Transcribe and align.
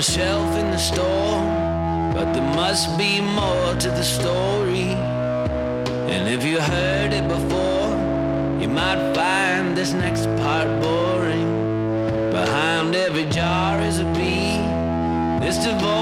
a 0.00 0.02
shelf 0.02 0.56
in 0.56 0.70
the 0.70 0.78
store. 0.78 1.42
But 2.14 2.32
there 2.32 2.54
must 2.56 2.96
be 2.96 3.20
more 3.20 3.74
to 3.84 3.88
the 4.00 4.02
story. 4.02 4.88
And 6.12 6.22
if 6.26 6.42
you 6.42 6.58
heard 6.58 7.12
it 7.12 7.28
before, 7.28 7.90
you 8.62 8.68
might 8.68 9.00
find 9.14 9.76
this 9.76 9.92
next 9.92 10.24
part 10.40 10.68
boring. 10.80 11.50
Behind 12.30 12.94
every 12.94 13.26
jar 13.26 13.78
is 13.82 13.98
a 13.98 14.08
bee 14.16 14.56
that's 15.40 15.58
devoted 15.66 15.99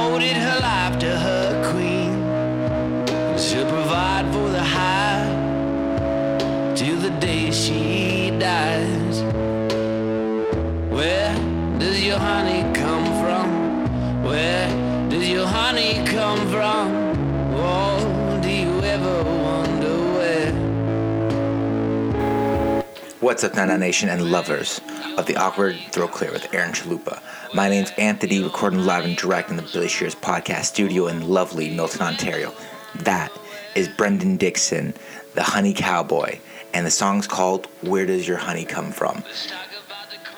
What's 23.38 23.44
up, 23.44 23.54
Nana 23.54 23.78
Nation 23.78 24.08
and 24.08 24.32
lovers 24.32 24.80
of 25.16 25.26
the 25.26 25.36
Awkward 25.36 25.76
Throat 25.92 26.10
Clear 26.10 26.32
with 26.32 26.52
Aaron 26.52 26.72
Chalupa? 26.72 27.22
My 27.54 27.68
name's 27.68 27.92
Anthony, 27.96 28.42
recording 28.42 28.84
live 28.84 29.04
and 29.04 29.16
direct 29.16 29.48
in 29.48 29.54
the 29.54 29.62
Billy 29.62 29.86
Shears 29.86 30.16
podcast 30.16 30.64
studio 30.64 31.06
in 31.06 31.28
lovely 31.28 31.70
Milton, 31.70 32.02
Ontario. 32.02 32.52
That 32.96 33.30
is 33.76 33.86
Brendan 33.86 34.38
Dixon, 34.38 34.92
the 35.36 35.44
Honey 35.44 35.72
Cowboy, 35.72 36.40
and 36.74 36.84
the 36.84 36.90
song's 36.90 37.28
called 37.28 37.66
Where 37.82 38.06
Does 38.06 38.26
Your 38.26 38.38
Honey 38.38 38.64
Come 38.64 38.90
From? 38.90 39.22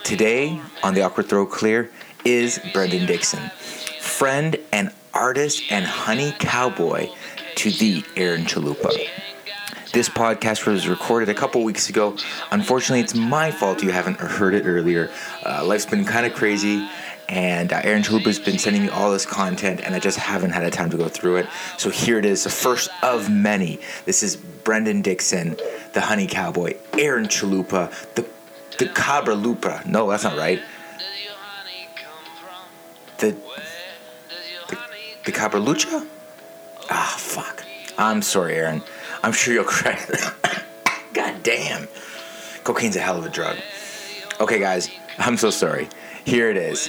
Today 0.04 0.60
on 0.82 0.92
the 0.92 1.00
Awkward 1.00 1.30
Throat 1.30 1.50
Clear 1.50 1.90
is 2.26 2.60
Brendan 2.74 3.06
Dixon, 3.06 3.50
friend 3.98 4.58
and 4.74 4.90
artist 5.14 5.62
and 5.70 5.86
honey 5.86 6.34
cowboy 6.38 7.08
to 7.54 7.70
the 7.70 8.04
Aaron 8.16 8.42
Chalupa. 8.42 8.94
This 9.92 10.08
podcast 10.08 10.66
was 10.66 10.86
recorded 10.86 11.28
a 11.30 11.34
couple 11.34 11.64
weeks 11.64 11.88
ago. 11.88 12.16
Unfortunately, 12.52 13.00
it's 13.00 13.16
my 13.16 13.50
fault 13.50 13.82
you 13.82 13.90
haven't 13.90 14.18
heard 14.20 14.54
it 14.54 14.64
earlier. 14.64 15.10
Uh, 15.44 15.64
life's 15.64 15.84
been 15.86 16.04
kind 16.04 16.24
of 16.24 16.32
crazy, 16.32 16.88
and 17.28 17.72
uh, 17.72 17.80
Aaron 17.82 18.04
Chalupa's 18.04 18.38
been 18.38 18.56
sending 18.56 18.82
me 18.82 18.88
all 18.88 19.10
this 19.10 19.26
content, 19.26 19.80
and 19.80 19.92
I 19.92 19.98
just 19.98 20.16
haven't 20.16 20.50
had 20.52 20.62
a 20.62 20.70
time 20.70 20.90
to 20.90 20.96
go 20.96 21.08
through 21.08 21.38
it. 21.38 21.48
So 21.76 21.90
here 21.90 22.20
it 22.20 22.24
is, 22.24 22.44
the 22.44 22.50
first 22.50 22.88
of 23.02 23.28
many. 23.30 23.80
This 24.04 24.22
is 24.22 24.36
Brendan 24.36 25.02
Dixon, 25.02 25.56
the 25.92 26.02
Honey 26.02 26.28
Cowboy, 26.28 26.76
Aaron 26.96 27.26
Chalupa, 27.26 27.90
the 28.14 28.24
the 28.78 28.86
Cabra 28.86 29.34
Lupa. 29.34 29.82
No, 29.86 30.08
that's 30.08 30.22
not 30.22 30.38
right. 30.38 30.62
The 33.18 33.32
the, 34.68 34.78
the 35.24 35.32
Cabra 35.32 35.58
Lucha. 35.58 36.06
Ah, 36.88 37.16
fuck. 37.18 37.64
I'm 37.98 38.22
sorry, 38.22 38.54
Aaron. 38.54 38.82
I'm 39.22 39.32
sure 39.32 39.54
you'll 39.54 39.64
correct. 39.68 40.10
God 41.12 41.42
damn. 41.42 41.88
Cocaine's 42.64 42.96
a 42.96 43.00
hell 43.00 43.18
of 43.18 43.26
a 43.26 43.28
drug. 43.28 43.56
Okay, 44.40 44.58
guys, 44.58 44.90
I'm 45.18 45.36
so 45.36 45.50
sorry. 45.50 45.88
Here 46.24 46.50
it 46.50 46.56
is. 46.56 46.88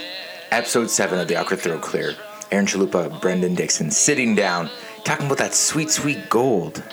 Episode 0.52 0.90
7 0.90 1.20
of 1.20 1.28
The 1.28 1.36
Awkward 1.36 1.60
Throat 1.60 1.82
Clear. 1.82 2.16
Aaron 2.52 2.66
Chalupa, 2.66 3.22
Brendan 3.22 3.56
Dixon, 3.56 3.92
sitting 3.92 4.36
down, 4.36 4.70
talking 5.04 5.26
about 5.26 5.38
that 5.38 5.54
sweet, 5.54 5.90
sweet 5.90 6.30
gold. 6.30 6.84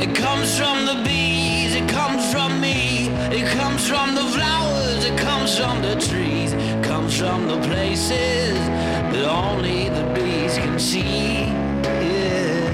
It 0.00 0.14
comes 0.14 0.58
from 0.58 0.84
the 0.84 1.02
bees, 1.04 1.74
it 1.74 1.88
comes 1.88 2.30
from 2.30 2.60
me, 2.60 3.08
it 3.08 3.50
comes 3.58 3.88
from 3.88 4.14
the 4.14 4.20
flowers, 4.20 5.04
it 5.04 5.18
comes 5.18 5.58
from 5.58 5.80
the 5.80 5.94
trees, 5.94 6.52
comes 6.86 7.18
from 7.18 7.48
the 7.48 7.58
places 7.62 8.58
that 9.12 9.24
only 9.24 9.88
the 9.90 10.04
bees 10.14 10.56
can 10.56 10.78
see. 10.78 11.44
Yeah. 11.84 12.70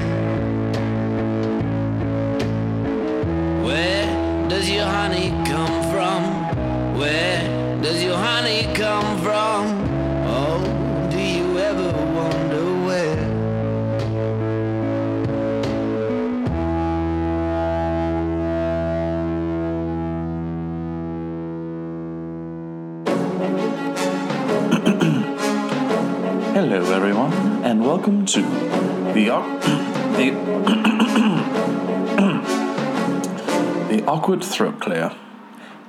Where 3.65 4.49
does 4.49 4.71
your 4.71 4.87
honey 4.87 5.31
welcome 27.89 28.27
to 28.27 28.43
the 29.15 29.29
the 30.19 30.29
the 33.89 34.05
awkward 34.05 34.45
throat 34.45 34.79
clear. 34.79 35.17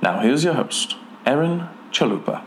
Now, 0.00 0.20
here's 0.20 0.42
your 0.42 0.54
host, 0.54 0.96
Aaron 1.26 1.68
Chalupa. 1.92 2.42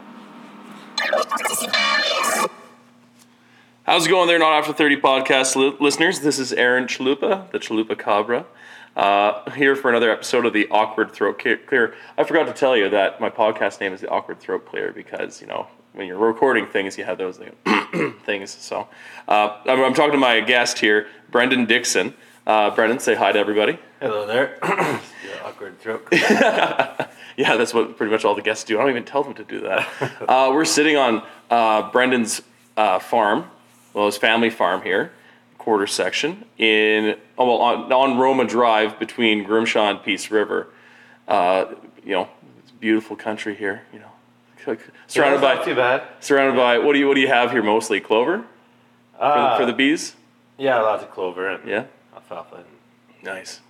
How's 3.83 4.07
it 4.07 4.09
going 4.09 4.27
there, 4.27 4.39
Not 4.39 4.53
After 4.53 4.73
30 4.73 4.97
podcast 4.97 5.55
li- 5.55 5.77
listeners? 5.79 6.21
This 6.21 6.39
is 6.39 6.51
Aaron 6.53 6.85
Chalupa, 6.85 7.51
the 7.51 7.59
Chalupa 7.59 7.95
Cabra, 7.95 8.47
uh, 8.95 9.51
here 9.51 9.75
for 9.75 9.89
another 9.89 10.09
episode 10.09 10.47
of 10.47 10.53
the 10.53 10.67
Awkward 10.71 11.11
Throat 11.11 11.37
Clear. 11.37 11.93
I 12.17 12.23
forgot 12.23 12.47
to 12.47 12.53
tell 12.53 12.75
you 12.75 12.89
that 12.89 13.21
my 13.21 13.29
podcast 13.29 13.79
name 13.79 13.93
is 13.93 14.01
the 14.01 14.09
Awkward 14.09 14.39
Throat 14.39 14.65
Clear 14.65 14.91
because, 14.91 15.41
you 15.41 15.45
know, 15.47 15.67
when 15.93 16.07
you're 16.07 16.17
recording 16.17 16.67
things, 16.67 16.97
you 16.97 17.03
have 17.05 17.17
those 17.17 17.39
things. 18.25 18.51
So 18.51 18.87
uh, 19.27 19.57
I'm, 19.65 19.83
I'm 19.83 19.93
talking 19.93 20.13
to 20.13 20.17
my 20.17 20.39
guest 20.41 20.79
here, 20.79 21.07
Brendan 21.31 21.65
Dixon. 21.65 22.13
Uh, 22.45 22.69
Brendan, 22.75 22.99
say 22.99 23.15
hi 23.15 23.31
to 23.31 23.39
everybody. 23.39 23.79
Hello 23.99 24.27
there. 24.27 24.57
the 24.61 25.45
awkward 25.45 25.79
throat. 25.79 26.07
Yeah, 27.35 27.55
that's 27.55 27.73
what 27.73 27.97
pretty 27.97 28.11
much 28.11 28.25
all 28.25 28.35
the 28.35 28.41
guests 28.41 28.63
do. 28.63 28.77
I 28.77 28.81
don't 28.81 28.91
even 28.91 29.05
tell 29.05 29.23
them 29.23 29.33
to 29.35 29.43
do 29.43 29.61
that. 29.61 29.89
uh, 30.27 30.51
we're 30.53 30.65
sitting 30.65 30.97
on 30.97 31.23
uh, 31.49 31.91
Brendan's 31.91 32.41
uh, 32.77 32.99
farm, 32.99 33.49
well, 33.93 34.05
his 34.05 34.17
family 34.17 34.49
farm 34.49 34.81
here, 34.81 35.11
quarter 35.57 35.87
section 35.87 36.45
in 36.57 37.17
oh, 37.37 37.45
well 37.45 37.57
on, 37.57 37.91
on 37.91 38.17
Roma 38.17 38.45
Drive 38.45 38.99
between 38.99 39.43
Grimshaw 39.43 39.89
and 39.89 40.03
Peace 40.03 40.29
River. 40.29 40.67
Uh, 41.27 41.73
you 42.03 42.11
know, 42.11 42.27
it's 42.59 42.71
beautiful 42.71 43.15
country 43.15 43.55
here. 43.55 43.83
You 43.93 43.99
know, 43.99 44.11
surrounded 45.07 45.41
Not 45.41 45.57
by 45.59 45.63
too 45.65 45.75
bad. 45.75 46.03
surrounded 46.19 46.55
by 46.57 46.77
what 46.77 46.93
do 46.93 46.99
you 46.99 47.07
what 47.07 47.15
do 47.15 47.21
you 47.21 47.27
have 47.27 47.51
here 47.51 47.63
mostly 47.63 47.99
clover 47.99 48.43
for, 49.17 49.23
Uh, 49.23 49.51
the, 49.51 49.57
for 49.59 49.65
the 49.65 49.73
bees? 49.73 50.15
yeah, 50.57 50.79
lots 50.81 51.03
of 51.03 51.11
clover 51.11 51.47
and 51.49 51.67
Yeah. 51.67 51.83
alfalfa. 52.15 52.55
And 52.57 52.65
Nice. 53.23 53.61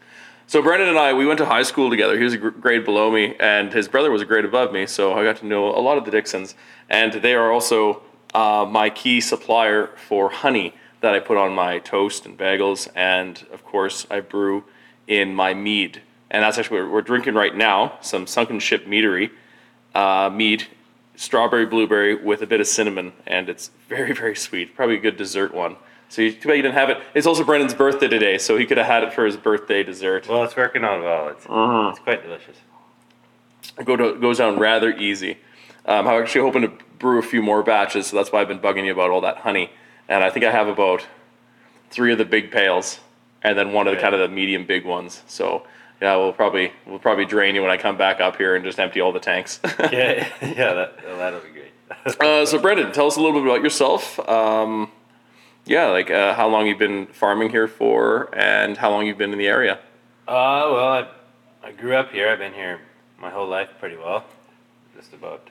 So 0.48 0.62
Brendan 0.62 0.90
and 0.90 0.98
I, 1.00 1.14
we 1.14 1.26
went 1.26 1.38
to 1.40 1.46
high 1.46 1.64
school 1.64 1.90
together. 1.90 2.18
He 2.18 2.24
was 2.24 2.34
a 2.34 2.38
grade 2.38 2.84
below 2.86 3.10
me, 3.12 3.36
and 3.40 3.72
his 3.74 3.88
brother 3.88 4.12
was 4.12 4.22
a 4.22 4.26
grade 4.26 4.46
above 4.46 4.72
me. 4.74 4.86
So 4.86 5.14
I 5.14 5.24
got 5.24 5.38
to 5.38 5.46
know 5.46 5.68
a 5.70 5.80
lot 5.80 5.98
of 5.98 6.06
the 6.06 6.12
Dixons, 6.12 6.54
and 6.90 7.14
they 7.14 7.34
are 7.34 7.52
also 7.52 8.02
uh, 8.36 8.66
my 8.70 8.90
key 8.90 9.22
supplier 9.22 9.88
for 10.08 10.30
honey 10.30 10.74
that 11.02 11.14
I 11.16 11.20
put 11.20 11.38
on 11.38 11.54
my 11.54 11.80
toast 11.80 12.26
and 12.26 12.38
bagels, 12.38 12.88
and 12.96 13.46
of 13.52 13.64
course 13.64 14.06
I 14.12 14.20
brew 14.20 14.64
in 15.08 15.34
my 15.34 15.54
mead. 15.54 16.02
And 16.30 16.44
that's 16.44 16.58
actually 16.58 16.82
what 16.82 16.92
we're 16.92 17.02
drinking 17.02 17.36
right 17.36 17.56
now: 17.56 17.98
some 18.02 18.28
sunken 18.28 18.60
ship 18.60 18.86
meadery 18.86 19.32
uh, 19.96 20.30
mead, 20.32 20.68
strawberry 21.16 21.66
blueberry 21.66 22.16
with 22.16 22.42
a 22.42 22.48
bit 22.48 22.60
of 22.62 22.68
cinnamon, 22.68 23.14
and 23.28 23.50
it's 23.50 23.72
very 23.90 24.14
very 24.14 24.36
sweet. 24.36 24.76
Probably 24.76 24.96
a 24.96 25.00
good 25.00 25.18
dessert 25.18 25.54
one. 25.54 25.76
So 26.10 26.22
you, 26.22 26.32
too 26.32 26.48
bad 26.48 26.56
you 26.58 26.62
didn't 26.62 26.76
have 26.76 26.90
it. 26.92 27.00
It's 27.16 27.26
also 27.26 27.44
Brendan's 27.44 27.74
birthday 27.74 28.08
today, 28.08 28.38
so 28.38 28.56
he 28.56 28.66
could 28.68 28.78
have 28.78 28.86
had 28.86 29.04
it 29.04 29.14
for 29.14 29.26
his 29.26 29.36
birthday 29.36 29.82
dessert. 29.84 30.28
well, 30.30 30.44
it's 30.44 30.56
working 30.56 30.84
out 30.84 31.02
well. 31.04 31.30
It's, 31.30 31.46
Uh-huh. 31.48 31.90
it's 31.90 32.00
quite 32.00 32.22
delicious. 32.22 32.58
It 33.80 33.86
go 33.86 33.96
to, 33.96 34.14
goes 34.20 34.38
down 34.38 34.60
rather 34.60 34.92
easy. 34.96 35.38
Um, 35.86 36.08
I'm 36.08 36.22
actually 36.22 36.42
hoping 36.42 36.62
to 36.62 36.72
brew 37.00 37.18
a 37.18 37.24
few 37.24 37.42
more 37.42 37.64
batches, 37.64 38.08
so 38.08 38.16
that's 38.16 38.32
why 38.32 38.42
I've 38.42 38.48
been 38.48 38.60
bugging 38.60 38.86
you 38.86 38.92
about 38.92 39.10
all 39.10 39.22
that 39.22 39.38
honey. 39.38 39.72
And 40.08 40.24
I 40.24 40.30
think 40.30 40.46
I 40.46 40.52
have 40.52 40.68
about 40.68 41.06
three 41.90 42.12
of 42.12 42.20
the 42.20 42.26
big 42.26 42.52
pails, 42.52 43.00
and 43.42 43.58
then 43.58 43.74
one 43.74 43.88
of 43.88 43.96
the 43.96 44.00
kind 44.02 44.14
of 44.14 44.20
the 44.22 44.28
medium 44.28 44.66
big 44.66 44.86
ones. 44.86 45.24
So 45.26 45.66
yeah, 46.02 46.16
we'll 46.18 46.34
probably 46.34 46.72
we'll 46.86 47.00
probably 47.00 47.26
drain 47.26 47.56
you 47.56 47.62
when 47.62 47.72
I 47.72 47.78
come 47.78 47.98
back 47.98 48.20
up 48.20 48.36
here 48.38 48.56
and 48.56 48.64
just 48.66 48.80
empty 48.80 49.00
all 49.02 49.12
the 49.12 49.20
tanks. 49.20 49.60
Yeah, 49.92 50.28
yeah, 50.42 50.74
that, 50.74 50.98
that'll 51.04 51.40
be 51.42 51.50
great. 51.50 51.72
uh, 52.22 52.46
so 52.46 52.60
Brendan, 52.60 52.92
tell 52.92 53.08
us 53.08 53.16
a 53.18 53.22
little 53.22 53.40
bit 53.40 53.48
about 53.50 53.62
yourself. 53.64 54.20
Um, 54.28 54.92
yeah, 55.66 55.88
like 55.88 56.12
uh, 56.12 56.34
how 56.34 56.48
long 56.50 56.68
you've 56.68 56.80
been 56.80 57.08
farming 57.08 57.50
here 57.50 57.68
for, 57.68 58.30
and 58.36 58.78
how 58.78 58.90
long 58.92 59.06
you've 59.08 59.18
been 59.18 59.32
in 59.32 59.40
the 59.40 59.48
area. 59.48 59.80
Uh, 60.28 60.68
well, 60.72 60.88
I, 60.94 61.08
I 61.64 61.72
grew 61.72 61.96
up 61.96 62.12
here. 62.12 62.30
I've 62.30 62.40
been 62.40 62.54
here 62.54 62.80
my 63.20 63.30
whole 63.30 63.48
life 63.48 63.70
pretty 63.80 63.96
well. 63.98 64.26
Just 64.96 65.14
about 65.14 65.50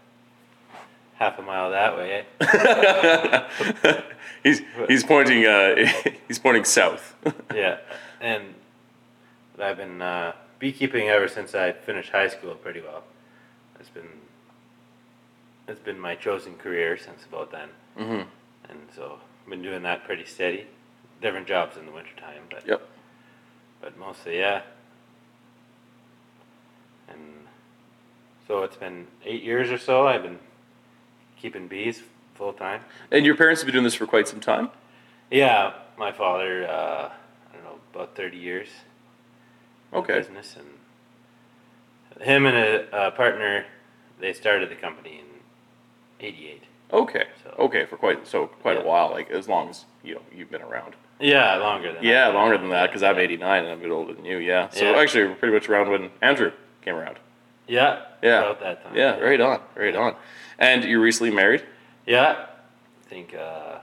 half 1.14 1.38
a 1.38 1.42
mile 1.42 1.70
that 1.70 1.96
way. 1.96 2.24
eh? 2.40 4.00
he's 4.42 4.60
he's 4.88 5.04
pointing 5.04 5.46
uh, 5.46 5.86
he's 6.28 6.38
pointing 6.38 6.64
south. 6.64 7.14
yeah, 7.54 7.78
and 8.20 8.54
I've 9.60 9.76
been 9.76 10.00
uh, 10.02 10.32
beekeeping 10.58 11.08
ever 11.08 11.28
since 11.28 11.54
I 11.54 11.72
finished 11.72 12.10
high 12.10 12.28
school 12.28 12.54
pretty 12.54 12.80
well. 12.80 13.04
It's 13.78 13.88
been 13.88 14.08
it's 15.68 15.80
been 15.80 15.98
my 15.98 16.14
chosen 16.14 16.54
career 16.56 16.96
since 16.98 17.24
about 17.24 17.50
then. 17.52 17.68
Mhm. 17.98 18.26
And 18.68 18.78
so 18.94 19.18
I've 19.44 19.50
been 19.50 19.62
doing 19.62 19.82
that 19.82 20.04
pretty 20.04 20.24
steady. 20.24 20.66
Different 21.20 21.46
jobs 21.46 21.76
in 21.76 21.86
the 21.86 21.92
wintertime, 21.92 22.42
but 22.50 22.66
Yep. 22.66 22.82
but 23.80 23.96
mostly 23.98 24.38
yeah. 24.38 24.62
And 27.08 27.46
so 28.48 28.62
it's 28.62 28.76
been 28.76 29.06
eight 29.24 29.42
years 29.42 29.70
or 29.70 29.78
so. 29.78 30.06
I've 30.06 30.22
been 30.22 30.38
keeping 31.36 31.68
bees 31.68 32.02
full 32.34 32.52
time. 32.52 32.82
And 33.10 33.24
your 33.26 33.36
parents 33.36 33.60
have 33.60 33.66
been 33.66 33.74
doing 33.74 33.84
this 33.84 33.94
for 33.94 34.06
quite 34.06 34.26
some 34.28 34.40
time. 34.40 34.70
Yeah, 35.30 35.72
my 35.96 36.12
father. 36.12 36.66
Uh, 36.68 37.10
I 37.50 37.54
don't 37.54 37.64
know 37.64 37.78
about 37.94 38.14
thirty 38.16 38.36
years. 38.38 38.68
Okay. 39.92 40.18
Business 40.18 40.56
and 40.56 42.22
him 42.26 42.46
and 42.46 42.56
a, 42.56 43.06
a 43.08 43.10
partner, 43.10 43.64
they 44.20 44.32
started 44.32 44.70
the 44.70 44.74
company 44.76 45.20
in 45.20 45.26
'88. 46.26 46.62
Okay. 46.92 47.24
So- 47.42 47.54
Okay, 47.58 47.84
for 47.86 47.96
quite 47.96 48.26
so 48.26 48.46
quite 48.46 48.76
a 48.78 48.82
while. 48.82 49.10
Like 49.10 49.30
as 49.30 49.48
long 49.48 49.68
as 49.70 49.84
you 50.02 50.14
know 50.14 50.22
you've 50.34 50.50
been 50.50 50.62
around. 50.62 50.94
Yeah, 51.20 51.56
longer 51.56 51.92
than 51.92 52.02
Yeah, 52.02 52.28
longer 52.28 52.58
than 52.58 52.70
that 52.70 52.88
because 52.88 53.02
I'm 53.02 53.16
Yeah. 53.16 53.22
89 53.22 53.64
and 53.64 53.72
I'm 53.72 53.78
a 53.78 53.82
bit 53.82 53.90
older 53.90 54.12
than 54.14 54.24
you. 54.24 54.38
Yeah. 54.38 54.68
So 54.70 54.90
Yeah. 54.90 54.98
actually, 54.98 55.24
we're 55.28 55.34
pretty 55.36 55.54
much 55.54 55.68
around 55.68 55.90
when 55.90 56.10
Andrew 56.20 56.50
came 56.84 56.94
around. 56.96 57.18
Yeah, 57.68 58.00
Yeah. 58.22 58.40
about 58.40 58.60
that 58.60 58.82
time. 58.82 58.96
Yeah. 58.96 59.18
Right 59.20 59.40
on. 59.40 59.60
Right 59.76 59.94
on. 59.94 60.16
And 60.58 60.84
you're 60.84 61.00
recently 61.00 61.30
married. 61.34 61.62
Yeah, 62.06 62.46
I 63.04 63.08
think 63.08 63.34
uh, 63.34 63.78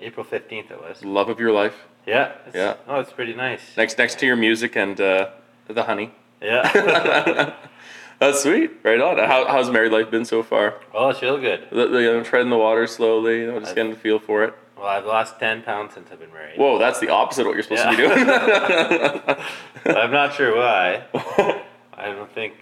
April 0.00 0.24
fifteenth 0.24 0.70
it 0.70 0.80
was. 0.80 1.02
Love 1.04 1.28
of 1.28 1.38
your 1.40 1.52
life. 1.52 1.84
Yeah. 2.06 2.32
Yeah. 2.54 2.74
Oh, 2.86 3.00
it's 3.00 3.12
pretty 3.12 3.34
nice. 3.34 3.62
Next 3.76 3.96
next 3.98 4.18
to 4.18 4.26
your 4.26 4.36
music 4.36 4.76
and 4.76 5.00
uh, 5.00 5.30
the 5.72 5.84
honey. 5.84 6.12
Yeah. 6.42 7.54
That's 8.20 8.42
sweet. 8.42 8.70
Right 8.82 9.00
on. 9.00 9.18
How, 9.18 9.46
how's 9.48 9.70
married 9.70 9.92
life 9.92 10.10
been 10.10 10.24
so 10.24 10.42
far? 10.42 10.80
well, 10.92 11.10
it's 11.10 11.22
real 11.22 11.38
good. 11.38 11.66
The, 11.70 11.86
the, 11.88 12.00
know, 12.02 12.22
treading 12.22 12.50
the 12.50 12.58
water 12.58 12.86
slowly. 12.86 13.40
You 13.40 13.46
know, 13.48 13.58
just 13.58 13.70
I've- 13.72 13.76
getting 13.76 13.92
a 13.92 13.96
feel 13.96 14.18
for 14.18 14.44
it. 14.44 14.54
Well, 14.76 14.86
I've 14.86 15.06
lost 15.06 15.38
ten 15.38 15.62
pounds 15.62 15.94
since 15.94 16.10
I've 16.12 16.18
been 16.20 16.32
married. 16.32 16.58
Whoa, 16.58 16.78
that's 16.78 16.98
the 16.98 17.08
opposite 17.08 17.42
of 17.42 17.46
what 17.46 17.54
you're 17.54 17.62
supposed 17.62 17.84
to 17.84 17.90
be 17.90 17.96
doing. 17.96 18.18
I'm 19.96 20.10
not 20.10 20.34
sure 20.34 20.54
why. 20.56 21.04
I 21.94 22.06
don't 22.06 22.30
think. 22.34 22.54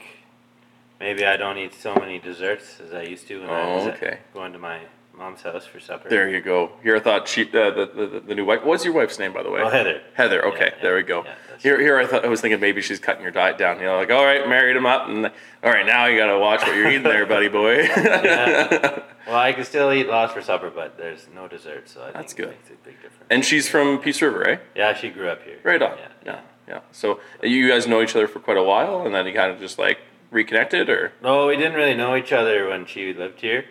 Maybe 1.00 1.24
I 1.24 1.36
don't 1.36 1.58
eat 1.58 1.74
so 1.74 1.94
many 1.96 2.18
desserts 2.20 2.78
as 2.80 2.92
I 2.92 3.02
used 3.02 3.26
to 3.28 3.40
when 3.40 3.50
I 3.50 3.62
Oh, 3.62 3.76
was 3.78 3.86
okay. 3.96 4.06
at, 4.08 4.34
going 4.34 4.52
to 4.52 4.58
my 4.58 4.80
mom's 5.16 5.42
house 5.42 5.66
for 5.66 5.78
supper. 5.80 6.08
there 6.08 6.28
you 6.28 6.40
go. 6.40 6.72
Here 6.82 6.96
I 6.96 7.00
thought 7.00 7.28
she, 7.28 7.42
uh, 7.42 7.70
the, 7.70 7.90
the 7.94 8.22
the 8.26 8.34
new 8.34 8.44
wife. 8.44 8.64
What's 8.64 8.84
your 8.84 8.94
wife's 8.94 9.18
name, 9.18 9.32
by 9.32 9.42
the 9.42 9.50
way? 9.50 9.60
Oh, 9.62 9.68
Heather. 9.68 10.00
Heather. 10.14 10.44
Okay, 10.46 10.72
Yeah, 10.76 10.82
there 10.82 10.96
we 10.96 11.02
go. 11.02 11.24
yeah, 11.24 11.34
here, 11.60 11.80
here 11.80 11.98
I 11.98 12.06
thought 12.06 12.24
I 12.24 12.28
was 12.28 12.40
thinking 12.40 12.60
maybe 12.60 12.80
she's 12.82 12.98
cutting 12.98 13.22
your 13.22 13.30
diet 13.30 13.58
down. 13.58 13.78
You 13.78 13.84
know, 13.86 13.96
like 13.96 14.10
all 14.10 14.24
right, 14.24 14.48
married 14.48 14.76
him 14.76 14.86
up, 14.86 15.08
and 15.08 15.26
all 15.26 15.70
right, 15.70 15.86
now 15.86 16.06
you 16.06 16.18
gotta 16.18 16.38
watch 16.38 16.60
what 16.62 16.74
you're 16.76 16.88
eating 16.88 17.02
there, 17.04 17.26
buddy 17.26 17.48
boy. 17.48 17.82
Yeah. 17.96 19.02
Well, 19.24 19.36
I 19.36 19.52
can 19.52 19.64
still 19.64 19.92
eat 19.92 20.08
lots 20.08 20.32
for 20.32 20.42
supper, 20.42 20.68
but 20.68 20.98
there's 20.98 21.28
no 21.32 21.46
dessert, 21.46 21.88
so 21.88 22.02
I 22.02 22.10
That's 22.10 22.32
think 22.32 22.48
good. 22.48 22.54
it 22.54 22.58
makes 22.58 22.70
a 22.70 22.84
big 22.84 22.94
difference. 22.96 23.24
and 23.30 23.44
she's 23.44 23.68
from 23.68 23.98
Peace 24.00 24.20
River, 24.20 24.48
eh? 24.48 24.56
yeah, 24.74 24.94
she 24.94 25.10
grew 25.10 25.28
up 25.28 25.44
here. 25.44 25.58
Right 25.62 25.80
on. 25.80 25.96
Yeah. 25.96 26.08
Yeah, 26.26 26.40
yeah. 26.66 26.80
So 26.90 27.20
you 27.40 27.68
guys 27.68 27.86
know 27.86 28.02
each 28.02 28.16
other 28.16 28.26
for 28.26 28.40
quite 28.40 28.56
a 28.56 28.64
while, 28.64 29.06
and 29.06 29.14
then 29.14 29.24
you 29.28 29.32
kind 29.32 29.52
of 29.52 29.60
just 29.60 29.78
like 29.78 29.98
reconnected, 30.32 30.90
or 30.90 31.12
No, 31.22 31.46
we 31.46 31.56
didn't 31.56 31.74
really 31.74 31.94
know 31.94 32.16
each 32.16 32.32
other 32.32 32.68
when 32.68 32.84
she 32.84 33.14
lived 33.14 33.40
here, 33.42 33.64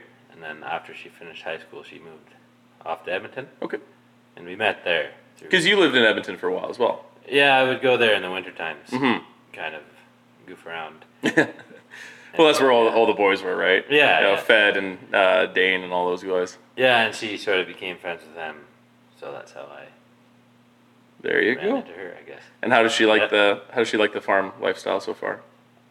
and 0.43 0.61
then 0.61 0.63
after 0.69 0.93
she 0.95 1.09
finished 1.09 1.43
high 1.43 1.59
school, 1.59 1.83
she 1.83 1.99
moved 1.99 2.29
off 2.85 3.05
to 3.05 3.11
Edmonton, 3.13 3.47
okay? 3.61 3.77
and 4.35 4.45
we 4.45 4.55
met 4.55 4.83
there. 4.83 5.11
through- 5.37 5.49
Because 5.49 5.65
you 5.67 5.77
lived 5.77 5.95
in 5.95 6.03
Edmonton 6.03 6.37
for 6.37 6.47
a 6.47 6.53
while 6.53 6.69
as 6.69 6.79
well. 6.79 7.05
yeah, 7.29 7.55
I 7.57 7.63
would 7.63 7.81
go 7.81 7.97
there 7.97 8.15
in 8.15 8.21
the 8.23 8.31
winter 8.31 8.51
times, 8.51 8.89
Mhm. 8.89 9.23
kind 9.53 9.75
of 9.75 9.81
goof 10.45 10.65
around. 10.65 11.05
Well, 12.37 12.47
that's 12.47 12.61
where 12.61 12.71
all, 12.71 12.87
all 12.87 13.05
the 13.07 13.13
boys 13.13 13.41
were, 13.43 13.57
right? 13.57 13.83
Yeah, 13.89 14.19
You 14.19 14.23
know, 14.27 14.31
yeah. 14.35 14.39
Fed 14.39 14.77
and 14.77 15.13
uh, 15.13 15.47
Dane 15.47 15.83
and 15.83 15.91
all 15.91 16.07
those 16.07 16.23
guys. 16.23 16.57
Yeah, 16.77 17.01
and 17.01 17.13
she 17.13 17.35
sort 17.35 17.59
of 17.59 17.67
became 17.67 17.97
friends 17.97 18.21
with 18.25 18.35
them, 18.35 18.55
so 19.19 19.33
that's 19.33 19.51
how 19.51 19.63
I 19.63 19.87
There 21.19 21.41
you 21.41 21.57
ran 21.57 21.65
go. 21.67 21.75
into 21.79 21.91
her, 21.91 22.15
I 22.17 22.23
guess. 22.23 22.41
And 22.61 22.71
how 22.71 22.83
does 22.83 22.93
she 22.93 23.05
like 23.05 23.23
Yeah. 23.23 23.27
the 23.27 23.61
how 23.71 23.79
does 23.79 23.89
she 23.89 23.97
like 23.97 24.13
the 24.13 24.21
farm 24.21 24.53
lifestyle 24.61 25.01
so 25.01 25.13
far? 25.13 25.41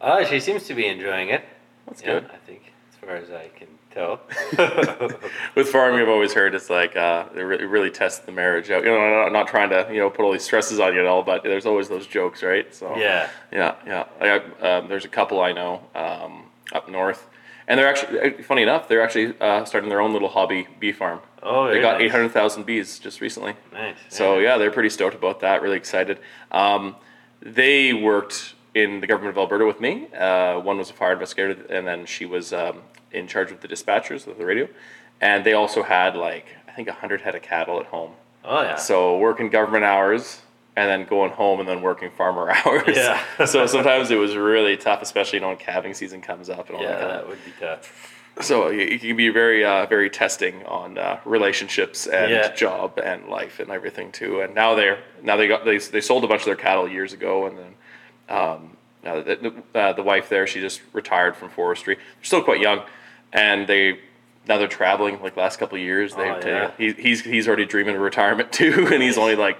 Uh, 0.01 0.25
she 0.25 0.39
seems 0.39 0.63
to 0.65 0.73
be 0.73 0.87
enjoying 0.87 1.29
it. 1.29 1.43
That's 1.85 2.01
yeah, 2.01 2.13
good. 2.13 2.31
I 2.33 2.37
think, 2.47 2.73
as 2.91 2.95
far 2.97 3.15
as 3.17 3.29
I 3.29 3.49
can 3.55 3.67
tell. 3.91 4.21
With 5.55 5.69
farming, 5.69 6.01
I've 6.01 6.09
always 6.09 6.33
heard 6.33 6.55
it's 6.55 6.69
like 6.69 6.95
uh, 6.95 7.25
it 7.35 7.39
really, 7.39 7.65
really 7.65 7.91
tests 7.91 8.19
the 8.19 8.31
marriage 8.31 8.71
out. 8.71 8.83
You 8.83 8.89
know, 8.89 8.99
I'm 8.99 9.33
not 9.33 9.47
trying 9.47 9.69
to 9.69 9.87
you 9.91 9.99
know 9.99 10.09
put 10.09 10.23
all 10.23 10.31
these 10.31 10.43
stresses 10.43 10.79
on 10.79 10.93
you 10.93 10.99
at 10.99 11.05
all, 11.05 11.23
but 11.23 11.43
there's 11.43 11.65
always 11.65 11.89
those 11.89 12.07
jokes, 12.07 12.43
right? 12.43 12.73
So 12.73 12.95
yeah. 12.97 13.29
yeah, 13.51 13.75
yeah. 13.85 14.05
I, 14.19 14.77
um, 14.77 14.87
there's 14.87 15.05
a 15.05 15.09
couple 15.09 15.41
I 15.41 15.51
know 15.51 15.81
um, 15.95 16.45
up 16.73 16.89
north, 16.89 17.27
and 17.67 17.77
they're 17.77 17.87
actually 17.87 18.19
uh, 18.19 18.43
funny 18.43 18.63
enough. 18.63 18.87
They're 18.87 19.01
actually 19.01 19.33
uh, 19.39 19.65
starting 19.65 19.89
their 19.89 20.01
own 20.01 20.13
little 20.13 20.29
hobby 20.29 20.67
bee 20.79 20.91
farm. 20.91 21.21
Oh, 21.43 21.67
yeah. 21.67 21.73
They 21.73 21.81
got 21.81 21.93
nice. 21.99 22.09
800,000 22.09 22.65
bees 22.65 22.99
just 22.99 23.19
recently. 23.19 23.55
Nice. 23.73 23.95
So 24.09 24.37
yeah, 24.39 24.57
they're 24.57 24.71
pretty 24.71 24.89
stoked 24.89 25.15
about 25.15 25.39
that. 25.39 25.61
Really 25.61 25.77
excited. 25.77 26.19
Um, 26.51 26.95
they 27.41 27.93
worked 27.93 28.53
in 28.75 29.01
the 29.01 29.07
government 29.07 29.35
of 29.35 29.39
Alberta 29.39 29.65
with 29.65 29.81
me. 29.81 30.07
Uh, 30.13 30.59
one 30.59 30.77
was 30.77 30.89
a 30.89 30.93
fire 30.93 31.13
investigator, 31.13 31.65
and 31.69 31.87
then 31.87 32.05
she 32.05 32.25
was 32.25 32.53
um, 32.53 32.81
in 33.11 33.27
charge 33.27 33.51
of 33.51 33.61
the 33.61 33.67
dispatchers 33.67 34.27
of 34.27 34.37
the 34.37 34.45
radio. 34.45 34.67
And 35.19 35.45
they 35.45 35.53
also 35.53 35.83
had 35.83 36.15
like 36.15 36.45
I 36.67 36.71
think 36.71 36.87
hundred 36.89 37.21
head 37.21 37.35
of 37.35 37.41
cattle 37.41 37.79
at 37.79 37.87
home. 37.87 38.11
Oh 38.43 38.61
yeah. 38.61 38.75
So 38.75 39.17
working 39.17 39.49
government 39.49 39.83
hours 39.83 40.41
and 40.75 40.89
then 40.89 41.05
going 41.05 41.31
home 41.31 41.59
and 41.59 41.67
then 41.67 41.81
working 41.81 42.09
farmer 42.11 42.49
hours. 42.65 42.95
Yeah. 42.95 43.21
so 43.45 43.65
sometimes 43.67 44.09
it 44.09 44.15
was 44.15 44.35
really 44.35 44.77
tough, 44.77 45.01
especially 45.01 45.37
you 45.37 45.41
know 45.41 45.49
when 45.49 45.57
calving 45.57 45.93
season 45.93 46.21
comes 46.21 46.49
up 46.49 46.67
and 46.69 46.77
all 46.77 46.83
yeah, 46.83 46.91
that 46.97 47.01
of 47.01 47.09
that 47.09 47.27
would 47.27 47.45
be 47.45 47.51
tough. 47.59 48.15
so 48.39 48.67
it 48.67 49.01
can 49.01 49.17
be 49.17 49.27
very, 49.29 49.63
uh, 49.65 49.85
very 49.87 50.09
testing 50.09 50.65
on 50.65 50.97
uh, 50.97 51.19
relationships 51.25 52.07
and 52.07 52.31
Yeah. 52.31 52.53
job 52.55 52.97
and 53.03 53.27
life 53.27 53.59
and 53.59 53.69
everything 53.69 54.11
too. 54.13 54.39
And 54.41 54.55
now 54.55 54.73
they're 54.73 54.99
now 55.21 55.35
they 55.35 55.47
got 55.49 55.65
they, 55.65 55.77
they 55.77 56.01
sold 56.01 56.23
a 56.23 56.27
bunch 56.27 56.41
of 56.41 56.45
their 56.45 56.55
cattle 56.55 56.87
years 56.87 57.11
ago, 57.13 57.45
and 57.47 57.57
then 57.59 57.73
um, 58.29 58.77
now 59.03 59.21
the, 59.21 59.35
the, 59.73 59.79
uh, 59.79 59.93
the 59.93 60.03
wife 60.03 60.29
there 60.29 60.47
she 60.47 60.61
just 60.61 60.81
retired 60.93 61.35
from 61.35 61.49
forestry. 61.49 61.95
They're 61.95 62.03
still 62.23 62.41
quite 62.43 62.61
young, 62.61 62.81
and 63.33 63.67
they 63.67 63.99
now 64.47 64.57
they're 64.57 64.67
traveling 64.67 65.21
like 65.21 65.37
last 65.37 65.57
couple 65.59 65.77
of 65.77 65.83
years. 65.83 66.15
They, 66.15 66.29
Oh, 66.29 66.39
yeah. 66.45 66.71
he, 66.77 66.93
he's 66.93 67.21
he's 67.21 67.47
already 67.47 67.65
dreaming 67.65 67.95
of 67.95 68.01
retirement 68.01 68.51
too, 68.59 68.87
and 68.91 69.01
he's 69.01 69.17
only 69.17 69.35
like. 69.35 69.57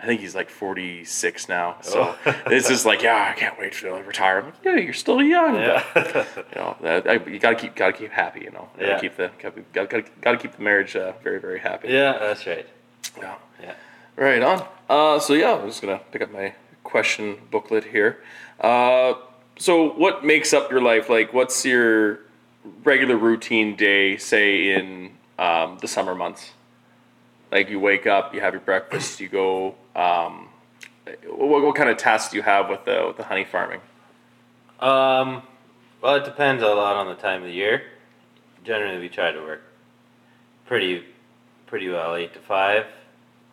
I 0.00 0.04
think 0.04 0.20
he's 0.20 0.34
like 0.34 0.50
46 0.50 1.48
now. 1.48 1.76
So 1.82 2.16
Oh. 2.26 2.34
it's 2.46 2.66
just 2.68 2.84
like, 2.84 3.02
yeah, 3.04 3.30
I 3.32 3.38
can't 3.38 3.56
wait 3.56 3.72
to 3.74 3.88
retire. 4.02 4.52
Yeah, 4.64 4.74
you're 4.74 4.92
still 4.94 5.22
young. 5.22 5.52
but 5.54 5.62
Yeah. 5.94 6.24
you 6.36 6.42
know, 6.56 6.76
that, 6.80 7.08
I, 7.08 7.12
you 7.30 7.38
gotta 7.38 7.54
keep 7.54 7.76
gotta 7.76 7.92
keep 7.92 8.10
happy. 8.10 8.40
You 8.40 8.50
know, 8.50 8.68
gotta 8.76 8.86
Yeah. 8.90 8.98
keep 8.98 9.16
the 9.16 9.30
gotta, 9.38 9.60
gotta, 9.72 10.04
gotta 10.20 10.38
keep 10.38 10.56
the 10.56 10.62
marriage 10.62 10.96
uh, 10.96 11.12
very 11.22 11.38
very 11.38 11.60
happy. 11.60 11.86
yeah, 11.86 12.18
that's 12.18 12.44
right. 12.48 12.66
Yeah. 13.16 13.36
Yeah. 13.62 13.74
Right 14.16 14.42
on. 14.42 14.66
Uh, 14.90 15.20
so 15.20 15.34
yeah, 15.34 15.54
I'm 15.54 15.68
just 15.68 15.80
gonna 15.80 16.00
pick 16.10 16.20
up 16.20 16.32
my 16.32 16.52
question 16.82 17.36
booklet 17.52 17.84
here. 17.84 18.24
Uh, 18.58 19.14
so 19.56 19.92
what 19.92 20.24
makes 20.24 20.52
up 20.52 20.68
your 20.72 20.80
life? 20.82 21.08
Like, 21.08 21.32
what's 21.32 21.64
your 21.64 22.18
regular 22.84 23.16
routine 23.16 23.76
day? 23.76 24.16
Say 24.16 24.72
in 24.72 25.12
um, 25.38 25.78
the 25.80 25.88
summer 25.88 26.14
months. 26.14 26.52
Like 27.50 27.68
you 27.68 27.78
wake 27.80 28.06
up, 28.06 28.34
you 28.34 28.40
have 28.40 28.54
your 28.54 28.62
breakfast, 28.62 29.20
you 29.20 29.28
go. 29.28 29.74
Um, 29.94 30.48
what, 31.26 31.62
what 31.62 31.74
kind 31.74 31.90
of 31.90 31.98
tasks 31.98 32.30
do 32.30 32.36
you 32.36 32.42
have 32.42 32.68
with 32.68 32.84
the 32.84 33.04
with 33.08 33.16
the 33.16 33.24
honey 33.24 33.44
farming? 33.44 33.80
Um, 34.80 35.42
well, 36.00 36.16
it 36.16 36.24
depends 36.24 36.62
a 36.62 36.68
lot 36.68 36.96
on 36.96 37.06
the 37.06 37.14
time 37.14 37.42
of 37.42 37.48
the 37.48 37.54
year. 37.54 37.82
Generally, 38.64 39.00
we 39.00 39.08
try 39.08 39.32
to 39.32 39.40
work 39.40 39.62
pretty, 40.66 41.04
pretty 41.66 41.88
well, 41.88 42.14
eight 42.14 42.32
to 42.34 42.40
five, 42.40 42.86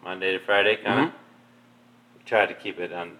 Monday 0.03 0.31
to 0.31 0.39
Friday, 0.39 0.77
kind 0.77 0.99
of. 0.99 1.05
Mhm. 1.09 1.13
Try 2.25 2.45
to 2.45 2.53
keep 2.53 2.79
it 2.79 2.93
on, 2.93 3.17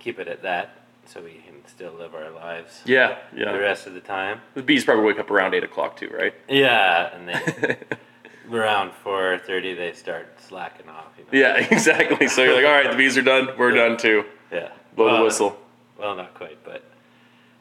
keep 0.00 0.18
it 0.18 0.28
at 0.28 0.42
that, 0.42 0.83
so 1.06 1.20
we 1.20 1.40
can 1.46 1.64
still 1.66 1.92
live 1.92 2.14
our 2.14 2.30
lives 2.30 2.82
Yeah, 2.84 3.18
yeah. 3.34 3.52
the 3.52 3.58
rest 3.58 3.86
of 3.86 3.94
the 3.94 4.00
time. 4.00 4.40
The 4.54 4.62
bees 4.62 4.84
probably 4.84 5.04
wake 5.04 5.18
up 5.18 5.30
around 5.30 5.54
eight 5.54 5.64
o'clock 5.64 5.96
too, 5.96 6.08
right? 6.16 6.34
Yeah, 6.48 7.14
and 7.14 7.28
then 7.28 7.76
around 8.50 8.92
four 8.92 9.38
thirty 9.46 9.74
they 9.74 9.92
start 9.92 10.40
slacking 10.40 10.88
off. 10.88 11.12
You 11.18 11.24
know? 11.24 11.30
Yeah, 11.48 11.66
exactly. 11.70 12.28
So 12.28 12.42
you're 12.42 12.54
like, 12.56 12.64
all 12.64 12.72
right, 12.72 12.90
the 12.90 12.96
bees 12.96 13.16
are 13.18 13.22
done. 13.22 13.48
We're 13.58 13.74
Yeah. 13.74 13.88
done 13.88 13.96
too. 13.98 14.24
Yeah. 14.52 14.70
Blow 14.96 15.06
Well, 15.06 15.16
the 15.18 15.24
whistle. 15.24 15.58
Well, 15.98 16.14
not 16.16 16.34
quite, 16.34 16.62
but 16.64 16.84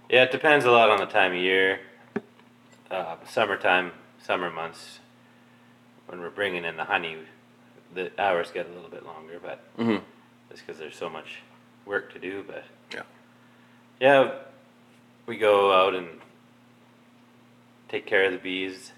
yeah, 0.10 0.24
it 0.24 0.32
depends 0.32 0.66
a 0.66 0.72
lot 0.72 0.90
on 0.90 1.00
the 1.00 1.06
time 1.06 1.32
of 1.32 1.38
year. 1.38 1.80
Uh, 2.92 3.16
summertime, 3.28 3.92
summer 4.22 4.52
months, 4.52 5.00
when 6.08 6.20
we're 6.20 6.30
bringing 6.30 6.64
in 6.66 6.78
the 6.78 6.84
honey, 6.84 7.18
the 7.96 8.12
hours 8.22 8.52
get 8.52 8.68
a 8.68 8.70
little 8.74 8.90
bit 8.90 9.04
longer, 9.06 9.40
but 9.42 9.62
Mhm. 9.78 10.02
just 10.52 10.66
because 10.66 10.80
there's 10.80 10.96
so 10.96 11.10
much 11.10 11.40
work 11.86 12.12
to 12.14 12.20
do. 12.20 12.44
But 12.46 12.64
Yeah. 14.00 14.32
we 15.26 15.38
go 15.38 15.72
out 15.74 15.96
and 15.96 16.08
take 17.90 18.06
care 18.06 18.26
of 18.26 18.32
the 18.34 18.38
bees, 18.38 18.92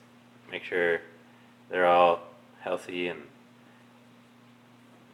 make 0.51 0.63
sure 0.63 1.01
they're 1.69 1.85
all 1.85 2.21
healthy, 2.61 3.07
and 3.07 3.21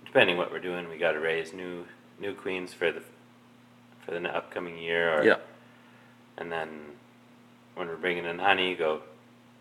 depending 0.05 0.38
what 0.38 0.51
we're 0.51 0.59
doing, 0.59 0.88
we 0.89 0.97
got 0.97 1.13
to 1.13 1.19
raise 1.19 1.53
new 1.53 1.85
new 2.19 2.33
queens 2.33 2.73
for 2.73 2.91
the 2.91 3.01
for 4.05 4.11
the 4.11 4.29
upcoming 4.35 4.77
year. 4.77 5.19
Or, 5.19 5.23
Yeah. 5.23 5.35
And 6.38 6.51
then 6.51 6.69
when 7.75 7.88
we're 7.88 7.97
bringing 7.97 8.25
in 8.25 8.39
honey, 8.39 8.73
go 8.75 9.01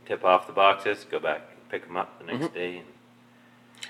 tip 0.07 0.25
off 0.25 0.47
the 0.47 0.53
boxes, 0.53 1.05
go 1.11 1.19
back 1.19 1.43
and 1.53 1.69
pick 1.69 1.87
them 1.87 1.97
up 1.97 2.19
the 2.19 2.27
next 2.27 2.45
Mm-hmm. 2.47 2.55
day. 2.55 2.77
And, 2.79 2.87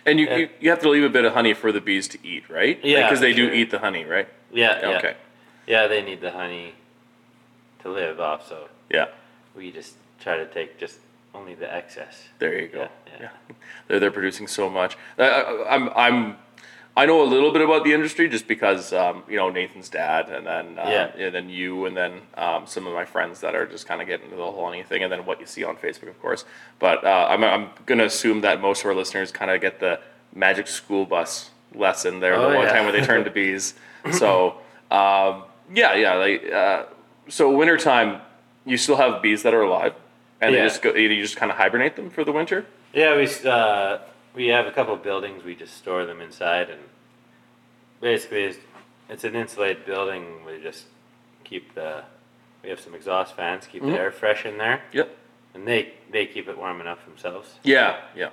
And 0.07 0.21
you, 0.21 0.27
Yeah. 0.27 0.37
you 0.37 0.49
you 0.61 0.71
have 0.71 0.79
to 0.81 0.89
leave 0.89 1.05
a 1.05 1.09
bit 1.09 1.25
of 1.25 1.35
honey 1.35 1.53
for 1.55 1.73
the 1.73 1.81
bees 1.81 2.09
to 2.09 2.19
eat, 2.27 2.49
right? 2.49 2.83
Yeah, 2.85 3.03
because 3.03 3.21
they 3.21 3.33
for 3.33 3.37
do 3.37 3.53
eat 3.53 3.71
the 3.71 3.79
honey, 3.81 4.05
right? 4.05 4.29
yeah, 4.53 4.79
yeah, 4.81 4.97
Okay. 4.99 5.09
yeah. 5.09 5.15
Yeah, 5.71 5.87
they 5.87 6.03
need 6.03 6.21
the 6.21 6.33
honey 6.33 6.75
to 7.83 7.89
live 7.91 8.19
off, 8.21 8.49
so 8.49 8.69
Yeah. 8.91 9.07
we 9.55 9.71
just 9.71 9.95
try 10.21 10.37
to 10.37 10.47
take 10.47 10.79
just 10.81 10.99
only 11.33 11.55
the 11.55 11.73
excess. 11.73 12.25
There 12.41 12.59
you 12.61 12.67
go. 12.67 12.81
Yeah, 12.81 12.89
Yeah, 13.07 13.29
yeah. 13.49 13.55
they're 13.87 14.01
they're 14.01 14.11
producing 14.11 14.49
so 14.49 14.69
much. 14.69 14.97
I, 15.17 15.23
I, 15.29 15.75
I'm 15.75 15.89
I'm 15.95 16.37
I 16.97 17.07
know 17.07 17.23
a 17.23 17.29
little 17.35 17.53
bit 17.53 17.63
about 17.63 17.85
the 17.85 17.93
industry 17.93 18.29
just 18.29 18.49
because 18.49 18.93
um, 18.93 19.23
you 19.29 19.37
know 19.37 19.49
Nathan's 19.49 19.89
dad, 19.89 20.29
and 20.29 20.45
then 20.45 20.77
uh, 20.77 20.89
Yeah. 20.91 21.25
and 21.27 21.33
then 21.37 21.49
you, 21.49 21.87
and 21.87 21.97
then 21.97 22.13
um, 22.35 22.67
some 22.67 22.85
of 22.89 22.93
my 22.93 23.05
friends 23.05 23.39
that 23.43 23.55
are 23.55 23.65
just 23.65 23.87
kind 23.87 24.01
of 24.03 24.09
getting 24.09 24.25
into 24.27 24.37
the 24.39 24.43
whole 24.51 24.65
honey 24.67 24.83
thing, 24.83 25.05
and 25.05 25.13
then 25.13 25.25
what 25.25 25.39
you 25.39 25.47
see 25.47 25.63
on 25.63 25.77
Facebook, 25.77 26.09
of 26.09 26.21
course. 26.21 26.45
But 26.81 27.05
uh, 27.05 27.29
I'm 27.31 27.45
I'm 27.45 27.71
gonna 27.87 28.05
assume 28.07 28.41
that 28.41 28.61
most 28.61 28.81
of 28.81 28.87
our 28.87 28.95
listeners 28.97 29.31
kind 29.31 29.53
of 29.53 29.61
get 29.61 29.79
the 29.79 30.01
magic 30.35 30.67
school 30.67 31.07
bus 31.07 31.51
lesson 31.77 32.19
there 32.19 32.35
Oh, 32.35 32.51
the 32.51 32.57
one 32.57 32.67
yeah. 32.67 32.73
time 32.73 32.85
when 32.87 32.95
they 32.95 33.07
turn 33.07 33.23
to 33.25 33.31
bees. 33.41 33.75
So 34.11 34.59
um, 34.91 35.45
yeah, 35.73 35.95
yeah, 35.95 36.15
like 36.15 36.51
uh, 36.53 36.85
so 37.29 37.51
wintertime, 37.57 38.21
you 38.65 38.77
still 38.77 38.97
have 38.97 39.23
bees 39.23 39.43
that 39.45 39.55
are 39.55 39.63
alive, 39.63 39.95
and 40.41 40.55
Yeah. 40.55 40.63
they 40.63 40.69
just 40.69 40.83
go, 40.83 40.95
you 40.95 41.21
just 41.23 41.37
kind 41.37 41.51
of 41.51 41.59
hibernate 41.59 41.97
them 41.97 42.11
for 42.11 42.25
the 42.25 42.33
winter. 42.33 42.67
Yeah, 42.93 43.17
we 43.17 43.29
uh, 43.49 43.99
we 44.35 44.49
have 44.49 44.67
a 44.67 44.73
couple 44.73 44.95
of 44.95 45.03
buildings. 45.03 45.45
We 45.45 45.55
just 45.55 45.77
store 45.77 46.05
them 46.07 46.21
inside, 46.21 46.71
and 46.71 46.81
basically, 48.01 48.45
it's, 48.45 48.59
it's 49.09 49.25
an 49.25 49.35
insulated 49.35 49.85
building. 49.87 50.45
We 50.45 50.61
just 50.63 50.85
keep 51.45 51.75
the 51.75 52.03
we 52.63 52.69
have 52.69 52.81
some 52.81 52.95
exhaust 52.95 53.35
fans, 53.37 53.67
keep 53.67 53.83
Mhm. 53.83 53.93
the 53.93 53.99
air 53.99 54.11
fresh 54.13 54.45
in 54.45 54.59
there, 54.59 54.83
Yep. 54.93 55.17
and 55.55 55.67
they 55.67 55.95
they 56.11 56.27
keep 56.27 56.49
it 56.49 56.59
warm 56.59 56.81
enough 56.81 57.05
themselves. 57.05 57.59
Yeah, 57.63 58.01
yeah. 58.15 58.31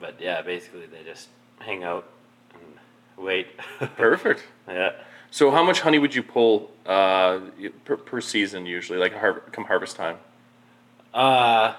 But 0.00 0.20
yeah, 0.20 0.42
basically, 0.42 0.86
they 0.86 1.02
just 1.04 1.28
hang 1.58 1.82
out 1.84 2.06
and 2.54 3.24
wait. 3.24 3.48
Perfect. 3.96 4.44
yeah. 4.68 4.92
So, 5.30 5.50
how 5.50 5.62
much 5.62 5.80
honey 5.80 5.98
would 5.98 6.14
you 6.14 6.22
pull 6.22 6.70
uh, 6.86 7.40
per, 7.84 7.96
per 7.96 8.20
season 8.20 8.64
usually, 8.66 8.98
like 8.98 9.12
har- 9.14 9.40
come 9.52 9.64
harvest 9.64 9.96
time? 9.96 10.16
Uh, 11.12 11.74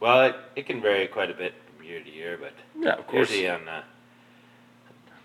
well, 0.00 0.22
it, 0.26 0.36
it 0.56 0.66
can 0.66 0.80
vary 0.80 1.06
quite 1.06 1.30
a 1.30 1.34
bit 1.34 1.54
from 1.76 1.84
year 1.86 2.00
to 2.00 2.10
year, 2.10 2.38
but 2.40 2.52
Yeah, 2.80 2.94
of 2.94 3.06
course. 3.06 3.30
usually 3.30 3.48
on 3.48 3.68
uh, 3.68 3.82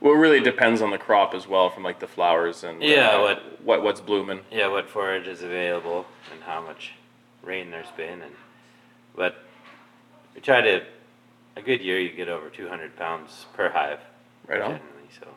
Well, 0.02 0.14
it 0.14 0.18
really 0.18 0.40
depends 0.40 0.82
on 0.82 0.92
the 0.92 0.98
crop 0.98 1.34
as 1.34 1.48
well, 1.48 1.70
from 1.70 1.84
like 1.84 2.00
the 2.00 2.08
flowers 2.08 2.64
and 2.64 2.82
Yeah, 2.84 3.10
uh, 3.18 3.22
what- 3.22 3.62
what 3.62 3.84
what's 3.84 4.02
blooming. 4.02 4.42
yeah, 4.52 4.68
what 4.68 4.90
forage 4.90 5.28
is 5.28 5.42
available 5.44 6.06
and 6.32 6.42
how 6.44 6.62
much 6.62 6.94
rain 7.44 7.72
there's 7.72 7.92
been, 7.98 8.22
and 8.22 8.36
but 9.16 9.44
we 10.36 10.42
try 10.42 10.62
to 10.62 10.84
a 11.56 11.62
good 11.62 11.82
year 11.82 12.00
you 12.00 12.10
get 12.12 12.30
over 12.30 12.50
200 12.50 12.96
pounds 12.96 13.46
per 13.54 13.70
hive 13.70 14.00
Right 14.48 14.62
on, 14.62 14.72
generally, 14.72 15.10
so 15.20 15.28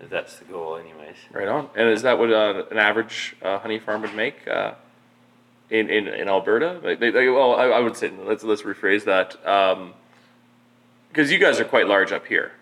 that's 0.00 0.36
the 0.36 0.44
goal, 0.46 0.76
anyways. 0.76 1.16
right 1.32 1.48
on. 1.48 1.68
And 1.74 1.88
is 1.88 2.02
that 2.02 2.18
what 2.18 2.32
uh, 2.32 2.64
an 2.70 2.78
average 2.78 3.36
uh, 3.42 3.58
honey 3.58 3.78
farm 3.78 4.02
would 4.02 4.14
make 4.14 4.46
uh, 4.48 4.74
in, 5.70 5.88
in 5.90 6.08
in 6.08 6.28
Alberta? 6.28 6.80
Like, 6.82 7.00
they, 7.00 7.10
they, 7.10 7.28
well, 7.28 7.54
I, 7.54 7.64
I 7.66 7.80
would 7.80 7.96
say 7.96 8.10
let's 8.24 8.44
let's 8.44 8.62
rephrase 8.62 9.04
that 9.04 9.36
because 11.08 11.32
you 11.32 11.38
guys 11.38 11.58
are 11.60 11.64
quite 11.64 11.86
large 11.88 12.12
up 12.12 12.26
here 12.26 12.52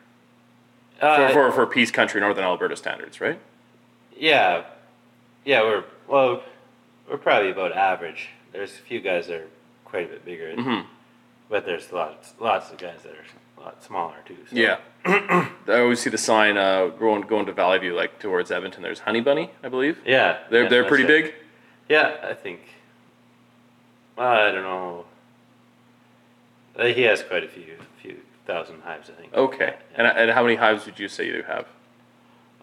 Uh, 1.01 1.29
for, 1.29 1.33
for 1.51 1.53
for 1.53 1.67
Peace 1.67 1.91
Country, 1.91 2.21
Northern 2.21 2.45
Alberta 2.45 2.77
standards, 2.77 3.21
right? 3.21 3.39
yeah, 4.17 4.63
yeah, 5.45 5.61
we're 5.63 5.85
well, 6.09 6.43
we're 7.11 7.19
probably 7.19 7.51
about 7.51 7.73
average. 7.73 8.29
There's 8.53 8.71
a 8.71 8.83
few 8.89 9.01
guys 9.01 9.27
that 9.27 9.41
are 9.41 9.49
quite 9.85 10.05
a 10.07 10.09
bit 10.09 10.25
bigger, 10.25 10.55
Mhm. 10.57 10.87
but 11.51 11.67
there's 11.67 11.91
lots 11.93 12.35
lots 12.39 12.71
of 12.71 12.79
guys 12.79 13.03
that 13.03 13.13
are 13.13 13.25
a 13.59 13.61
lot 13.61 13.83
smaller 13.85 14.17
too. 14.27 14.37
So. 14.51 14.57
Yeah. 14.57 14.79
I 15.07 15.51
always 15.81 16.01
see 16.01 16.11
the 16.11 16.19
sign 16.19 16.57
uh, 16.57 16.87
going 16.89 17.23
going 17.23 17.47
to 17.47 17.53
Valley 17.53 17.79
View, 17.79 17.95
like 17.95 18.19
towards 18.19 18.51
Edmonton. 18.51 18.83
There's 18.83 19.01
Honey 19.01 19.21
Bunny, 19.21 19.51
I 19.63 19.69
believe. 19.69 19.99
yeah, 20.07 20.39
They're 20.51 20.65
yeah, 20.65 20.69
they're 20.69 20.85
pretty 20.85 21.05
it. 21.05 21.09
big. 21.09 21.35
Yeah, 21.89 22.17
I 22.23 22.33
think. 22.35 22.61
I 24.17 24.51
don't 24.51 24.63
know. 24.63 25.05
Uh, 26.79 26.85
He 26.87 27.03
has 27.03 27.23
quite 27.23 27.45
a 27.45 27.49
few, 27.49 27.77
few 28.01 28.17
thousand 28.47 28.81
hives, 28.83 29.11
I 29.11 29.21
think. 29.21 29.35
Okay. 29.35 29.75
And 29.95 30.07
and 30.07 30.31
how 30.31 30.43
many 30.43 30.55
hives 30.57 30.87
would 30.87 30.99
you 30.99 31.09
say 31.09 31.27
you 31.27 31.43
have? 31.47 31.67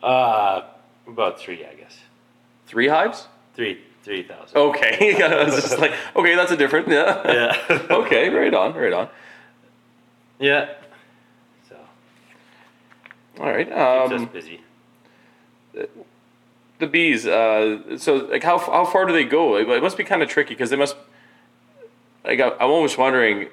Uh, 0.02 0.62
about 1.08 1.40
three, 1.40 1.64
I 1.66 1.74
guess. 1.76 2.00
Three 2.66 2.88
hives? 2.88 3.28
Three, 3.54 3.82
three 4.04 4.24
thousand. 4.24 4.58
Okay. 4.58 5.16
yeah, 5.20 5.26
I 5.28 5.44
was 5.44 5.56
just 5.56 5.78
like, 5.78 5.94
okay, 6.16 6.36
that's 6.36 6.52
a 6.52 6.58
different. 6.58 6.88
Yeah. 6.88 7.22
Yeah. 7.70 7.78
okay. 7.92 8.30
Right 8.30 8.54
on. 8.54 8.74
Right 8.74 8.94
on. 8.94 9.10
yeah. 10.40 10.74
All 13.40 13.46
right. 13.50 13.68
keeps 13.68 13.78
us 13.78 14.12
Um, 14.12 14.26
busy. 14.28 14.60
the 16.80 16.88
bees. 16.88 17.26
Uh, 17.28 17.98
so 17.98 18.16
like, 18.16 18.44
how 18.44 18.58
how 18.58 18.86
far 18.86 19.06
do 19.06 19.14
they 19.14 19.24
go? 19.26 19.50
Like, 19.52 19.68
it 19.68 19.84
must 19.84 19.98
be 19.98 20.04
kind 20.04 20.22
of 20.22 20.30
tricky 20.30 20.54
because 20.54 20.70
they 20.70 20.76
must. 20.78 20.96
Like, 22.24 22.40
I- 22.40 22.52
I'm 22.60 22.70
almost 22.70 22.98
wondering. 22.98 23.48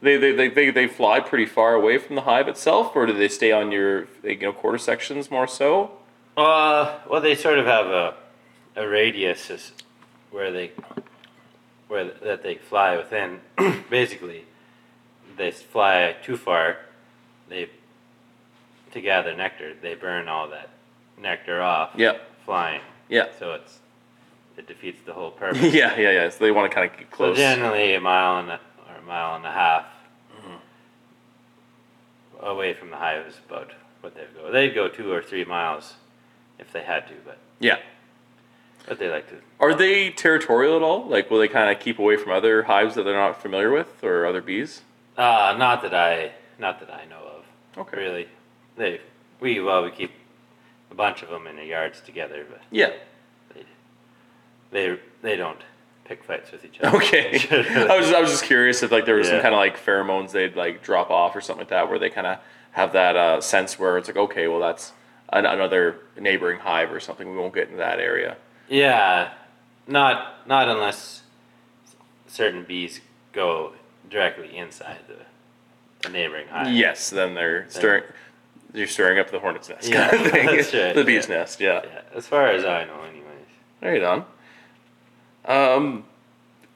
They, 0.00 0.16
they, 0.16 0.32
they, 0.32 0.48
they, 0.48 0.70
they 0.72 0.88
fly 0.88 1.20
pretty 1.20 1.46
far 1.46 1.74
away 1.74 1.96
from 1.96 2.16
the 2.16 2.22
hive 2.22 2.48
itself, 2.48 2.96
or 2.96 3.06
do 3.06 3.12
they 3.12 3.28
stay 3.28 3.52
on 3.52 3.70
your 3.70 4.08
you 4.24 4.36
know 4.38 4.52
quarter 4.52 4.76
sections 4.78 5.30
more 5.30 5.46
so? 5.46 5.92
Uh, 6.36 6.98
well, 7.08 7.20
they 7.20 7.36
sort 7.36 7.58
of 7.60 7.66
have 7.66 7.86
a 7.86 8.14
a 8.74 8.88
radius 8.88 9.72
where 10.32 10.50
they 10.50 10.72
where 11.86 12.04
that 12.24 12.42
they 12.42 12.56
fly 12.56 12.96
within. 12.96 13.40
Basically, 13.90 14.44
they 15.36 15.52
fly 15.52 16.16
too 16.24 16.36
far. 16.36 16.78
They 17.48 17.68
to 18.92 19.00
gather 19.00 19.34
nectar. 19.34 19.74
They 19.80 19.94
burn 19.94 20.28
all 20.28 20.48
that 20.50 20.70
nectar 21.18 21.60
off. 21.60 21.90
Yeah. 21.96 22.18
Flying. 22.44 22.80
Yeah. 23.08 23.26
So 23.38 23.54
it's 23.54 23.78
it 24.56 24.66
defeats 24.66 25.00
the 25.04 25.12
whole 25.12 25.30
purpose. 25.42 25.74
yeah, 25.74 25.98
yeah, 25.98 26.10
yeah. 26.10 26.28
So 26.28 26.44
they 26.44 26.50
want 26.50 26.70
to 26.70 26.74
kind 26.74 26.90
of 26.90 26.96
get 26.98 27.10
close. 27.10 27.36
So 27.36 27.42
generally, 27.42 27.94
a 27.94 28.00
mile 28.00 28.40
and 28.40 28.50
a, 28.50 28.60
or 28.88 28.96
a 28.98 29.02
mile 29.02 29.36
and 29.36 29.46
a 29.46 29.52
half 29.52 29.86
away 32.42 32.74
from 32.74 32.90
the 32.90 32.96
hive 32.96 33.26
is 33.26 33.38
about 33.48 33.70
what 34.00 34.14
they'd 34.14 34.34
go. 34.34 34.50
They'd 34.50 34.74
go 34.74 34.88
two 34.88 35.12
or 35.12 35.22
three 35.22 35.44
miles 35.44 35.94
if 36.58 36.72
they 36.72 36.82
had 36.82 37.06
to, 37.08 37.14
but 37.24 37.38
yeah. 37.60 37.78
but 38.86 38.98
they 38.98 39.08
like 39.08 39.28
to. 39.30 39.36
Are 39.60 39.74
they 39.74 40.10
territorial 40.10 40.76
at 40.76 40.82
all? 40.82 41.06
Like, 41.06 41.30
will 41.30 41.38
they 41.38 41.48
kind 41.48 41.70
of 41.74 41.82
keep 41.82 41.98
away 41.98 42.16
from 42.16 42.32
other 42.32 42.64
hives 42.64 42.96
that 42.96 43.04
they're 43.04 43.14
not 43.14 43.40
familiar 43.40 43.70
with, 43.70 44.02
or 44.02 44.26
other 44.26 44.42
bees? 44.42 44.82
Uh, 45.16 45.54
not 45.58 45.82
that 45.82 45.94
I, 45.94 46.32
not 46.58 46.80
that 46.80 46.92
I 46.92 47.04
know 47.06 47.20
of. 47.38 47.44
Okay. 47.78 47.96
Really, 47.96 48.28
they 48.76 49.00
we 49.40 49.60
well 49.60 49.84
we 49.84 49.90
keep 49.90 50.12
a 50.90 50.94
bunch 50.94 51.22
of 51.22 51.30
them 51.30 51.46
in 51.46 51.56
the 51.56 51.64
yards 51.64 52.00
together, 52.00 52.44
but 52.48 52.60
Yeah. 52.70 52.90
they 53.54 53.64
they 54.70 54.98
they 55.22 55.36
don't 55.36 55.60
pick 56.04 56.24
fights 56.24 56.50
with 56.52 56.64
each 56.64 56.80
other. 56.80 56.96
Okay. 56.98 57.38
I 57.90 57.96
was 57.98 58.12
I 58.12 58.20
was 58.20 58.30
just 58.30 58.44
curious 58.44 58.82
if 58.82 58.90
like 58.92 59.04
there 59.06 59.16
was 59.16 59.28
some 59.28 59.40
kind 59.40 59.54
of 59.54 59.58
like 59.58 59.78
pheromones 59.78 60.32
they'd 60.32 60.56
like 60.56 60.82
drop 60.82 61.10
off 61.10 61.34
or 61.36 61.40
something 61.40 61.62
like 61.62 61.70
that, 61.70 61.88
where 61.88 61.98
they 61.98 62.10
kind 62.10 62.26
of 62.26 62.38
have 62.72 62.92
that 62.94 63.16
uh, 63.16 63.40
sense 63.40 63.78
where 63.78 63.98
it's 63.98 64.08
like, 64.08 64.16
okay, 64.16 64.48
well 64.48 64.60
that's 64.60 64.92
an, 65.32 65.44
another 65.46 65.96
neighboring 66.18 66.58
hive 66.60 66.90
or 66.92 67.00
something. 67.00 67.30
We 67.30 67.36
won't 67.36 67.54
get 67.54 67.64
into 67.66 67.78
that 67.78 67.98
area. 68.00 68.36
Yeah, 68.68 69.32
not 69.86 70.46
not 70.46 70.68
unless 70.68 71.22
certain 72.26 72.64
bees 72.64 73.00
go 73.32 73.72
directly 74.08 74.56
inside 74.56 74.98
the, 75.08 75.16
the 76.02 76.08
neighboring 76.08 76.48
hive. 76.48 76.72
Yes. 76.72 77.10
Then 77.10 77.34
they're 77.34 77.66
stirring. 77.68 78.04
You're 78.74 78.86
stirring 78.86 79.18
up 79.18 79.30
the 79.30 79.38
hornet's 79.38 79.68
nest. 79.68 79.88
Yeah, 79.88 80.10
kind 80.10 80.26
of 80.26 80.32
thing. 80.32 80.46
right, 80.48 80.94
The 80.94 81.04
bee's 81.04 81.28
yeah. 81.28 81.34
nest. 81.36 81.60
Yeah. 81.60 81.82
Yeah, 81.84 82.00
as 82.14 82.26
far 82.26 82.46
as 82.48 82.64
I 82.64 82.84
know, 82.84 83.02
anyways. 83.02 83.22
Right 83.82 84.02
on. 84.02 84.24
Um, 85.44 86.04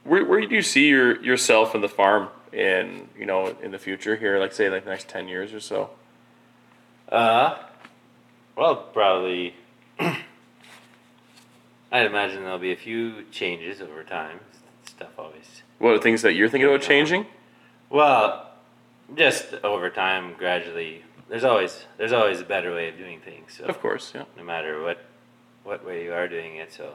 where, 0.04 0.24
where 0.24 0.40
do 0.40 0.54
you 0.54 0.62
see 0.62 0.88
your 0.88 1.22
yourself 1.22 1.74
and 1.74 1.82
the 1.82 1.88
farm 1.88 2.28
in 2.52 3.08
you 3.18 3.24
know 3.26 3.56
in 3.62 3.70
the 3.70 3.78
future 3.78 4.16
here? 4.16 4.38
Like 4.38 4.52
say 4.52 4.68
like 4.68 4.84
the 4.84 4.90
next 4.90 5.08
ten 5.08 5.28
years 5.28 5.52
or 5.52 5.60
so. 5.60 5.90
Uh, 7.08 7.56
well, 8.56 8.76
probably. 8.76 9.54
I'd 11.92 12.06
imagine 12.06 12.42
there'll 12.42 12.58
be 12.58 12.72
a 12.72 12.76
few 12.76 13.22
changes 13.30 13.80
over 13.80 14.02
time. 14.02 14.40
Stuff 14.86 15.10
always. 15.18 15.62
What 15.78 15.94
are 15.94 15.98
things 15.98 16.22
that 16.22 16.34
you're 16.34 16.48
thinking 16.48 16.68
about 16.68 16.82
changing? 16.82 17.26
Well, 17.88 18.50
just 19.14 19.54
over 19.62 19.88
time, 19.88 20.34
gradually. 20.36 21.02
There's 21.28 21.45
always 21.45 21.87
there's 21.99 22.12
always 22.12 22.40
a 22.40 22.45
better 22.45 22.73
way 22.75 22.88
of 22.88 22.97
doing 22.97 23.21
things. 23.21 23.54
So 23.59 23.64
Of 23.64 23.80
course, 23.80 24.12
yeah. 24.14 24.25
no 24.37 24.45
matter 24.45 24.80
what 24.83 24.99
what 25.64 25.85
way 25.85 26.04
you 26.04 26.12
are 26.12 26.28
doing 26.28 26.56
it. 26.56 26.73
So 26.73 26.95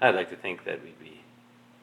I'd 0.00 0.14
like 0.14 0.30
to 0.30 0.36
think 0.36 0.64
that 0.64 0.82
we'd 0.82 0.98
be 1.00 1.20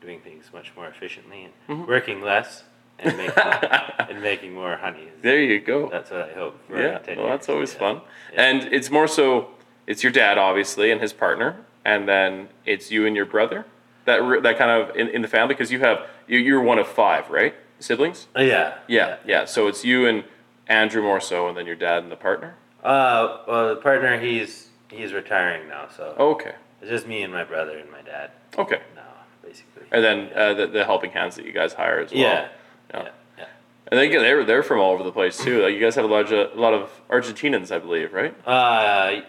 doing 0.02 0.20
things 0.22 0.46
much 0.54 0.72
more 0.76 0.88
efficiently 0.88 1.44
and 1.46 1.54
Mm-hmm. 1.68 1.90
working 1.90 2.22
less 2.22 2.64
and 2.98 3.18
making 3.18 3.34
and 4.10 4.22
making 4.22 4.54
more 4.54 4.78
honey. 4.78 5.08
There 5.22 5.42
you 5.42 5.60
go. 5.60 5.90
That's 5.90 6.12
what 6.12 6.22
I 6.30 6.34
hope. 6.34 6.60
For 6.68 6.82
yeah, 6.82 6.98
10 7.00 7.18
well, 7.18 7.28
that's 7.28 7.50
always 7.50 7.74
Yeah. 7.74 7.80
fun. 7.80 8.02
Yeah. 8.34 8.44
And 8.44 8.74
it's 8.74 8.90
more 8.90 9.08
so, 9.08 9.50
it's 9.88 10.04
your 10.04 10.12
dad 10.12 10.38
obviously 10.38 10.92
and 10.92 11.02
his 11.02 11.14
partner, 11.14 11.58
and 11.86 12.08
then 12.08 12.50
it's 12.66 12.92
you 12.92 13.06
and 13.06 13.16
your 13.16 13.26
brother. 13.26 13.66
that 14.06 14.24
re- 14.24 14.42
that 14.42 14.58
kind 14.58 14.72
of 14.72 14.96
in, 14.96 15.08
in 15.10 15.22
the 15.22 15.28
family 15.28 15.54
because 15.54 15.72
you 15.72 15.80
have 15.82 16.08
you, 16.28 16.40
you're 16.40 16.62
one 16.62 16.80
of 16.80 16.88
five, 16.88 17.30
right? 17.30 17.54
Siblings. 17.80 18.28
Uh, 18.38 18.42
yeah. 18.42 18.76
Yeah, 18.88 19.18
yeah. 19.26 19.46
So 19.46 19.68
it's 19.68 19.86
you 19.86 20.06
and 20.08 20.24
Andrew 20.70 21.02
more 21.02 21.20
so, 21.20 21.48
and 21.50 21.58
then 21.58 21.66
your 21.66 21.76
dad 21.76 22.04
and 22.04 22.12
the 22.12 22.16
partner. 22.16 22.56
Uh, 22.84 23.40
well, 23.48 23.70
the 23.70 23.82
partner 23.82 24.20
he's 24.20 24.70
he's 24.90 25.12
retiring 25.12 25.68
now, 25.68 25.88
so 25.96 26.16
Okay, 26.18 26.54
it's 26.82 26.90
just 26.90 27.06
me 27.08 27.24
and 27.24 27.34
my 27.34 27.44
brother 27.44 27.78
and 27.78 27.92
my 27.92 28.02
dad 28.02 28.32
okay. 28.58 28.82
now, 28.96 29.02
basically. 29.44 29.84
And 29.92 30.04
then 30.04 30.30
uh, 30.36 30.54
the, 30.54 30.68
the 30.68 30.86
helping 30.86 31.12
hands 31.12 31.36
that 31.36 31.46
you 31.46 31.52
guys 31.52 31.74
hire 31.74 32.00
as 32.00 32.12
well. 32.12 32.22
yeah. 32.22 32.48
Yeah. 32.94 33.02
Yeah. 33.04 33.10
Yeah. 33.38 33.46
And 33.92 34.00
they 34.00 34.08
they're 34.10 34.46
they're 34.46 34.64
from 34.64 34.80
all 34.80 34.92
over 34.94 35.04
the 35.04 35.12
place 35.12 35.38
too. 35.38 35.62
Like 35.64 35.74
you 35.74 35.80
guys 35.82 35.96
have 35.96 36.06
a 36.06 36.08
lot 36.08 36.32
of 36.32 36.58
a 36.58 36.60
lot 36.62 36.74
of 36.74 36.90
Argentinians, 37.10 37.72
I 37.72 37.80
believe, 37.80 38.14
right? 38.14 38.34
Uh, 38.48 39.22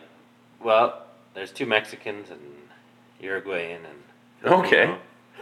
well, 0.63 1.03
there's 1.35 1.51
two 1.51 1.67
Mexicans 1.67 2.31
and 2.31 2.41
Uruguayan 3.21 3.81
and. 3.85 4.53
Okay. 4.53 4.95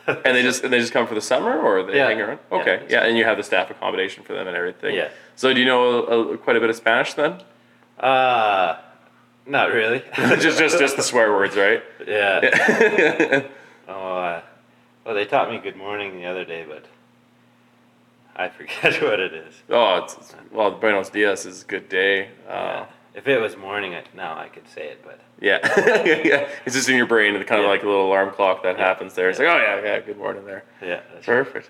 And 0.25 0.35
they 0.37 0.43
just 0.43 0.65
and 0.65 0.73
they 0.73 0.79
just 0.81 0.93
come 0.93 1.07
for 1.07 1.15
the 1.15 1.21
summer, 1.21 1.59
or 1.61 1.83
they 1.83 1.97
Yeah. 1.97 2.09
hang 2.09 2.21
around. 2.21 2.39
Okay, 2.51 2.77
it's 2.83 2.93
yeah, 2.93 3.05
and 3.05 3.17
you 3.19 3.25
have 3.25 3.37
the 3.37 3.43
staff 3.43 3.71
accommodation 3.71 4.25
for 4.25 4.33
them 4.33 4.47
and 4.49 4.57
everything. 4.57 4.95
Yeah. 4.95 5.11
So 5.37 5.53
do 5.53 5.61
you 5.61 5.67
know 5.67 6.05
a, 6.07 6.29
a, 6.35 6.39
quite 6.39 6.57
a 6.57 6.61
bit 6.61 6.71
of 6.71 6.77
Spanish 6.77 7.13
then? 7.15 7.41
Uh, 8.01 8.77
not 9.47 9.71
really. 9.73 10.03
just 10.17 10.59
just 10.59 10.79
just 10.79 10.97
the 10.97 11.03
swear 11.03 11.31
words, 11.33 11.57
right? 11.57 11.83
yeah. 12.07 13.43
oh, 13.89 13.93
uh, 14.19 14.41
well, 15.05 15.15
they 15.15 15.25
taught 15.27 15.51
me 15.51 15.59
good 15.59 15.77
morning 15.77 16.17
the 16.17 16.27
other 16.27 16.45
day, 16.45 16.65
but 16.69 16.85
I 18.37 18.49
forget 18.49 19.03
what 19.03 19.21
it 19.21 19.33
is. 19.35 19.55
Oh, 19.69 19.97
it's, 20.05 20.15
it's- 20.15 20.35
well, 20.53 20.71
Buenos 20.71 21.11
Dias 21.11 21.45
is 21.47 21.65
good 21.65 21.89
day. 21.89 22.29
Uh, 22.49 22.53
Yeah. 22.53 22.87
If 23.19 23.27
it 23.27 23.41
was 23.41 23.57
morning, 23.57 23.95
I, 23.97 24.05
now 24.15 24.39
I 24.39 24.49
could 24.49 24.69
say 24.69 24.87
it, 24.91 25.03
but 25.05 25.19
Yeah, 25.41 25.59
yeah. 26.25 26.49
It's 26.65 26.77
just 26.77 26.89
in 26.89 26.97
your 26.97 27.07
brain, 27.07 27.35
and 27.35 27.45
kind 27.47 27.61
of 27.61 27.65
Yeah. 27.65 27.71
like 27.71 27.83
a 27.83 27.87
little 27.87 28.07
alarm 28.07 28.31
clock 28.33 28.63
that 28.63 28.79
Yeah. 28.79 28.85
happens 28.87 29.15
there. 29.15 29.29
It's 29.29 29.41
like, 29.41 29.49
oh 29.49 29.57
yeah, 29.57 29.83
yeah, 29.83 29.99
good 30.01 30.17
morning 30.19 30.45
there. 30.47 30.63
yeah. 30.81 31.01
Perfect. 31.25 31.69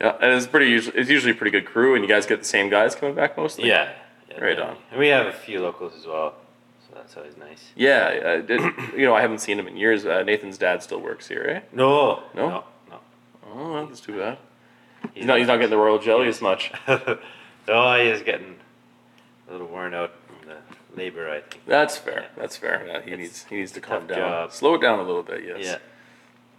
Yeah, 0.00 0.16
and 0.20 0.32
it's 0.32 0.46
pretty. 0.46 0.70
Usually, 0.70 0.96
it's 0.98 1.10
usually 1.10 1.32
a 1.32 1.34
pretty 1.34 1.50
good 1.50 1.66
crew, 1.66 1.94
and 1.94 2.02
you 2.02 2.08
guys 2.08 2.24
get 2.24 2.38
the 2.38 2.44
same 2.46 2.70
guys 2.70 2.94
coming 2.94 3.14
back 3.14 3.36
mostly. 3.36 3.68
Yeah. 3.68 3.92
yeah 4.30 4.40
Right 4.42 4.58
on. 4.58 4.76
And 4.90 4.98
we 4.98 5.08
have 5.08 5.26
a 5.26 5.32
few 5.32 5.60
locals 5.60 5.94
as 5.98 6.06
well, 6.06 6.34
so 6.88 6.94
that's 6.94 7.14
always 7.16 7.36
nice. 7.36 7.72
Yeah, 7.76 8.42
uh, 8.48 8.52
you 8.96 9.04
know, 9.04 9.14
I 9.14 9.20
haven't 9.20 9.38
seen 9.40 9.58
him 9.58 9.66
in 9.68 9.76
years. 9.76 10.06
Uh, 10.06 10.22
Nathan's 10.22 10.56
dad 10.58 10.82
still 10.82 11.00
works 11.00 11.28
here, 11.28 11.44
eh? 11.48 11.60
No. 11.72 12.22
No? 12.34 12.48
No. 12.48 12.64
No. 12.90 12.98
Oh, 13.54 13.86
that's 13.86 14.00
too 14.00 14.18
bad. 14.18 14.38
He's 15.14 15.26
not. 15.26 15.38
He's 15.38 15.46
not 15.46 15.56
getting 15.56 15.70
the 15.70 15.76
royal 15.76 15.98
jelly 15.98 16.28
as 16.28 16.40
much. 16.42 16.72
oh, 16.88 17.94
he 18.00 18.08
is 18.08 18.22
getting 18.22 18.56
a 19.48 19.52
little 19.52 19.66
worn 19.68 19.94
out 19.94 20.12
from 20.26 20.48
the 20.48 20.56
labor, 20.96 21.28
I 21.30 21.40
think. 21.40 21.62
That's 21.66 21.96
fair. 21.96 22.26
That's 22.36 22.56
fair. 22.56 22.84
Yeah, 22.86 23.02
he 23.02 23.10
It's 23.12 23.18
needs. 23.18 23.44
He 23.48 23.56
needs 23.56 23.72
to 23.72 23.80
calm 23.80 24.06
down. 24.06 24.18
job. 24.18 24.52
Slow 24.52 24.74
it 24.74 24.80
down 24.80 24.98
a 24.98 25.02
little 25.02 25.22
bit. 25.22 25.44
Yes. 25.44 25.58
Yeah. 25.60 25.78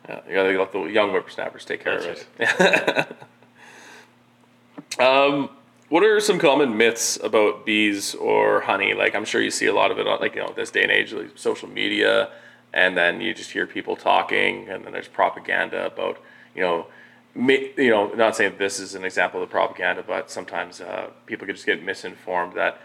Yeah, 0.08 0.22
you 0.28 0.36
gotta 0.36 0.58
let 0.60 0.72
the 0.72 0.84
young 0.86 1.10
whippersnappers 1.12 1.66
take 1.66 1.84
care 1.84 2.00
That's 2.00 2.22
of 2.22 3.08
it. 4.98 5.00
um, 5.02 5.50
what 5.90 6.04
are 6.04 6.20
some 6.22 6.40
common 6.40 6.78
myths 6.78 7.18
about 7.22 7.66
bees 7.66 8.16
or 8.16 8.62
honey? 8.62 8.94
Like, 8.94 9.16
I'm 9.16 9.26
sure 9.26 9.42
you 9.42 9.52
see 9.52 9.66
a 9.66 9.74
lot 9.74 9.92
of 9.92 10.00
it 10.00 10.08
on, 10.08 10.20
like, 10.22 10.36
you 10.36 10.42
know, 10.42 10.54
this 10.56 10.72
day 10.72 10.84
and 10.84 10.92
age, 10.92 11.12
like 11.12 11.32
social 11.36 11.68
media, 11.68 12.30
and 12.74 12.98
then 12.98 13.20
you 13.20 13.34
just 13.34 13.52
hear 13.52 13.68
people 13.68 13.96
talking, 13.98 14.70
and 14.70 14.86
then 14.86 14.94
there's 14.94 15.08
propaganda 15.10 15.86
about, 15.86 16.20
you 16.56 16.62
know, 16.62 16.88
ma- 17.36 17.54
you 17.78 17.90
know, 17.90 18.08
not 18.14 18.36
saying 18.36 18.56
this 18.58 18.80
is 18.80 18.96
an 18.96 19.04
example 19.04 19.42
of 19.42 19.48
the 19.50 19.52
propaganda, 19.52 20.04
but 20.06 20.30
sometimes 20.32 20.80
uh, 20.82 21.10
people 21.26 21.46
could 21.48 21.56
just 21.56 21.66
get 21.66 21.84
misinformed 21.84 22.54
that 22.54 22.80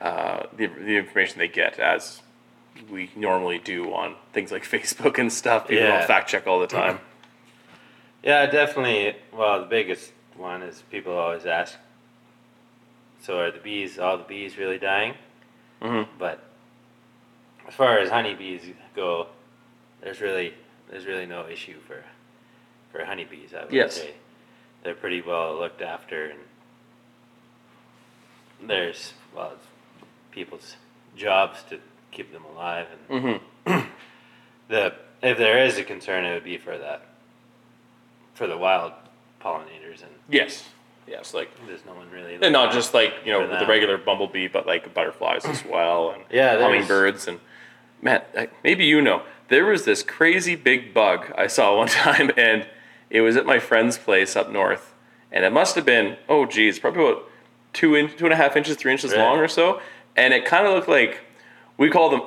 uh, 0.00 0.44
the, 0.56 0.66
the 0.66 0.96
information 0.96 1.38
they 1.38 1.48
get 1.48 1.78
as 1.78 2.22
we 2.90 3.10
normally 3.16 3.58
do 3.58 3.92
on 3.94 4.14
things 4.32 4.52
like 4.52 4.64
Facebook 4.68 5.18
and 5.18 5.32
stuff. 5.32 5.68
People 5.68 5.84
Yeah. 5.84 5.98
don't 5.98 6.06
fact 6.06 6.28
check 6.30 6.46
all 6.46 6.60
the 6.60 6.66
time. 6.66 7.00
Yeah, 8.22 8.46
definitely. 8.46 9.14
Well, 9.32 9.60
the 9.60 9.66
biggest 9.66 10.10
one 10.36 10.62
is 10.62 10.82
people 10.90 11.12
always 11.16 11.46
ask, 11.46 11.76
so 13.22 13.38
are 13.38 13.52
the 13.52 13.60
bees, 13.60 14.00
all 14.00 14.18
the 14.18 14.24
bees 14.24 14.58
really 14.58 14.78
dying? 14.78 15.14
Mhm. 15.80 16.08
But 16.18 16.42
as 17.68 17.74
far 17.74 17.98
as 17.98 18.10
honeybees 18.10 18.62
go, 18.96 19.28
there's 20.00 20.20
really 20.20 20.54
there's 20.90 21.06
really 21.06 21.26
no 21.26 21.46
issue 21.48 21.78
for 21.86 22.02
for 22.90 23.04
honeybees. 23.04 23.54
I 23.54 23.62
would 23.64 23.72
Yes. 23.72 23.94
say 23.94 24.14
they're 24.82 24.94
pretty 24.96 25.22
well 25.22 25.54
looked 25.56 25.82
after, 25.82 26.24
and 26.24 26.40
there's 28.68 29.12
well, 29.34 29.52
it's 29.54 29.66
people's 30.40 30.76
jobs 31.16 31.64
to 31.70 31.80
keep 32.12 32.30
them 32.32 32.44
alive, 32.54 32.86
and 33.10 33.40
Mm-hmm. 33.66 33.88
the 34.68 34.94
if 35.22 35.38
there 35.38 35.64
is 35.64 35.78
a 35.78 35.82
concern, 35.82 36.24
it 36.24 36.34
would 36.34 36.44
be 36.44 36.58
for 36.58 36.76
that 36.78 37.02
for 38.34 38.46
the 38.46 38.56
wild 38.56 38.92
pollinators, 39.42 40.02
and 40.02 40.12
Yes. 40.30 40.68
Yes, 41.08 41.32
like 41.34 41.50
there's 41.66 41.84
no 41.86 41.94
one 41.94 42.10
really. 42.10 42.34
and 42.34 42.52
not 42.52 42.72
just 42.72 42.92
like 42.92 43.14
you 43.24 43.32
know 43.32 43.46
the 43.46 43.54
that. 43.54 43.68
regular 43.68 43.96
bumblebee, 43.96 44.48
but 44.48 44.66
like 44.66 44.92
butterflies 44.92 45.44
as 45.46 45.64
well, 45.70 46.10
and 46.10 46.22
Yeah, 46.30 46.58
hummingbirds 46.60 47.26
and 47.28 47.40
man, 48.02 48.22
I- 48.36 48.48
maybe 48.62 48.84
you 48.84 49.00
know 49.00 49.22
there 49.48 49.64
was 49.64 49.84
this 49.84 50.02
crazy 50.02 50.54
big 50.56 50.92
bug 50.92 51.32
I 51.38 51.46
saw 51.46 51.76
one 51.82 51.88
time, 51.88 52.30
and 52.36 52.66
it 53.08 53.20
was 53.22 53.36
at 53.36 53.46
my 53.46 53.58
friend's 53.60 53.96
place 53.96 54.34
up 54.36 54.50
north, 54.50 54.94
and 55.32 55.44
it 55.44 55.52
must 55.52 55.76
have 55.76 55.86
been 55.86 56.16
oh 56.28 56.44
geez, 56.44 56.78
probably 56.80 57.04
about 57.08 57.22
two 57.72 57.94
in, 57.94 58.08
two 58.08 58.24
and 58.24 58.32
a 58.32 58.36
half 58.36 58.56
inches, 58.56 58.76
three 58.76 58.90
inches 58.92 59.14
long 59.14 59.38
or 59.38 59.48
so, 59.48 59.80
and 60.16 60.32
it 60.34 60.44
kind 60.44 60.66
of 60.66 60.74
looked 60.74 60.88
like 60.88 61.20
we 61.78 61.90
call 61.90 62.08
them 62.10 62.22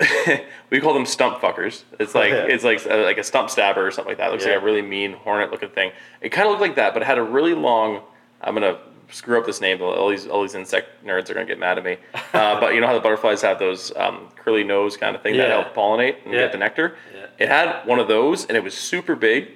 we 0.69 0.79
call 0.79 0.93
them 0.93 1.05
stump 1.05 1.39
fuckers. 1.39 1.83
It's 1.99 2.13
like 2.15 2.31
Yeah. 2.31 2.45
it's 2.47 2.63
like 2.63 2.85
uh, 2.85 2.97
like 3.03 3.17
a 3.17 3.23
stump 3.23 3.49
stabber 3.49 3.85
or 3.85 3.91
something 3.91 4.11
like 4.11 4.17
that. 4.17 4.27
It 4.27 4.31
looks 4.31 4.45
Yeah. 4.45 4.53
like 4.53 4.61
a 4.61 4.65
really 4.65 4.81
mean 4.81 5.13
hornet 5.13 5.51
looking 5.51 5.69
thing. 5.69 5.91
It 6.21 6.29
kind 6.29 6.45
of 6.47 6.51
looked 6.51 6.61
like 6.61 6.75
that, 6.75 6.93
but 6.93 7.01
it 7.01 7.05
had 7.05 7.17
a 7.17 7.23
really 7.23 7.53
long. 7.53 8.01
I'm 8.41 8.53
gonna 8.53 8.77
screw 9.11 9.39
up 9.39 9.45
this 9.47 9.59
name. 9.59 9.81
All 9.81 10.09
these 10.09 10.27
all 10.27 10.41
these 10.43 10.53
insect 10.55 11.03
nerds 11.03 11.29
are 11.29 11.33
gonna 11.33 11.45
get 11.47 11.57
mad 11.59 11.77
at 11.77 11.83
me. 11.83 11.97
Uh, 12.31 12.59
but 12.59 12.75
you 12.75 12.79
know 12.79 12.85
how 12.85 12.93
the 12.93 12.99
butterflies 12.99 13.41
have 13.41 13.57
those 13.57 13.91
um, 13.97 14.29
curly 14.35 14.63
nose 14.63 14.95
kind 14.95 15.15
of 15.15 15.21
thing 15.23 15.35
that 15.35 15.49
help 15.49 15.73
pollinate 15.73 16.17
and 16.25 16.31
Yeah. 16.33 16.41
get 16.41 16.51
the 16.51 16.59
nectar. 16.59 16.95
Yeah. 17.11 17.25
It 17.39 17.49
had 17.49 17.83
one 17.87 17.97
of 17.97 18.07
those, 18.07 18.45
and 18.45 18.55
it 18.55 18.63
was 18.63 18.75
super 18.75 19.15
big, 19.15 19.47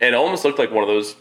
and 0.00 0.14
it 0.14 0.18
almost 0.18 0.44
looked 0.44 0.58
like 0.58 0.72
one 0.72 0.82
of 0.82 0.88
those, 0.88 1.14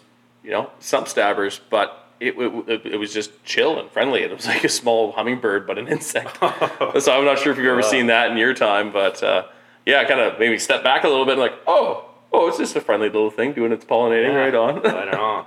you 0.43 0.50
know, 0.50 0.72
stump 0.80 1.08
stabbers, 1.08 1.62
but. 1.70 2.07
It, 2.19 2.36
it, 2.38 2.86
it 2.86 2.97
was 2.97 3.13
just 3.13 3.32
chill 3.43 3.80
and 3.80 3.89
friendly. 3.91 4.21
It 4.23 4.32
was 4.36 4.47
like 4.47 4.63
a 4.63 4.69
small 4.69 5.12
hummingbird, 5.12 5.67
but 5.67 5.77
an 5.77 5.88
insect. 5.88 6.38
so 6.99 7.12
I'm 7.17 7.25
not 7.25 7.38
sure 7.39 7.51
if 7.51 7.58
you've 7.58 7.67
ever 7.67 7.84
seen 7.84 8.08
that 8.08 8.32
in 8.32 8.38
your 8.38 8.53
time, 8.53 8.91
but 8.91 9.21
uh, 9.21 9.43
yeah, 9.86 10.03
kind 10.06 10.19
of 10.19 10.39
made 10.39 10.49
me 10.51 10.58
step 10.58 10.84
back 10.84 11.03
a 11.03 11.08
little 11.08 11.25
bit 11.25 11.34
and 11.34 11.41
like, 11.41 11.53
oh, 11.67 12.10
oh, 12.34 12.47
it's 12.47 12.58
just 12.58 12.75
a 12.75 12.82
friendly 12.82 13.08
little 13.10 13.30
thing 13.30 13.53
doing 13.53 13.71
its 13.71 13.86
pollinating 13.86 14.30
Yeah. 14.34 14.38
right 14.39 14.56
on. 14.56 14.77
I 14.88 15.06
don't 15.06 15.12
know. 15.12 15.45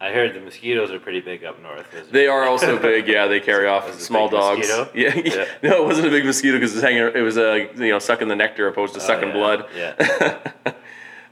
I 0.00 0.12
heard 0.12 0.32
the 0.34 0.40
mosquitoes 0.40 0.92
are 0.92 1.00
pretty 1.00 1.20
big 1.20 1.42
up 1.42 1.60
north. 1.60 1.86
They 2.12 2.28
are 2.28 2.44
also 2.44 2.78
big. 2.78 3.08
Yeah, 3.08 3.26
they 3.26 3.40
carry 3.40 3.66
off 3.74 3.88
it 3.88 3.96
a 3.96 3.98
small 3.98 4.28
big 4.28 4.38
dogs. 4.38 4.68
mosquito? 4.68 4.90
Yeah, 4.94 5.14
Yeah. 5.24 5.44
no, 5.62 5.82
it 5.82 5.86
wasn't 5.86 6.06
a 6.06 6.10
big 6.10 6.24
mosquito 6.24 6.56
because 6.58 6.70
it 6.72 6.76
was 6.76 6.82
hanging. 6.84 7.02
It 7.16 7.20
was 7.22 7.36
uh, 7.36 7.66
you 7.76 7.88
know 7.90 7.98
sucking 7.98 8.28
the 8.28 8.36
nectar 8.36 8.68
opposed 8.68 8.94
to 8.94 9.00
Oh, 9.00 9.02
sucking 9.02 9.28
yeah. 9.30 9.34
blood. 9.34 9.66
Yeah. 9.74 10.38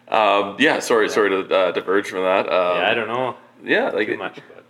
Um, 0.09 0.57
yeah, 0.61 0.79
sorry, 0.79 1.09
sorry 1.09 1.31
to 1.31 1.55
uh, 1.55 1.73
diverge 1.73 2.09
from 2.09 2.21
that. 2.23 2.47
Um, 2.49 2.79
yeah, 2.81 2.91
I 2.91 2.95
don't 2.95 3.09
know 3.09 3.37
Yeah, 3.67 3.91
like 3.91 4.07
too 4.09 4.17
much, 4.17 4.37
but, 4.55 4.65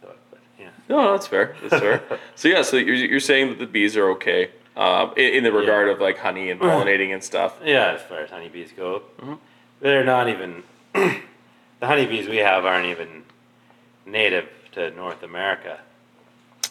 but, 0.00 0.18
but 0.30 0.40
yeah. 0.58 0.70
no, 0.88 1.02
no, 1.04 1.12
that's 1.12 1.26
fair. 1.26 1.54
That's 1.62 1.80
fair. 1.80 2.02
so 2.34 2.48
yeah, 2.48 2.62
so 2.62 2.76
you're, 2.76 2.94
you're 2.94 3.20
saying 3.20 3.50
that 3.50 3.58
the 3.58 3.66
bees 3.66 3.96
are 3.96 4.10
okay 4.12 4.50
um, 4.76 5.12
in, 5.16 5.34
in 5.34 5.44
the 5.44 5.52
regard 5.52 5.88
of 5.88 6.00
like 6.00 6.18
honey 6.18 6.50
and 6.50 6.58
pollinating 6.60 7.12
and 7.12 7.22
stuff. 7.22 7.58
Yeah, 7.64 7.92
as 7.92 8.02
far 8.02 8.20
as 8.20 8.30
honeybees 8.30 8.72
go, 8.76 9.02
Mm-hmm. 9.20 9.34
they're 9.80 10.04
not 10.04 10.28
even. 10.28 10.62
the 10.94 11.86
honeybees 11.86 12.26
we 12.28 12.38
have 12.38 12.64
aren't 12.64 12.86
even 12.86 13.22
native 14.06 14.48
to 14.72 14.90
North 14.92 15.22
America. 15.22 15.78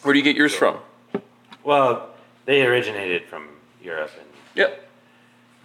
Where 0.02 0.12
do 0.12 0.18
you 0.18 0.24
get 0.24 0.36
yours 0.36 0.54
from? 0.54 0.78
Well, 1.64 2.10
they 2.44 2.64
originated 2.64 3.24
from 3.26 3.48
Europe 3.82 4.10
and 4.18 4.28
Yep. 4.54 4.88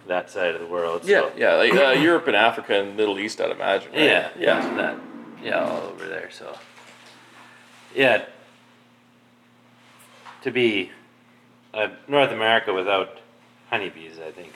that 0.08 0.30
side 0.30 0.54
of 0.54 0.60
the 0.60 0.66
world. 0.66 1.02
Yeah, 1.04 1.20
so- 1.22 1.32
yeah, 1.36 1.54
like 1.54 1.74
uh, 1.74 1.90
Europe 2.00 2.26
and 2.28 2.36
Africa 2.36 2.74
and 2.80 2.96
Middle 2.96 3.18
East, 3.18 3.40
I'd 3.40 3.50
imagine. 3.50 3.90
Right? 3.92 4.00
Yeah, 4.02 4.28
yeah. 4.38 4.62
yeah, 4.68 4.74
that, 4.76 4.96
yeah, 5.42 5.64
all 5.64 5.82
over 5.82 6.06
there. 6.06 6.30
So, 6.30 6.56
yeah, 7.94 8.24
to 10.42 10.50
be 10.50 10.90
uh, 11.74 11.88
North 12.08 12.30
America 12.30 12.72
without 12.72 13.18
honeybees, 13.70 14.18
I 14.18 14.30
think, 14.30 14.52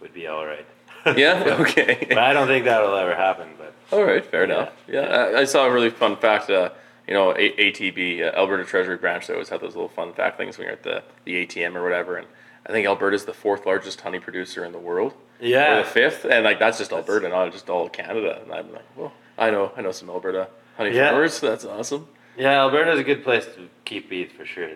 would 0.00 0.12
be 0.14 0.26
all 0.26 0.46
right. 0.46 0.66
Yeah. 1.16 1.56
Okay. 1.60 2.06
but 2.08 2.18
I 2.18 2.32
don't 2.32 2.46
think 2.46 2.64
that'll 2.64 2.94
ever 2.94 3.16
happen. 3.16 3.48
But 3.58 3.74
All 3.90 4.04
right. 4.04 4.24
Fair 4.24 4.44
enough. 4.44 4.70
Yeah. 4.86 5.00
I, 5.00 5.40
I 5.40 5.44
saw 5.44 5.66
a 5.66 5.72
really 5.72 5.90
fun 5.90 6.16
fact. 6.16 6.48
Uh, 6.48 6.70
you 7.08 7.14
know, 7.14 7.32
a- 7.32 7.56
ATB, 7.72 8.20
uh, 8.22 8.36
Alberta 8.38 8.64
Treasury 8.64 8.96
Branch, 8.96 9.26
they 9.26 9.32
always 9.34 9.48
have 9.48 9.60
those 9.60 9.74
little 9.74 9.88
fun 9.88 10.12
fact 10.12 10.36
things 10.36 10.56
when 10.58 10.66
you're 10.66 10.74
at 10.74 10.84
the, 10.84 11.02
the 11.24 11.44
ATM 11.44 11.74
or 11.74 11.82
whatever. 11.82 12.18
And 12.18 12.28
I 12.64 12.70
think 12.70 12.86
Alberta's 12.86 13.24
the 13.24 13.34
fourth 13.34 13.66
largest 13.66 14.00
honey 14.02 14.20
producer 14.20 14.64
in 14.64 14.70
the 14.70 14.78
world. 14.78 15.14
Yeah. 15.40 15.80
Or 15.80 15.82
the 15.82 15.88
fifth. 15.88 16.24
And 16.24 16.44
like 16.44 16.60
that's 16.60 16.78
just 16.78 16.92
Alberta, 16.92 17.28
not 17.28 17.50
just 17.50 17.68
all 17.68 17.88
Canada. 17.88 18.40
And 18.44 18.52
I'm 18.52 18.72
like, 18.72 18.84
well, 18.96 19.12
I 19.38 19.50
know, 19.50 19.72
I 19.76 19.80
know 19.82 19.92
some 19.92 20.10
Alberta 20.10 20.48
honey 20.76 20.94
Yeah. 20.94 21.10
farmers. 21.10 21.40
That's 21.40 21.64
awesome. 21.64 22.08
yeah, 22.36 22.60
Alberta's 22.60 22.98
a 22.98 23.04
good 23.04 23.22
place 23.24 23.44
to 23.46 23.68
keep 23.84 24.08
bees 24.08 24.30
for 24.36 24.44
sure. 24.44 24.68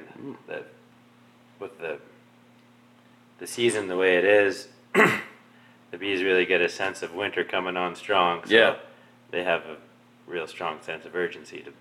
That 0.49 0.67
with 1.59 1.79
the 1.79 1.99
the 3.39 3.47
season 3.47 3.89
the 3.89 3.97
way 3.97 4.17
it 4.17 4.25
is, 4.25 4.69
the 4.95 5.13
the 5.91 5.99
bees 5.99 6.23
really 6.23 6.47
get 6.47 6.61
a 6.61 6.69
sense 6.69 7.03
of 7.03 7.15
winter 7.15 7.45
coming 7.45 7.77
on 7.77 7.95
strong. 7.97 8.43
So 8.47 8.55
Yeah. 8.55 8.77
They 9.31 9.43
have 9.43 9.63
a 9.67 9.77
real 10.27 10.47
strong 10.47 10.81
sense 10.83 11.05
of 11.05 11.15
urgency 11.15 11.59
to 11.63 11.73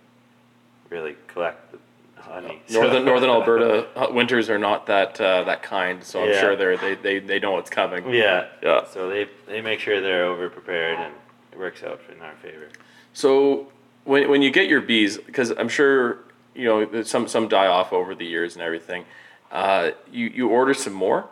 really 0.89 1.15
collect 1.27 1.71
the 1.71 2.21
honey. 2.21 2.61
So- 2.67 2.81
Northern 2.81 3.05
Northern 3.05 3.29
Alberta 3.37 3.87
uh, 3.95 4.11
winters 4.11 4.49
are 4.49 4.57
not 4.59 4.85
that 4.87 5.19
uh, 5.21 5.43
that 5.45 5.63
kind, 5.63 6.03
so 6.03 6.23
I'm 6.23 6.29
Yeah. 6.29 6.39
sure 6.41 6.55
they're, 6.55 6.77
they 6.77 6.95
they 6.95 7.19
they 7.19 7.39
know 7.39 7.51
what's 7.51 7.69
coming. 7.69 8.09
yeah. 8.13 8.47
Yeah. 8.61 8.85
So 8.85 9.07
they 9.09 9.27
they 9.47 9.61
make 9.61 9.79
sure 9.79 10.01
they're 10.01 10.25
over 10.25 10.49
prepared 10.49 10.99
and 10.99 11.13
it 11.55 11.59
works 11.59 11.83
out 11.83 12.01
in 12.13 12.21
our 12.21 12.35
favor. 12.35 12.67
So 13.13 13.67
when 14.03 14.29
when 14.29 14.41
you 14.41 14.51
get 14.51 14.67
your 14.67 14.81
bees, 14.81 15.17
because 15.17 15.51
I'm 15.51 15.69
sure 15.69 16.19
you 16.53 16.65
know 16.65 17.03
some 17.03 17.27
some 17.27 17.47
die 17.47 17.67
off 17.67 17.93
over 17.93 18.13
the 18.13 18.25
years 18.25 18.55
and 18.55 18.63
everything, 18.63 19.05
uh, 19.51 19.91
you 20.11 20.27
you 20.27 20.49
order 20.49 20.73
some 20.73 20.93
more, 20.93 21.29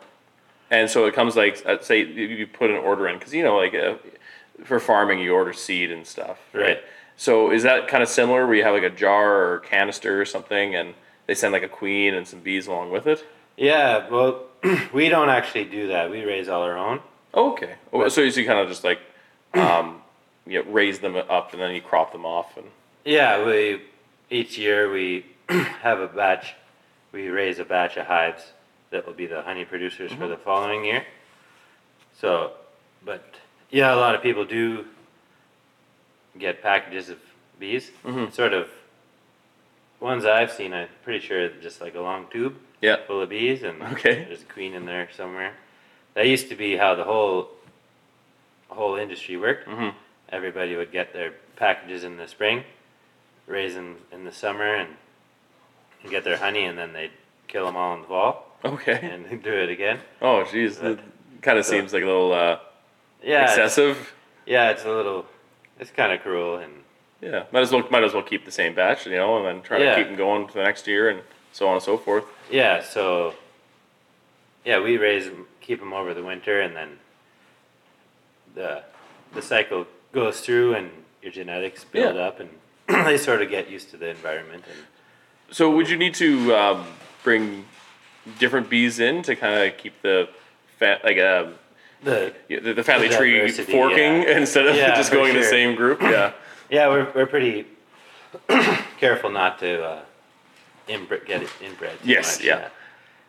and 0.70 0.88
so 0.90 1.06
it 1.06 1.14
comes 1.14 1.36
like 1.36 1.62
uh, 1.66 1.80
say 1.80 2.04
you 2.04 2.46
put 2.46 2.70
an 2.70 2.76
order 2.76 3.08
in 3.08 3.18
because 3.18 3.34
you 3.34 3.42
know 3.42 3.56
like 3.56 3.74
uh, 3.74 3.94
for 4.64 4.80
farming 4.80 5.18
you 5.20 5.34
order 5.34 5.52
seed 5.52 5.90
and 5.90 6.06
stuff, 6.06 6.38
right? 6.52 6.62
Right. 6.62 6.78
So 7.16 7.52
is 7.52 7.62
that 7.62 7.86
kind 7.86 8.02
of 8.02 8.08
similar 8.08 8.44
where 8.44 8.56
you 8.56 8.64
have 8.64 8.74
like 8.74 8.82
a 8.82 8.90
jar 8.90 9.52
or 9.52 9.58
canister 9.60 10.20
or 10.20 10.24
something, 10.24 10.74
and 10.74 10.94
they 11.26 11.34
send 11.34 11.52
like 11.52 11.62
a 11.62 11.68
queen 11.68 12.14
and 12.14 12.26
some 12.26 12.40
bees 12.40 12.66
along 12.66 12.90
with 12.90 13.06
it? 13.06 13.24
Yeah. 13.56 14.08
Well, 14.08 14.46
we 14.92 15.08
don't 15.08 15.28
actually 15.28 15.66
do 15.66 15.88
that. 15.88 16.10
We 16.10 16.24
raise 16.24 16.48
all 16.48 16.62
our 16.62 16.76
own. 16.76 17.00
Oh, 17.32 17.52
okay. 17.52 17.76
Oh, 17.92 18.08
so 18.08 18.20
you 18.20 18.32
see 18.32 18.44
kind 18.44 18.58
of 18.58 18.68
just 18.68 18.82
like 18.82 18.98
um, 19.54 20.02
you 20.46 20.62
know, 20.62 20.70
raise 20.70 20.98
them 20.98 21.16
up 21.16 21.52
and 21.52 21.60
then 21.62 21.74
you 21.74 21.80
crop 21.80 22.12
them 22.12 22.24
off 22.26 22.56
and 22.56 22.66
Yeah, 23.04 23.44
we 23.44 23.82
each 24.30 24.58
year 24.58 24.90
we 24.90 25.26
have 25.48 26.00
a 26.00 26.08
batch. 26.08 26.54
We 27.12 27.28
raise 27.28 27.58
a 27.58 27.64
batch 27.64 27.96
of 27.96 28.06
hives 28.06 28.42
that 28.90 29.06
will 29.06 29.14
be 29.14 29.26
the 29.26 29.42
honey 29.42 29.64
producers 29.64 30.12
for 30.12 30.26
the 30.28 30.36
following 30.36 30.84
year. 30.84 31.04
So, 32.18 32.52
but 33.04 33.34
yeah, 33.70 33.94
a 33.94 33.96
lot 33.96 34.14
of 34.14 34.22
people 34.22 34.44
do 34.44 34.84
get 36.38 36.62
packages 36.62 37.08
of 37.10 37.18
bees. 37.58 37.90
Sort 38.32 38.52
of 38.52 38.68
ones 40.00 40.24
I've 40.24 40.50
seen. 40.52 40.72
I'm 40.72 40.88
pretty 41.04 41.24
sure 41.24 41.48
just 41.62 41.80
like 41.80 41.94
a 41.94 42.00
long 42.00 42.26
tube 42.30 42.56
yeah. 42.80 42.96
full 43.06 43.20
of 43.22 43.28
bees, 43.28 43.62
and 43.62 43.80
Okay. 43.82 44.24
there's 44.24 44.42
a 44.42 44.46
queen 44.46 44.74
in 44.74 44.84
there 44.86 45.08
somewhere. 45.16 45.54
That 46.14 46.26
used 46.26 46.48
to 46.50 46.56
be 46.56 46.76
how 46.76 46.94
the 46.94 47.04
whole 47.04 47.50
whole 48.68 48.96
industry 48.96 49.36
worked. 49.36 49.68
Mhm. 49.68 49.94
Everybody 50.38 50.74
would 50.74 50.90
get 50.90 51.12
their 51.12 51.32
packages 51.54 52.02
in 52.02 52.16
the 52.16 52.26
spring, 52.26 52.64
raise 53.46 53.74
them 53.74 53.98
in 54.10 54.24
the 54.24 54.32
summer, 54.32 54.74
and 54.74 54.88
get 56.10 56.24
their 56.24 56.38
honey, 56.38 56.64
and 56.64 56.76
then 56.76 56.92
they'd 56.92 57.12
kill 57.46 57.66
them 57.66 57.76
all 57.76 57.94
in 57.94 58.00
the 58.02 58.08
fall 58.08 58.46
Okay. 58.64 58.98
and 59.00 59.42
do 59.44 59.52
it 59.52 59.68
again. 59.70 60.00
Oh, 60.20 60.44
geez. 60.50 60.78
It 60.80 60.98
kind 61.40 61.56
of 61.56 61.64
So- 61.64 61.70
seems 61.70 61.92
like 61.92 62.02
a 62.02 62.06
little 62.06 62.32
uh, 62.32 62.58
Yeah, 63.22 63.42
it's- 63.44 63.50
excessive. 63.56 64.12
Yeah, 64.44 64.70
it's 64.70 64.84
a 64.84 64.90
little. 64.90 65.24
It's 65.78 65.92
kind 65.92 66.12
of 66.12 66.20
cruel, 66.20 66.56
and 66.56 66.82
Yeah. 67.20 67.44
Might 67.52 67.60
as 67.60 67.70
well 67.70 67.86
might 67.90 68.02
as 68.02 68.12
well 68.12 68.22
keep 68.24 68.44
the 68.44 68.50
same 68.50 68.74
batch, 68.74 69.06
you 69.06 69.12
know, 69.12 69.36
and 69.38 69.46
then 69.46 69.62
try 69.62 69.78
Yeah. 69.78 69.90
to 69.94 69.96
keep 70.00 70.08
them 70.08 70.16
going 70.16 70.48
for 70.48 70.54
the 70.54 70.64
next 70.64 70.86
year 70.88 71.08
and 71.08 71.22
so 71.52 71.68
on 71.68 71.74
and 71.74 71.82
so 71.82 71.96
forth. 71.96 72.24
yeah. 72.50 72.82
So, 72.82 73.34
yeah, 74.64 74.80
we 74.80 74.96
raise 74.98 75.26
them, 75.26 75.46
keep 75.60 75.78
them 75.78 75.92
over 75.92 76.12
the 76.12 76.24
winter, 76.24 76.60
and 76.60 76.74
then 76.74 76.98
the 78.54 78.82
the 79.32 79.42
cycle 79.42 79.86
goes 80.14 80.40
through, 80.40 80.74
and 80.74 80.90
your 81.22 81.32
genetics 81.32 81.84
build 81.84 82.16
Yeah. 82.16 82.22
up, 82.22 82.40
and 82.40 82.48
they 83.06 83.18
sort 83.18 83.42
of 83.42 83.50
get 83.50 83.68
used 83.70 83.90
to 83.90 83.96
the 83.96 84.08
environment, 84.08 84.64
and 84.70 84.86
So 85.54 85.70
would 85.70 85.88
you 85.90 85.96
need 85.96 86.14
to 86.14 86.54
um, 86.54 86.86
bring 87.22 87.66
different 88.38 88.70
bees 88.70 88.98
in 89.00 89.22
to 89.22 89.36
kind 89.36 89.54
of 89.70 89.76
keep 89.76 90.00
the 90.02 90.28
fa- 90.78 91.00
like 91.04 91.18
uh, 91.18 91.46
the 92.02 92.32
the, 92.48 92.72
the 92.74 92.82
family 92.82 93.08
The 93.08 93.16
tree 93.16 93.50
forking 93.50 94.22
yeah. 94.22 94.38
instead 94.38 94.66
of 94.66 94.76
Yeah, 94.76 94.94
just 94.96 95.12
going 95.12 95.34
in 95.34 95.40
the 95.40 95.48
same 95.48 95.74
group? 95.74 96.00
Yeah. 96.00 96.32
yeah, 96.70 96.88
we're 96.88 97.10
we're 97.14 97.26
pretty 97.26 97.66
careful 98.98 99.30
not 99.30 99.58
to 99.60 99.82
uh, 99.84 100.00
inbred, 100.88 101.26
get 101.26 101.42
it 101.42 101.50
inbred. 101.62 101.96
Yes, 102.04 102.38
much, 102.38 102.46
yeah. 102.46 102.68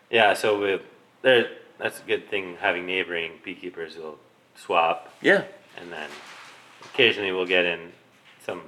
yeah. 0.09 0.33
So 0.33 0.59
we 0.59 0.79
there. 1.21 1.47
That's 1.77 1.99
a 1.99 2.03
good 2.07 2.29
thing. 2.29 2.55
Having 2.61 2.85
neighboring 2.85 3.31
beekeepers 3.43 3.97
will 3.97 4.17
swap, 4.55 5.11
Yeah. 5.21 5.43
and 5.77 5.91
then 5.91 6.09
occasionally 6.95 7.33
we'll 7.33 7.45
get 7.45 7.65
in 7.65 7.91
some 8.45 8.61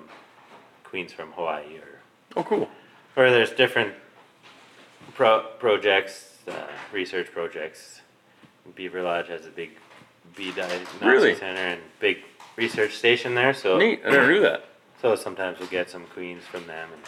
queens 0.83 1.13
from 1.13 1.31
Hawaii 1.31 1.77
or 1.77 1.99
Oh, 2.35 2.43
cool. 2.43 2.69
or 3.15 3.31
there's 3.31 3.51
different 3.51 3.93
pro- 5.15 5.45
projects, 5.59 6.39
uh, 6.47 6.51
research 6.91 7.31
projects. 7.31 8.01
Beaverlodge 8.77 9.27
has 9.29 9.45
a 9.45 9.49
big 9.49 9.71
bee 10.35 10.51
diagnostic 10.51 11.01
Really? 11.01 11.35
center 11.35 11.61
and 11.61 11.81
big 12.01 12.17
research 12.57 12.95
station 12.97 13.33
there. 13.33 13.53
So 13.53 13.77
Neat. 13.77 14.01
I 14.05 14.09
never 14.11 14.27
knew 14.27 14.41
that. 14.41 14.65
so 15.01 15.15
sometimes 15.15 15.57
we'll 15.59 15.69
get 15.69 15.89
some 15.89 16.03
queens 16.07 16.43
from 16.43 16.67
them 16.67 16.89
and 16.93 17.01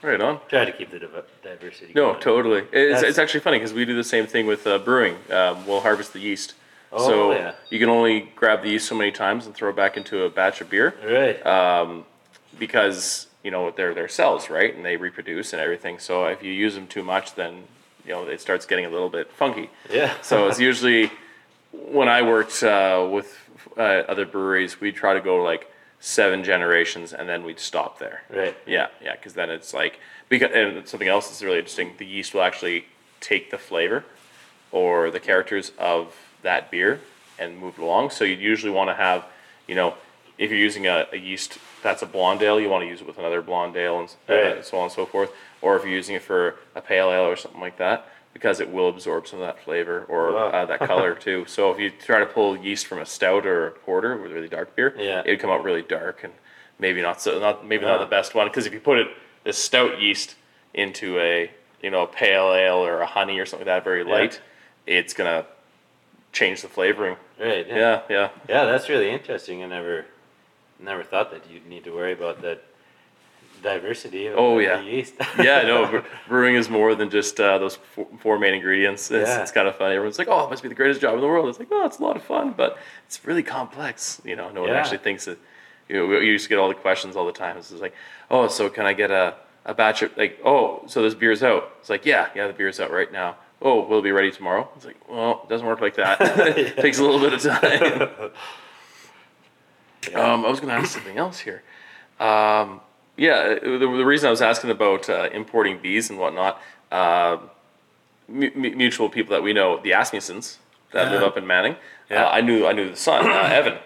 Right 0.00 0.20
on. 0.20 0.38
try 0.48 0.64
to 0.64 0.70
keep 0.70 0.92
the 0.92 1.00
div- 1.00 1.24
diversity. 1.42 1.92
No, 1.96 2.10
going. 2.12 2.20
totally. 2.20 2.58
It's, 2.60 2.70
That's- 2.72 3.02
it's 3.02 3.18
actually 3.18 3.40
funny 3.40 3.58
because 3.58 3.72
we 3.72 3.84
do 3.84 3.96
the 3.96 4.04
same 4.04 4.28
thing 4.28 4.46
with 4.46 4.64
uh, 4.68 4.78
brewing. 4.78 5.16
Um, 5.32 5.66
we'll 5.66 5.80
harvest 5.80 6.12
the 6.12 6.20
yeast. 6.20 6.54
Oh, 6.92 7.06
so 7.06 7.32
yeah. 7.32 7.52
you 7.70 7.78
can 7.78 7.88
only 7.88 8.30
grab 8.34 8.62
the 8.62 8.70
yeast 8.70 8.88
so 8.88 8.94
many 8.94 9.10
times 9.12 9.46
and 9.46 9.54
throw 9.54 9.68
it 9.70 9.76
back 9.76 9.96
into 9.96 10.22
a 10.24 10.30
batch 10.30 10.60
of 10.60 10.70
beer 10.70 10.94
Right. 11.04 11.44
um, 11.46 12.04
because 12.58 13.26
you 13.44 13.50
know 13.50 13.70
they're 13.70 13.94
they're 13.94 14.08
cells, 14.08 14.50
right? 14.50 14.74
And 14.74 14.84
they 14.84 14.96
reproduce 14.96 15.52
and 15.52 15.60
everything. 15.62 15.98
So 15.98 16.24
if 16.26 16.42
you 16.42 16.52
use 16.52 16.74
them 16.74 16.86
too 16.86 17.02
much, 17.02 17.34
then 17.34 17.64
you 18.04 18.12
know 18.12 18.24
it 18.24 18.40
starts 18.40 18.66
getting 18.66 18.84
a 18.86 18.90
little 18.90 19.08
bit 19.10 19.30
funky. 19.32 19.70
yeah. 19.90 20.14
So 20.22 20.48
it's 20.48 20.58
usually 20.60 21.10
when 21.72 22.08
I 22.08 22.22
worked 22.22 22.62
uh, 22.62 23.06
with 23.10 23.36
uh, 23.76 23.82
other 24.08 24.24
breweries, 24.26 24.80
we 24.80 24.90
try 24.92 25.14
to 25.14 25.20
go 25.20 25.42
like 25.42 25.70
seven 26.00 26.42
generations 26.44 27.12
and 27.12 27.28
then 27.28 27.42
we'd 27.44 27.58
stop 27.60 27.98
there. 27.98 28.22
right. 28.30 28.56
Yeah, 28.66 28.86
yeah, 29.02 29.12
because 29.16 29.34
then 29.34 29.50
it's 29.50 29.74
like 29.74 29.98
because 30.28 30.50
and 30.54 30.88
something 30.88 31.08
else 31.08 31.28
that's 31.28 31.42
really 31.42 31.58
interesting. 31.58 31.92
The 31.98 32.06
yeast 32.06 32.34
will 32.34 32.42
actually 32.42 32.86
take 33.20 33.50
the 33.50 33.58
flavor 33.58 34.04
or 34.72 35.10
the 35.10 35.20
characters 35.20 35.72
of 35.78 36.14
that 36.42 36.70
beer 36.70 37.00
and 37.38 37.58
move 37.58 37.78
it 37.78 37.82
along. 37.82 38.10
So 38.10 38.24
you'd 38.24 38.40
usually 38.40 38.72
want 38.72 38.90
to 38.90 38.94
have, 38.94 39.24
you 39.66 39.74
know, 39.74 39.94
if 40.38 40.50
you're 40.50 40.58
using 40.58 40.86
a, 40.86 41.06
a 41.12 41.16
yeast 41.16 41.58
that's 41.82 42.02
a 42.02 42.06
blonde 42.06 42.42
ale, 42.42 42.58
you 42.60 42.68
want 42.68 42.82
to 42.82 42.88
use 42.88 43.00
it 43.00 43.06
with 43.06 43.18
another 43.18 43.40
blonde 43.42 43.76
ale 43.76 44.00
and 44.00 44.08
uh, 44.28 44.32
Right. 44.54 44.64
so 44.64 44.78
on 44.78 44.84
and 44.84 44.92
so 44.92 45.06
forth. 45.06 45.30
Or 45.62 45.76
if 45.76 45.82
you're 45.84 45.92
using 45.92 46.16
it 46.16 46.22
for 46.22 46.56
a 46.74 46.80
pale 46.80 47.10
ale 47.10 47.22
or 47.24 47.36
something 47.36 47.60
like 47.60 47.78
that, 47.78 48.06
because 48.34 48.60
it 48.60 48.70
will 48.72 48.88
absorb 48.88 49.26
some 49.26 49.40
of 49.40 49.46
that 49.46 49.62
flavor 49.64 50.04
or 50.08 50.32
Wow. 50.32 50.46
uh, 50.48 50.64
that 50.66 50.80
color 50.80 51.14
too. 51.26 51.44
So 51.46 51.70
if 51.72 51.78
you 51.78 51.90
try 51.90 52.18
to 52.20 52.26
pull 52.26 52.56
yeast 52.56 52.86
from 52.86 52.98
a 52.98 53.06
stout 53.06 53.46
or 53.46 53.68
a 53.68 53.70
porter 53.72 54.16
with 54.16 54.32
really 54.32 54.48
dark 54.48 54.74
beer, 54.76 54.94
Yeah. 54.98 55.20
it'd 55.24 55.40
come 55.40 55.50
out 55.50 55.62
really 55.64 55.82
dark 55.82 56.24
and 56.24 56.32
maybe 56.80 57.00
not 57.02 57.20
so 57.20 57.38
not 57.40 57.66
maybe 57.66 57.84
not 57.84 57.96
Ah. 58.00 58.04
the 58.04 58.10
best 58.10 58.34
one 58.36 58.46
because 58.46 58.66
if 58.66 58.72
you 58.72 58.78
put 58.80 58.98
it 58.98 59.08
this 59.44 59.58
stout 59.58 60.00
yeast 60.00 60.36
into 60.74 61.18
a 61.18 61.50
you 61.82 61.90
know 61.90 62.02
a 62.02 62.06
pale 62.06 62.52
ale 62.54 62.76
or 62.84 63.00
a 63.00 63.06
honey 63.06 63.38
or 63.40 63.46
something 63.46 63.66
like 63.66 63.76
that 63.78 63.84
very 63.84 64.04
light, 64.04 64.40
it's 64.86 65.12
gonna 65.14 65.44
change 66.38 66.62
the 66.62 66.68
flavoring. 66.68 67.16
Right. 67.40 67.66
Yeah. 67.68 67.76
Yeah, 67.76 68.00
yeah. 68.08 68.28
Yeah, 68.48 68.64
that's 68.70 68.88
really 68.88 69.10
interesting. 69.10 69.62
I 69.62 69.66
never, 69.66 70.06
never 70.78 71.02
thought 71.02 71.30
that 71.32 71.42
you'd 71.50 71.66
need 71.66 71.84
to 71.84 71.90
worry 71.90 72.12
about 72.12 72.42
that 72.42 72.62
diversity 73.62 74.26
of 74.28 74.38
Oh, 74.38 74.58
yeah. 74.58 74.80
yeast. 74.80 75.14
yeah, 75.38 75.62
no, 75.62 75.86
bre- 75.90 76.06
brewing 76.28 76.54
is 76.54 76.68
more 76.70 76.94
than 76.94 77.10
just 77.10 77.40
uh, 77.40 77.58
those 77.58 77.76
four, 77.76 78.06
four 78.20 78.38
main 78.38 78.54
ingredients. 78.54 79.10
It's, 79.10 79.28
Yeah. 79.28 79.42
it's 79.42 79.50
kind 79.50 79.66
of 79.66 79.74
funny. 79.76 79.94
Everyone's 79.96 80.18
like, 80.18 80.28
"Oh, 80.28 80.44
it 80.46 80.50
must 80.50 80.62
be 80.62 80.68
the 80.68 80.74
greatest 80.76 81.00
job 81.00 81.14
in 81.14 81.20
the 81.20 81.26
world." 81.26 81.48
It's 81.48 81.58
like, 81.58 81.68
"Oh, 81.72 81.84
it's 81.84 81.98
a 81.98 82.02
lot 82.02 82.16
of 82.16 82.22
fun, 82.22 82.54
but 82.56 82.78
it's 83.06 83.24
really 83.24 83.42
complex." 83.42 84.22
You 84.24 84.36
know, 84.36 84.50
no 84.50 84.60
one 84.62 84.70
Yeah. 84.70 84.76
actually 84.76 84.98
thinks 84.98 85.24
that. 85.24 85.38
You 85.88 85.96
know, 85.96 86.06
we 86.06 86.26
used 86.26 86.44
to 86.44 86.48
get 86.50 86.58
all 86.58 86.68
the 86.68 86.74
questions 86.74 87.16
all 87.16 87.24
the 87.26 87.32
time. 87.32 87.56
It's 87.56 87.70
just 87.70 87.80
like, 87.82 87.94
"Oh, 88.30 88.46
so 88.46 88.68
can 88.68 88.84
I 88.86 88.92
get 88.92 89.10
a, 89.10 89.34
a 89.64 89.72
batch 89.74 90.02
of 90.02 90.14
like? 90.16 90.38
Oh, 90.44 90.82
so 90.86 91.02
this 91.02 91.14
beer's 91.14 91.42
out." 91.42 91.72
It's 91.80 91.88
like, 91.90 92.04
"Yeah, 92.06 92.28
yeah, 92.36 92.46
the 92.46 92.52
beer's 92.52 92.78
out 92.78 92.90
right 92.92 93.10
now." 93.10 93.36
Oh, 93.60 93.86
we'll 93.86 94.02
be 94.02 94.12
ready 94.12 94.30
tomorrow? 94.30 94.68
It's 94.76 94.84
like, 94.84 95.08
well, 95.08 95.42
it 95.44 95.48
doesn't 95.48 95.66
work 95.66 95.80
like 95.80 95.96
that. 95.96 96.20
it 96.20 96.76
takes 96.76 96.98
a 96.98 97.02
little 97.02 97.20
bit 97.20 97.32
of 97.34 97.42
time. 97.42 98.30
Um, 100.14 100.46
I 100.46 100.48
was 100.48 100.60
going 100.60 100.70
to 100.72 100.80
ask 100.80 100.92
something 100.92 101.18
else 101.18 101.40
here. 101.40 101.62
Um, 102.20 102.80
yeah, 103.16 103.58
the, 103.60 103.78
the 103.78 104.06
reason 104.06 104.28
I 104.28 104.30
was 104.30 104.40
asking 104.40 104.70
about 104.70 105.10
uh, 105.10 105.28
importing 105.32 105.80
bees 105.80 106.08
and 106.08 106.18
whatnot, 106.18 106.62
uh, 106.90 107.38
mu- 108.28 108.52
mu- 108.54 108.76
mutual 108.76 109.10
people 109.10 109.32
that 109.32 109.42
we 109.42 109.52
know, 109.52 109.80
the 109.82 109.90
Asmussens 109.90 110.58
that 110.92 111.10
live 111.10 111.22
up 111.22 111.36
in 111.36 111.46
Manning. 111.46 111.76
Yeah. 112.10 112.24
Uh, 112.24 112.30
I 112.30 112.40
knew 112.40 112.66
I 112.66 112.72
knew 112.72 112.88
the 112.90 112.96
son, 112.96 113.26
uh, 113.26 113.34
Evan, 113.34 113.72
um, 113.74 113.78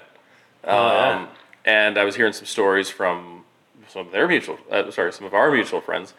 yeah. 0.64 1.26
and 1.64 1.98
I 1.98 2.04
was 2.04 2.14
hearing 2.14 2.34
some 2.34 2.46
stories 2.46 2.88
from 2.90 3.44
some 3.88 4.06
of 4.06 4.12
their 4.12 4.28
mutual, 4.28 4.58
uh, 4.70 4.90
sorry, 4.90 5.12
some 5.12 5.26
of 5.26 5.34
our 5.34 5.50
mutual 5.50 5.80
friends, 5.80 6.14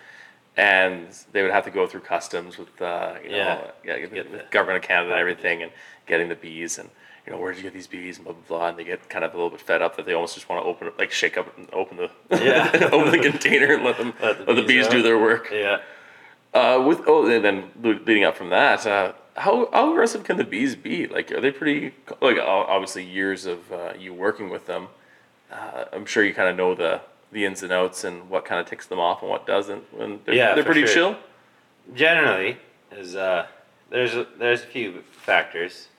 and 0.58 1.08
they 1.32 1.42
would 1.42 1.52
have 1.52 1.66
to 1.66 1.72
go 1.72 1.88
through 1.88 2.02
customs 2.02 2.58
with, 2.58 2.82
uh, 2.82 3.16
you 3.24 3.32
know, 3.32 3.72
yeah, 3.84 4.00
the, 4.00 4.08
the 4.08 4.24
the- 4.24 4.46
government 4.52 4.78
of 4.84 4.88
Canada 4.88 5.12
and 5.12 5.20
everything, 5.20 5.63
and 5.63 5.72
getting 6.08 6.30
the 6.30 6.36
bees 6.36 6.78
and. 6.80 6.89
You 7.26 7.32
know, 7.32 7.39
where 7.39 7.54
did 7.54 7.60
you 7.60 7.63
get 7.63 7.72
these 7.74 7.88
bees 7.88 8.18
and 8.18 8.26
blah 8.26 8.34
blah 8.34 8.44
blah, 8.50 8.68
and 8.68 8.78
they 8.78 8.84
get 8.84 9.08
kind 9.08 9.24
of 9.24 9.32
a 9.34 9.38
little 9.38 9.50
bit 9.50 9.62
fed 9.62 9.82
up 9.82 9.96
that 9.96 10.06
they 10.06 10.12
almost 10.13 10.34
just 10.36 10.50
want 10.50 10.62
to 10.62 10.68
open 10.68 10.88
it, 10.88 11.00
like 11.00 11.10
shake 11.10 11.38
up 11.38 11.58
and 11.58 11.70
open 11.72 11.96
the 11.96 12.12
Yeah. 12.30 12.70
open 12.92 13.12
the 13.12 13.20
container 13.20 13.76
and 13.76 13.86
let 13.86 13.98
them 13.98 14.13
Let 14.22 14.39
let 14.46 14.46
the 14.48 14.56
the, 14.56 14.62
bees 14.63 14.88
bees 14.88 14.88
do 14.89 15.02
their 15.02 15.18
work. 15.18 15.48
yeah. 15.50 15.80
Uh, 16.54 16.84
with 16.86 17.00
oh, 17.08 17.26
and 17.26 17.46
then 17.46 17.72
leading 17.82 18.26
up 18.26 18.36
from 18.36 18.50
that, 18.50 18.86
uh, 18.86 19.13
how 19.38 19.70
how 19.72 19.89
aggressive 19.94 20.26
can 20.26 20.36
the 20.36 20.44
bees 20.44 20.76
be? 20.76 21.08
Like, 21.08 21.32
are 21.32 21.39
they 21.39 21.52
pretty 21.52 21.94
like 22.20 22.38
obviously 22.39 23.06
years 23.06 23.46
of 23.46 23.72
uh, 23.72 23.94
you 23.98 24.13
working 24.13 24.50
with 24.50 24.66
them? 24.66 24.89
Uh, 25.50 25.86
I'm 25.94 26.06
sure 26.06 26.26
you 26.26 26.34
kind 26.34 26.50
of 26.50 26.58
know 26.58 26.76
the 26.76 27.00
the 27.34 27.46
ins 27.46 27.62
and 27.63 27.72
outs 27.72 28.04
and 28.04 28.30
what 28.30 28.46
kind 28.46 28.62
of 28.62 28.67
ticks 28.67 28.86
them 28.86 29.00
off 29.00 29.22
and 29.22 29.30
what 29.30 29.46
doesn't. 29.46 29.84
And 30.00 30.19
they're, 30.26 30.36
Yeah, 30.36 30.56
they're 30.56 30.63
pretty 30.63 30.86
sure. 30.86 30.93
chill. 30.93 31.17
Generally, 31.93 32.58
is 32.91 33.15
uh, 33.15 33.48
there's 33.89 34.13
a, 34.15 34.26
there's 34.38 34.63
a 34.63 34.67
few 34.67 35.02
factors. 35.12 35.89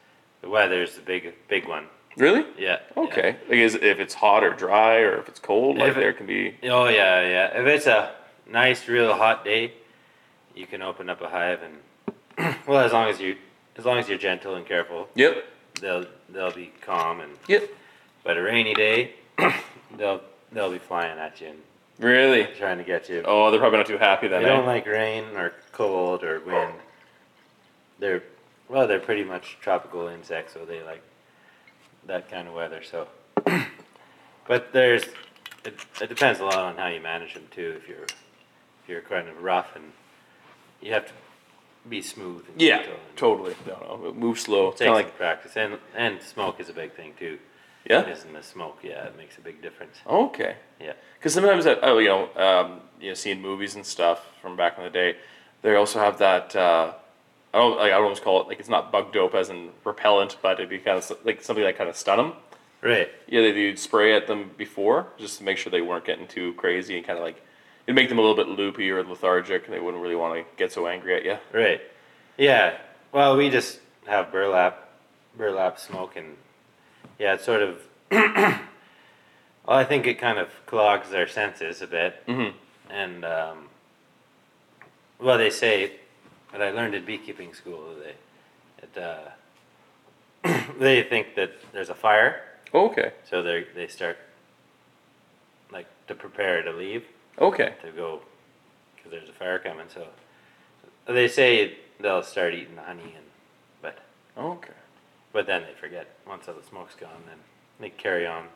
The 0.40 0.48
weather 0.48 0.82
is 0.82 0.94
the 0.94 1.02
big 1.02 1.34
big 1.48 1.68
one. 1.68 1.86
Really? 2.16 2.44
Yeah. 2.56 2.78
Okay. 2.96 3.36
Like, 3.48 3.58
is 3.58 3.74
if 3.74 3.98
it's 3.98 4.14
hot 4.14 4.44
or 4.44 4.50
dry 4.54 4.98
or 5.00 5.18
if 5.18 5.28
it's 5.28 5.40
cold, 5.40 5.76
like 5.78 5.90
it- 5.92 5.96
there 5.96 6.12
can 6.12 6.26
be. 6.26 6.54
Oh 6.64 6.86
yeah, 6.88 7.20
yeah. 7.22 7.60
If 7.60 7.66
it's 7.66 7.86
a 7.86 8.14
nice, 8.50 8.88
real 8.88 9.12
hot 9.14 9.44
day, 9.44 9.72
you 10.54 10.66
can 10.66 10.80
open 10.82 11.10
up 11.10 11.20
a 11.20 11.28
hive 11.28 11.60
and 11.62 12.56
well, 12.66 12.80
as 12.80 12.92
long 12.92 13.08
as 13.08 13.20
you 13.20 13.36
as 13.76 13.84
long 13.84 13.98
as 13.98 14.08
you're 14.08 14.18
gentle 14.18 14.54
and 14.54 14.64
careful, 14.66 15.08
Yep. 15.16 15.44
they'll 15.80 16.06
they'll 16.30 16.52
be 16.52 16.72
calm. 16.80 17.20
And 17.20 17.32
Yep. 17.48 17.68
but 18.22 18.36
a 18.38 18.42
rainy 18.42 18.74
day, 18.74 19.14
they'll 19.96 20.20
they'll 20.54 20.72
be 20.72 20.78
flying 20.78 21.18
at 21.18 21.40
you 21.40 21.48
and 21.48 21.58
Really? 21.98 22.48
trying 22.56 22.78
to 22.78 22.84
get 22.84 23.08
you. 23.08 23.22
Oh, 23.24 23.50
they're 23.50 23.60
probably 23.60 23.78
not 23.78 23.86
too 23.86 23.98
happy 23.98 24.26
then. 24.26 24.42
They 24.42 24.48
eh? 24.48 24.52
don't 24.52 24.66
like 24.66 24.86
rain 24.86 25.24
or 25.36 25.52
cold 25.72 26.24
or 26.24 26.40
wind. 26.40 26.74
They're 27.98 28.22
well, 28.68 28.88
they're 28.88 28.98
pretty 28.98 29.24
much 29.24 29.58
tropical 29.60 30.08
insects, 30.08 30.54
so 30.54 30.64
they 30.64 30.82
like 30.82 31.02
that 32.06 32.30
kind 32.30 32.48
of 32.48 32.54
weather. 32.54 32.82
So, 32.82 33.06
but 34.48 34.72
there's 34.72 35.04
it, 35.64 35.76
it 36.00 36.08
depends 36.08 36.40
a 36.40 36.44
lot 36.44 36.58
on 36.58 36.76
how 36.76 36.88
you 36.88 37.00
manage 37.00 37.34
them 37.34 37.46
too. 37.50 37.74
If 37.76 37.88
you're 37.88 38.02
if 38.02 38.88
you're 38.88 39.00
kind 39.02 39.28
of 39.28 39.42
rough 39.42 39.76
and 39.76 39.92
you 40.80 40.92
have 40.92 41.06
to 41.06 41.12
be 41.88 42.02
smooth. 42.02 42.44
And 42.48 42.60
Yeah, 42.60 42.80
and 42.80 43.16
totally. 43.16 43.54
No, 43.66 44.00
no, 44.02 44.12
move 44.12 44.40
slow. 44.40 44.70
It's 44.70 44.78
Take 44.78 44.88
kind 44.88 44.96
some 44.96 45.04
of 45.06 45.10
like 45.10 45.16
practice, 45.16 45.56
and 45.56 45.78
and 45.94 46.22
smoke 46.22 46.58
is 46.58 46.68
a 46.68 46.72
big 46.72 46.94
thing 46.94 47.12
too. 47.18 47.38
Yeah. 47.84 48.08
Isn't 48.08 48.32
the 48.32 48.42
smoke? 48.42 48.78
Yeah, 48.82 49.04
it 49.06 49.16
makes 49.16 49.38
a 49.38 49.40
big 49.40 49.60
difference. 49.62 49.98
Okay. 50.06 50.56
Yeah. 50.80 50.94
Because 51.18 51.34
sometimes, 51.34 51.66
I, 51.66 51.74
oh, 51.82 51.98
you 51.98 52.08
know, 52.08 52.28
um, 52.36 52.80
you 53.00 53.08
know, 53.08 53.14
seeing 53.14 53.40
movies 53.40 53.74
and 53.74 53.84
stuff 53.84 54.26
from 54.40 54.56
back 54.56 54.78
in 54.78 54.84
the 54.84 54.90
day, 54.90 55.16
they 55.62 55.74
also 55.74 55.98
have 55.98 56.18
that. 56.18 56.54
Uh, 56.56 56.92
I 57.52 57.58
don't 57.58 57.76
like. 57.76 57.92
I 57.92 57.98
would 57.98 58.04
almost 58.04 58.22
call 58.22 58.40
it 58.42 58.48
like 58.48 58.58
it's 58.58 58.68
not 58.68 58.90
bug 58.90 59.12
dope 59.12 59.34
as 59.34 59.50
in 59.50 59.70
repellent, 59.84 60.36
but 60.42 60.58
it'd 60.58 60.70
be 60.70 60.78
kind 60.78 60.98
of 60.98 61.12
like 61.24 61.42
something 61.42 61.64
that 61.64 61.78
kind 61.78 61.88
of 61.88 61.96
stun 61.96 62.18
them. 62.18 62.32
Right. 62.82 63.10
Yeah, 63.26 63.40
they 63.40 63.66
would 63.66 63.78
spray 63.78 64.14
at 64.14 64.26
them 64.26 64.50
before 64.58 65.06
just 65.18 65.38
to 65.38 65.44
make 65.44 65.56
sure 65.56 65.70
they 65.70 65.80
weren't 65.80 66.04
getting 66.04 66.26
too 66.26 66.52
crazy 66.54 66.96
and 66.96 67.06
kind 67.06 67.18
of 67.18 67.24
like 67.24 67.42
it'd 67.86 67.94
make 67.94 68.08
them 68.08 68.18
a 68.18 68.20
little 68.20 68.36
bit 68.36 68.48
loopy 68.48 68.90
or 68.90 69.02
lethargic, 69.02 69.64
and 69.66 69.74
they 69.74 69.80
wouldn't 69.80 70.02
really 70.02 70.16
want 70.16 70.34
to 70.34 70.56
get 70.56 70.72
so 70.72 70.86
angry 70.86 71.16
at 71.16 71.24
you. 71.24 71.38
Right. 71.52 71.80
Yeah. 72.36 72.76
Well, 73.12 73.36
we 73.36 73.48
just 73.48 73.80
have 74.06 74.32
burlap, 74.32 74.88
burlap 75.36 75.78
smoke, 75.78 76.16
and 76.16 76.36
yeah, 77.18 77.34
it's 77.34 77.44
sort 77.44 77.62
of. 77.62 77.80
well, 78.10 78.58
I 79.66 79.84
think 79.84 80.06
it 80.06 80.14
kind 80.18 80.38
of 80.38 80.48
clogs 80.66 81.10
their 81.10 81.26
senses 81.28 81.82
a 81.82 81.86
bit, 81.86 82.22
Mm-hmm. 82.26 82.56
and 82.90 83.24
um, 83.24 83.68
well, 85.18 85.38
they 85.38 85.50
say, 85.50 85.92
that 86.52 86.60
I 86.62 86.70
learned 86.70 86.94
at 86.94 87.06
beekeeping 87.06 87.54
school, 87.54 87.94
they, 88.02 88.14
it, 88.82 88.98
uh, 89.02 89.30
they 90.78 91.02
think 91.02 91.34
that 91.36 91.52
there's 91.72 91.88
a 91.88 91.94
fire, 91.94 92.42
Okay. 92.74 93.12
so 93.28 93.42
they 93.42 93.66
they 93.74 93.86
start 93.86 94.18
like 95.72 95.86
to 96.08 96.14
prepare 96.14 96.62
to 96.62 96.72
leave 96.72 97.04
Okay. 97.40 97.74
to 97.82 97.90
go 97.92 98.20
because 98.96 99.10
there's 99.10 99.28
a 99.28 99.32
fire 99.32 99.58
coming. 99.58 99.86
So 99.92 100.06
they 101.06 101.26
say 101.28 101.76
they'll 102.00 102.22
start 102.22 102.54
eating 102.54 102.76
the 102.76 102.82
honey, 102.82 103.14
and 103.16 103.24
but 103.82 103.98
Okay. 104.36 104.72
But 105.34 105.46
then 105.46 105.64
they 105.64 105.74
forget 105.78 106.06
once 106.26 106.48
all 106.48 106.54
the 106.54 106.62
smoke's 106.62 106.94
gone. 106.94 107.10
Then 107.26 107.36
they 107.80 107.90
carry 107.90 108.26
on. 108.26 108.46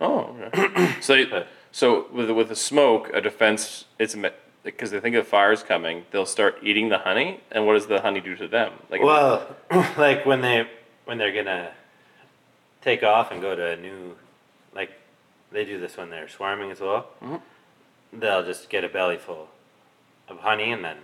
Oh, 0.00 0.34
okay. 0.52 0.94
so, 1.00 1.24
But- 1.26 1.46
so 1.70 2.06
with 2.12 2.28
with 2.30 2.48
the 2.48 2.56
smoke, 2.56 3.10
a 3.14 3.20
defense 3.20 3.84
it's 4.00 4.16
because 4.64 4.90
they 4.90 4.98
think 4.98 5.14
the 5.14 5.22
fire's 5.22 5.62
coming. 5.62 6.06
They'll 6.10 6.26
start 6.26 6.58
eating 6.62 6.88
the 6.88 6.98
honey, 6.98 7.40
and 7.52 7.66
what 7.66 7.74
does 7.74 7.86
the 7.86 8.00
honey 8.00 8.20
do 8.20 8.34
to 8.36 8.48
them? 8.48 8.72
Like, 8.90 9.02
Well, 9.02 9.54
like 9.96 10.26
when 10.26 10.40
they 10.40 10.66
when 11.04 11.18
they're 11.18 11.32
gonna 11.32 11.72
take 12.80 13.02
off 13.02 13.30
and 13.30 13.40
go 13.40 13.54
to 13.54 13.66
a 13.72 13.76
new, 13.76 14.16
like 14.74 14.90
they 15.52 15.64
do 15.64 15.78
this 15.78 15.96
when 15.96 16.10
they're 16.10 16.28
swarming 16.28 16.70
as 16.70 16.80
well. 16.80 17.08
Mm-hmm. 17.22 18.20
They'll 18.20 18.44
just 18.44 18.68
get 18.70 18.84
a 18.84 18.88
belly 18.88 19.18
full 19.18 19.48
of 20.28 20.38
honey, 20.38 20.72
and 20.72 20.82
then 20.84 20.96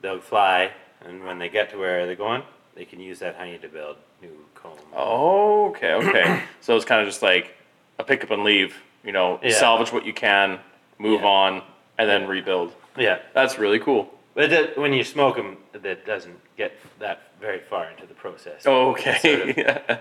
they'll 0.00 0.20
fly. 0.20 0.72
And 1.00 1.24
when 1.24 1.38
they 1.38 1.48
get 1.48 1.70
to 1.70 1.78
where 1.78 2.06
they're 2.06 2.14
going, 2.16 2.42
they 2.74 2.84
can 2.84 2.98
use 3.00 3.18
that 3.20 3.36
honey 3.36 3.58
to 3.58 3.68
build 3.68 3.96
new 4.26 4.44
comb. 4.54 4.72
oh, 4.94 5.68
okay, 5.70 5.92
okay. 5.94 6.42
so 6.60 6.76
it's 6.76 6.84
kind 6.84 7.00
of 7.00 7.06
just 7.06 7.22
like 7.22 7.54
a 7.98 8.04
pick 8.04 8.22
up 8.24 8.30
and 8.30 8.44
leave. 8.44 8.76
You 9.04 9.12
know, 9.12 9.38
Yeah. 9.42 9.52
salvage 9.52 9.92
what 9.92 10.06
you 10.06 10.14
can, 10.14 10.58
move 10.98 11.20
Yeah. 11.20 11.26
on, 11.28 11.62
and 11.98 12.08
then 12.08 12.26
rebuild. 12.26 12.72
Yeah, 12.96 13.18
That's 13.34 13.58
really 13.58 13.78
cool. 13.78 14.10
but 14.34 14.52
it, 14.52 14.78
when 14.78 14.92
you 14.92 15.04
smoke 15.04 15.36
them, 15.36 15.58
that 15.72 16.06
doesn't 16.06 16.38
get 16.56 16.72
that 17.00 17.22
very 17.40 17.58
far 17.60 17.90
into 17.90 18.06
the 18.06 18.14
process. 18.14 18.62
Oh, 18.66 18.90
okay. 18.92 19.18
Sort 19.18 19.48
of. 19.50 19.56
Yeah. 19.64 19.98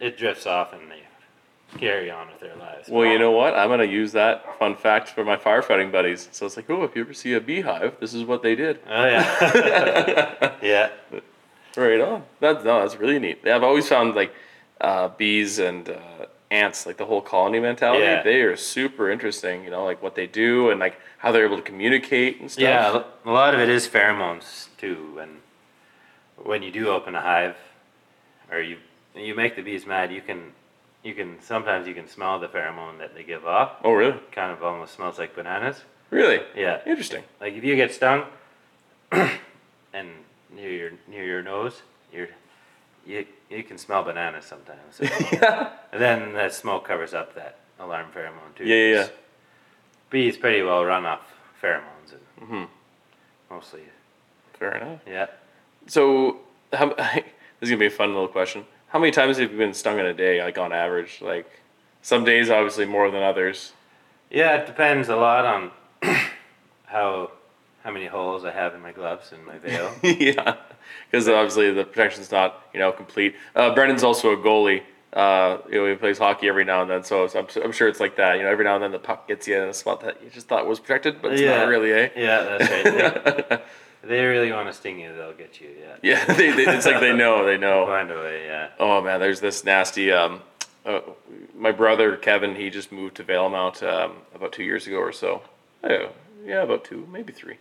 It 0.00 0.16
drifts 0.18 0.46
off, 0.46 0.72
and 0.72 0.82
they 0.90 1.02
carry 1.78 2.10
on 2.10 2.26
with 2.28 2.40
their 2.40 2.56
lives. 2.56 2.88
Well, 2.88 3.06
you 3.06 3.18
know 3.18 3.30
what? 3.32 3.54
I'm 3.54 3.68
gonna 3.68 3.84
use 3.84 4.12
that 4.12 4.58
fun 4.58 4.74
fact 4.76 5.08
for 5.10 5.24
my 5.24 5.36
firefighting 5.36 5.92
buddies. 5.92 6.28
So 6.32 6.46
it's 6.46 6.56
like, 6.56 6.68
oh, 6.70 6.82
if 6.84 6.96
you 6.96 7.02
ever 7.02 7.12
see 7.14 7.34
a 7.34 7.40
beehive, 7.40 7.94
this 8.00 8.12
is 8.14 8.24
what 8.24 8.42
they 8.42 8.54
did. 8.54 8.80
Oh 8.88 9.04
yeah, 9.06 10.54
yeah. 10.62 10.88
Right 11.76 12.00
on. 12.00 12.24
That's 12.40 12.64
no, 12.64 12.80
that's 12.80 12.96
really 12.96 13.18
neat. 13.18 13.46
I've 13.46 13.62
always 13.62 13.88
found 13.88 14.14
like 14.14 14.32
uh, 14.80 15.08
bees 15.08 15.58
and 15.58 15.88
uh, 15.88 16.26
ants, 16.50 16.86
like 16.86 16.96
the 16.96 17.06
whole 17.06 17.20
colony 17.20 17.60
mentality. 17.60 18.02
Yeah. 18.04 18.22
They 18.22 18.42
are 18.42 18.56
super 18.56 19.10
interesting. 19.10 19.64
You 19.64 19.70
know, 19.70 19.84
like 19.84 20.02
what 20.02 20.14
they 20.14 20.26
do 20.26 20.70
and 20.70 20.80
like 20.80 20.98
how 21.18 21.32
they're 21.32 21.44
able 21.44 21.56
to 21.56 21.62
communicate 21.62 22.40
and 22.40 22.50
stuff. 22.50 22.62
Yeah, 22.62 23.02
a 23.24 23.30
lot 23.30 23.54
of 23.54 23.60
it 23.60 23.68
is 23.68 23.86
pheromones 23.86 24.68
too. 24.78 25.18
And 25.20 25.38
when 26.36 26.62
you 26.62 26.70
do 26.72 26.88
open 26.88 27.14
a 27.14 27.20
hive, 27.20 27.56
or 28.50 28.60
you 28.60 28.78
you 29.14 29.34
make 29.34 29.56
the 29.56 29.62
bees 29.62 29.86
mad, 29.86 30.12
you 30.12 30.20
can 30.22 30.52
you 31.02 31.14
can 31.14 31.40
sometimes 31.40 31.86
you 31.86 31.94
can 31.94 32.08
smell 32.08 32.38
the 32.38 32.48
pheromone 32.48 32.98
that 32.98 33.14
they 33.14 33.22
give 33.22 33.46
off. 33.46 33.72
Oh, 33.84 33.92
really? 33.92 34.18
Kind 34.32 34.52
of 34.52 34.62
almost 34.62 34.94
smells 34.94 35.18
like 35.18 35.34
bananas. 35.34 35.82
Really? 36.10 36.40
Yeah, 36.56 36.80
Interesting. 36.86 37.22
like 37.40 37.54
if 37.54 37.62
you 37.62 37.76
get 37.76 37.94
stung, 37.94 38.24
and 39.12 40.08
near 40.54 40.70
your 40.70 40.90
near 41.08 41.24
your 41.24 41.42
nose, 41.42 41.82
you're 42.12 42.28
you 43.06 43.26
you 43.48 43.62
can 43.64 43.78
smell 43.78 44.02
bananas 44.04 44.44
sometimes. 44.46 45.00
And 45.92 46.00
then 46.00 46.32
the 46.34 46.48
smoke 46.50 46.86
covers 46.86 47.14
up 47.14 47.34
that 47.34 47.58
alarm 47.80 48.06
pheromone 48.14 48.54
too. 48.54 48.64
Yeah, 48.64 48.76
yeah, 48.76 48.94
yeah. 48.94 49.08
Bees 50.10 50.36
pretty 50.36 50.62
well 50.62 50.84
run 50.84 51.04
off 51.06 51.20
pheromones 51.60 52.12
and 52.12 52.20
Mm-hmm. 52.48 52.64
mostly 53.50 53.80
Fair 54.58 54.76
enough. 54.76 55.00
yeah. 55.06 55.26
So, 55.86 56.40
how, 56.72 56.86
this 56.94 57.24
is 57.62 57.70
gonna 57.70 57.78
be 57.78 57.86
a 57.86 57.90
fun 57.90 58.10
little 58.10 58.28
question. 58.28 58.64
How 58.88 58.98
many 58.98 59.10
times 59.10 59.38
have 59.38 59.50
you 59.50 59.58
been 59.58 59.74
stung 59.74 59.98
in 59.98 60.06
a 60.06 60.14
day, 60.14 60.42
like 60.42 60.58
on 60.58 60.72
average? 60.72 61.20
Like, 61.22 61.50
some 62.02 62.24
days 62.24 62.50
obviously 62.50 62.84
more 62.86 63.10
than 63.10 63.22
others. 63.22 63.72
Yeah, 64.30 64.56
it 64.56 64.66
depends 64.66 65.08
a 65.08 65.16
lot 65.16 65.44
on 65.46 65.70
how 66.86 67.30
how 67.82 67.90
many 67.90 68.06
holes 68.06 68.44
I 68.44 68.50
have 68.50 68.74
in 68.74 68.80
my 68.80 68.92
gloves 68.92 69.32
and 69.32 69.44
my 69.46 69.58
veil. 69.58 69.92
yeah, 70.02 70.56
because 71.10 71.28
obviously 71.28 71.72
the 71.72 71.84
protection's 71.84 72.30
not 72.30 72.66
you 72.72 72.80
know 72.80 72.92
complete. 72.92 73.34
Uh, 73.54 73.74
Brendan's 73.74 74.02
also 74.04 74.32
a 74.32 74.36
goalie. 74.36 74.82
Uh, 75.12 75.58
you 75.68 75.74
know, 75.74 75.86
he 75.90 75.96
plays 75.96 76.18
hockey 76.18 76.46
every 76.48 76.64
now 76.64 76.82
and 76.82 76.88
then, 76.90 77.02
so 77.02 77.26
I'm, 77.34 77.46
I'm 77.64 77.72
sure 77.72 77.88
it's 77.88 77.98
like 77.98 78.14
that. 78.16 78.36
You 78.36 78.44
know, 78.44 78.48
every 78.48 78.64
now 78.64 78.76
and 78.76 78.84
then 78.84 78.92
the 78.92 78.98
puck 79.00 79.26
gets 79.26 79.48
you 79.48 79.56
in 79.60 79.68
a 79.68 79.74
spot 79.74 80.02
that 80.02 80.22
you 80.22 80.30
just 80.30 80.46
thought 80.46 80.68
was 80.68 80.78
protected, 80.78 81.20
but 81.20 81.32
it's 81.32 81.40
Yeah. 81.42 81.56
not 81.56 81.68
really, 81.68 81.92
eh? 81.92 82.10
yeah, 82.14 82.42
that's 82.44 82.70
right. 82.70 82.84
They, 82.84 83.58
they 84.08 84.24
really 84.24 84.52
want 84.52 84.68
to 84.68 84.72
sting 84.72 85.00
you, 85.00 85.12
they'll 85.12 85.32
get 85.32 85.60
you. 85.60 85.70
Yeah, 85.80 85.96
Yeah, 86.00 86.24
they, 86.34 86.52
they, 86.52 86.62
it's 86.64 86.86
like 86.86 87.00
they 87.00 87.12
know, 87.12 87.44
they 87.44 87.58
know. 87.58 87.86
find 87.86 88.08
a 88.12 88.14
way. 88.20 88.44
Yeah. 88.46 88.68
Oh 88.78 89.00
man, 89.02 89.18
there's 89.18 89.40
this 89.40 89.64
nasty. 89.64 90.12
Um, 90.12 90.42
uh, 90.86 91.00
my 91.56 91.72
brother 91.72 92.16
Kevin, 92.16 92.54
he 92.54 92.70
just 92.70 92.92
moved 92.92 93.16
to 93.16 93.24
Valemount 93.24 93.82
um, 93.82 94.12
about 94.32 94.52
two 94.52 94.62
years 94.62 94.86
ago 94.86 94.98
or 94.98 95.10
so. 95.10 95.42
Oh, 95.82 96.10
yeah, 96.46 96.62
about 96.62 96.84
two, 96.84 97.08
maybe 97.10 97.32
three. 97.32 97.56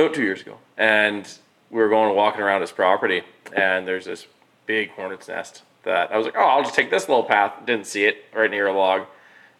No, 0.00 0.08
two 0.08 0.22
years 0.22 0.40
ago. 0.40 0.56
And 0.78 1.26
we 1.70 1.78
were 1.78 1.88
going 1.88 2.14
walking 2.16 2.40
around 2.40 2.62
his 2.62 2.72
property, 2.72 3.22
and 3.54 3.86
there's 3.86 4.06
this 4.06 4.26
big 4.66 4.90
hornet's 4.92 5.28
nest 5.28 5.62
that 5.82 6.10
I 6.12 6.16
was 6.16 6.24
like, 6.24 6.36
oh, 6.36 6.40
I'll 6.44 6.62
just 6.62 6.74
take 6.74 6.90
this 6.90 7.08
little 7.08 7.24
path. 7.24 7.52
Didn't 7.66 7.86
see 7.86 8.04
it 8.04 8.24
right 8.34 8.50
near 8.50 8.66
a 8.68 8.72
log, 8.72 9.02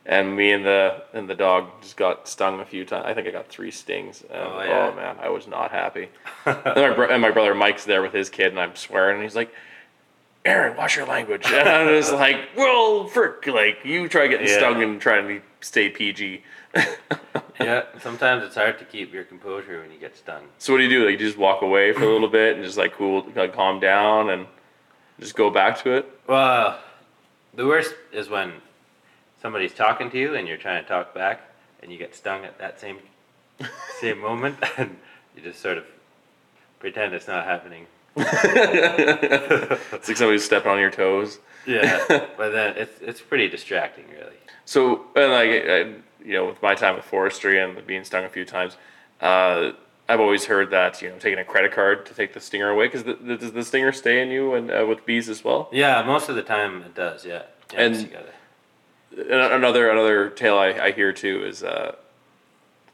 and 0.06 0.34
me 0.34 0.52
and 0.52 0.64
the 0.64 1.02
and 1.12 1.28
the 1.28 1.34
dog 1.34 1.66
just 1.82 1.96
got 1.98 2.26
stung 2.26 2.60
a 2.60 2.64
few 2.64 2.84
times. 2.86 3.04
I 3.06 3.12
think 3.14 3.28
I 3.28 3.30
got 3.30 3.48
three 3.48 3.70
stings. 3.70 4.22
And, 4.22 4.32
Oh, 4.32 4.52
oh 4.58 4.62
yeah. 4.62 4.90
oh 4.92 4.96
man, 4.96 5.16
I 5.20 5.28
was 5.28 5.46
not 5.46 5.70
happy. 5.72 6.08
and, 6.46 6.56
my 6.64 6.90
bro- 6.94 7.10
and 7.10 7.20
my 7.20 7.30
brother 7.30 7.54
Mike's 7.54 7.84
there 7.84 8.00
with 8.02 8.12
his 8.14 8.30
kid, 8.30 8.48
and 8.48 8.58
I'm 8.60 8.76
swearing, 8.76 9.16
and 9.16 9.22
he's 9.24 9.36
like. 9.36 9.52
Aaron, 10.42 10.74
watch 10.74 10.96
your 10.96 11.04
language. 11.04 11.44
And 11.52 11.68
I 11.68 11.92
was 11.92 12.10
like, 12.10 12.38
well, 12.56 13.06
frick, 13.08 13.46
like, 13.46 13.80
you 13.84 14.08
try 14.08 14.26
getting 14.26 14.46
Yeah. 14.48 14.56
stung 14.56 14.82
and 14.82 14.98
trying 14.98 15.28
to 15.28 15.42
stay 15.60 15.90
PG. 15.90 16.42
yeah, 17.64 17.84
sometimes 18.00 18.42
it's 18.42 18.54
hard 18.54 18.78
to 18.78 18.84
keep 18.84 19.12
your 19.12 19.24
composure 19.24 19.80
when 19.80 19.90
you 19.90 19.98
get 19.98 20.16
stung. 20.16 20.44
So 20.58 20.72
what 20.72 20.78
do 20.78 20.84
you 20.84 20.90
do? 20.90 21.04
Like 21.04 21.12
you 21.12 21.26
just 21.26 21.36
walk 21.38 21.62
away 21.62 21.92
for 21.92 22.04
a 22.04 22.12
little 22.12 22.28
bit 22.28 22.56
and 22.56 22.64
just 22.64 22.78
like 22.78 22.94
cool, 22.94 23.26
like 23.36 23.54
calm 23.54 23.80
down 23.80 24.30
and 24.30 24.46
just 25.18 25.36
go 25.36 25.50
back 25.50 25.82
to 25.82 25.92
it. 25.92 26.08
Well, 26.26 26.78
the 27.54 27.66
worst 27.66 27.94
is 28.12 28.28
when 28.28 28.54
somebody's 29.42 29.74
talking 29.74 30.10
to 30.10 30.18
you 30.18 30.34
and 30.34 30.48
you're 30.48 30.56
trying 30.56 30.82
to 30.82 30.88
talk 30.88 31.14
back 31.14 31.42
and 31.82 31.92
you 31.92 31.98
get 31.98 32.14
stung 32.14 32.44
at 32.44 32.58
that 32.58 32.80
same 32.80 32.98
same 34.00 34.18
moment 34.22 34.56
and 34.78 34.96
you 35.36 35.42
just 35.42 35.60
sort 35.60 35.76
of 35.78 35.84
pretend 36.78 37.12
it's 37.14 37.28
not 37.28 37.44
happening. 37.44 37.86
It's 38.16 40.08
like 40.08 40.16
somebody's 40.16 40.44
stepping 40.44 40.70
on 40.70 40.78
your 40.78 40.90
toes. 40.90 41.38
Yeah, 41.66 42.04
but 42.36 42.50
then 42.50 42.76
it's 42.76 43.00
it's 43.00 43.20
pretty 43.20 43.48
distracting, 43.48 44.06
really. 44.08 44.36
So 44.64 45.04
and 45.14 45.32
like 45.32 45.50
I, 45.50 45.94
you 46.24 46.34
know, 46.34 46.46
with 46.46 46.60
my 46.62 46.74
time 46.74 46.96
with 46.96 47.04
forestry 47.04 47.60
and 47.60 47.86
being 47.86 48.04
stung 48.04 48.24
a 48.24 48.28
few 48.28 48.44
times, 48.44 48.76
uh, 49.20 49.72
I've 50.08 50.20
always 50.20 50.46
heard 50.46 50.70
that 50.70 51.00
you 51.02 51.08
know 51.10 51.18
taking 51.18 51.38
a 51.38 51.44
credit 51.44 51.72
card 51.72 52.06
to 52.06 52.14
take 52.14 52.32
the 52.32 52.40
stinger 52.40 52.68
away 52.70 52.86
because 52.86 53.04
the, 53.04 53.14
the, 53.14 53.36
does 53.36 53.52
the 53.52 53.64
stinger 53.64 53.92
stay 53.92 54.20
in 54.22 54.30
you 54.30 54.54
and 54.54 54.70
uh, 54.70 54.84
with 54.88 55.06
bees 55.06 55.28
as 55.28 55.44
well? 55.44 55.68
Yeah, 55.72 56.02
most 56.02 56.28
of 56.28 56.34
the 56.36 56.42
time 56.42 56.82
it 56.82 56.94
does. 56.94 57.24
Yeah, 57.24 57.42
yeah 57.72 57.80
And- 57.80 57.96
you 57.96 58.06
gotta- 58.06 58.32
And 59.32 59.52
another 59.52 59.88
another 59.90 60.30
tale 60.30 60.56
I, 60.58 60.68
I 60.72 60.90
hear 60.92 61.12
too 61.12 61.44
is 61.44 61.62
uh, 61.64 61.96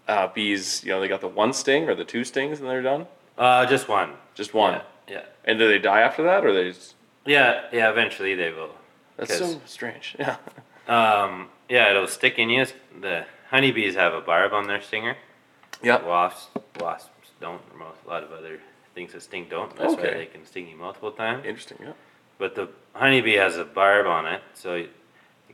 uh, 0.08 0.28
bees. 0.34 0.82
You 0.84 0.90
know, 0.92 1.00
they 1.00 1.08
got 1.08 1.20
the 1.20 1.28
one 1.28 1.52
sting 1.52 1.88
or 1.88 1.94
the 1.94 2.04
two 2.04 2.24
stings 2.24 2.60
and 2.60 2.68
they're 2.68 2.82
done. 2.82 3.06
uh, 3.38 3.66
just 3.66 3.88
one. 3.88 4.12
Just 4.34 4.54
one. 4.54 4.74
Yeah, 5.08 5.14
yeah, 5.14 5.22
And 5.44 5.58
do 5.58 5.68
they 5.68 5.78
die 5.78 6.00
after 6.00 6.22
that, 6.24 6.44
or 6.44 6.52
they 6.52 6.70
just? 6.72 6.94
yeah. 7.24 7.64
yeah 7.72 7.90
eventually 7.90 8.34
they 8.34 8.50
will. 8.50 8.74
That's 9.16 9.36
so 9.38 9.60
strange. 9.66 10.16
Yeah. 10.18 10.36
Um, 10.88 11.48
yeah, 11.68 11.90
it'll 11.90 12.06
stick 12.08 12.38
in 12.38 12.50
you. 12.50 12.66
The 13.00 13.26
honeybees 13.50 13.94
have 13.94 14.14
a 14.14 14.20
barb 14.20 14.52
on 14.52 14.66
their 14.66 14.80
stinger. 14.80 15.16
Yeah. 15.82 16.02
Wasps, 16.02 16.48
wasps 16.80 17.10
don't. 17.40 17.60
Most, 17.78 17.98
a 18.06 18.08
lot 18.08 18.22
of 18.22 18.32
other 18.32 18.58
things 18.94 19.12
that 19.12 19.22
sting 19.22 19.46
don't. 19.50 19.74
That's 19.76 19.92
Okay. 19.94 20.08
why 20.08 20.14
they 20.14 20.26
can 20.26 20.46
sting 20.46 20.68
you 20.68 20.76
multiple 20.76 21.12
times. 21.12 21.44
Interesting. 21.44 21.78
Yeah. 21.82 21.92
But 22.38 22.54
the 22.54 22.68
honeybee 22.94 23.34
has 23.36 23.56
a 23.56 23.64
barb 23.64 24.06
on 24.06 24.26
it, 24.26 24.42
so 24.54 24.74
it 24.74 24.90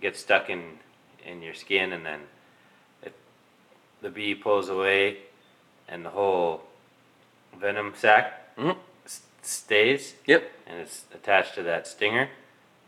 gets 0.01 0.21
stuck 0.21 0.49
in 0.51 0.79
in 1.25 1.41
your 1.43 1.55
skin, 1.55 1.93
and 1.93 2.05
then 2.05 2.21
it, 3.05 3.15
the 4.01 4.11
bee 4.11 4.35
pulls 4.35 4.69
away, 4.69 5.19
and 5.89 6.05
the 6.05 6.11
whole 6.11 6.65
venom 7.57 7.93
sac 7.97 8.57
Mhm. 8.57 8.77
s- 9.05 9.23
stays, 9.43 10.17
Yep. 10.27 10.51
and 10.67 10.81
it's 10.81 11.05
attached 11.15 11.55
to 11.55 11.63
that 11.63 11.87
stinger, 11.87 12.29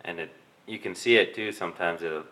and 0.05 0.19
it 0.19 0.31
you 0.67 0.79
can 0.79 0.95
see 0.95 1.17
it 1.17 1.35
too. 1.35 1.53
Sometimes 1.53 2.03
it'll 2.03 2.25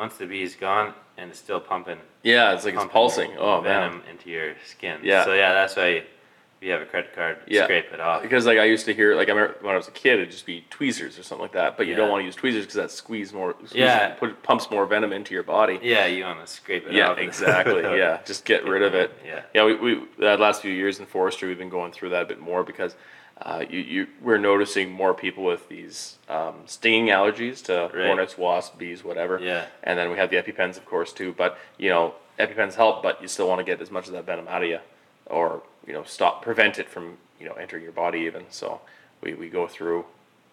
once 0.00 0.16
the 0.16 0.26
bee's 0.26 0.56
gone 0.56 0.94
and 1.18 1.30
it's 1.30 1.38
still 1.38 1.60
pumping 1.60 1.98
Yeah, 2.22 2.54
it's 2.54 2.64
like 2.64 2.74
it's 2.74 2.84
pulsing. 2.86 3.32
Oh 3.38 3.60
man. 3.60 3.90
venom 3.90 4.02
into 4.10 4.30
your 4.30 4.54
skin. 4.66 4.98
Yeah. 5.02 5.24
So 5.24 5.34
yeah, 5.34 5.52
that's 5.52 5.76
why 5.76 5.88
if 6.02 6.04
you 6.62 6.70
have 6.72 6.80
a 6.82 6.86
credit 6.86 7.14
card, 7.14 7.36
Yeah. 7.46 7.64
scrape 7.64 7.92
it 7.92 8.00
off. 8.00 8.22
Because 8.22 8.44
like 8.46 8.58
I 8.58 8.64
used 8.64 8.86
to 8.86 8.94
hear, 8.94 9.14
like 9.14 9.28
I 9.28 9.32
remember 9.32 9.56
when 9.60 9.74
I 9.74 9.76
was 9.76 9.88
a 9.88 9.92
kid, 9.92 10.14
it'd 10.14 10.30
just 10.30 10.46
be 10.46 10.64
tweezers 10.70 11.18
or 11.18 11.22
something 11.22 11.42
like 11.42 11.52
that. 11.52 11.76
But 11.76 11.86
you 11.86 11.94
don't 11.94 12.08
want 12.10 12.22
to 12.22 12.26
use 12.26 12.34
tweezers 12.34 12.62
because 12.64 12.74
that 12.76 12.90
squeeze 12.90 13.32
more, 13.34 13.52
squeezes, 13.54 13.76
Yeah. 13.76 14.14
put, 14.14 14.42
pumps 14.42 14.70
more 14.70 14.84
venom 14.86 15.12
into 15.12 15.34
your 15.34 15.42
body. 15.42 15.78
Yeah, 15.82 16.06
you 16.06 16.24
want 16.24 16.40
to 16.40 16.46
scrape 16.46 16.86
it 16.86 16.92
Yeah, 16.94 17.10
off. 17.10 17.18
exactly. 17.18 17.82
yeah, 17.98 18.20
just 18.24 18.44
get 18.46 18.64
rid 18.66 18.82
of 18.82 18.94
it. 18.94 19.10
Yeah. 19.24 19.42
Yeah, 19.54 19.64
we, 19.64 19.74
we 19.76 20.02
that 20.18 20.40
last 20.40 20.62
few 20.62 20.72
years 20.72 20.98
in 20.98 21.06
forestry, 21.06 21.48
we've 21.48 21.58
been 21.58 21.68
going 21.70 21.92
through 21.92 22.10
that 22.10 22.22
a 22.22 22.26
bit 22.26 22.40
more 22.40 22.62
because 22.62 22.94
uh, 23.42 23.64
you, 23.68 23.78
you 23.80 24.06
we're 24.20 24.38
noticing 24.38 24.90
more 24.90 25.14
people 25.14 25.44
with 25.44 25.68
these 25.68 26.16
um, 26.28 26.54
stinging 26.66 27.06
allergies 27.06 27.62
to 27.64 27.90
Right. 27.96 28.06
hornets, 28.06 28.36
wasps, 28.36 28.76
bees, 28.76 29.02
whatever. 29.02 29.38
Yeah. 29.38 29.66
And 29.82 29.98
then 29.98 30.10
we 30.10 30.16
have 30.18 30.30
the 30.30 30.36
EpiPens, 30.36 30.76
of 30.76 30.84
course, 30.84 31.12
too. 31.12 31.34
But 31.36 31.58
you 31.78 31.88
know, 31.88 32.14
EpiPens 32.38 32.74
help, 32.74 33.02
but 33.02 33.20
you 33.22 33.28
still 33.28 33.48
want 33.48 33.58
to 33.60 33.64
get 33.64 33.80
as 33.80 33.90
much 33.90 34.06
of 34.06 34.12
that 34.12 34.26
venom 34.26 34.46
out 34.48 34.62
of 34.62 34.68
you, 34.68 34.78
or 35.26 35.62
you 35.86 35.92
know, 35.92 36.04
stop 36.04 36.42
prevent 36.42 36.78
it 36.78 36.88
from 36.88 37.16
you 37.38 37.46
know 37.46 37.54
entering 37.54 37.82
your 37.82 37.92
body 37.92 38.20
even. 38.20 38.44
So 38.50 38.80
we, 39.22 39.34
we 39.34 39.48
go 39.48 39.66
through 39.66 40.04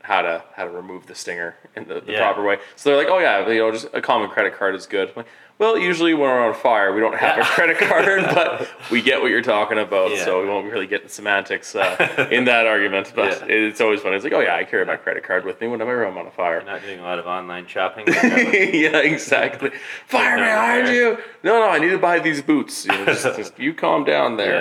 how 0.03 0.21
to 0.21 0.43
how 0.55 0.63
to 0.63 0.69
remove 0.71 1.07
the 1.07 1.15
stinger 1.15 1.55
in 1.75 1.87
the, 1.89 1.99
the 1.99 2.13
Yeah. 2.13 2.19
proper 2.19 2.43
way. 2.43 2.59
So 2.77 2.89
they're 2.89 2.97
like, 2.97 3.09
oh 3.09 3.19
yeah, 3.19 3.47
you 3.49 3.59
know, 3.59 3.71
just 3.71 3.87
a 3.93 4.01
common 4.01 4.29
credit 4.29 4.55
card 4.57 4.75
is 4.75 4.85
good. 4.87 5.09
I'm 5.09 5.13
like, 5.17 5.27
well, 5.59 5.77
usually 5.77 6.13
when 6.13 6.21
we're 6.29 6.47
on 6.47 6.53
fire, 6.53 6.93
we 6.93 6.99
don't 7.01 7.15
have 7.17 7.39
a 7.39 7.43
credit 7.43 7.77
card, 7.89 8.23
but 8.35 8.69
we 8.91 9.01
get 9.01 9.21
what 9.21 9.31
you're 9.31 9.41
talking 9.41 9.79
about, 9.79 10.11
Yeah. 10.11 10.23
so 10.23 10.41
we 10.41 10.47
won't 10.47 10.71
really 10.71 10.85
get 10.85 11.01
the 11.03 11.09
semantics 11.09 11.75
uh, 11.75 12.27
in 12.31 12.45
that 12.45 12.67
argument. 12.67 13.11
But 13.15 13.39
Yeah. 13.41 13.55
it's 13.55 13.81
always 13.81 14.01
funny. 14.01 14.15
It's 14.15 14.23
like, 14.23 14.33
oh 14.33 14.39
yeah, 14.39 14.55
I 14.55 14.63
carry 14.65 14.85
my 14.85 14.97
credit 14.97 15.23
card 15.23 15.45
with 15.45 15.59
me 15.59 15.67
whenever 15.67 16.03
I'm 16.05 16.17
on 16.17 16.27
a 16.27 16.31
fire. 16.31 16.57
You're 16.57 16.63
not 16.65 16.81
doing 16.83 16.99
a 16.99 17.03
lot 17.03 17.17
of 17.17 17.25
online 17.25 17.65
shopping. 17.65 18.05
yeah, 18.13 18.97
exactly. 18.99 19.71
Fire 20.07 20.37
behind 20.37 20.89
you! 20.89 21.17
No, 21.43 21.59
no, 21.59 21.69
I 21.69 21.79
need 21.79 21.89
to 21.89 21.97
buy 21.97 22.19
these 22.19 22.41
boots. 22.41 22.85
You, 22.85 22.91
know, 22.91 23.05
just, 23.05 23.23
just- 23.35 23.57
you 23.59 23.73
calm 23.73 24.03
down 24.03 24.37
there. 24.37 24.55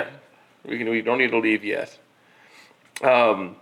Yeah. 0.65 0.71
We 0.71 0.77
can. 0.79 0.89
We 0.89 1.01
don't 1.01 1.19
need 1.19 1.31
to 1.31 1.37
leave 1.39 1.63
yet. 1.63 1.97
Um, 3.03 3.55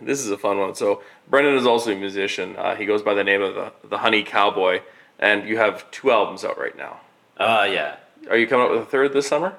this 0.00 0.20
is 0.20 0.30
a 0.30 0.38
fun 0.38 0.58
one. 0.58 0.74
So 0.74 1.02
Brendan 1.28 1.56
is 1.56 1.66
also 1.66 1.92
a 1.92 1.94
musician. 1.96 2.56
Uh, 2.56 2.74
he 2.74 2.86
goes 2.86 3.02
by 3.02 3.12
the 3.14 3.22
name 3.22 3.42
of 3.42 3.54
the 3.54 3.72
the 3.88 3.98
Honey 3.98 4.22
Cowboy, 4.22 4.80
and 5.22 5.48
you 5.48 5.56
have 5.56 5.90
two 5.90 6.10
albums 6.10 6.44
out 6.44 6.58
right 6.58 6.76
now. 6.76 7.00
uh, 7.38 7.66
yeah. 7.70 7.96
Are 8.28 8.36
you 8.36 8.46
coming 8.46 8.66
up 8.66 8.72
with 8.72 8.82
a 8.82 8.86
third 8.86 9.12
this 9.14 9.26
summer? 9.26 9.54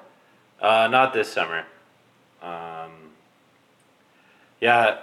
Uh, 0.62 0.88
not 0.92 1.14
this 1.14 1.32
summer. 1.32 1.66
Um, 2.42 2.92
yeah, 4.62 5.00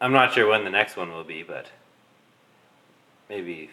I'm 0.00 0.12
not 0.12 0.32
sure 0.34 0.46
when 0.48 0.64
the 0.64 0.70
next 0.70 0.96
one 0.96 1.10
will 1.12 1.24
be, 1.24 1.42
but 1.42 1.66
maybe 3.28 3.70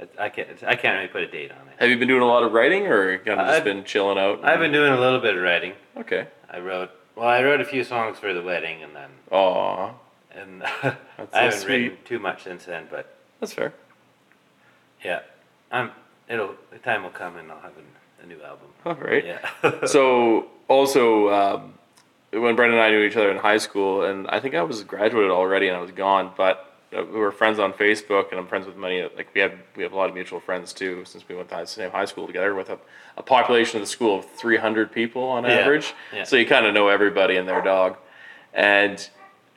I, 0.00 0.24
I 0.24 0.28
can't. 0.30 0.48
I 0.66 0.76
can't 0.76 0.96
really 0.96 1.08
put 1.08 1.22
a 1.22 1.26
date 1.26 1.50
on 1.50 1.58
it. 1.68 1.74
Have 1.78 1.90
you 1.90 1.98
been 1.98 2.08
doing 2.08 2.22
a 2.22 2.26
lot 2.26 2.42
of 2.42 2.52
writing, 2.52 2.86
or 2.86 3.18
kind 3.18 3.40
of 3.40 3.46
just 3.46 3.56
I've- 3.60 3.64
been 3.64 3.84
chilling 3.84 4.18
out? 4.18 4.44
I've 4.44 4.58
been 4.60 4.72
doing 4.72 4.92
a 4.92 5.00
little 5.00 5.20
bit 5.20 5.36
of 5.36 5.42
writing. 5.42 5.74
okay. 5.98 6.28
I 6.50 6.60
wrote 6.60 6.90
well. 7.16 7.28
I 7.28 7.42
wrote 7.42 7.60
a 7.60 7.64
few 7.64 7.84
songs 7.84 8.18
for 8.18 8.32
the 8.32 8.42
wedding, 8.42 8.82
and 8.82 8.94
then 8.96 9.10
Aw, 9.30 9.90
and 10.34 10.62
I 10.64 10.96
haven't 11.32 11.60
sweet. 11.60 11.68
written 11.82 11.98
too 12.04 12.18
much 12.18 12.44
since 12.44 12.64
then. 12.64 12.86
But 12.90 13.14
that's 13.40 13.52
fair. 13.52 13.72
yeah, 15.04 15.20
I'm. 15.74 15.90
It'll 16.28 16.54
the 16.70 16.78
time 16.78 17.02
will 17.02 17.10
come, 17.10 17.36
and 17.36 17.50
I'll 17.50 17.60
have 17.60 17.72
a, 17.76 18.22
a 18.22 18.26
new 18.26 18.40
album. 18.42 18.68
All 18.86 18.94
right. 18.94 19.24
Yeah. 19.24 19.84
so 19.86 20.46
also 20.68 21.28
um, 21.30 21.74
when 22.30 22.56
Brendan 22.56 22.78
and 22.78 22.80
I 22.80 22.90
knew 22.90 23.02
each 23.02 23.16
other 23.16 23.30
in 23.30 23.36
high 23.36 23.58
school, 23.58 24.04
and 24.04 24.26
I 24.28 24.40
think 24.40 24.54
I 24.54 24.62
was 24.62 24.82
graduated 24.84 25.30
already 25.30 25.68
and 25.68 25.76
I 25.76 25.80
was 25.80 25.90
gone, 25.90 26.32
but 26.36 26.72
uh, 26.96 27.04
we 27.04 27.18
were 27.18 27.30
friends 27.32 27.58
on 27.58 27.72
Facebook, 27.72 28.30
and 28.30 28.38
I'm 28.40 28.46
friends 28.46 28.66
with 28.66 28.76
many. 28.76 29.02
Like 29.02 29.28
we 29.34 29.40
have 29.40 29.52
we 29.76 29.82
have 29.82 29.92
a 29.92 29.96
lot 29.96 30.08
of 30.08 30.14
mutual 30.14 30.40
friends 30.40 30.72
too, 30.72 31.04
since 31.04 31.28
we 31.28 31.34
went 31.34 31.48
to 31.50 31.56
the 31.56 31.66
same 31.66 31.90
high 31.90 32.04
school 32.06 32.26
together, 32.26 32.54
with 32.54 32.70
a, 32.70 32.78
a 33.18 33.22
population 33.22 33.76
of 33.78 33.82
the 33.82 33.90
school 33.90 34.18
of 34.20 34.24
300 34.30 34.92
people 34.92 35.24
on 35.24 35.44
Yeah, 35.44 35.50
average. 35.50 35.92
yeah. 36.14 36.22
So 36.24 36.36
you 36.36 36.46
kind 36.46 36.64
of 36.66 36.72
know 36.72 36.88
everybody 36.88 37.36
and 37.36 37.46
their 37.48 37.60
dog. 37.62 37.96
And 38.54 39.06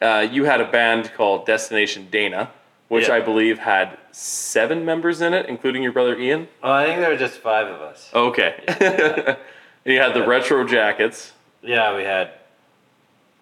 uh, 0.01 0.27
you 0.29 0.45
had 0.45 0.59
a 0.59 0.69
band 0.71 1.11
called 1.15 1.45
Destination 1.45 2.07
Dana, 2.09 2.49
which 2.87 3.07
Yeah. 3.07 3.15
I 3.15 3.19
believe 3.21 3.59
had 3.59 3.97
seven 4.11 4.85
members 4.85 5.21
in 5.21 5.33
it, 5.33 5.45
including 5.47 5.83
your 5.83 5.91
brother 5.91 6.17
Ian. 6.17 6.47
Oh, 6.63 6.71
I 6.71 6.85
think 6.85 6.99
there 6.99 7.09
were 7.09 7.17
just 7.17 7.39
five 7.39 7.67
of 7.67 7.81
us. 7.81 8.09
Okay. 8.13 8.55
and 8.67 9.37
you 9.85 9.99
had 9.99 10.13
the 10.13 10.25
retro 10.25 10.65
jackets. 10.65 11.33
Yeah, 11.61 11.95
we 11.95 12.03
had 12.03 12.31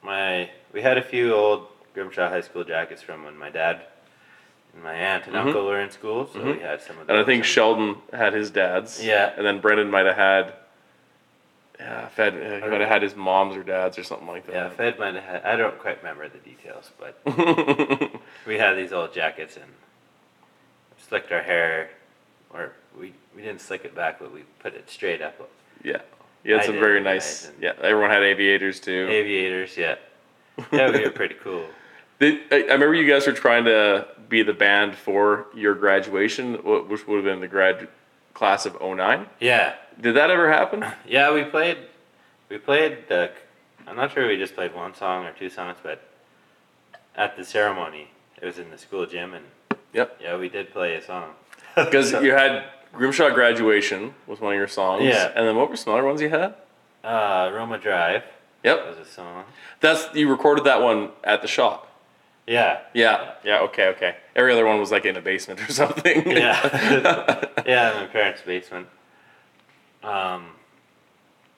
my 0.03 0.49
we 0.73 0.81
had 0.81 0.97
a 0.97 1.01
few 1.03 1.34
old 1.34 1.67
Grimshaw 1.93 2.29
High 2.29 2.41
School 2.41 2.63
jackets 2.63 3.01
from 3.01 3.23
when 3.23 3.38
my 3.38 3.49
dad 3.49 3.81
and 4.74 4.84
my 4.84 4.93
aunt 4.93 5.28
and 5.28 5.36
uncle 5.38 5.65
were 5.65 5.80
in 5.80 5.89
school, 5.91 6.28
so 6.32 6.43
we 6.43 6.59
had 6.59 6.82
some 6.82 6.97
of 6.99 7.07
those. 7.07 7.07
Mm-hmm. 7.07 7.11
And 7.11 7.20
I 7.20 7.24
think 7.24 7.43
Sheldon 7.45 7.95
had 8.11 8.34
his 8.34 8.51
dad's. 8.51 9.03
Yeah. 9.03 9.32
And 9.38 9.45
then 9.45 9.59
Brendan 9.61 9.89
might 9.89 10.05
have 10.05 10.15
had. 10.17 10.53
Yeah, 11.80 12.07
Fed 12.07 12.34
uh, 12.63 12.67
might 12.70 12.80
have 12.80 12.89
had 12.89 13.01
his 13.01 13.15
mom's 13.17 13.55
or 13.57 13.63
dad's 13.63 13.97
or 13.97 14.03
something 14.03 14.28
like 14.28 14.45
that. 14.47 14.53
yeah. 14.53 14.70
Fed 14.70 14.97
might 14.97 15.13
have 15.15 15.24
had. 15.24 15.43
I 15.43 15.55
don't 15.57 15.78
quite 15.78 15.97
remember 16.01 16.28
the 16.30 16.38
details, 16.38 16.89
but 16.97 17.20
we 18.45 18.57
had 18.57 18.73
these 18.77 18.91
old 18.93 19.13
jackets 19.13 19.55
and 19.57 19.65
slicked 20.97 21.31
our 21.31 21.41
hair, 21.41 21.89
or 22.53 22.71
we 22.99 23.13
we 23.36 23.41
didn't 23.41 23.61
slick 23.61 23.86
it 23.86 23.95
back, 23.95 24.19
but 24.19 24.33
we 24.33 24.43
put 24.59 24.73
it 24.73 24.89
straight 24.89 25.21
up. 25.21 25.36
yeah. 25.83 25.97
You 26.43 26.53
had 26.53 26.61
I 26.61 26.65
some 26.67 26.75
did, 26.75 26.79
very 26.81 27.01
nice. 27.01 27.49
Yeah, 27.59 27.73
everyone 27.81 28.11
had 28.11 28.21
aviators 28.21 28.79
too. 28.79 29.07
Aviators, 29.09 29.75
yeah, 29.75 29.95
yeah, 30.71 30.91
we 30.91 31.03
were 31.03 31.09
pretty 31.09 31.33
cool. 31.43 31.65
Did, 32.19 32.41
I, 32.51 32.57
I 32.57 32.73
remember 32.73 32.93
you 32.93 33.11
guys 33.11 33.25
were 33.25 33.33
trying 33.33 33.65
to 33.65 34.07
be 34.29 34.43
the 34.43 34.53
band 34.53 34.95
for 34.95 35.47
your 35.55 35.73
graduation, 35.73 36.53
which 36.88 37.07
would 37.07 37.15
have 37.15 37.25
been 37.25 37.39
the 37.39 37.47
grad 37.47 37.88
class 38.36 38.65
of 38.67 38.79
09. 38.79 39.25
Yeah, 39.39 39.73
Did 39.99 40.15
that 40.17 40.29
ever 40.29 40.51
happen? 40.51 40.86
Yeah, 41.07 41.33
we 41.33 41.43
played. 41.45 41.77
We 42.49 42.59
played 42.59 43.07
the. 43.07 43.31
I'm 43.88 43.95
not 43.95 44.11
sure 44.13 44.27
we 44.27 44.38
just 44.38 44.53
played 44.53 44.73
one 44.75 44.93
song 44.93 45.25
or 45.25 45.31
two 45.31 45.49
songs, 45.49 45.77
but 45.81 46.01
at 47.15 47.36
the 47.38 47.43
ceremony, 47.43 48.09
it 48.41 48.45
was 48.45 48.59
in 48.59 48.69
the 48.71 48.77
school 48.77 49.05
gym, 49.05 49.33
and 49.33 49.45
Yep. 49.93 50.17
yeah, 50.21 50.38
we 50.38 50.49
did 50.49 50.71
play 50.71 50.95
a 50.95 51.01
song. 51.01 51.31
Because 51.75 52.11
you 52.13 52.31
had 52.31 52.63
Grimshaw 52.93 53.29
Graduation 53.33 54.13
was 54.27 54.39
one 54.39 54.53
of 54.53 54.57
your 54.57 54.67
songs. 54.67 55.03
Yeah. 55.03 55.31
And 55.36 55.45
then 55.47 55.55
what 55.57 55.69
were 55.69 55.75
some 55.75 55.93
other 55.93 56.05
ones 56.05 56.21
you 56.21 56.29
had? 56.29 56.55
Uh, 57.03 57.51
Roma 57.53 57.77
Drive 57.77 58.23
Yep. 58.63 58.88
was 58.88 58.97
a 58.97 59.05
song. 59.09 59.43
That's 59.81 60.07
you 60.13 60.29
recorded 60.29 60.63
that 60.65 60.81
one 60.81 61.09
at 61.23 61.41
the 61.41 61.47
shop. 61.47 61.91
Yeah, 62.47 62.79
Yeah. 62.93 63.31
Yeah. 63.43 63.59
Okay. 63.61 63.88
Okay. 63.88 64.15
Every 64.36 64.53
other 64.53 64.65
one 64.65 64.79
was 64.79 64.91
like 64.91 65.03
in 65.05 65.17
a 65.17 65.21
basement 65.21 65.59
or 65.67 65.71
something. 65.81 66.29
yeah, 66.29 67.45
yeah, 67.65 67.91
in 67.93 68.01
my 68.01 68.07
parents' 68.07 68.41
basement. 68.45 68.88
Um, 70.03 70.51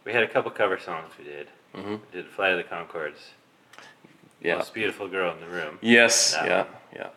we 0.06 0.14
had 0.14 0.24
a 0.24 0.28
couple 0.28 0.50
cover 0.52 0.80
songs 0.80 1.12
we 1.20 1.26
did. 1.26 1.48
Mm-hmm. 1.76 1.92
We 1.92 2.00
did 2.14 2.26
Flight 2.28 2.54
of 2.54 2.58
the 2.58 2.64
Conchords. 2.64 3.20
Yeah. 4.42 4.58
Most 4.58 4.74
beautiful 4.74 5.08
girl 5.08 5.34
in 5.34 5.40
the 5.42 5.48
room. 5.48 5.80
Yes. 5.82 6.34
That 6.34 6.46
yeah. 6.46 6.58
one. 6.64 6.68
Yeah. 6.96 7.08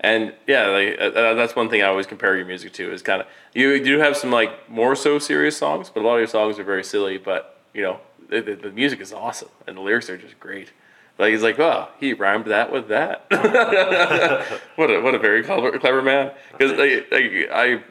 And 0.00 0.34
yeah, 0.46 0.66
like 0.68 0.96
uh, 1.00 1.18
uh, 1.18 1.34
that's 1.34 1.56
one 1.56 1.68
thing 1.68 1.82
I 1.82 1.86
always 1.86 2.06
compare 2.06 2.36
your 2.36 2.46
music 2.46 2.72
to 2.74 2.92
is 2.92 3.02
kind 3.02 3.20
of 3.20 3.26
you 3.54 3.82
do 3.82 3.98
have 3.98 4.16
some 4.16 4.30
like 4.30 4.70
more 4.70 4.94
so 4.94 5.18
serious 5.18 5.56
songs, 5.56 5.90
but 5.90 6.02
a 6.02 6.06
lot 6.06 6.14
of 6.14 6.20
your 6.20 6.28
songs 6.28 6.58
are 6.58 6.64
very 6.64 6.84
silly. 6.84 7.18
But 7.18 7.60
you 7.74 7.82
know, 7.82 8.00
the, 8.28 8.40
the, 8.40 8.54
the 8.54 8.70
music 8.70 9.00
is 9.00 9.12
awesome 9.12 9.48
and 9.66 9.76
the 9.76 9.80
lyrics 9.80 10.08
are 10.08 10.16
just 10.16 10.38
great. 10.38 10.70
Like 11.18 11.32
he's 11.32 11.42
like, 11.42 11.58
oh, 11.58 11.88
he 11.98 12.12
rhymed 12.12 12.44
that 12.46 12.70
with 12.70 12.88
that. 12.88 13.24
what 14.76 14.90
a 14.90 15.00
what 15.00 15.14
a 15.16 15.18
very 15.18 15.42
clever 15.42 15.76
clever 15.78 16.00
man. 16.00 16.30
Because 16.52 16.78
like, 16.78 17.08
like, 17.10 17.48
I, 17.52 17.82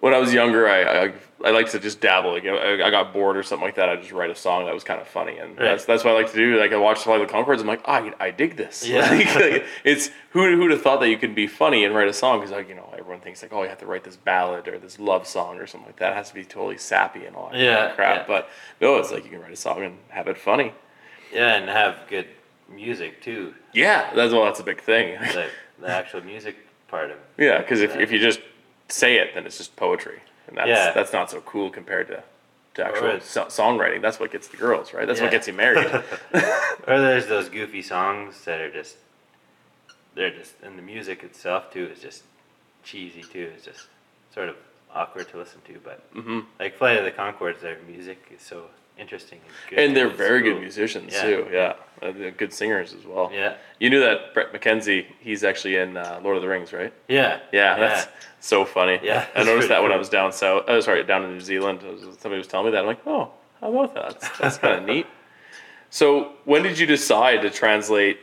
when 0.00 0.12
I 0.14 0.18
was 0.18 0.32
younger, 0.32 0.68
I, 0.68 1.04
I 1.06 1.12
I 1.44 1.50
like 1.50 1.70
to 1.70 1.78
just 1.78 2.00
dabble. 2.00 2.32
Like 2.32 2.44
I, 2.46 2.86
I 2.86 2.90
got 2.90 3.12
bored 3.12 3.36
or 3.36 3.42
something 3.42 3.64
like 3.66 3.74
that. 3.76 3.88
I 3.88 3.96
just 3.96 4.10
write 4.12 4.30
a 4.30 4.34
song 4.34 4.64
that 4.66 4.74
was 4.74 4.84
kind 4.84 5.00
of 5.00 5.06
funny, 5.08 5.36
and 5.38 5.50
Right. 5.50 5.64
that's 5.64 5.84
that's 5.84 6.04
what 6.04 6.12
I 6.12 6.14
like 6.14 6.30
to 6.32 6.36
do. 6.36 6.58
Like 6.58 6.72
I 6.72 6.76
watch 6.76 7.00
Flight 7.00 7.20
of 7.20 7.28
the 7.28 7.32
Conchords, 7.34 7.60
I'm 7.60 7.66
like, 7.66 7.86
I, 7.86 8.12
I 8.18 8.30
dig 8.30 8.56
this. 8.56 8.86
Yeah. 8.86 9.10
Like, 9.16 9.34
like, 9.34 9.64
it's 9.84 10.10
who 10.30 10.56
who'd 10.56 10.70
have 10.70 10.82
thought 10.82 11.00
that 11.00 11.08
you 11.08 11.18
could 11.18 11.34
be 11.34 11.46
funny 11.46 11.84
and 11.84 11.94
write 11.94 12.08
a 12.08 12.12
song? 12.12 12.38
Because 12.40 12.52
like 12.52 12.68
you 12.68 12.74
know, 12.74 12.88
everyone 12.98 13.20
thinks 13.20 13.42
like, 13.42 13.52
oh, 13.52 13.62
you 13.62 13.68
have 13.68 13.78
to 13.78 13.86
write 13.86 14.04
this 14.04 14.16
ballad 14.16 14.66
or 14.68 14.78
this 14.78 14.98
love 14.98 15.26
song 15.26 15.58
or 15.58 15.66
something 15.66 15.88
like 15.88 15.98
that. 15.98 16.12
It 16.12 16.16
has 16.16 16.28
to 16.30 16.34
be 16.34 16.44
totally 16.44 16.78
sappy 16.78 17.24
and 17.26 17.36
all 17.36 17.46
that 17.46 17.52
kind 17.52 17.62
Yeah, 17.64 17.86
of 17.90 17.94
crap. 17.96 18.16
yeah. 18.16 18.24
But 18.26 18.48
no, 18.80 18.96
it's 18.96 19.10
like 19.12 19.24
you 19.24 19.30
can 19.30 19.40
write 19.40 19.52
a 19.52 19.56
song 19.56 19.82
and 19.82 19.98
have 20.08 20.26
it 20.28 20.36
funny. 20.38 20.72
Yeah, 21.32 21.56
and 21.56 21.68
have 21.68 21.96
good 22.08 22.26
music 22.68 23.20
too. 23.22 23.54
Yeah, 23.72 24.12
that's 24.14 24.32
well, 24.32 24.44
that's 24.44 24.60
a 24.60 24.64
big 24.64 24.80
thing. 24.80 25.18
The, 25.20 25.48
the 25.80 25.88
actual 26.00 26.22
music 26.22 26.56
part 26.88 27.10
of 27.10 27.18
it. 27.18 27.20
yeah, 27.38 27.58
because 27.58 27.80
if 27.82 27.94
if 27.96 28.10
you 28.10 28.18
just 28.18 28.40
say 28.88 29.16
it, 29.16 29.34
then 29.34 29.46
it's 29.46 29.58
just 29.58 29.76
poetry, 29.76 30.20
and 30.48 30.56
that's 30.56 30.68
Yeah. 30.68 30.92
that's 30.92 31.12
not 31.12 31.30
so 31.30 31.40
cool 31.42 31.70
compared 31.70 32.08
to. 32.08 32.22
To 32.74 32.84
actual 32.84 33.08
Right. 33.08 33.22
so- 33.22 33.46
songwriting, 33.46 34.02
that's 34.02 34.20
what 34.20 34.30
gets 34.30 34.48
the 34.48 34.58
girls, 34.58 34.92
right? 34.92 35.06
That's 35.06 35.18
what 35.22 35.30
gets 35.30 35.46
you 35.46 35.54
married. 35.54 35.86
Or 36.86 37.00
there's 37.00 37.26
those 37.26 37.48
goofy 37.48 37.80
songs 37.82 38.44
that 38.44 38.60
are 38.60 38.70
just, 38.70 38.96
they're 40.14 40.30
just, 40.30 40.52
and 40.62 40.78
the 40.78 40.82
music 40.82 41.24
itself 41.24 41.72
too 41.72 41.86
is 41.86 42.00
just 42.00 42.22
cheesy 42.84 43.22
too. 43.22 43.50
It's 43.56 43.64
just 43.64 43.86
sort 44.32 44.50
of 44.50 44.56
awkward 44.94 45.28
to 45.30 45.38
listen 45.38 45.62
to. 45.68 45.80
But 45.82 46.00
hmm 46.12 46.40
like 46.60 46.76
Flight 46.76 46.98
of 46.98 47.04
the 47.04 47.10
Conchords, 47.12 47.60
their 47.60 47.78
music 47.88 48.18
is 48.30 48.42
so 48.42 48.66
interesting 48.98 49.38
and 49.44 49.70
good. 49.70 49.78
And 49.78 49.96
they're 49.96 50.08
very 50.08 50.42
good 50.42 50.60
musicians 50.60 51.12
Yeah. 51.14 51.22
too. 51.22 51.48
Yeah, 51.52 51.72
Uh, 52.02 52.12
they're 52.12 52.30
good 52.30 52.52
singers 52.52 52.94
as 52.94 53.04
well. 53.04 53.30
Yeah. 53.32 53.54
You 53.78 53.90
knew 53.90 54.00
that 54.00 54.32
Bret 54.34 54.52
McKenzie, 54.52 55.06
he's 55.20 55.44
actually 55.44 55.76
in 55.76 55.96
uh, 55.96 56.20
Lord 56.22 56.36
of 56.36 56.42
the 56.42 56.48
Rings, 56.48 56.72
right? 56.72 56.92
Yeah. 57.08 57.40
Yeah, 57.52 57.78
that's 57.78 58.08
so 58.40 58.64
funny. 58.64 58.98
Yeah, 59.02 59.26
I 59.34 59.42
noticed 59.44 59.68
that 59.68 59.82
when 59.82 59.92
I 59.92 59.96
was 59.96 60.08
down 60.08 60.32
south. 60.32 60.64
Oh, 60.68 60.80
sorry, 60.80 61.02
down 61.04 61.24
in 61.24 61.32
New 61.32 61.40
Zealand. 61.40 61.80
Somebody 62.18 62.38
was 62.38 62.46
telling 62.46 62.66
me 62.66 62.72
that. 62.72 62.80
I'm 62.80 62.86
like, 62.86 63.06
oh, 63.06 63.30
how 63.60 63.70
about 63.72 63.94
that? 63.94 64.20
That's, 64.20 64.38
that's 64.38 64.58
kind 64.58 64.74
of 64.80 64.84
neat. 64.92 65.06
So, 65.90 66.32
when 66.44 66.62
did 66.62 66.78
you 66.78 66.86
decide 66.86 67.42
to 67.42 67.50
translate 67.50 68.18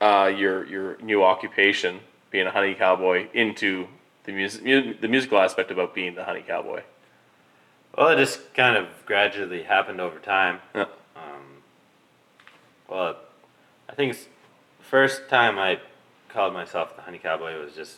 uh, 0.00 0.32
your 0.34 0.66
your 0.66 0.96
new 1.00 1.22
occupation, 1.22 2.00
being 2.30 2.46
a 2.46 2.50
honey 2.50 2.74
cowboy, 2.74 3.28
into 3.32 3.86
the 4.24 4.32
music 4.32 4.62
the 5.00 5.08
musical 5.08 5.38
aspect 5.38 5.70
about 5.70 5.94
being 5.94 6.14
the 6.14 6.24
honey 6.24 6.42
cowboy? 6.46 6.82
Well, 7.96 8.08
it 8.08 8.16
just 8.16 8.54
kind 8.54 8.76
of 8.76 8.86
gradually 9.06 9.62
happened 9.62 10.00
over 10.00 10.18
time. 10.18 10.60
Yeah. 10.74 10.86
Um, 11.16 11.62
well, 12.88 13.16
I 13.88 13.94
think 13.94 14.16
first 14.80 15.28
time 15.28 15.58
I 15.58 15.80
called 16.28 16.54
myself 16.54 16.94
the 16.96 17.02
Honey 17.02 17.18
Cowboy 17.18 17.58
was 17.60 17.74
just 17.74 17.96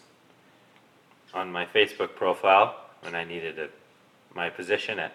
on 1.34 1.52
my 1.52 1.66
Facebook 1.66 2.14
profile 2.14 2.76
when 3.00 3.14
I 3.14 3.24
needed 3.24 3.58
a, 3.58 3.68
my 4.34 4.48
position 4.50 4.98
at, 4.98 5.14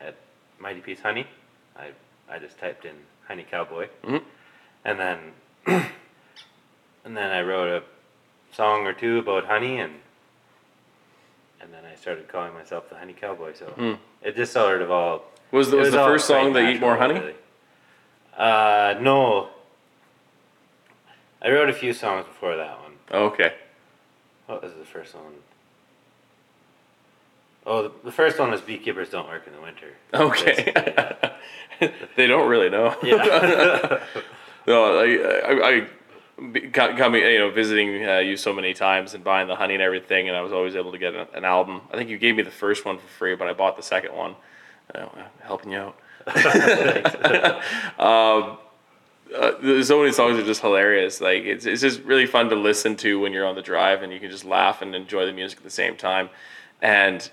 at 0.00 0.16
Mighty 0.58 0.80
Peace 0.80 1.00
Honey. 1.00 1.26
I, 1.76 1.90
I 2.28 2.38
just 2.38 2.58
typed 2.58 2.84
in 2.84 2.94
Honey 3.28 3.46
Cowboy. 3.48 3.88
Mhm. 4.04 4.22
And 4.84 4.98
then 5.00 5.18
and 7.04 7.16
then 7.16 7.30
I 7.30 7.42
wrote 7.42 7.82
a 7.82 8.54
song 8.54 8.86
or 8.86 8.92
two 8.92 9.18
about 9.18 9.44
honey 9.46 9.78
and 9.80 9.94
and 11.66 11.74
then 11.74 11.82
I 11.90 11.96
started 11.96 12.28
calling 12.28 12.54
myself 12.54 12.88
the 12.88 12.94
Honey 12.96 13.12
Cowboy. 13.12 13.52
So 13.54 13.66
Mm. 13.76 13.98
it 14.22 14.36
just 14.36 14.52
sort 14.52 14.82
of 14.82 14.90
all 14.92 15.24
Was 15.50 15.70
the, 15.70 15.76
was 15.78 15.90
the 15.90 15.98
first 15.98 16.26
song 16.26 16.52
the 16.52 16.70
Eat 16.70 16.80
More 16.80 16.96
Honey? 16.96 17.14
really. 17.18 17.34
Uh, 18.36 18.94
no. 19.00 19.48
I 21.42 21.50
wrote 21.50 21.68
a 21.68 21.72
few 21.72 21.92
songs 21.92 22.24
before 22.26 22.56
that 22.56 22.78
one. 22.80 22.92
Okay. 23.10 23.52
What 24.46 24.62
was 24.62 24.74
the 24.74 24.84
first 24.84 25.14
one? 25.14 25.24
Oh, 27.66 27.82
the, 27.82 27.92
the 28.04 28.12
first 28.12 28.38
one 28.38 28.52
was 28.52 28.60
Beekeepers 28.60 29.10
Don't 29.10 29.28
Work 29.28 29.48
in 29.48 29.52
the 29.54 29.60
Winter. 29.60 29.88
Okay. 30.14 30.72
Yeah. 30.76 31.90
they 32.16 32.28
don't 32.28 32.48
really 32.48 32.70
know. 32.70 32.94
Yeah. 33.02 34.00
No, 34.68 34.98
I, 34.98 35.04
I, 35.52 35.68
I 35.76 35.86
be- 36.52 36.60
got, 36.60 36.96
got 36.96 37.12
me, 37.12 37.32
you 37.32 37.38
know, 37.38 37.50
visiting 37.50 38.06
uh, 38.06 38.18
you 38.18 38.36
so 38.36 38.52
many 38.52 38.74
times 38.74 39.14
and 39.14 39.24
buying 39.24 39.48
the 39.48 39.56
honey 39.56 39.74
and 39.74 39.82
everything, 39.82 40.28
and 40.28 40.36
I 40.36 40.42
was 40.42 40.52
always 40.52 40.76
able 40.76 40.92
to 40.92 40.98
get 40.98 41.14
an, 41.14 41.26
an 41.34 41.44
album. 41.44 41.80
I 41.92 41.96
think 41.96 42.10
you 42.10 42.18
gave 42.18 42.36
me 42.36 42.42
the 42.42 42.50
first 42.50 42.84
one 42.84 42.98
for 42.98 43.06
free, 43.06 43.34
but 43.34 43.48
I 43.48 43.52
bought 43.52 43.76
the 43.76 43.82
second 43.82 44.14
one, 44.14 44.36
uh, 44.94 45.06
helping 45.40 45.72
you 45.72 45.78
out. 45.78 45.96
um, 48.00 48.58
uh, 49.34 49.82
so 49.82 50.00
many 50.00 50.12
songs 50.12 50.38
are 50.38 50.44
just 50.44 50.60
hilarious. 50.60 51.20
Like 51.20 51.44
it's 51.44 51.66
it's 51.66 51.80
just 51.80 52.00
really 52.02 52.26
fun 52.26 52.48
to 52.50 52.56
listen 52.56 52.96
to 52.96 53.20
when 53.20 53.32
you're 53.32 53.46
on 53.46 53.54
the 53.54 53.62
drive, 53.62 54.02
and 54.02 54.12
you 54.12 54.20
can 54.20 54.30
just 54.30 54.44
laugh 54.44 54.82
and 54.82 54.94
enjoy 54.94 55.26
the 55.26 55.32
music 55.32 55.58
at 55.58 55.64
the 55.64 55.70
same 55.70 55.96
time. 55.96 56.28
And 56.82 57.28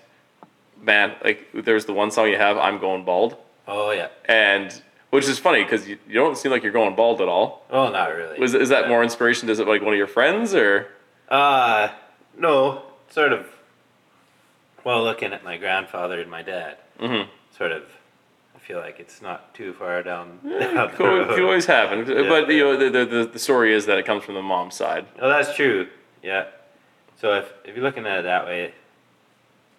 man, 0.82 1.16
like 1.24 1.48
there's 1.54 1.86
the 1.86 1.94
one 1.94 2.12
song 2.12 2.30
you 2.30 2.38
have, 2.38 2.58
"I'm 2.58 2.80
Going 2.80 3.04
Bald," 3.04 3.38
oh, 3.68 3.92
yeah. 3.92 4.10
and 4.26 4.82
which 5.14 5.28
is 5.30 5.40
funny 5.40 5.64
because 5.64 5.88
you, 5.88 5.98
you 6.08 6.16
don't 6.16 6.38
seem 6.38 6.52
like 6.52 6.64
you're 6.64 6.72
going 6.72 6.96
bald 6.96 7.22
at 7.22 7.28
all. 7.28 7.66
Oh, 7.70 7.90
not 7.90 8.08
really. 8.08 8.40
Was 8.40 8.54
is 8.54 8.70
that 8.70 8.88
more 8.90 9.04
inspiration? 9.04 9.48
Does 9.48 9.60
it 9.60 9.68
like 9.68 9.82
one 9.82 9.94
of 9.94 9.98
your 9.98 10.08
friends 10.08 10.54
or? 10.56 10.88
Uh, 11.30 11.90
no, 12.38 12.82
sort 13.10 13.32
of. 13.34 13.48
Well, 14.84 15.04
looking 15.04 15.32
at 15.34 15.44
my 15.44 15.58
grandfather 15.58 16.20
and 16.20 16.30
my 16.30 16.42
dad, 16.42 16.78
Mhm. 17.00 17.28
sort 17.58 17.72
of, 17.72 17.84
I 18.56 18.60
feel 18.60 18.80
like 18.80 19.00
it's 19.00 19.22
not 19.22 19.54
too 19.54 19.72
far 19.74 20.04
down. 20.04 20.40
down 20.44 20.76
the 20.76 20.88
Could, 20.96 21.28
could 21.30 21.44
always 21.44 21.66
happen, 21.66 22.06
but 22.06 22.50
you 22.50 22.64
know 22.64 22.76
the, 22.78 22.90
the 22.90 23.06
the 23.06 23.26
the 23.34 23.40
story 23.40 23.74
is 23.74 23.86
that 23.86 23.98
it 23.98 24.06
comes 24.06 24.24
from 24.24 24.34
the 24.36 24.42
mom's 24.42 24.76
side. 24.76 25.06
Oh, 25.22 25.30
that's 25.30 25.56
true. 25.56 25.88
Yeah. 26.22 26.46
So 27.22 27.34
if 27.36 27.54
if 27.64 27.76
you're 27.76 27.86
looking 27.86 28.06
at 28.06 28.20
it 28.20 28.24
that 28.24 28.46
way, 28.46 28.74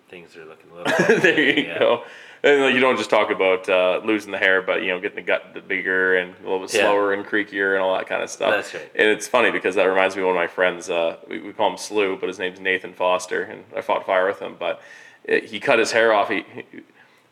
things 0.09 0.37
are 0.37 0.45
looking 0.45 0.71
a 0.71 0.75
little. 0.75 1.17
there 1.21 1.41
you 1.41 1.65
Yeah. 1.67 1.79
go. 1.79 2.05
And 2.43 2.75
you 2.75 2.81
don't 2.81 2.99
just 2.99 3.09
talk 3.09 3.31
about 3.31 3.67
uh, 3.71 4.03
losing 4.05 4.31
the 4.31 4.37
hair, 4.39 4.61
but 4.61 4.83
you 4.83 4.89
know 4.89 5.01
getting 5.01 5.17
the 5.17 5.23
gut 5.23 5.67
bigger 5.67 6.17
and 6.17 6.35
a 6.41 6.43
little 6.43 6.59
bit 6.61 6.75
Yeah. 6.75 6.83
slower 6.83 7.15
and 7.15 7.25
creakier 7.25 7.73
and 7.73 7.83
all 7.83 7.97
that 7.97 8.07
kind 8.07 8.23
of 8.23 8.29
stuff. 8.29 8.51
That's 8.51 8.75
right. 8.75 8.91
And 8.95 9.09
it's 9.09 9.27
funny 9.27 9.51
because 9.51 9.77
that 9.77 9.85
reminds 9.85 10.15
me 10.15 10.21
of 10.23 10.27
one 10.29 10.37
of 10.37 10.41
my 10.41 10.47
friends. 10.47 10.91
Uh, 10.91 11.17
we, 11.27 11.39
we 11.41 11.53
call 11.55 11.71
him 11.71 11.79
Slew, 11.79 12.19
but 12.19 12.29
his 12.29 12.39
name's 12.39 12.61
Nathan 12.61 12.93
Foster, 12.93 13.45
and 13.45 13.65
I 13.75 13.81
fought 13.81 14.05
fire 14.05 14.27
with 14.27 14.41
him. 14.41 14.57
But 14.59 14.83
it, 15.25 15.45
he 15.47 15.59
cut 15.59 15.79
his 15.79 15.91
hair 15.93 16.13
off. 16.13 16.29
He 16.29 16.45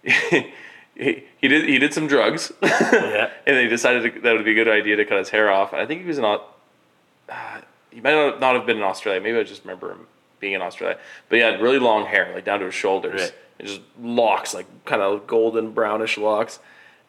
he, 0.03 1.25
he 1.39 1.49
did 1.49 1.69
he 1.69 1.79
did 1.79 1.93
some 1.93 2.07
drugs, 2.07 2.51
Yeah. 2.63 3.31
and 3.47 3.57
he 3.59 3.69
decided 3.69 4.15
to, 4.15 4.21
that 4.23 4.33
would 4.35 4.45
be 4.45 4.53
a 4.53 4.55
good 4.55 4.69
idea 4.69 4.97
to 4.97 5.05
cut 5.05 5.19
his 5.19 5.29
hair 5.29 5.51
off. 5.51 5.75
I 5.75 5.85
think 5.87 6.03
he 6.03 6.07
was 6.09 6.19
not. 6.19 6.57
Uh, 7.29 7.61
he 7.91 8.01
might 8.01 8.41
not 8.41 8.55
have 8.55 8.65
been 8.67 8.79
in 8.79 8.83
Australia. 8.83 9.21
Maybe 9.21 9.39
I 9.39 9.43
just 9.43 9.63
remember 9.65 9.91
him 9.93 10.07
being 10.43 10.53
in 10.53 10.61
Australia. 10.61 10.99
But 11.31 11.37
he 11.37 11.43
had 11.43 11.63
really 11.63 11.79
long 11.79 12.05
hair, 12.05 12.31
like 12.35 12.45
down 12.45 12.59
to 12.61 12.67
his 12.67 12.75
shoulders, 12.75 13.23
Right. 13.23 13.35
and 13.59 13.69
just 13.69 13.81
locks, 13.99 14.53
like 14.53 14.67
kind 14.85 15.01
of 15.01 15.27
golden 15.27 15.71
brownish 15.71 16.19
locks. 16.19 16.59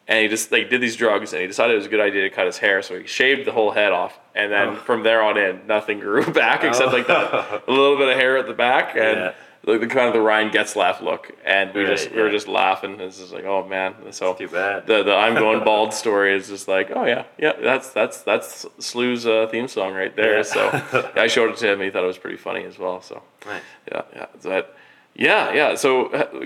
And 0.06 0.20
he 0.22 0.28
just 0.28 0.52
like 0.52 0.70
did 0.70 0.80
these 0.80 0.96
drugs, 0.96 1.32
and 1.32 1.42
he 1.42 1.48
decided 1.48 1.74
it 1.74 1.76
was 1.78 1.86
a 1.86 1.90
good 1.90 2.00
idea 2.00 2.22
to 2.22 2.30
cut 2.30 2.46
his 2.46 2.58
hair. 2.58 2.80
So 2.82 2.98
he 2.98 3.06
shaved 3.06 3.46
the 3.46 3.52
whole 3.52 3.72
head 3.72 3.92
off, 3.92 4.18
and 4.34 4.50
then 4.52 4.68
Oh. 4.68 4.74
from 4.76 5.02
there 5.02 5.22
on 5.22 5.36
in, 5.36 5.66
nothing 5.66 5.98
grew 6.00 6.24
back 6.32 6.62
except 6.64 6.92
like 6.92 7.06
that 7.08 7.62
a 7.68 7.70
little 7.70 7.96
bit 7.98 8.08
of 8.08 8.14
hair 8.16 8.38
at 8.38 8.46
the 8.46 8.54
back, 8.54 8.90
and 8.96 9.18
Yeah. 9.18 9.32
Like 9.66 9.80
the 9.80 9.86
kind 9.86 10.08
of 10.08 10.12
the 10.12 10.20
Ryan 10.20 10.50
Getzlaf 10.50 11.00
look. 11.00 11.30
And 11.44 11.72
we 11.72 11.84
Right, 11.84 11.90
just 11.96 12.10
we 12.12 12.20
were 12.20 12.30
just 12.30 12.48
laughing. 12.48 13.00
It's 13.00 13.18
just 13.18 13.32
like, 13.32 13.44
oh 13.44 13.66
man. 13.66 13.94
So 14.10 14.34
Too 14.34 14.46
bad. 14.48 14.86
the 14.86 15.02
the 15.02 15.14
I'm 15.14 15.34
going 15.34 15.64
bald 15.70 15.94
story 15.94 16.34
is 16.36 16.48
just 16.48 16.68
like, 16.68 16.90
oh 16.94 17.06
yeah, 17.06 17.24
yeah, 17.38 17.52
that's 17.60 17.90
that's 17.90 18.22
that's 18.22 18.66
Slew's 18.78 19.26
uh, 19.26 19.46
theme 19.50 19.66
song 19.68 19.94
right 19.94 20.14
there. 20.14 20.36
Yeah. 20.36 20.42
So 20.42 21.10
I 21.16 21.26
showed 21.28 21.50
it 21.50 21.56
to 21.58 21.72
him. 21.72 21.80
He 21.80 21.90
thought 21.90 22.04
it 22.04 22.06
was 22.06 22.18
pretty 22.18 22.36
funny 22.36 22.64
as 22.64 22.78
well. 22.78 23.00
So 23.00 23.22
Nice. 23.46 23.62
yeah, 23.90 24.02
yeah, 24.14 24.26
but 24.42 24.76
yeah, 25.14 25.52
yeah. 25.52 25.74
So 25.76 26.06
uh, 26.08 26.44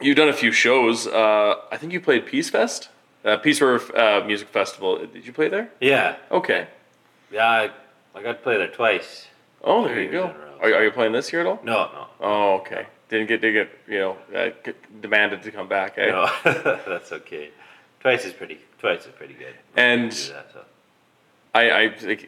you've 0.00 0.16
done 0.16 0.28
a 0.28 0.32
few 0.32 0.50
shows. 0.50 1.06
Uh, 1.06 1.54
I 1.70 1.76
think 1.76 1.92
you 1.92 2.00
played 2.00 2.26
Peace 2.26 2.50
Fest, 2.50 2.88
uh, 3.24 3.36
Peace 3.36 3.60
River 3.60 3.96
uh, 3.96 4.24
Music 4.24 4.48
Festival. 4.48 4.98
Did 5.06 5.24
you 5.24 5.32
play 5.32 5.48
there? 5.48 5.70
Yeah. 5.80 6.16
Okay. 6.32 6.66
Yeah. 7.30 7.48
I, 7.48 7.70
I 8.18 8.22
got 8.22 8.32
to 8.32 8.42
play 8.42 8.56
there 8.56 8.68
twice. 8.68 9.28
Oh, 9.62 9.84
there 9.84 10.00
you 10.02 10.10
go. 10.10 10.34
Are, 10.60 10.74
are 10.74 10.84
you 10.84 10.90
playing 10.90 11.12
this 11.12 11.32
year 11.32 11.42
at 11.42 11.46
all? 11.46 11.60
No, 11.62 11.90
no. 11.92 12.06
Oh, 12.20 12.54
okay. 12.56 12.86
Didn't 13.08 13.28
get 13.28 13.40
didn't 13.40 13.66
get 13.66 13.78
you 13.88 13.98
know 13.98 14.16
uh, 14.34 14.50
c- 14.64 14.72
demanded 15.00 15.42
to 15.42 15.50
come 15.50 15.68
back. 15.68 15.96
Eh? 15.96 16.10
No, 16.10 16.30
that's 16.44 17.12
okay. 17.12 17.50
Twice 18.00 18.24
is 18.24 18.32
pretty. 18.32 18.58
Twice 18.78 19.06
is 19.06 19.12
pretty 19.16 19.34
good. 19.34 19.54
And 19.76 20.10
that, 20.12 20.50
so. 20.52 20.64
I 21.54 21.70
I 21.70 22.18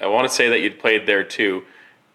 I 0.00 0.06
want 0.06 0.28
to 0.28 0.34
say 0.34 0.48
that 0.50 0.60
you'd 0.60 0.78
played 0.78 1.06
there 1.06 1.24
too. 1.24 1.64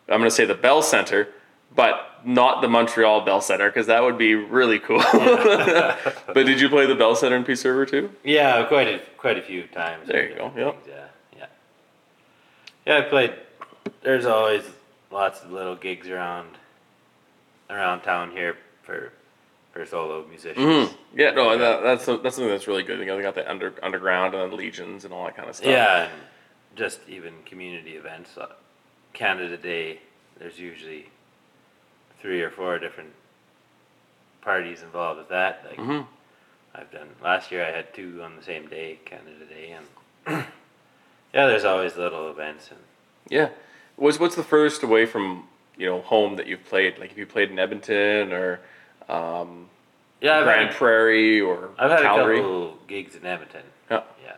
I'm 0.08 0.20
going 0.20 0.30
to 0.30 0.36
say 0.36 0.46
the 0.46 0.56
Bell 0.56 0.82
Center, 0.82 1.28
but 1.76 2.22
not 2.26 2.62
the 2.62 2.68
Montreal 2.68 3.22
Bell 3.22 3.42
Center 3.42 3.70
because 3.70 3.88
that 3.88 4.02
would 4.02 4.18
be 4.18 4.36
really 4.36 4.80
cool. 4.80 5.04
but 5.14 6.34
did 6.34 6.62
you 6.62 6.70
play 6.70 6.86
the 6.86 6.96
Bell 6.96 7.16
Center 7.16 7.36
in 7.36 7.44
Peace 7.44 7.66
River 7.66 7.86
too? 7.86 8.12
Yeah, 8.24 8.64
quite 8.66 8.88
a 8.88 9.00
quite 9.18 9.38
a 9.38 9.42
few 9.42 9.64
times. 9.68 10.08
There 10.08 10.30
you 10.30 10.36
go, 10.36 10.52
yep. 10.56 10.84
Yeah, 10.88 11.06
yeah. 11.38 11.46
Yeah, 12.86 12.98
I 13.00 13.02
played. 13.02 13.34
There's 14.04 14.26
always 14.26 14.64
lots 15.16 15.42
of 15.42 15.50
little 15.52 15.76
gigs 15.76 16.10
around 16.10 16.58
around 17.70 18.02
town 18.02 18.32
here 18.32 18.58
for 18.84 19.12
for 19.72 19.86
solo 19.86 20.26
musicians. 20.28 20.94
Yeah, 21.16 21.32
no, 21.32 21.52
and 21.52 21.62
that, 21.62 21.82
that's 21.82 22.06
that's 22.06 22.36
something 22.36 22.50
that's 22.50 22.68
really 22.68 22.84
good. 22.84 23.00
You 23.00 23.06
know, 23.06 23.16
they 23.18 23.24
got 23.24 23.36
the 23.36 23.50
under 23.50 23.74
underground 23.82 24.36
and 24.36 24.52
then 24.52 24.58
legions 24.58 25.06
and 25.06 25.14
all 25.14 25.26
that 25.26 25.36
kind 25.38 25.50
of 25.50 25.56
stuff. 25.56 25.68
Yeah, 25.68 26.04
and 26.04 26.14
just 26.76 27.00
even 27.08 27.34
community 27.46 27.92
events. 27.96 28.38
Uh, 28.38 28.48
Canada 29.14 29.56
Day, 29.58 30.00
there's 30.38 30.60
usually 30.60 31.10
three 32.22 32.42
or 32.42 32.50
four 32.52 32.78
different 32.80 33.14
parties 34.42 34.84
involved 34.84 35.18
with 35.20 35.30
that. 35.30 35.66
Like 35.70 35.78
Mhm. 35.80 36.06
I've 36.76 36.92
done 36.92 37.08
last 37.24 37.52
year, 37.52 37.66
I 37.66 37.72
had 37.72 37.94
two 37.94 38.22
on 38.22 38.36
the 38.36 38.44
same 38.44 38.68
day, 38.68 39.00
Canada 39.06 39.46
Day, 39.50 39.72
and 39.72 39.86
yeah, 41.34 41.48
there's 41.48 41.64
always 41.64 41.96
little 41.96 42.30
events 42.30 42.70
and 42.72 42.80
Yeah. 43.30 43.50
What's 43.98 44.20
what's 44.20 44.36
the 44.36 44.44
furthest 44.44 44.84
away 44.84 45.06
from 45.06 45.48
you 45.78 45.86
know 45.88 46.02
home 46.02 46.36
that 46.38 46.48
you've 46.48 46.66
played? 46.66 46.98
Like, 47.00 47.12
if 47.12 47.18
you 47.18 47.26
played 47.26 47.50
in 47.52 47.60
Edmonton 47.60 48.34
or 48.34 48.60
um, 49.08 49.68
yeah, 50.22 50.38
I've 50.40 50.44
Grand 50.44 50.68
had, 50.70 50.76
Prairie 50.78 51.40
or 51.42 51.70
I've 51.78 51.92
had 51.92 52.02
Calgary? 52.02 52.40
a 52.40 52.42
couple 52.42 52.78
gigs 52.88 53.16
in 53.16 53.26
Edmonton. 53.26 53.62
Yeah. 53.90 54.02
Yeah, 54.24 54.34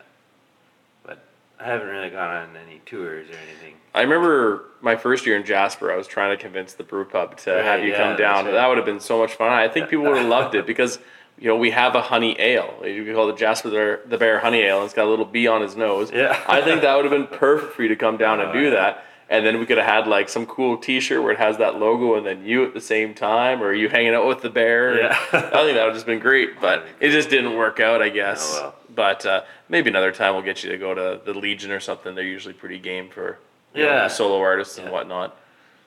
but 1.04 1.18
I 1.58 1.64
haven't 1.64 1.88
really 1.88 2.10
gone 2.10 2.28
on 2.34 2.56
any 2.56 2.80
tours 2.86 3.28
or 3.28 3.32
anything. 3.48 3.74
I 3.94 4.02
remember 4.02 4.64
my 4.80 4.94
first 4.96 5.26
year 5.26 5.36
in 5.36 5.44
Jasper. 5.44 5.90
I 5.90 5.96
was 5.96 6.06
trying 6.06 6.36
to 6.36 6.40
convince 6.40 6.74
the 6.74 6.84
brew 6.84 7.04
pub 7.04 7.36
to 7.38 7.52
Right, 7.52 7.64
have 7.64 7.82
you 7.82 7.90
yeah, 7.92 7.96
come 8.08 8.16
down. 8.16 8.44
right. 8.44 8.52
That 8.52 8.68
would 8.68 8.76
have 8.76 8.86
been 8.86 9.00
so 9.00 9.18
much 9.18 9.32
fun. 9.34 9.50
I 9.50 9.66
think 9.68 9.88
people 9.88 10.04
would 10.04 10.18
have 10.18 10.26
loved 10.28 10.54
it 10.54 10.66
because 10.66 10.98
you 11.38 11.48
know 11.48 11.56
we 11.56 11.70
have 11.70 11.94
a 11.96 12.02
honey 12.02 12.36
ale. 12.38 12.74
We 12.82 13.12
call 13.12 13.28
it 13.30 13.38
Jasper 13.38 13.70
the, 13.70 14.00
the 14.06 14.18
Bear 14.18 14.38
Honey 14.38 14.60
Ale. 14.60 14.76
And 14.78 14.84
it's 14.84 14.94
got 14.94 15.06
a 15.06 15.10
little 15.10 15.24
bee 15.24 15.46
on 15.48 15.62
his 15.62 15.74
nose. 15.74 16.12
Yeah. 16.12 16.38
I 16.46 16.60
think 16.60 16.82
that 16.82 16.94
would 16.94 17.06
have 17.06 17.12
been 17.12 17.26
perfect 17.38 17.72
for 17.72 17.82
you 17.82 17.88
to 17.88 17.96
come 17.96 18.18
down 18.18 18.38
and 18.40 18.50
Oh, 18.50 18.52
do 18.52 18.60
yeah. 18.64 18.70
that. 18.70 19.04
And 19.30 19.44
then 19.44 19.58
we 19.58 19.66
could 19.66 19.76
have 19.76 19.86
had 19.86 20.06
like 20.06 20.28
some 20.30 20.46
cool 20.46 20.78
T-shirt 20.78 21.22
where 21.22 21.32
it 21.32 21.38
has 21.38 21.58
that 21.58 21.76
logo, 21.78 22.14
and 22.14 22.24
then 22.26 22.44
you 22.44 22.64
at 22.64 22.72
the 22.72 22.80
same 22.80 23.14
time, 23.14 23.62
or 23.62 23.74
you 23.74 23.88
hanging 23.90 24.14
out 24.14 24.26
with 24.26 24.40
the 24.40 24.48
bear. 24.48 24.98
Yeah. 24.98 25.18
I 25.32 25.40
think 25.40 25.52
that 25.52 25.60
would 25.66 25.76
have 25.76 25.94
just 25.94 26.06
been 26.06 26.18
great, 26.18 26.58
but 26.60 26.86
it 26.98 27.10
just 27.10 27.28
didn't 27.28 27.54
work 27.56 27.78
out, 27.78 28.00
I 28.00 28.08
guess. 28.08 28.56
Oh, 28.56 28.62
well. 28.62 28.74
But 28.94 29.26
uh, 29.26 29.42
maybe 29.68 29.90
another 29.90 30.12
time 30.12 30.34
we'll 30.34 30.42
get 30.42 30.64
you 30.64 30.70
to 30.70 30.78
go 30.78 30.94
to 30.94 31.20
the 31.24 31.38
Legion 31.38 31.70
or 31.70 31.78
something. 31.80 32.14
They're 32.14 32.24
usually 32.24 32.54
pretty 32.54 32.78
game 32.78 33.10
for 33.10 33.38
you 33.74 33.84
know, 33.84 34.08
solo 34.08 34.40
artists 34.40 34.78
and 34.78 34.90
whatnot. 34.90 35.36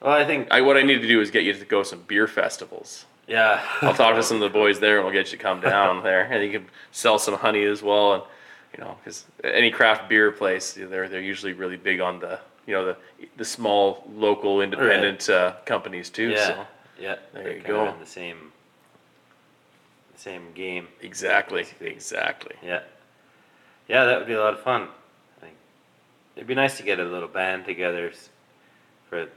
Well, 0.02 0.14
I 0.14 0.24
think 0.24 0.48
I, 0.52 0.62
what 0.62 0.78
I 0.78 0.84
need 0.84 1.02
to 1.02 1.08
do 1.08 1.20
is 1.20 1.30
get 1.32 1.44
you 1.44 1.54
to 1.54 1.66
go 1.66 1.84
some 1.84 2.04
beer 2.08 2.28
festivals. 2.28 3.06
yeah. 3.28 3.62
I'll 3.82 3.94
talk 3.94 4.16
to 4.16 4.24
some 4.24 4.38
of 4.38 4.42
the 4.42 4.50
boys 4.58 4.80
there, 4.80 4.98
and 4.98 5.06
we'll 5.06 5.14
get 5.14 5.32
you 5.32 5.38
to 5.38 5.44
come 5.44 5.62
down 5.76 6.04
there, 6.04 6.22
and 6.32 6.44
you 6.44 6.52
can 6.58 6.68
sell 6.92 7.18
some 7.20 7.36
honey 7.36 7.64
as 7.64 7.82
well. 7.82 8.14
And 8.14 8.24
you 8.78 8.84
know, 8.84 8.96
because 9.04 9.26
any 9.44 9.72
craft 9.72 10.08
beer 10.08 10.32
place, 10.32 10.74
they're 10.74 11.10
they're 11.10 11.20
usually 11.22 11.54
really 11.54 11.76
big 11.78 12.00
on 12.00 12.20
the 12.20 12.40
you 12.66 12.74
know 12.74 12.86
the 12.86 12.98
the 13.38 13.46
small 13.46 14.04
local 14.14 14.62
independent 14.62 15.30
uh, 15.30 15.56
companies 15.66 16.10
too. 16.10 16.30
Yeah, 16.30 16.48
So 16.48 16.68
yeah. 17.00 17.16
There 17.34 17.44
they're 17.44 17.58
you 17.58 17.64
go. 17.64 17.88
In 17.88 18.00
the 18.00 18.06
same, 18.06 18.52
the 20.14 20.20
same 20.20 20.52
game. 20.54 20.88
exactly, 21.02 21.64
basically. 21.64 21.90
exactly. 21.90 22.56
Yeah, 22.64 22.82
yeah, 23.88 24.06
that 24.06 24.18
would 24.20 24.28
be 24.28 24.34
a 24.34 24.40
lot 24.42 24.54
of 24.54 24.62
fun. 24.62 24.84
I 25.38 25.42
think 25.42 25.56
it'd 26.36 26.48
be 26.48 26.56
nice 26.56 26.78
to 26.78 26.84
get 26.84 27.00
a 27.00 27.04
little 27.06 27.28
band 27.28 27.66
together 27.66 28.12
for 29.10 29.28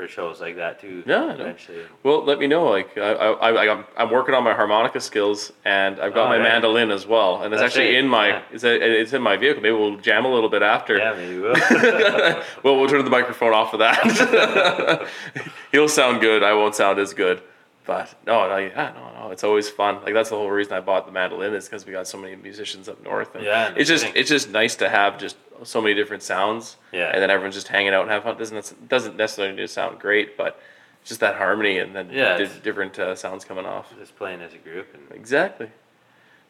for 0.00 0.08
shows 0.08 0.40
like 0.40 0.56
that 0.56 0.80
too. 0.80 1.02
Yeah, 1.06 1.32
eventually. 1.34 1.82
Well, 2.02 2.24
let 2.24 2.38
me 2.38 2.46
know. 2.46 2.68
Like 2.68 2.96
I, 2.96 3.12
I, 3.12 3.50
I 3.52 3.72
I'm, 3.72 3.84
I'm 3.96 4.10
working 4.10 4.34
on 4.34 4.42
my 4.44 4.54
harmonica 4.54 5.00
skills, 5.00 5.52
and 5.64 6.00
I've 6.00 6.14
got 6.14 6.26
Oh, 6.26 6.28
my 6.30 6.36
right. 6.38 6.42
mandolin 6.44 6.90
as 6.90 7.06
well, 7.06 7.42
and 7.42 7.52
it's 7.52 7.60
That's 7.60 7.74
actually 7.74 7.96
it, 7.96 7.98
in 8.00 8.08
my 8.08 8.28
yeah. 8.28 8.42
it's, 8.52 8.64
a, 8.64 9.00
it's 9.00 9.12
in 9.12 9.22
my 9.22 9.36
vehicle. 9.36 9.62
Maybe 9.62 9.74
we'll 9.74 9.96
jam 9.98 10.24
a 10.24 10.32
little 10.32 10.48
bit 10.48 10.62
after. 10.62 10.96
Yeah, 10.96 11.12
maybe 11.14 11.38
we'll. 11.38 11.52
well, 12.62 12.76
we'll 12.78 12.88
turn 12.88 13.04
the 13.04 13.10
microphone 13.10 13.52
off 13.52 13.70
for 13.70 13.76
that. 13.78 15.06
He'll 15.72 15.88
sound 15.88 16.20
good. 16.20 16.42
I 16.42 16.54
won't 16.54 16.74
sound 16.74 16.98
as 16.98 17.12
good. 17.14 17.42
But 17.86 18.14
no, 18.26 18.48
no, 18.48 18.56
yeah, 18.58 18.92
no, 18.94 19.24
no. 19.24 19.30
It's 19.32 19.42
always 19.42 19.68
fun. 19.68 20.02
Like 20.04 20.14
that's 20.14 20.30
the 20.30 20.36
whole 20.36 20.50
reason 20.50 20.72
I 20.74 20.80
bought 20.80 21.06
the 21.06 21.12
mandolin 21.12 21.54
is 21.54 21.64
because 21.66 21.84
we 21.86 21.92
got 21.92 22.06
so 22.06 22.18
many 22.18 22.36
musicians 22.36 22.88
up 22.88 23.02
north. 23.02 23.34
And 23.34 23.44
Yeah, 23.44 23.72
it's 23.76 23.88
just 23.88 24.06
it's 24.14 24.28
just 24.30 24.50
nice 24.50 24.76
to 24.76 24.88
have 24.88 25.18
just 25.18 25.36
so 25.64 25.80
many 25.80 25.94
different 25.94 26.22
sounds. 26.22 26.76
Yeah. 26.92 27.10
And 27.12 27.22
then 27.22 27.30
everyone's 27.30 27.54
just 27.54 27.68
hanging 27.68 27.92
out 27.94 28.02
and 28.02 28.10
have 28.10 28.22
fun. 28.22 28.36
Doesn't 28.36 28.88
doesn't 28.88 29.16
necessarily 29.16 29.54
need 29.54 29.62
to 29.62 29.68
sound 29.68 29.98
great, 29.98 30.36
but 30.36 30.60
just 31.04 31.20
that 31.20 31.36
harmony 31.36 31.78
and 31.78 31.94
then 31.94 32.10
Yeah, 32.10 32.34
it's- 32.34 32.58
different 32.58 32.98
uh, 32.98 33.14
sounds 33.14 33.44
coming 33.44 33.66
off. 33.66 33.92
Just 33.98 34.16
playing 34.16 34.40
as 34.40 34.52
a 34.52 34.58
group 34.58 34.94
and. 34.94 35.02
Exactly. 35.18 35.70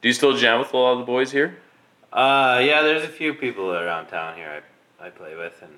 Do 0.02 0.08
you 0.08 0.14
still 0.14 0.36
jam 0.36 0.60
with 0.60 0.72
a 0.72 0.76
lot 0.76 0.92
of 0.92 0.98
the 1.00 1.04
boys 1.04 1.30
here? 1.32 1.58
Uh, 2.12 2.60
yeah, 2.64 2.82
there's 2.82 3.04
a 3.04 3.08
few 3.08 3.34
people 3.34 3.70
around 3.72 4.06
town 4.06 4.36
here 4.36 4.62
I, 5.00 5.06
I 5.06 5.10
play 5.10 5.36
with, 5.36 5.54
and 5.62 5.72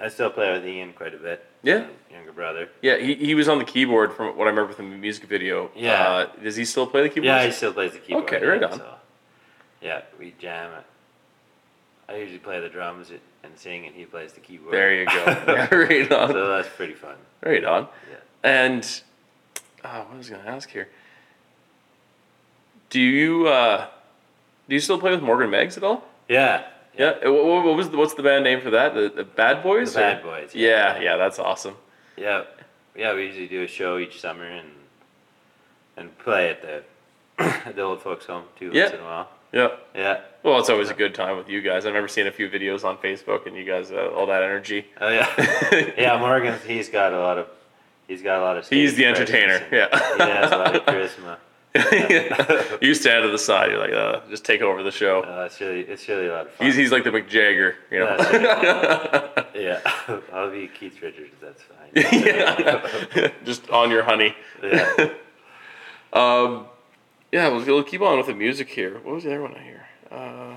I 0.00 0.08
still 0.08 0.30
play 0.30 0.50
with 0.52 0.66
Ian 0.66 0.92
quite 0.94 1.14
a 1.14 1.18
bit. 1.18 1.44
Yeah. 1.62 1.86
younger 2.10 2.32
brother. 2.32 2.68
Yeah, 2.82 2.96
he, 2.98 3.14
he 3.14 3.34
was 3.34 3.48
on 3.48 3.58
the 3.58 3.64
keyboard 3.64 4.12
from 4.14 4.36
what 4.36 4.46
I 4.46 4.50
remember 4.50 4.72
from 4.72 4.90
the 4.90 4.96
music 4.96 5.24
video. 5.24 5.70
Yeah. 5.76 6.08
Uh, 6.08 6.26
does 6.42 6.56
he 6.56 6.64
still 6.64 6.86
play 6.86 7.02
the 7.02 7.08
keyboard? 7.08 7.26
Yeah, 7.26 7.44
he 7.44 7.52
still 7.52 7.72
plays 7.72 7.92
the 7.92 7.98
keyboard. 7.98 8.24
Okay, 8.24 8.44
right 8.44 8.60
yeah, 8.60 8.68
on. 8.68 8.78
So, 8.78 8.94
yeah, 9.82 10.02
we 10.18 10.34
jam 10.40 10.72
it. 10.72 10.84
I 12.08 12.16
usually 12.16 12.38
play 12.38 12.60
the 12.60 12.68
drums 12.68 13.10
and 13.42 13.58
sing, 13.58 13.86
and 13.86 13.94
he 13.94 14.04
plays 14.04 14.32
the 14.32 14.40
keyboard. 14.40 14.72
There 14.74 14.94
you 14.94 15.04
go. 15.06 15.24
Yeah, 15.26 15.74
right 15.74 16.10
on. 16.12 16.30
so 16.32 16.48
that's 16.48 16.68
pretty 16.68 16.94
fun. 16.94 17.16
Right 17.44 17.64
on. 17.64 17.88
Yeah. 18.10 18.16
And 18.50 19.02
oh, 19.84 19.98
what 20.08 20.16
was 20.18 20.28
I 20.30 20.34
going 20.34 20.44
to 20.44 20.50
ask 20.50 20.70
here? 20.70 20.88
Do 22.90 23.00
you 23.00 23.46
uh, 23.48 23.86
do 24.68 24.74
you 24.74 24.80
still 24.80 24.98
play 24.98 25.10
with 25.10 25.22
Morgan 25.22 25.50
Meggs 25.50 25.76
at 25.76 25.82
all? 25.84 26.04
Yeah. 26.28 26.64
Yeah. 26.96 27.14
Uh, 27.24 27.32
What, 27.32 27.64
what 27.64 27.76
was 27.76 27.90
the, 27.90 27.96
what's 27.96 28.14
the 28.14 28.22
band 28.22 28.44
name 28.44 28.60
for 28.60 28.70
that? 28.70 28.94
The, 28.94 29.08
the 29.14 29.24
Bad 29.24 29.62
Boys. 29.62 29.92
The 29.92 30.00
Bad 30.00 30.22
Boys, 30.22 30.54
Yeah, 30.54 30.96
yeah. 30.96 31.00
yeah, 31.02 31.16
that's 31.16 31.38
awesome. 31.38 31.76
Yeah. 32.16 32.44
Yeah, 32.96 33.14
we 33.14 33.26
usually 33.26 33.46
do 33.46 33.62
a 33.62 33.68
show 33.68 33.98
each 33.98 34.20
summer 34.20 34.44
and 34.44 34.68
and 35.96 36.16
play 36.18 36.48
at 36.50 36.62
the 36.62 36.82
the 37.74 37.82
old 37.82 38.00
folks 38.02 38.24
home 38.26 38.44
too 38.58 38.70
Yeah. 38.72 38.84
once 38.84 38.94
in 38.94 39.00
a 39.00 39.04
while. 39.04 39.28
Yeah. 39.52 39.68
Yeah. 39.94 40.20
Well, 40.42 40.58
it's 40.58 40.70
always 40.70 40.90
a 40.90 40.94
good 40.94 41.14
time 41.14 41.36
with 41.36 41.48
you 41.48 41.60
guys. 41.60 41.84
I 41.84 41.88
remember 41.88 42.08
seeing 42.08 42.26
a 42.26 42.32
few 42.32 42.48
videos 42.48 42.84
on 42.84 42.96
Facebook 42.98 43.46
and 43.46 43.56
you 43.56 43.64
guys 43.64 43.90
uh, 43.90 44.10
all 44.14 44.26
that 44.26 44.42
energy. 44.42 44.86
Oh 45.00 45.08
yeah. 45.08 45.92
yeah, 45.98 46.18
Morgan 46.18 46.58
he's 46.66 46.88
got 46.88 47.12
a 47.12 47.18
lot 47.18 47.38
of 47.38 47.48
he's 48.06 48.22
got 48.22 48.38
a 48.38 48.42
lot 48.42 48.56
of 48.56 48.68
He's 48.68 48.94
the 48.94 49.04
entertainer. 49.06 49.66
Yeah. 49.72 49.88
He 50.16 50.22
has 50.22 50.52
a 50.52 50.56
lot 50.56 50.76
of 50.76 50.82
charisma. 50.86 51.38
you 52.82 52.94
stand 52.94 53.24
to 53.24 53.30
the 53.30 53.38
side. 53.38 53.70
You're 53.70 53.78
like, 53.78 53.92
uh, 53.92 54.20
just 54.30 54.44
take 54.44 54.62
over 54.62 54.82
the 54.82 54.90
show. 54.90 55.22
Uh, 55.22 55.44
it's 55.46 55.60
really 55.60 55.80
it's 55.80 56.08
really 56.08 56.26
a 56.26 56.32
lot 56.32 56.46
of 56.46 56.52
fun. 56.52 56.66
He's, 56.66 56.76
he's 56.76 56.92
like 56.92 57.04
the 57.04 57.10
Mick 57.10 57.28
Jagger, 57.28 57.76
you 57.90 57.98
know. 57.98 58.16
Yeah. 59.54 59.80
I'll 60.32 60.50
be 60.50 60.68
Keith 60.68 61.00
Richards, 61.02 61.34
that's 61.40 61.62
fine. 61.62 62.22
yeah. 62.24 63.30
just 63.44 63.68
on 63.70 63.90
your 63.90 64.02
honey. 64.02 64.34
Yeah. 64.62 65.10
Um, 66.12 66.66
yeah, 67.32 67.48
we'll, 67.48 67.64
we'll 67.64 67.82
keep 67.84 68.00
on 68.00 68.16
with 68.18 68.26
the 68.26 68.34
music 68.34 68.68
here. 68.68 68.94
What 68.94 69.14
was 69.16 69.24
the 69.24 69.30
other 69.30 69.42
one 69.42 69.54
I 69.54 69.62
hear? 69.62 69.86
Uh, 70.10 70.56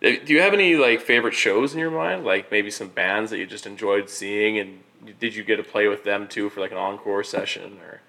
do 0.00 0.32
you 0.32 0.40
have 0.40 0.54
any 0.54 0.76
like 0.76 1.00
favorite 1.00 1.34
shows 1.34 1.72
in 1.74 1.80
your 1.80 1.90
mind? 1.90 2.24
Like 2.24 2.50
maybe 2.50 2.70
some 2.70 2.88
bands 2.88 3.30
that 3.30 3.38
you 3.38 3.46
just 3.46 3.66
enjoyed 3.66 4.08
seeing, 4.08 4.58
and 4.58 4.80
did 5.18 5.34
you 5.34 5.42
get 5.44 5.56
to 5.56 5.62
play 5.64 5.88
with 5.88 6.04
them 6.04 6.28
too 6.28 6.50
for 6.50 6.60
like 6.60 6.70
an 6.70 6.76
encore 6.78 7.24
session 7.24 7.78
or? 7.82 8.00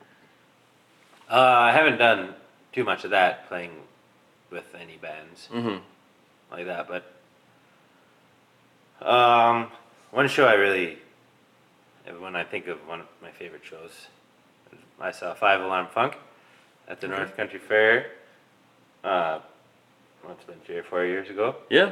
Uh, 1.30 1.36
I 1.60 1.72
haven't 1.72 1.98
done 1.98 2.34
too 2.74 2.84
much 2.84 3.04
of 3.04 3.12
that 3.12 3.48
playing 3.48 3.72
with 4.52 4.74
any 4.80 4.98
bands 4.98 5.48
Mm-hmm. 5.52 5.78
like 6.52 6.66
that, 6.66 6.88
but 6.88 7.14
um, 9.08 9.68
one 10.12 10.28
show 10.28 10.46
I 10.46 10.54
really, 10.54 10.98
when 12.20 12.36
I 12.36 12.44
think 12.44 12.68
of 12.68 12.80
one 12.88 13.00
of 13.02 13.06
my 13.22 13.32
favorite 13.32 13.64
shows, 13.64 14.08
I 15.00 15.12
saw 15.12 15.34
Five 15.34 15.62
Alarm 15.62 15.88
Funk 15.94 16.18
at 16.90 17.00
the 17.02 17.08
North 17.08 17.36
Country 17.38 17.60
Fair. 17.60 18.08
Uh, 19.04 19.40
what's 20.24 20.44
been 20.44 20.60
three 20.66 20.78
or 20.78 20.84
four 20.84 21.06
years 21.06 21.30
ago. 21.30 21.56
Yeah, 21.70 21.92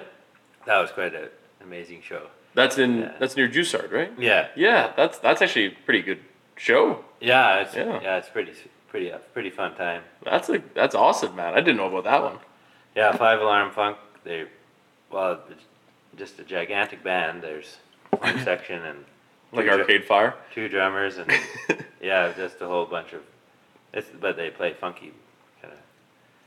That 0.66 0.80
was 0.80 0.92
quite 0.92 1.14
an 1.16 1.30
amazing 1.64 2.02
show. 2.02 2.28
that's 2.54 2.78
in 2.78 3.00
Yeah. 3.00 3.12
that's 3.20 3.36
near 3.38 3.48
Joussard, 3.48 3.92
right? 3.92 4.12
Yeah, 4.18 4.48
Yeah, 4.56 4.92
that's 4.96 5.20
that's 5.20 5.42
actually 5.42 5.68
a 5.68 5.72
pretty 5.86 6.02
good 6.02 6.20
show. 6.58 7.06
yeah, 7.22 7.62
it's, 7.62 7.76
Yeah. 7.76 8.02
yeah. 8.02 8.18
it's 8.18 8.30
pretty 8.30 8.54
pretty 8.90 9.12
uh, 9.12 9.20
pretty 9.34 9.50
fun 9.52 9.76
time. 9.76 10.04
That's 10.24 10.50
a 10.50 10.62
that's 10.74 10.96
awesome, 10.96 11.36
man. 11.36 11.54
I 11.54 11.62
didn't 11.62 11.78
know 11.78 11.88
about 11.88 12.04
that 12.06 12.22
one. 12.24 12.40
Yeah, 12.96 13.12
Five 13.16 13.40
Alarm 13.40 13.72
Funk. 13.72 13.98
They, 14.24 14.46
well, 15.12 15.40
it's 15.52 15.64
just 16.18 16.40
a 16.40 16.44
gigantic 16.44 17.04
band. 17.04 17.42
There's 17.44 17.78
one 18.10 18.40
section 18.44 18.84
and 18.84 19.06
Like 19.54 19.68
Arcade 19.70 20.04
Fire. 20.06 20.34
two 20.54 20.68
drummers 20.68 21.18
and 21.20 21.32
yeah, 22.02 22.34
just 22.36 22.60
a 22.62 22.66
whole 22.68 22.86
bunch 22.86 23.14
of. 23.14 23.22
It's 23.94 24.08
but 24.20 24.36
they 24.38 24.50
play 24.50 24.74
funky 24.74 25.14
kind 25.62 25.74
of. 25.74 25.80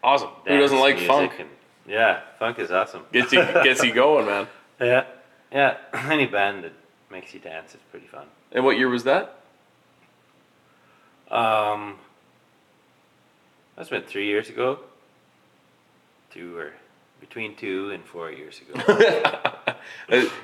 Awesome. 0.03 0.30
Who 0.47 0.59
doesn't 0.59 0.78
like 0.78 0.99
funk? 0.99 1.32
And, 1.38 1.49
yeah, 1.86 2.20
funk 2.38 2.59
is 2.59 2.70
awesome. 2.70 3.03
Gets 3.12 3.32
you 3.32 3.43
gets 3.64 3.82
you 3.82 3.93
going, 3.93 4.26
man. 4.26 4.47
yeah, 4.80 5.05
yeah. 5.53 5.76
Any 6.11 6.26
band 6.26 6.64
that 6.64 6.72
makes 7.11 7.32
you 7.34 7.41
dance 7.41 7.74
is 7.74 7.80
pretty 7.91 8.07
fun. 8.07 8.26
And 8.53 8.64
what 8.64 8.76
year 8.78 8.88
was 8.88 9.05
that? 9.05 9.36
Um, 11.30 11.97
that's 13.76 13.88
been 13.88 14.03
three 14.03 14.26
years 14.26 14.49
ago. 14.49 14.80
Two 16.32 16.57
or 16.57 16.72
between 17.20 17.55
two 17.57 17.91
and 17.91 18.05
four 18.05 18.30
years 18.30 18.61
ago. 18.61 19.45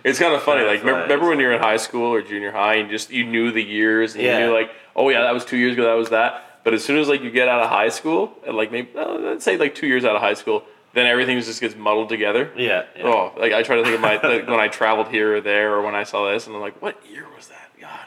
It's 0.05 0.19
kind 0.19 0.33
of 0.35 0.43
funny. 0.43 0.65
Like, 0.65 0.81
remember, 0.81 1.03
remember 1.03 1.29
when 1.29 1.39
you 1.41 1.47
were 1.47 1.53
in 1.53 1.61
high 1.61 1.77
school 1.77 2.13
or 2.13 2.23
junior 2.23 2.53
high, 2.53 2.77
and 2.77 2.89
just 2.89 3.11
you 3.11 3.25
knew 3.25 3.51
the 3.53 3.63
years, 3.63 4.15
and 4.15 4.23
Yeah. 4.25 4.39
you 4.39 4.47
knew 4.47 4.53
like, 4.55 4.71
oh 4.95 5.09
yeah, 5.11 5.23
that 5.23 5.35
was 5.35 5.45
two 5.45 5.57
years 5.59 5.75
ago, 5.75 5.85
that 5.85 5.93
was 5.95 6.09
that. 6.11 6.46
But 6.67 6.75
as 6.75 6.85
soon 6.85 6.99
as 6.99 7.07
like 7.07 7.23
you 7.23 7.31
get 7.31 7.47
out 7.47 7.63
of 7.63 7.71
high 7.71 7.91
school, 7.91 8.37
and 8.45 8.57
like 8.57 8.73
maybe 8.73 8.89
uh, 8.97 9.13
let's 9.13 9.45
say 9.45 9.57
like 9.57 9.77
two 9.77 9.87
years 9.87 10.05
out 10.05 10.17
of 10.17 10.21
high 10.21 10.35
school, 10.35 10.65
then 10.95 11.07
everything 11.07 11.39
just 11.41 11.61
gets 11.61 11.77
muddled 11.77 12.09
together. 12.09 12.51
yeah. 12.57 12.87
yeah. 12.97 13.05
Oh, 13.05 13.33
like 13.39 13.53
I 13.53 13.63
try 13.63 13.77
to 13.77 13.85
think 13.85 13.95
of 13.95 14.01
my 14.01 14.15
like, 14.17 14.49
when 14.49 14.59
I 14.59 14.67
traveled 14.67 15.07
here 15.07 15.37
or 15.37 15.41
there, 15.41 15.75
or 15.75 15.83
when 15.83 15.95
I 15.95 16.03
saw 16.03 16.29
this, 16.33 16.49
and 16.49 16.57
I'm 16.57 16.61
like, 16.61 16.83
what 16.83 17.01
year 17.09 17.25
was 17.37 17.47
that? 17.47 17.71
God, 17.81 18.01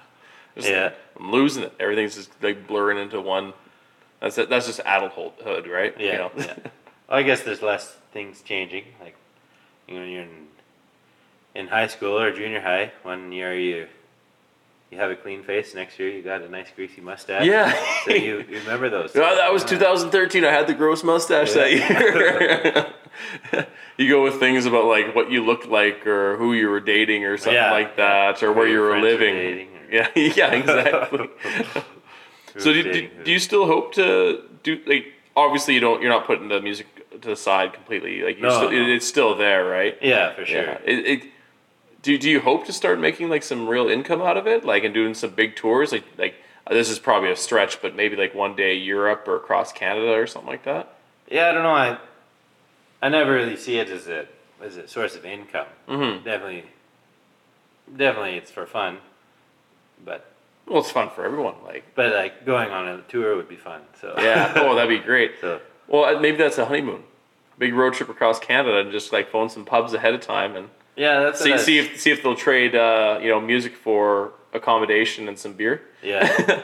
Just, 0.58 0.68
Yeah. 0.68 0.92
I'm 1.18 1.32
losing 1.32 1.64
it. 1.64 1.74
Everything's 1.80 2.16
just 2.16 2.32
like 2.44 2.68
blurring 2.68 2.98
into 2.98 3.22
one. 3.22 3.54
That's 4.20 4.38
it. 4.38 4.50
That's 4.50 4.68
just 4.68 4.82
adulthood, 4.82 5.66
right? 5.66 5.98
You 5.98 6.08
Yeah. 6.08 6.18
know? 6.18 6.32
yeah. 6.36 6.54
Well, 7.08 7.18
I 7.20 7.24
guess 7.24 7.44
there's 7.44 7.62
less 7.62 7.96
things 8.12 8.42
changing. 8.42 8.84
Like, 9.00 9.16
you 9.88 9.94
know, 9.94 10.02
when 10.02 10.10
you're 10.10 10.24
in, 10.24 10.48
in 11.56 11.68
high 11.70 11.88
school 11.88 12.20
or 12.20 12.34
junior 12.34 12.60
high, 12.60 12.92
one 13.04 13.32
year 13.32 13.54
are 13.54 13.56
you 13.56 13.88
you 14.92 14.98
have 14.98 15.12
a 15.12 15.16
clean 15.16 15.44
face, 15.44 15.76
next 15.76 16.00
year 16.00 16.10
you 16.10 16.22
got 16.24 16.42
a 16.42 16.50
nice 16.50 16.68
greasy 16.76 17.02
mustache. 17.02 17.46
Yeah. 17.46 17.74
So 18.06 18.12
you, 18.14 18.38
you 18.50 18.60
remember 18.60 18.90
those. 18.90 19.14
Well, 19.14 19.36
that 19.36 19.52
was 19.52 19.64
uh, 19.64 19.68
2013. 19.68 20.46
I 20.46 20.52
had 20.52 20.68
the 20.68 20.74
gross 20.74 21.04
mustache 21.04 21.52
that 21.54 21.72
year. 21.72 22.88
you 23.98 24.10
go 24.10 24.24
with 24.24 24.40
things 24.40 24.66
about 24.66 24.86
like 24.86 25.14
what 25.14 25.30
you 25.30 25.46
looked 25.46 25.68
like 25.68 26.08
or 26.08 26.38
who 26.38 26.54
you 26.54 26.70
were 26.70 26.80
dating 26.80 27.26
or 27.26 27.38
something 27.38 27.54
Yeah, 27.56 27.72
like 27.72 27.98
that 27.98 28.42
or 28.42 28.54
Who 28.54 28.60
where 28.60 28.68
you 28.68 28.80
were 28.80 29.00
living. 29.00 29.36
or- 29.36 29.94
Yeah, 29.94 30.08
yeah, 30.16 30.52
exactly. 30.54 31.30
So 32.58 32.74
do, 32.74 32.84
do, 32.84 33.10
do 33.26 33.32
you 33.32 33.40
still 33.40 33.66
hope 33.68 33.94
to 33.96 34.44
do 34.64 34.80
like 34.88 35.14
obviously 35.36 35.74
you 35.74 35.80
don't 35.80 36.02
you're 36.02 36.12
not 36.12 36.26
putting 36.26 36.48
the 36.48 36.62
music 36.62 36.88
to 37.22 37.28
the 37.30 37.36
side 37.36 37.74
completely 37.74 38.22
like 38.22 38.38
you 38.38 38.44
No, 38.44 38.50
still, 38.58 38.72
no. 38.72 38.88
It's 38.96 39.08
still 39.08 39.36
there 39.36 39.66
right 39.66 39.98
Yeah, 40.02 40.34
for 40.36 40.46
sure. 40.46 40.62
yeah 40.64 40.80
it, 40.86 41.06
it, 41.06 41.24
do, 42.02 42.18
do 42.18 42.30
you 42.30 42.40
hope 42.40 42.66
to 42.66 42.74
start 42.74 43.00
making 43.00 43.30
like 43.30 43.44
some 43.44 43.68
real 43.68 43.90
income 43.90 44.22
out 44.22 44.38
of 44.38 44.48
it 44.48 44.64
like 44.66 44.84
and 44.84 44.94
doing 44.94 45.14
some 45.14 45.32
big 45.32 45.56
tours 45.56 45.92
like 45.92 46.04
like 46.18 46.36
uh, 46.68 46.74
this 46.74 46.90
is 46.90 47.00
probably 47.00 47.32
a 47.32 47.36
stretch 47.36 47.82
but 47.82 47.96
maybe 47.96 48.16
like 48.16 48.34
one 48.36 48.56
day 48.56 48.74
Europe 48.76 49.26
or 49.28 49.36
across 49.36 49.72
Canada 49.74 50.12
or 50.14 50.28
something 50.28 50.50
like 50.50 50.64
that 50.64 50.94
Yeah, 51.30 51.50
I 51.50 51.52
don't 51.52 51.64
know. 51.64 51.72
I 51.72 51.98
I 53.02 53.10
never 53.10 53.34
really 53.34 53.56
see 53.58 53.78
it 53.78 53.90
as 53.90 54.08
a 54.08 54.28
as 54.62 54.76
a 54.78 54.88
source 54.88 55.16
of 55.16 55.24
income. 55.26 55.68
Mhm. 55.88 56.24
Definitely, 56.24 56.66
definitely, 57.96 58.36
it's 58.36 58.52
for 58.52 58.66
fun. 58.66 58.98
But 60.04 60.26
well 60.66 60.80
it's 60.80 60.92
fun 60.92 61.10
for 61.10 61.26
everyone 61.26 61.56
like 61.66 61.84
but 61.96 62.14
like 62.14 62.46
going 62.46 62.70
on 62.70 62.88
a 62.88 63.02
tour 63.04 63.36
would 63.36 63.50
be 63.50 63.56
fun. 63.58 63.82
So 64.00 64.14
yeah 64.18 64.54
oh 64.56 64.76
that'd 64.76 64.90
be 64.90 65.04
great 65.04 65.34
so 65.42 65.60
well 65.88 66.06
uh, 66.16 66.20
maybe 66.20 66.38
that's 66.38 66.58
a 66.58 66.66
honeymoon 66.66 67.04
big 67.58 67.74
road 67.74 67.94
trip 67.94 68.08
across 68.10 68.40
Canada 68.40 68.78
and 68.78 68.92
just 68.92 69.12
like 69.12 69.30
phone 69.30 69.50
some 69.50 69.66
pubs 69.66 69.94
ahead 69.94 70.14
of 70.14 70.22
time 70.22 70.56
and 70.56 70.70
yeah, 71.04 71.22
that's 71.22 71.40
see, 71.42 71.54
I- 71.54 71.58
see 71.58 71.78
if 71.80 72.00
see 72.00 72.12
if 72.12 72.22
they'll 72.22 72.36
trade 72.50 72.76
uh, 72.76 73.20
you 73.24 73.30
know 73.30 73.40
music 73.42 73.74
for 73.76 74.34
accommodation 74.54 75.28
and 75.30 75.38
some 75.40 75.54
beer. 75.54 75.82
Yeah. 76.04 76.24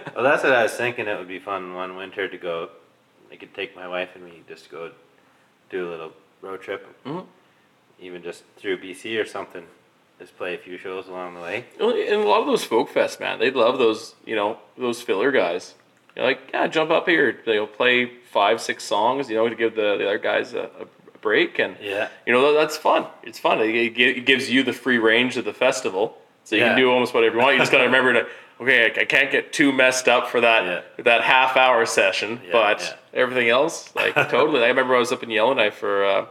well, 0.16 0.24
that's 0.24 0.44
what 0.44 0.54
I 0.54 0.64
was 0.64 0.74
thinking. 0.74 1.08
It 1.08 1.18
would 1.18 1.28
be 1.28 1.40
fun 1.40 1.74
one 1.74 1.96
winter 1.96 2.28
to 2.28 2.38
go. 2.38 2.70
I 3.32 3.36
could 3.38 3.54
take 3.54 3.76
my 3.76 3.88
wife 3.88 4.10
and 4.16 4.24
me 4.24 4.44
just 4.48 4.70
go 4.70 4.92
do 5.70 5.88
a 5.88 5.90
little 5.90 6.12
road 6.42 6.62
trip, 6.62 6.82
Mhm. 7.06 7.26
even 8.00 8.22
just 8.24 8.44
through 8.58 8.78
BC 8.80 9.18
or 9.22 9.26
something. 9.26 9.66
Just 10.20 10.38
play 10.38 10.54
a 10.56 10.58
few 10.58 10.78
shows 10.78 11.08
along 11.08 11.36
the 11.36 11.42
way. 11.42 11.66
And 11.80 12.22
a 12.22 12.28
lot 12.28 12.40
of 12.42 12.48
those 12.48 12.64
folk 12.64 12.90
fest, 12.90 13.20
man, 13.20 13.40
they 13.40 13.52
love 13.52 13.78
those 13.78 14.16
you 14.26 14.36
know 14.36 14.58
those 14.78 15.02
filler 15.02 15.32
guys. 15.32 15.76
You're 16.16 16.26
like, 16.26 16.40
yeah, 16.54 16.68
jump 16.68 16.92
up 16.92 17.08
here. 17.10 17.42
They'll 17.46 17.68
play 17.68 18.06
five, 18.32 18.62
six 18.62 18.84
songs, 18.86 19.30
you 19.30 19.36
know, 19.36 19.50
to 19.50 19.56
give 19.56 19.76
the, 19.76 19.98
the 19.98 20.06
other 20.08 20.18
guys 20.18 20.54
a, 20.54 20.70
a 20.80 20.86
break, 21.26 21.58
and 21.60 21.76
Yeah. 21.82 22.08
you 22.26 22.32
know 22.34 22.54
that's 22.54 22.78
fun. 22.78 23.08
It's 23.24 23.40
fun. 23.40 23.60
It, 23.60 23.98
it 24.00 24.26
gives 24.26 24.50
you 24.54 24.62
the 24.64 24.74
free 24.74 25.00
range 25.00 25.36
of 25.38 25.44
the 25.44 25.54
festival, 25.54 26.18
so 26.44 26.56
you 26.56 26.62
Yeah. 26.62 26.70
can 26.70 26.78
do 26.78 26.92
almost 26.92 27.14
whatever 27.16 27.36
you 27.38 27.42
want. 27.42 27.54
You 27.56 27.60
just 27.60 27.72
gotta 27.72 27.86
remember 27.92 28.14
to. 28.14 28.28
Okay, 28.62 28.86
I, 28.86 29.02
I 29.02 29.06
can't 29.06 29.32
get 29.32 29.52
too 29.52 29.74
messed 29.74 30.08
up 30.08 30.30
for 30.30 30.40
that 30.42 30.64
Yeah. 30.66 31.04
that 31.04 31.22
half 31.22 31.58
hour 31.58 31.86
session, 31.86 32.30
Yeah, 32.46 32.52
but 32.54 32.80
everything 33.14 33.50
else, 33.50 33.94
like 33.96 34.14
totally. 34.38 34.64
I 34.64 34.68
remember 34.68 34.96
I 34.96 35.00
was 35.00 35.12
up 35.12 35.24
in 35.24 35.30
Yellowknife 35.32 35.76
for 35.76 36.06
uh, 36.06 36.26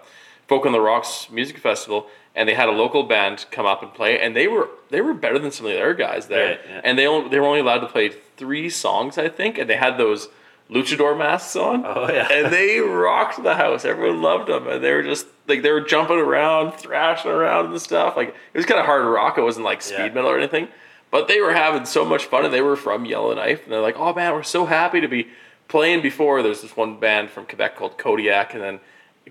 Folk 0.47 0.65
on 0.65 0.73
the 0.73 0.81
Rocks 0.81 1.29
music 1.31 1.59
festival, 1.59 2.07
and 2.37 2.49
they 2.49 2.55
had 2.55 2.69
a 2.69 2.73
local 2.85 3.03
band 3.03 3.47
come 3.51 3.67
up 3.67 3.83
and 3.83 3.93
play, 3.93 4.13
and 4.21 4.35
they 4.39 4.47
were 4.47 4.69
they 4.91 5.01
were 5.01 5.13
better 5.25 5.39
than 5.41 5.51
some 5.51 5.67
of 5.67 5.73
the 5.73 5.81
other 5.81 5.93
guys 5.95 6.29
there, 6.29 6.59
and 6.85 6.97
they 6.99 7.07
only, 7.07 7.29
they 7.31 7.41
were 7.41 7.47
only 7.53 7.61
allowed 7.67 7.81
to 7.81 7.89
play 7.89 8.09
three 8.37 8.71
songs, 8.71 9.19
I 9.19 9.29
think, 9.29 9.59
and 9.59 9.69
they 9.69 9.77
had 9.87 9.99
those 9.99 10.29
luchador 10.71 11.17
masks 11.17 11.57
on. 11.57 11.85
Oh, 11.87 12.09
yeah. 12.11 12.29
and 12.31 12.53
they 12.53 12.81
rocked 12.81 13.43
the 13.43 13.55
house. 13.55 13.85
Everyone 13.85 14.23
loved 14.23 14.49
them, 14.49 14.67
and 14.67 14.83
they 14.83 14.93
were 14.93 15.03
just 15.03 15.27
like 15.47 15.63
they 15.63 15.71
were 15.71 15.81
jumping 15.81 16.19
around, 16.19 16.73
thrashing 16.73 17.31
around 17.31 17.67
and 17.67 17.81
stuff. 17.81 18.17
Like 18.17 18.29
it 18.29 18.57
was 18.57 18.67
kind 18.67 18.81
of 18.81 18.87
hard 18.87 19.05
rock. 19.07 19.39
It 19.39 19.43
wasn't 19.43 19.65
like 19.65 19.83
speed 19.83 19.99
Yeah. 19.99 20.09
metal 20.15 20.31
or 20.31 20.39
anything, 20.39 20.69
but 21.11 21.29
they 21.29 21.41
were 21.41 21.53
having 21.53 21.85
so 21.85 22.05
much 22.05 22.25
fun, 22.27 22.45
and 22.45 22.53
they 22.55 22.63
were 22.63 22.77
from 22.77 23.05
Yellowknife, 23.05 23.65
and 23.65 23.73
they're 23.73 23.81
like, 23.81 23.99
"Oh 23.99 24.15
man, 24.15 24.33
we're 24.33 24.43
so 24.43 24.65
happy 24.67 25.01
to 25.01 25.09
be 25.09 25.29
playing." 25.69 26.01
Before 26.03 26.43
there's 26.43 26.63
this 26.63 26.77
one 26.77 26.99
band 26.99 27.31
from 27.31 27.45
Quebec 27.47 27.77
called 27.77 27.99
Kodiak, 27.99 28.55
and 28.55 28.63
then 28.63 28.81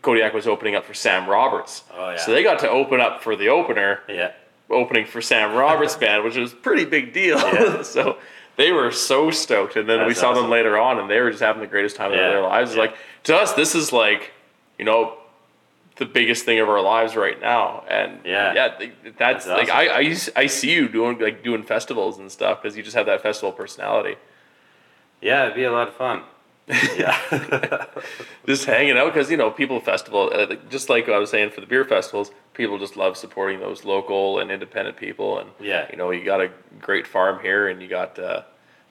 Kodiak 0.01 0.33
was 0.33 0.47
opening 0.47 0.75
up 0.75 0.85
for 0.85 0.93
Sam 0.93 1.29
Roberts. 1.29 1.83
Oh, 1.93 2.11
yeah. 2.11 2.17
So 2.17 2.31
they 2.31 2.43
got 2.43 2.59
to 2.59 2.69
open 2.69 2.99
up 3.01 3.21
for 3.23 3.35
the 3.35 3.49
opener 3.49 4.01
Yeah. 4.07 4.31
opening 4.69 5.05
for 5.05 5.21
Sam 5.21 5.53
Roberts' 5.55 5.95
band, 6.03 6.23
which 6.23 6.35
was 6.37 6.53
a 6.53 6.55
pretty 6.55 6.85
big 6.85 7.11
deal. 7.13 7.37
Yeah. 7.37 7.81
so 7.83 8.17
they 8.55 8.71
were 8.71 8.91
so 8.91 9.31
stoked, 9.31 9.75
and 9.75 9.87
then 9.89 9.99
we 10.01 10.07
That's 10.09 10.19
saw 10.19 10.33
them 10.33 10.49
later 10.49 10.77
on, 10.77 10.99
and 10.99 11.09
they 11.09 11.19
were 11.19 11.29
just 11.31 11.41
having 11.41 11.61
the 11.61 11.67
greatest 11.67 11.95
time 11.95 12.11
of 12.11 12.17
their 12.17 12.41
lives. 12.41 12.73
Yeah. 12.73 12.81
Like 12.81 12.95
to 13.23 13.35
us, 13.35 13.53
this 13.53 13.73
is 13.75 13.91
like, 13.91 14.31
you 14.77 14.85
know, 14.85 15.17
the 15.97 16.05
biggest 16.05 16.45
thing 16.45 16.59
of 16.59 16.67
our 16.69 16.81
lives 16.81 17.15
right 17.15 17.39
now, 17.39 17.83
and 17.87 18.19
Yeah. 18.25 18.53
yeah, 18.53 18.89
that's, 19.17 19.45
That's 19.45 19.47
like 19.47 19.69
awesome. 19.69 20.31
I, 20.35 20.41
I 20.41 20.43
I 20.43 20.45
see 20.47 20.71
you 20.73 20.87
doing 20.87 21.19
like 21.19 21.43
doing 21.43 21.63
festivals 21.63 22.17
and 22.19 22.31
stuff 22.31 22.61
because 22.61 22.75
you 22.75 22.83
just 22.83 22.95
have 22.95 23.05
that 23.05 23.21
festival 23.21 23.51
personality. 23.51 24.15
Yeah, 25.21 25.43
it'd 25.43 25.55
be 25.55 25.63
a 25.63 25.71
lot 25.71 25.87
of 25.87 25.95
fun. 25.95 26.23
Yeah. 26.67 27.85
just 28.47 28.65
hanging 28.65 28.97
out 28.97 29.13
because 29.13 29.29
you 29.29 29.37
know 29.37 29.51
people 29.51 29.79
festival 29.81 30.31
uh, 30.33 30.55
just 30.69 30.89
like 30.89 31.09
I 31.09 31.17
was 31.17 31.29
saying 31.29 31.49
for 31.51 31.59
the 31.61 31.67
beer 31.67 31.83
festivals 31.83 32.31
people 32.53 32.77
just 32.79 32.95
love 32.95 33.17
supporting 33.17 33.59
those 33.59 33.83
local 33.83 34.39
and 34.39 34.49
independent 34.51 34.95
people 34.97 35.39
and 35.39 35.49
Yeah. 35.59 35.87
you 35.91 35.97
know 35.97 36.11
you 36.11 36.23
got 36.23 36.39
a 36.41 36.49
great 36.79 37.05
farm 37.05 37.39
here 37.41 37.67
and 37.67 37.81
you 37.81 37.87
got 37.89 38.17
uh, 38.17 38.43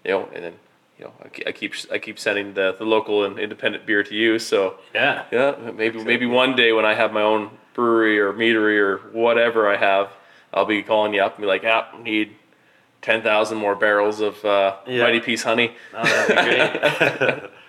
you 0.04 0.10
know 0.10 0.28
and 0.34 0.44
then 0.44 0.54
you 0.98 1.04
know 1.06 1.12
I, 1.24 1.48
I 1.48 1.52
keep 1.52 1.74
I 1.90 1.98
keep 1.98 2.18
sending 2.18 2.52
the, 2.54 2.74
the 2.78 2.84
local 2.84 3.24
and 3.24 3.38
independent 3.38 3.86
beer 3.86 4.02
to 4.02 4.14
you 4.14 4.38
so 4.38 4.76
yeah. 4.94 5.24
yeah 5.32 5.54
maybe 5.74 6.02
maybe 6.04 6.26
one 6.26 6.54
day 6.54 6.72
when 6.72 6.84
I 6.84 6.92
have 6.94 7.12
my 7.12 7.22
own 7.22 7.50
brewery 7.72 8.20
or 8.20 8.34
meadery 8.34 8.78
or 8.78 8.98
whatever 9.12 9.66
I 9.72 9.76
have 9.76 10.10
I'll 10.52 10.66
be 10.66 10.82
calling 10.82 11.14
you 11.14 11.22
up 11.22 11.36
and 11.36 11.42
be 11.42 11.46
like 11.46 11.64
ah 11.64 11.88
need. 11.98 12.36
10,000 13.00 13.58
more 13.58 13.74
barrels 13.74 14.20
of 14.20 14.44
uh, 14.44 14.76
Yeah. 14.86 15.02
Mighty 15.02 15.18
Peace 15.18 15.42
honey. 15.42 15.74
Oh, 15.92 16.04
that'd 16.04 16.36
be 17.18 17.26
great. 17.40 17.50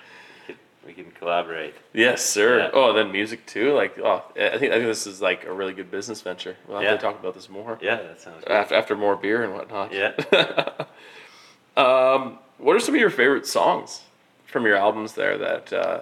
we, 0.96 1.04
can, 1.04 1.12
collaborate. 1.12 1.74
Yes, 1.94 2.26
sir. 2.26 2.60
Yeah. 2.60 2.70
Oh, 2.74 2.94
then 2.94 3.12
music 3.12 3.46
too. 3.46 3.74
Like, 3.74 3.98
oh, 4.00 4.24
I 4.36 4.58
think 4.58 4.72
I 4.74 4.76
think 4.78 4.86
this 4.86 5.08
is 5.08 5.22
like 5.22 5.46
a 5.46 5.54
really 5.54 5.74
good 5.74 5.90
business 5.92 6.22
venture. 6.22 6.56
We'll 6.68 6.78
have 6.78 6.84
Yeah. 6.84 6.92
to 6.92 6.98
talk 6.98 7.20
about 7.20 7.34
this 7.34 7.50
more 7.50 7.78
Yeah, 7.82 7.98
that 7.98 8.22
sounds 8.22 8.44
good. 8.44 8.52
after 8.52 8.76
after 8.76 8.96
more 8.96 9.16
beer 9.16 9.44
and 9.44 9.54
whatnot. 9.54 9.94
Yeah. 9.94 10.12
Um, 11.76 12.38
what 12.60 12.76
are 12.76 12.80
some 12.80 12.94
of 12.94 13.02
your 13.02 13.10
favorite 13.10 13.48
songs 13.48 14.04
from 14.46 14.66
your 14.68 14.76
albums 14.76 15.14
there 15.14 15.40
that 15.40 15.74
uh, 15.74 16.02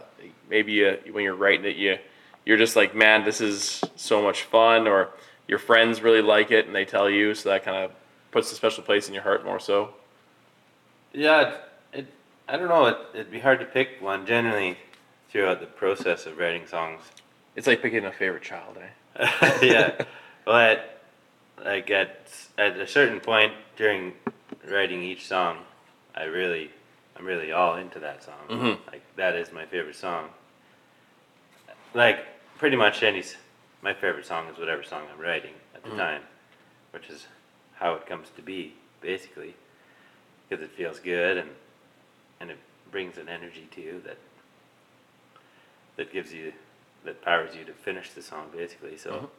maybe 0.50 0.86
uh, 0.86 0.98
when 1.12 1.24
you're 1.24 1.34
writing 1.34 1.64
it, 1.66 1.78
you 1.78 1.98
you're 2.46 2.58
just 2.58 2.76
like, 2.76 2.94
man, 2.94 3.24
this 3.24 3.40
is 3.40 3.82
so 3.96 4.22
much 4.22 4.42
fun, 4.44 4.86
or 4.88 5.10
your 5.48 5.60
friends 5.60 6.02
really 6.02 6.22
like 6.22 6.52
it 6.52 6.66
and 6.66 6.76
they 6.76 6.84
tell 6.84 7.10
you, 7.10 7.34
so 7.36 7.48
that 7.50 7.64
kind 7.64 7.78
of 7.86 7.92
puts 8.32 8.52
a 8.52 8.56
special 8.56 8.84
place 8.84 9.08
in 9.08 9.14
your 9.14 9.24
heart 9.24 9.46
more 9.46 9.60
so. 9.62 9.94
Yeah, 11.14 11.56
I 12.52 12.58
don't 12.58 12.68
know. 12.68 12.86
It, 12.88 12.98
it'd 13.14 13.32
be 13.32 13.40
hard 13.40 13.62
to 13.62 13.66
pick 13.66 14.02
one. 14.02 14.26
Generally, 14.26 14.78
throughout 15.30 15.62
the 15.62 15.68
process 15.68 16.26
of 16.26 16.38
writing 16.38 16.68
songs, 16.68 17.00
It's 17.56 17.66
like 17.66 17.82
picking 17.82 18.04
a 18.06 18.12
favorite 18.12 18.44
child, 18.44 18.78
eh? 18.78 19.60
yeah, 19.62 20.04
but 20.46 21.02
like 21.64 21.90
at 21.90 22.30
at 22.58 22.76
a 22.78 22.86
certain 22.86 23.22
point 23.22 23.54
during 23.78 24.14
writing 24.70 25.02
each 25.02 25.26
song, 25.28 25.60
I 26.14 26.24
really 26.26 26.72
I'm 27.18 27.26
really 27.26 27.54
all 27.54 27.76
into 27.76 28.00
that 28.00 28.22
song. 28.22 28.48
Mhm. 28.50 28.78
Like 28.92 29.04
that 29.16 29.36
is 29.36 29.54
my 29.54 29.66
favorite 29.66 29.96
song. 29.96 30.28
Like 31.94 32.26
pretty 32.58 32.76
much 32.76 33.02
any 33.02 33.24
my 33.82 33.94
favorite 33.94 34.26
song 34.26 34.48
is 34.50 34.58
whatever 34.58 34.84
song 34.84 35.04
I'm 35.12 35.22
writing 35.22 35.54
at 35.74 35.84
the 35.84 35.92
Mhm. 35.92 35.98
time, 35.98 36.22
which 36.92 37.10
is 37.10 37.28
how 37.76 37.94
it 37.94 38.06
comes 38.06 38.30
to 38.36 38.42
be 38.42 38.76
basically, 39.00 39.56
because 40.50 40.62
it 40.64 40.72
feels 40.72 41.00
good 41.00 41.38
and 41.38 41.50
and 42.42 42.50
it 42.50 42.58
brings 42.92 43.18
an 43.18 43.30
energy 43.30 43.70
to 43.72 43.82
you 43.82 44.02
that 44.04 44.18
that 45.96 46.12
gives 46.12 46.34
you 46.34 46.52
that 47.06 47.22
powers 47.22 47.56
you 47.56 47.64
to 47.64 47.74
finish 47.74 48.12
the 48.12 48.22
song 48.22 48.50
basically. 48.56 48.98
So 48.98 49.12
Mhm. 49.12 49.30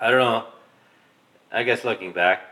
I 0.00 0.10
don't 0.10 0.20
know. 0.20 0.46
I 1.50 1.62
guess 1.62 1.84
looking 1.84 2.12
back 2.12 2.42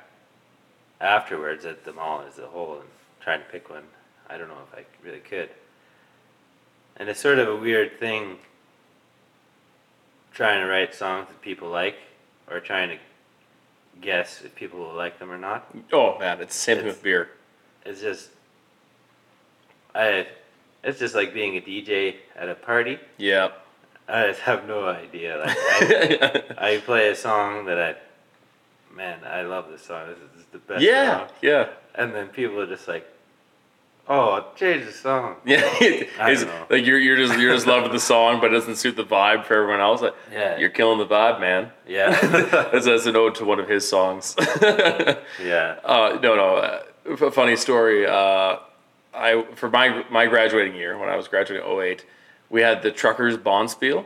afterwards 1.00 1.64
at 1.64 1.84
them 1.84 1.98
all 1.98 2.22
as 2.22 2.38
a 2.38 2.46
whole 2.46 2.80
and 2.80 2.88
trying 3.20 3.40
to 3.40 3.46
pick 3.46 3.70
one, 3.70 3.86
I 4.28 4.36
don't 4.36 4.48
know 4.48 4.66
if 4.72 4.78
I 4.78 4.84
really 5.02 5.20
could. 5.20 5.50
And 6.96 7.08
it's 7.08 7.20
sort 7.20 7.38
of 7.38 7.48
a 7.48 7.54
weird 7.56 8.00
thing 8.00 8.40
trying 10.32 10.60
to 10.60 10.66
write 10.66 10.94
songs 10.94 11.28
that 11.28 11.40
people 11.40 11.68
like 11.68 11.96
or 12.50 12.60
trying 12.60 12.88
to 12.90 12.98
guess 14.00 14.42
if 14.42 14.54
people 14.54 14.78
will 14.80 14.94
like 14.94 15.18
them 15.18 15.30
or 15.30 15.38
not. 15.38 15.74
Oh 15.92 16.18
man, 16.18 16.40
it's 16.40 16.54
the 16.54 16.60
same 16.60 16.76
thing 16.78 16.86
with 16.86 17.02
beer. 17.02 17.30
It's 17.84 18.00
just 18.00 18.30
I 19.98 20.26
it's 20.84 20.98
just 20.98 21.14
like 21.14 21.34
being 21.34 21.56
a 21.56 21.60
DJ 21.60 22.16
at 22.36 22.48
a 22.48 22.54
party. 22.54 22.98
Yeah. 23.18 23.48
I 24.08 24.32
have 24.44 24.66
no 24.66 24.86
idea. 24.88 25.38
Like 25.38 25.56
I, 26.58 26.74
I 26.74 26.78
play 26.78 27.08
a 27.08 27.16
song 27.16 27.66
that 27.66 27.78
I 27.80 27.96
man, 28.94 29.18
I 29.26 29.42
love 29.42 29.68
this 29.70 29.82
song. 29.82 30.08
This 30.08 30.18
is 30.40 30.46
the 30.52 30.58
best 30.58 30.82
yeah. 30.82 31.18
song. 31.18 31.28
Yeah. 31.42 31.68
And 31.94 32.14
then 32.14 32.28
people 32.28 32.60
are 32.60 32.66
just 32.66 32.86
like, 32.88 33.06
"Oh, 34.08 34.46
change 34.56 34.86
the 34.86 34.92
song." 34.92 35.36
Yeah, 35.44 35.60
I 36.20 36.30
It's 36.30 36.44
know. 36.44 36.66
like 36.70 36.86
you're 36.86 36.98
you're 36.98 37.16
just 37.16 37.38
you're 37.38 37.52
just 37.52 37.66
loving 37.66 37.92
the 37.92 37.98
song, 38.00 38.40
but 38.40 38.50
it 38.52 38.54
doesn't 38.54 38.76
suit 38.76 38.96
the 38.96 39.04
vibe 39.04 39.44
for 39.44 39.54
everyone 39.54 39.80
else. 39.80 40.00
Like, 40.00 40.14
Yeah. 40.32 40.56
you're 40.58 40.70
killing 40.70 40.98
the 40.98 41.06
vibe, 41.06 41.40
man. 41.40 41.70
Yeah, 41.86 42.10
That's, 42.72 42.86
that's 42.86 43.06
an 43.06 43.16
ode 43.16 43.34
to 43.36 43.44
one 43.44 43.58
of 43.60 43.68
his 43.68 43.86
songs. 43.86 44.36
yeah. 45.42 45.80
uh, 45.84 46.18
no, 46.22 46.36
no. 46.36 46.56
Uh, 47.16 47.30
funny 47.30 47.56
story. 47.56 48.06
Uh, 48.06 48.58
I 49.14 49.44
for 49.54 49.68
my 49.70 50.04
my 50.10 50.26
graduating 50.26 50.74
year 50.74 50.96
when 50.98 51.08
I 51.08 51.16
was 51.16 51.28
graduating 51.28 51.66
in 51.66 51.78
08, 51.80 52.04
we 52.50 52.60
had 52.62 52.82
the 52.82 52.90
Truckers 52.90 53.36
Bonspiel 53.36 54.04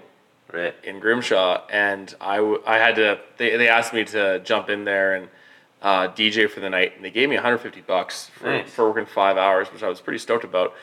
Right. 0.52 0.74
in 0.84 1.00
Grimshaw, 1.00 1.62
and 1.70 2.14
I, 2.20 2.36
w- 2.36 2.62
I 2.66 2.76
had 2.76 2.96
to. 2.96 3.18
They, 3.38 3.56
they 3.56 3.68
asked 3.68 3.94
me 3.94 4.04
to 4.04 4.38
jump 4.40 4.68
in 4.68 4.84
there 4.84 5.14
and 5.14 5.28
uh, 5.80 6.08
DJ 6.08 6.48
for 6.50 6.60
the 6.60 6.68
night, 6.68 6.92
and 6.94 7.02
they 7.04 7.10
gave 7.10 7.30
me 7.30 7.36
150 7.36 7.80
bucks 7.86 8.28
for, 8.38 8.46
Nice. 8.50 8.68
for 8.70 8.86
working 8.86 9.06
five 9.06 9.38
hours, 9.38 9.68
which 9.72 9.82
I 9.82 9.88
was 9.88 10.02
pretty 10.02 10.18
stoked 10.18 10.44
about. 10.44 10.74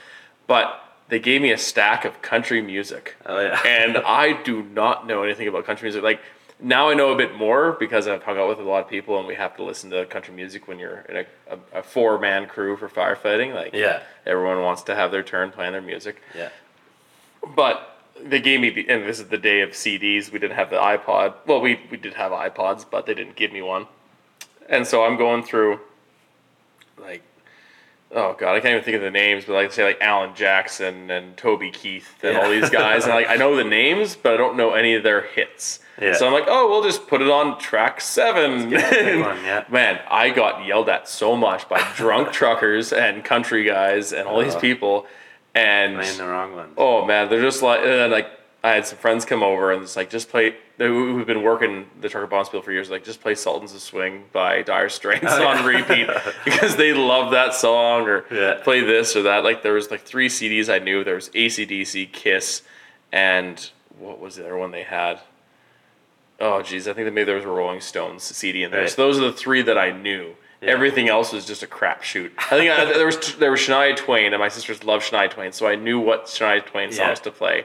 But 0.48 0.82
they 1.10 1.20
gave 1.20 1.42
me 1.44 1.52
a 1.52 1.58
stack 1.58 2.04
of 2.04 2.20
country 2.24 2.64
music, 2.64 3.16
Oh 3.28 3.40
yeah. 3.40 3.62
and 3.64 3.98
I 4.00 4.42
do 4.42 4.64
not 4.64 5.06
know 5.06 5.22
anything 5.22 5.48
about 5.48 5.66
country 5.66 5.86
music. 5.86 6.02
Like 6.02 6.20
now, 6.62 6.90
I 6.90 6.94
know 6.94 7.12
a 7.12 7.16
bit 7.16 7.36
more 7.36 7.72
because 7.80 8.08
I've 8.08 8.24
hung 8.24 8.38
out 8.38 8.50
with 8.50 8.60
a 8.60 8.64
lot 8.64 8.84
of 8.84 8.90
people, 8.90 9.18
and 9.18 9.26
we 9.26 9.36
have 9.36 9.56
to 9.58 9.64
listen 9.64 9.90
to 9.92 10.06
country 10.06 10.34
music 10.34 10.68
when 10.68 10.78
you're 10.78 11.00
in 11.08 11.18
a, 11.18 11.26
a, 11.50 11.80
a 11.80 11.84
four 11.84 12.20
man 12.20 12.48
crew 12.48 12.76
for 12.76 12.90
firefighting. 12.90 13.54
Like 13.54 13.74
yeah. 13.74 14.02
everyone 14.26 14.62
wants 14.62 14.84
to 14.84 14.96
have 14.96 15.12
their 15.12 15.24
turn 15.24 15.52
playing 15.52 15.72
their 15.72 15.82
music 15.82 16.22
Yeah. 16.36 16.50
but 17.56 17.96
they 18.22 18.42
gave 18.42 18.60
me 18.60 18.70
the 18.70 18.90
and 18.90 19.06
this 19.08 19.20
is 19.20 19.28
the 19.30 19.38
day 19.38 19.62
of 19.62 19.70
CDs. 19.70 20.32
We 20.32 20.40
didn't 20.40 20.58
have 20.58 20.70
the 20.70 20.76
iPod. 20.76 21.36
Well, 21.46 21.62
we 21.62 21.80
we 21.90 21.98
did 21.98 22.14
have 22.16 22.32
iPods, 22.34 22.86
but 22.90 23.06
they 23.06 23.14
didn't 23.14 23.38
give 23.38 23.54
me 23.54 23.62
one. 23.62 23.88
And 24.68 24.86
so 24.86 25.06
I'm 25.06 25.18
going 25.18 25.44
through 25.44 25.80
like 26.98 27.24
oh 28.12 28.36
god, 28.38 28.56
I 28.56 28.60
can't 28.60 28.74
even 28.74 28.84
think 28.84 28.96
of 28.96 29.02
the 29.02 29.12
names, 29.12 29.46
but 29.46 29.54
like 29.54 29.72
say 29.72 29.84
like 29.84 30.02
Alan 30.02 30.36
Jackson 30.36 31.10
and 31.12 31.36
Toby 31.38 31.72
Keith 31.72 32.16
and 32.24 32.38
all 32.38 32.50
these 32.50 32.70
guys, 32.70 33.04
and 33.04 33.14
like 33.14 33.30
I 33.30 33.36
know 33.36 33.56
the 33.56 33.64
names, 33.64 34.16
but 34.16 34.34
I 34.34 34.38
don't 34.38 34.58
know 34.58 34.74
any 34.74 34.96
of 34.96 35.04
their 35.04 35.22
hits. 35.22 35.80
Yeah. 36.02 36.14
So 36.14 36.28
I'm 36.28 36.34
like, 36.34 36.46
oh, 36.48 36.70
we'll 36.70 36.84
just 36.84 37.08
put 37.08 37.22
it 37.22 37.30
on 37.30 37.60
track 37.60 38.00
seven. 38.00 38.72
One, 38.72 38.72
yeah. 38.72 39.66
Man, 39.70 40.00
I 40.10 40.30
got 40.30 40.66
yelled 40.66 40.88
at 40.88 41.10
so 41.10 41.36
much 41.36 41.68
by 41.68 41.86
drunk 41.96 42.32
truckers 42.32 42.94
and 42.94 43.24
country 43.24 43.66
guys 43.66 44.14
and 44.14 44.28
all 44.28 44.42
these 44.42 44.56
people. 44.56 45.06
And 45.54 45.96
Playing 45.96 46.18
the 46.18 46.28
wrong. 46.28 46.74
Oh 46.78 47.06
man, 47.06 47.28
they're 47.28 47.42
just 47.42 47.62
like, 47.64 47.82
and 47.82 47.90
then 47.90 48.12
like 48.12 48.28
I 48.62 48.72
had 48.72 48.86
some 48.86 48.98
friends 48.98 49.24
come 49.24 49.42
over 49.42 49.72
and 49.72 49.82
it's 49.84 49.96
like 49.96 50.10
just 50.10 50.30
play. 50.30 50.56
Who've 50.78 51.26
been 51.28 51.44
working 51.44 51.88
the 52.00 52.08
Trucker 52.10 52.28
Bonspiel 52.28 52.64
for 52.64 52.72
years, 52.72 52.90
like 52.90 53.04
just 53.04 53.22
play 53.22 53.36
"Sultans 53.36 53.74
of 53.74 53.82
Swing" 53.82 54.26
by 54.34 54.62
Dire 54.62 54.90
Straits 54.90 55.26
Oh, 55.28 55.40
yeah. 55.42 55.48
on 55.60 55.66
repeat 55.66 56.08
because 56.46 56.76
they 56.78 56.94
love 56.94 57.32
that 57.32 57.54
song, 57.54 58.08
or 58.08 58.26
Yeah. 58.32 58.56
play 58.64 58.82
this 58.82 59.16
or 59.16 59.24
that. 59.24 59.44
Like 59.44 59.62
there 59.64 59.74
was 59.74 59.92
like 59.92 60.02
three 60.02 60.28
CDs 60.30 60.74
I 60.74 60.80
knew. 60.80 61.04
There 61.04 61.16
was 61.16 61.30
ACDC, 61.30 62.12
Kiss, 62.12 62.62
and 63.12 63.70
what 63.98 64.20
was 64.20 64.36
the 64.36 64.44
other 64.46 64.58
one 64.58 64.72
they 64.72 64.84
had? 64.84 65.20
Oh 66.40 66.62
geez, 66.62 66.88
I 66.88 66.94
think 66.94 67.06
that 67.06 67.14
maybe 67.14 67.26
there 67.26 67.36
was 67.36 67.46
a 67.46 67.50
Rolling 67.50 67.82
Stones 67.82 68.24
CD 68.24 68.64
in 68.64 68.72
there. 68.72 68.82
Right. 68.82 68.90
So 68.90 69.02
those 69.04 69.20
are 69.20 69.24
the 69.26 69.34
three 69.34 69.62
that 69.62 69.78
I 69.78 69.92
knew. 69.92 70.36
Yeah. 70.62 70.72
Everything 70.72 71.08
else 71.08 71.32
was 71.32 71.46
just 71.46 71.64
a 71.64 71.68
crapshoot. 71.68 72.32
I 72.38 72.50
think 72.58 72.70
I, 72.72 72.84
there 72.86 73.06
was 73.06 73.36
there 73.36 73.52
was 73.52 73.60
Shania 73.62 73.96
Twain, 73.96 74.34
and 74.34 74.40
my 74.40 74.50
sisters 74.50 74.84
love 74.84 75.02
Shania 75.04 75.30
Twain, 75.30 75.52
so 75.54 75.68
I 75.68 75.76
knew 75.76 76.00
what 76.00 76.26
Shania 76.26 76.66
Twain 76.66 76.92
songs 76.92 77.20
to 77.22 77.32
play. 77.32 77.64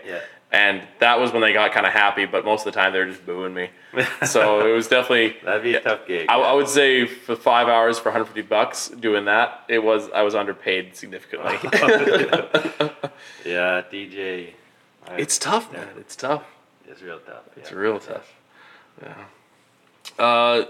Yeah. 0.54 0.68
And 0.68 0.82
that 1.00 1.18
was 1.20 1.32
when 1.32 1.40
they 1.42 1.52
got 1.52 1.72
kind 1.72 1.86
of 1.86 1.92
happy, 1.92 2.26
but 2.26 2.44
most 2.44 2.66
of 2.66 2.72
the 2.72 2.78
time 2.80 2.92
they 2.92 2.98
were 3.00 3.06
just 3.06 3.24
booing 3.26 3.54
me. 3.54 3.70
So 4.26 4.66
it 4.66 4.72
was 4.72 4.88
definitely. 4.88 5.36
That'd 5.44 5.62
be 5.62 5.74
a 5.74 5.80
tough 5.80 6.06
gig. 6.06 6.26
I, 6.28 6.38
I 6.38 6.52
would 6.52 6.68
say 6.68 7.06
for 7.06 7.36
five 7.36 7.68
hours 7.68 7.98
for 7.98 8.08
150 8.10 8.42
bucks 8.48 8.88
doing 8.88 9.24
that, 9.26 9.64
it 9.68 9.82
was 9.82 10.10
I 10.12 10.22
was 10.22 10.34
underpaid 10.34 10.96
significantly. 10.96 11.58
yeah, 13.44 13.82
DJ. 13.92 14.52
I- 15.06 15.16
it's 15.16 15.38
tough, 15.38 15.72
man. 15.72 15.88
It's 15.98 16.16
tough. 16.16 16.42
It's 16.88 17.02
real 17.02 17.20
tough. 17.20 17.44
It's 17.56 17.72
real 17.72 17.98
tough. 18.00 18.32
Yeah. 19.02 19.24
Uh, 20.24 20.64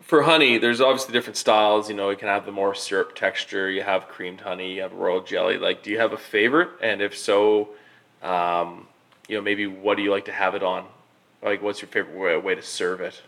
for 0.00 0.22
honey, 0.22 0.58
there's 0.58 0.80
obviously 0.80 1.12
different 1.12 1.36
styles. 1.36 1.88
You 1.88 1.96
know, 1.96 2.10
you 2.10 2.16
can 2.16 2.28
have 2.28 2.44
the 2.46 2.52
more 2.52 2.74
syrup 2.74 3.14
texture. 3.14 3.70
You 3.70 3.82
have 3.82 4.08
creamed 4.08 4.40
honey. 4.42 4.74
You 4.74 4.82
have 4.82 4.92
royal 4.92 5.22
jelly. 5.22 5.56
Like, 5.56 5.82
do 5.82 5.90
you 5.90 5.98
have 5.98 6.12
a 6.12 6.18
favorite? 6.18 6.68
And 6.82 7.00
if 7.00 7.16
so, 7.16 7.70
um, 8.24 8.86
you 9.28 9.36
know, 9.36 9.42
maybe 9.42 9.66
what 9.66 9.96
do 9.96 10.02
you 10.02 10.10
like 10.10 10.24
to 10.24 10.32
have 10.32 10.54
it 10.54 10.62
on? 10.62 10.86
Like, 11.42 11.62
what's 11.62 11.82
your 11.82 11.88
favorite 11.88 12.16
way, 12.18 12.36
way 12.36 12.54
to 12.54 12.62
serve 12.62 13.00
it? 13.00 13.22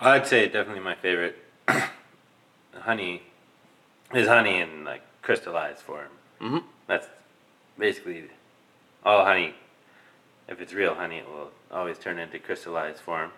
I'd 0.00 0.26
say 0.26 0.46
definitely 0.48 0.80
my 0.82 0.94
favorite 0.94 1.36
honey 2.74 3.22
is 4.14 4.26
honey 4.28 4.60
in 4.60 4.84
like 4.84 5.02
crystallized 5.22 5.80
form. 5.80 6.08
Mhm. 6.40 6.62
That's 6.86 7.06
basically 7.78 8.24
all 9.04 9.24
honey. 9.24 9.54
If 10.48 10.60
it's 10.60 10.72
real 10.72 10.94
honey, 10.94 11.18
it 11.18 11.28
will 11.28 11.50
always 11.70 11.98
turn 11.98 12.18
into 12.18 12.38
crystallized 12.38 13.00
form. 13.00 13.32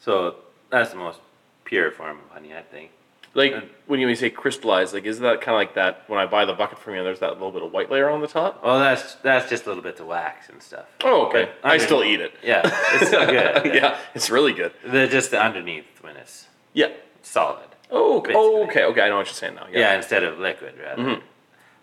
So 0.00 0.36
that's 0.70 0.90
the 0.90 0.96
most 0.96 1.20
pure 1.64 1.90
form 1.92 2.18
of 2.18 2.30
honey, 2.32 2.54
I 2.56 2.62
think. 2.62 2.90
Like, 3.38 3.52
And- 3.52 3.70
when 3.86 4.00
you 4.00 4.14
say 4.16 4.30
crystallized, 4.30 4.92
like, 4.92 5.04
is 5.06 5.20
that 5.20 5.40
kind 5.40 5.54
of 5.54 5.60
like 5.60 5.74
that 5.74 6.02
when 6.08 6.18
I 6.18 6.26
buy 6.26 6.44
the 6.44 6.52
bucket 6.54 6.78
from 6.78 6.94
you? 6.96 7.04
There's 7.04 7.20
that 7.20 7.34
little 7.34 7.52
bit 7.52 7.62
of 7.62 7.72
white 7.72 7.90
layer 7.90 8.10
on 8.10 8.20
the 8.20 8.26
top. 8.26 8.62
Well, 8.64 8.78
that's 8.80 9.14
that's 9.16 9.48
just 9.48 9.64
a 9.64 9.68
little 9.68 9.82
bit 9.82 10.00
of 10.00 10.06
wax 10.06 10.48
and 10.48 10.60
stuff. 10.62 10.86
Oh, 11.04 11.26
okay. 11.28 11.48
But 11.62 11.70
I 11.72 11.78
still 11.78 12.02
eat 12.02 12.20
it. 12.20 12.32
Yeah, 12.42 12.62
it's 12.94 13.06
still 13.06 13.26
good. 13.36 13.74
yeah, 13.74 13.96
it's 14.14 14.28
really 14.28 14.52
good. 14.52 14.72
They're 14.84 15.06
just 15.06 15.30
the 15.30 15.40
underneath 15.40 15.86
when 16.02 16.16
it's 16.16 16.48
Yeah. 16.74 16.88
solid. 17.22 17.68
Oh, 17.90 18.18
okay. 18.18 18.32
Oh, 18.34 18.64
okay. 18.64 18.84
Okay, 18.84 19.00
I 19.02 19.08
know 19.08 19.16
what 19.18 19.26
you're 19.26 19.34
saying 19.34 19.54
now. 19.54 19.66
Yeah, 19.70 19.94
instead 19.94 20.22
of 20.24 20.38
liquid, 20.38 20.74
rather. 20.78 21.02
Mhm. 21.02 21.22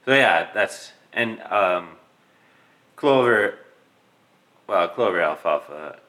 So 0.05 0.13
yeah, 0.13 0.49
that's 0.53 0.91
and 1.13 1.41
um, 1.43 1.97
clover. 2.95 3.57
Well, 4.67 4.87
clover 4.89 5.21
alfalfa, 5.21 5.99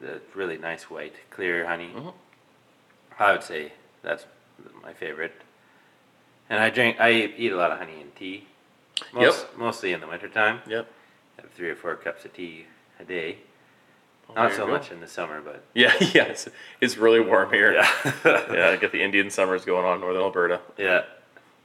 the 0.00 0.20
really 0.34 0.58
nice 0.58 0.90
white, 0.90 1.14
clear 1.30 1.66
honey. 1.66 1.90
Mhm. 1.94 2.12
I 3.18 3.32
would 3.32 3.42
say 3.42 3.72
that's 4.02 4.26
my 4.82 4.92
favorite. 4.92 5.32
And 6.50 6.60
I 6.60 6.70
drink, 6.70 6.98
I 7.00 7.10
eat 7.12 7.52
a 7.52 7.56
lot 7.56 7.70
of 7.72 7.78
honey 7.78 8.00
in 8.00 8.10
tea. 8.12 8.46
Most, 9.12 9.46
Mostly 9.56 9.92
in 9.92 10.00
the 10.00 10.06
wintertime. 10.08 10.60
Yep. 10.66 10.90
Have 11.40 11.50
three 11.52 11.68
or 11.70 11.76
four 11.76 11.94
cups 11.96 12.24
of 12.24 12.32
tea 12.32 12.66
a 12.98 13.04
day. 13.04 13.38
Oh, 14.30 14.34
Not 14.34 14.52
so 14.54 14.66
much 14.66 14.90
in 14.90 15.00
the 15.00 15.06
summer, 15.08 15.40
but 15.40 15.62
Yeah, 15.74 15.94
yeah. 16.14 16.24
It's, 16.24 16.48
it's 16.80 16.96
really 16.98 17.20
warm 17.20 17.50
here. 17.52 17.72
yeah, 17.74 17.90
yeah, 18.24 18.68
I 18.70 18.76
get 18.76 18.92
the 18.92 19.02
Indian 19.02 19.30
summers 19.30 19.64
going 19.64 19.84
on 19.86 19.96
in 19.96 20.00
northern 20.00 20.22
Alberta. 20.22 20.60
yeah. 20.76 21.02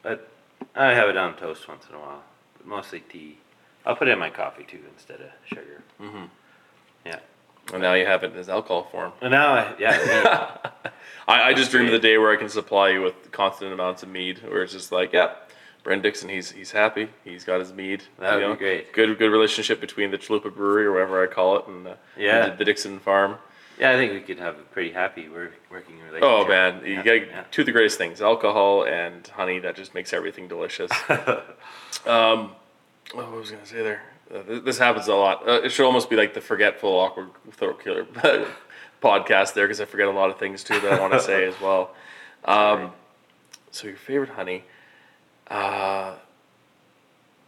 But 0.02 0.30
I 0.76 0.88
have 0.94 1.10
it 1.10 1.18
on 1.18 1.36
toast 1.38 1.68
once 1.68 1.86
in 1.90 1.96
a 1.96 2.00
while. 2.00 2.24
But 2.58 2.68
mostly 2.68 3.00
tea. 3.02 3.38
I'll 3.86 3.96
put 3.96 4.08
it 4.08 4.12
in 4.12 4.20
my 4.20 4.30
coffee 4.30 4.64
too 4.64 4.80
instead 4.94 5.22
of 5.22 5.30
sugar. 5.46 5.82
Mm-hmm. 6.02 6.26
Yeah. 7.06 7.20
And 7.72 7.82
now 7.82 7.94
you 7.94 8.06
have 8.06 8.24
it 8.24 8.36
as 8.36 8.50
alcohol 8.50 8.88
form. 8.92 9.14
And 9.22 9.32
now, 9.32 9.54
I, 9.54 9.74
yeah, 9.80 10.58
I, 11.28 11.44
I 11.50 11.54
just 11.54 11.72
dream 11.72 11.86
of 11.86 11.92
the 11.94 12.00
day 12.00 12.18
where 12.18 12.32
I 12.32 12.36
can 12.36 12.50
supply 12.50 12.90
you 12.90 13.02
with 13.02 13.32
constant 13.32 13.72
amounts 13.72 14.04
of 14.04 14.10
mead, 14.10 14.40
where 14.44 14.64
it's 14.64 14.74
just 14.74 14.92
like, 14.92 15.14
yeah, 15.14 15.34
Brent 15.84 16.04
Dixon, 16.04 16.30
he's 16.30 16.52
he's 16.52 16.72
happy, 16.72 17.10
he's 17.24 17.44
got 17.46 17.60
his 17.62 17.72
mead. 17.74 18.04
That 18.20 18.36
would 18.36 18.44
you 18.44 18.54
be 18.54 18.58
great. 18.60 18.94
Good 18.94 19.18
good 19.18 19.30
relationship 19.32 19.80
between 19.80 20.12
the 20.12 20.18
Chalupa 20.18 20.54
Brewery 20.54 20.86
or 20.86 20.92
whatever 20.94 21.24
I 21.24 21.28
call 21.28 21.58
it, 21.58 21.68
and 21.68 21.88
uh, 21.88 21.96
Yeah. 22.18 22.50
the, 22.50 22.58
the 22.58 22.66
Dixon 22.66 23.00
Farm. 23.00 23.38
yeah, 23.80 23.92
I 23.92 23.96
think 23.96 24.12
we 24.14 24.20
could 24.22 24.40
have 24.40 24.56
a 24.60 24.64
pretty 24.64 24.92
happy 24.92 25.28
working 25.30 25.98
relationship. 26.00 26.22
Oh 26.24 26.46
man, 26.48 26.82
you 26.86 26.96
Yeah, 26.96 27.04
got 27.04 27.14
yeah. 27.28 27.44
two 27.52 27.62
of 27.62 27.66
the 27.66 27.72
greatest 27.72 27.98
things: 27.98 28.22
alcohol 28.22 28.86
and 28.86 29.26
honey. 29.28 29.60
That 29.60 29.76
just 29.78 29.94
makes 29.96 30.12
everything 30.14 30.48
delicious. 30.50 30.92
um, 32.06 32.52
what 33.14 33.32
was 33.32 33.52
I 33.52 33.56
gonna 33.56 33.66
say 33.66 33.82
there? 33.84 34.02
Uh, 34.34 34.42
th- 34.44 34.64
this 34.64 34.78
happens 34.80 35.08
a 35.08 35.14
lot. 35.16 35.48
Uh, 35.48 35.62
it 35.64 35.70
should 35.72 35.86
almost 35.86 36.10
be 36.10 36.16
like 36.16 36.34
the 36.34 36.42
forgetful, 36.42 36.90
Awkward 36.90 37.30
Throat 37.52 37.80
Clear 37.80 38.06
podcast 39.02 39.54
there, 39.54 39.66
because 39.66 39.80
I 39.82 39.86
forget 39.86 40.08
a 40.08 40.12
lot 40.12 40.30
of 40.30 40.40
things 40.40 40.64
too 40.64 40.80
that 40.80 40.94
I 40.94 41.00
want 41.00 41.14
to 41.14 41.20
say 41.20 41.46
as 41.46 41.60
well. 41.62 41.92
Um, 42.46 42.92
so 43.72 43.88
your 43.88 43.98
favorite 43.98 44.32
honey? 44.32 44.64
Uh, 45.48 46.16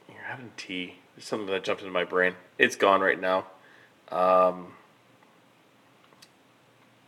you're 0.10 0.24
having 0.24 0.52
tea. 0.58 0.96
There's 1.16 1.26
something 1.26 1.48
that 1.48 1.64
jumped 1.64 1.82
into 1.82 1.94
my 1.94 2.04
brain. 2.04 2.36
It's 2.58 2.76
gone 2.76 3.02
right 3.02 3.20
now. 3.20 3.46
Um, 4.12 4.74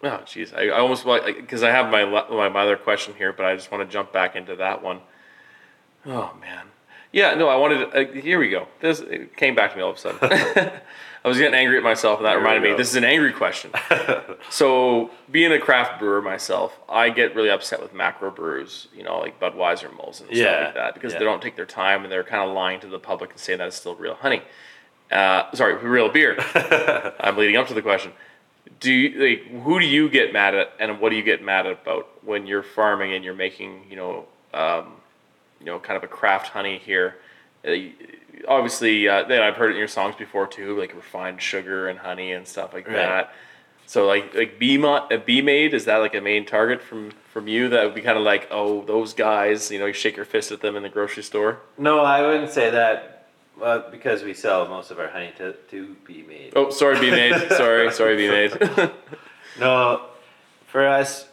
Oh, 0.03 0.19
jeez. 0.25 0.55
I, 0.55 0.67
I 0.67 0.79
almost 0.79 1.05
because 1.05 1.63
I 1.63 1.71
have 1.71 1.89
my 1.89 2.05
my 2.05 2.49
my 2.49 2.61
other 2.61 2.77
question 2.77 3.15
here, 3.15 3.33
but 3.33 3.47
I 3.47 3.55
just 3.55 3.71
want 3.71 3.87
to 3.87 3.91
jump 3.91 4.13
back 4.13 4.35
into 4.35 4.55
that 4.57 4.83
one. 4.83 5.01
Oh 6.05 6.33
man. 6.39 6.67
Yeah, 7.17 7.33
no, 7.33 7.47
I 7.47 7.55
wanted. 7.55 7.79
To, 7.79 7.99
uh, 7.99 8.21
here 8.21 8.37
we 8.37 8.47
go. 8.47 8.67
This 8.79 8.99
it 8.99 9.35
came 9.35 9.55
back 9.55 9.71
to 9.71 9.77
me 9.77 9.81
all 9.81 9.89
of 9.89 9.95
a 9.95 9.99
sudden. 9.99 10.19
I 11.25 11.27
was 11.27 11.39
getting 11.39 11.55
angry 11.55 11.75
at 11.75 11.83
myself, 11.83 12.19
and 12.19 12.27
that 12.27 12.33
Here 12.33 12.37
reminded 12.37 12.69
me. 12.69 12.77
This 12.77 12.91
is 12.91 12.95
an 12.95 13.03
angry 13.03 13.33
question. 13.33 13.71
so, 14.51 15.09
being 15.31 15.51
a 15.51 15.59
craft 15.59 15.99
brewer 15.99 16.21
myself, 16.21 16.79
I 16.87 17.09
get 17.09 17.33
really 17.33 17.49
upset 17.49 17.81
with 17.81 17.91
macro 17.91 18.29
brews. 18.29 18.87
You 18.95 19.01
know, 19.01 19.17
like 19.17 19.39
Budweiser, 19.39 19.91
Moles, 19.97 20.19
and 20.19 20.29
stuff 20.29 20.37
Yeah, 20.37 20.65
like 20.65 20.73
that, 20.75 20.93
because 20.93 21.13
yeah. 21.13 21.17
they 21.19 21.25
don't 21.25 21.41
take 21.41 21.55
their 21.55 21.65
time 21.65 22.03
and 22.03 22.11
they're 22.11 22.23
kind 22.23 22.47
of 22.47 22.55
lying 22.55 22.79
to 22.81 22.87
the 22.87 22.99
public 22.99 23.31
and 23.31 23.39
saying 23.39 23.57
that 23.57 23.67
it's 23.67 23.77
still 23.77 23.95
real 23.95 24.13
honey. 24.13 24.43
Uh, 25.11 25.51
sorry, 25.55 25.73
real 25.73 26.09
beer. 26.09 26.37
I'm 27.19 27.35
leading 27.35 27.57
up 27.57 27.67
to 27.69 27.73
the 27.73 27.81
question. 27.81 28.11
Do 28.79 28.93
you, 28.93 29.19
like, 29.19 29.63
who 29.63 29.79
do 29.79 29.87
you 29.87 30.07
get 30.07 30.33
mad 30.33 30.53
at, 30.53 30.71
and 30.79 30.99
what 30.99 31.09
do 31.09 31.15
you 31.15 31.23
get 31.23 31.41
mad 31.41 31.65
about 31.65 32.09
when 32.23 32.45
you're 32.45 32.61
farming 32.61 33.13
and 33.13 33.25
you're 33.25 33.33
making, 33.33 33.87
you 33.89 33.95
know, 33.95 34.25
um, 34.53 34.93
you 35.59 35.65
know, 35.65 35.79
kind 35.79 35.97
of 35.97 36.03
a 36.03 36.07
craft 36.07 36.49
honey 36.49 36.77
here? 36.77 37.15
Uh, 37.67 37.71
obviously, 38.47 39.07
uh, 39.07 39.23
then 39.23 39.41
I've 39.41 39.55
heard 39.55 39.69
it 39.71 39.73
in 39.73 39.79
your 39.79 39.87
songs 39.87 40.15
before 40.15 40.47
too, 40.47 40.77
like 40.79 40.93
refined 40.95 41.41
sugar 41.41 41.87
and 41.87 41.99
honey 41.99 42.31
and 42.33 42.47
stuff 42.47 42.73
like 42.73 42.87
Right. 42.87 42.95
that. 42.95 43.33
So 43.85 44.05
like 44.05 44.35
like 44.35 44.59
bee 44.59 44.77
mo- 44.77 45.07
uh, 45.09 45.17
BeeMaid 45.17 45.71
is 45.73 45.85
that 45.85 45.97
like 45.97 46.13
a 46.13 46.19
main 46.21 46.45
target 46.45 46.81
from 46.81 47.11
from 47.31 47.47
you? 47.47 47.69
That 47.69 47.85
would 47.85 47.95
be 47.95 48.01
kind 48.01 48.17
of 48.17 48.23
like 48.25 48.47
oh 48.51 48.83
those 48.83 49.13
guys, 49.13 49.71
you 49.71 49.79
know, 49.79 49.85
you 49.85 49.93
shake 49.93 50.17
your 50.17 50.25
fist 50.25 50.51
at 50.51 50.59
them 50.61 50.75
in 50.75 50.83
the 50.83 50.89
grocery 50.89 51.23
store. 51.23 51.59
No, 51.77 51.99
I 52.01 52.21
wouldn't 52.25 52.51
say 52.51 52.69
that. 52.69 53.13
Well, 53.57 53.85
because 53.89 54.21
we 54.23 54.35
sell 54.35 54.67
most 54.67 54.91
of 54.91 54.99
our 54.99 55.07
honey 55.07 55.31
to, 55.37 55.53
to 55.53 55.95
BeeMaid. 56.07 56.51
Oh, 56.55 56.69
sorry, 56.69 56.97
BeeMaid. 56.97 57.53
sorry, 57.57 57.91
sorry, 57.91 58.15
BeeMaid. 58.17 58.91
No, 59.59 60.05
for 60.67 60.85
us, 60.87 61.27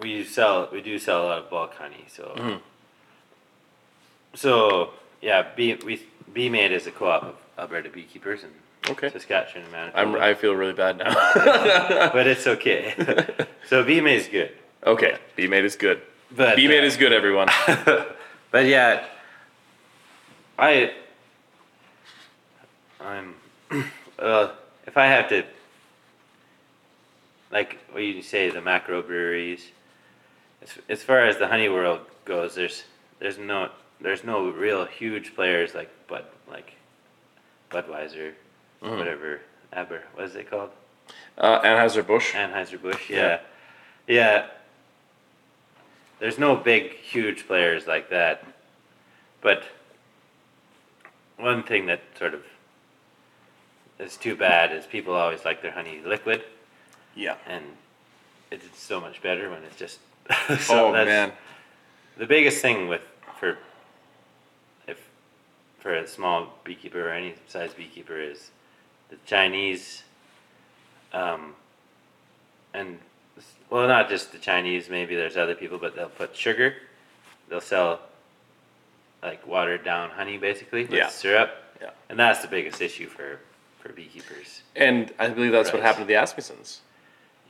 we 0.00 0.24
sell 0.24 0.68
we 0.72 0.80
do 0.80 0.98
sell 0.98 1.22
a 1.22 1.26
lot 1.26 1.38
of 1.40 1.50
bulk 1.50 1.74
honey. 1.74 2.04
So, 2.08 2.32
Mm-hmm. 2.38 2.58
So 4.34 4.90
yeah, 5.20 5.46
bee 5.54 5.74
we 5.84 6.06
BeeMaid 6.32 6.70
is 6.70 6.86
a 6.86 6.90
co-op 6.90 7.22
of 7.22 7.36
Alberta 7.58 7.90
beekeepers 7.90 8.42
in 8.42 8.50
Okay. 8.90 9.10
Saskatchewan 9.10 9.62
and 9.62 9.72
Manitoba. 9.72 10.00
I'm, 10.00 10.16
I 10.16 10.34
feel 10.34 10.54
really 10.54 10.72
bad 10.72 10.98
now. 10.98 11.14
but 12.12 12.26
it's 12.26 12.48
okay. 12.48 12.94
so 13.68 13.84
BeeMaid 13.84 14.16
is 14.16 14.26
good. 14.26 14.50
okay, 14.84 15.18
BeeMaid 15.38 15.62
is 15.62 15.76
good. 15.76 16.02
But 16.34 16.58
BeeMaid 16.58 16.82
uh, 16.82 16.86
is 16.86 16.96
good, 16.96 17.12
everyone. 17.12 17.48
But 18.52 18.66
yeah, 18.66 19.06
I 20.58 20.92
I'm 23.00 23.34
well. 24.18 24.52
If 24.86 24.96
I 24.96 25.06
have 25.06 25.28
to, 25.30 25.44
like 27.50 27.78
what 27.90 28.02
you 28.02 28.20
say, 28.22 28.50
the 28.50 28.60
macro 28.60 29.00
breweries. 29.02 29.70
As, 30.60 30.70
as 30.88 31.02
far 31.02 31.20
as 31.24 31.38
the 31.38 31.48
honey 31.48 31.68
world 31.68 32.00
goes, 32.26 32.54
there's 32.54 32.84
there's 33.20 33.38
no 33.38 33.70
there's 34.02 34.24
no 34.24 34.50
real 34.50 34.84
huge 34.84 35.34
players 35.34 35.74
like 35.74 35.90
Bud 36.08 36.24
like 36.50 36.74
Budweiser, 37.70 38.32
whatever 38.80 39.40
Aber 39.72 40.02
what 40.14 40.24
is 40.26 40.36
it 40.36 40.50
called? 40.50 40.70
Uh, 41.38 41.60
Anheuser 41.62 42.06
Busch. 42.06 42.34
Anheuser 42.34 42.80
Busch. 42.80 43.08
Yeah. 43.08 43.16
Yeah. 43.18 43.40
yeah, 44.06 44.46
There's 46.18 46.38
no 46.38 46.56
big, 46.56 46.92
huge 46.96 47.46
players 47.46 47.86
like 47.86 48.10
that, 48.10 48.44
but 49.40 49.64
one 51.38 51.62
thing 51.62 51.86
that 51.86 52.00
sort 52.18 52.34
of 52.34 52.42
is 53.98 54.16
too 54.16 54.36
bad 54.36 54.72
is 54.72 54.84
people 54.86 55.14
always 55.14 55.44
like 55.44 55.62
their 55.62 55.72
honey 55.72 56.00
liquid, 56.04 56.42
Yeah. 57.14 57.36
and 57.46 57.64
it's 58.50 58.80
so 58.82 59.00
much 59.00 59.22
better 59.22 59.50
when 59.50 59.62
it's 59.64 59.76
just. 59.76 59.98
oh 60.48 60.56
so 60.56 60.92
that's 60.92 61.06
man. 61.06 61.32
The 62.18 62.26
biggest 62.26 62.60
thing 62.60 62.88
with 62.88 63.02
for 63.40 63.56
for 65.82 65.94
a 65.94 66.06
small 66.06 66.54
beekeeper 66.62 67.08
or 67.08 67.10
any 67.10 67.34
size 67.48 67.74
beekeeper 67.74 68.16
is 68.18 68.50
the 69.10 69.16
Chinese, 69.26 70.04
um, 71.12 71.54
and 72.72 72.98
well, 73.68 73.88
not 73.88 74.08
just 74.08 74.30
the 74.32 74.38
Chinese. 74.38 74.88
Maybe 74.88 75.16
there's 75.16 75.36
other 75.36 75.56
people, 75.56 75.78
but 75.78 75.96
they'll 75.96 76.08
put 76.08 76.36
sugar. 76.36 76.74
They'll 77.48 77.60
sell 77.60 78.00
like 79.22 79.44
watered 79.46 79.84
down 79.84 80.10
honey, 80.10 80.38
basically 80.38 80.82
with 80.84 80.92
Yeah. 80.92 81.08
syrup, 81.08 81.50
Yeah. 81.80 81.90
and 82.08 82.18
that's 82.18 82.40
the 82.40 82.48
biggest 82.48 82.80
issue 82.80 83.08
for 83.08 83.40
for 83.80 83.88
beekeepers. 83.92 84.62
And 84.76 85.12
I 85.18 85.28
believe 85.28 85.50
that's 85.50 85.72
what 85.72 85.82
happened 85.82 86.04
to 86.06 86.14
the 86.14 86.14
Asmussens. 86.20 86.78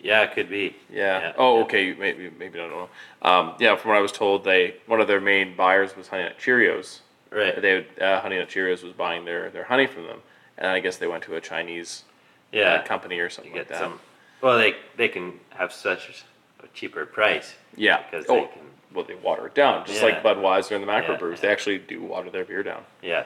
Yeah, 0.01 0.22
it 0.22 0.33
could 0.33 0.49
be. 0.49 0.74
Yeah. 0.91 1.35
Oh, 1.37 1.59
yeah. 1.59 1.64
okay. 1.64 1.93
Maybe 1.93 2.30
maybe 2.30 2.59
I 2.59 2.62
don't 2.62 2.70
know. 2.70 2.89
Um, 3.20 3.55
yeah, 3.59 3.76
from 3.76 3.91
what 3.91 3.99
I 3.99 4.01
was 4.01 4.12
told, 4.12 4.43
they 4.45 4.76
one 4.87 5.03
of 5.03 5.07
their 5.07 5.20
main 5.20 5.55
buyers 5.55 5.95
was 5.95 6.09
Honey 6.09 6.22
Nut 6.24 6.39
Cheerios. 6.39 7.01
Right. 7.33 7.61
They 7.61 7.74
would, 7.74 8.03
uh, 8.03 8.20
Honey 8.20 8.39
Nut 8.39 8.49
Cheerios 8.49 8.83
was 8.83 8.93
buying 8.93 9.24
their, 9.24 9.49
their 9.51 9.64
honey 9.64 9.87
from 9.87 10.07
them, 10.07 10.18
and 10.59 10.68
I 10.68 10.80
guess 10.80 10.99
they 10.99 11.07
went 11.07 11.24
to 11.24 11.35
a 11.37 11.41
Chinese 11.41 12.05
Yeah. 12.53 12.74
uh, 12.74 12.83
company 12.85 13.18
or 13.20 13.30
something 13.30 13.55
like 13.55 13.68
that. 13.68 13.78
some. 13.78 14.01
Well, 14.43 14.59
they 14.59 14.74
they 14.97 15.09
can 15.09 15.39
have 15.51 15.72
such 15.72 16.24
a 16.62 16.66
cheaper 16.74 17.07
price. 17.07 17.55
yeah. 17.76 18.03
because 18.03 18.26
oh, 18.28 18.35
they 18.35 18.47
can. 18.49 18.62
well, 18.93 19.05
they 19.05 19.14
water 19.14 19.47
it 19.47 19.55
down, 19.55 19.87
just 19.87 20.03
like 20.03 20.22
Budweiser 20.22 20.72
and 20.72 20.83
the 20.83 20.87
macro 20.87 21.14
Yeah, 21.14 21.30
yeah. 21.30 21.37
They 21.37 21.49
actually 21.49 21.78
do 21.78 22.03
water 22.03 22.28
their 22.30 22.45
beer 22.45 22.62
down. 22.62 22.83
Yeah, 23.03 23.24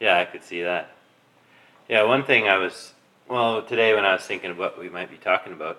yeah, 0.00 0.18
I 0.18 0.24
could 0.24 0.42
see 0.42 0.62
that. 0.62 0.90
Yeah, 1.88 2.02
one 2.04 2.24
thing 2.24 2.48
I 2.48 2.56
was 2.56 2.94
well 3.28 3.62
today 3.62 3.94
when 3.94 4.04
I 4.04 4.12
was 4.14 4.22
thinking 4.22 4.50
of 4.50 4.58
what 4.58 4.78
we 4.78 4.88
might 4.88 5.10
be 5.10 5.18
talking 5.18 5.52
about 5.52 5.78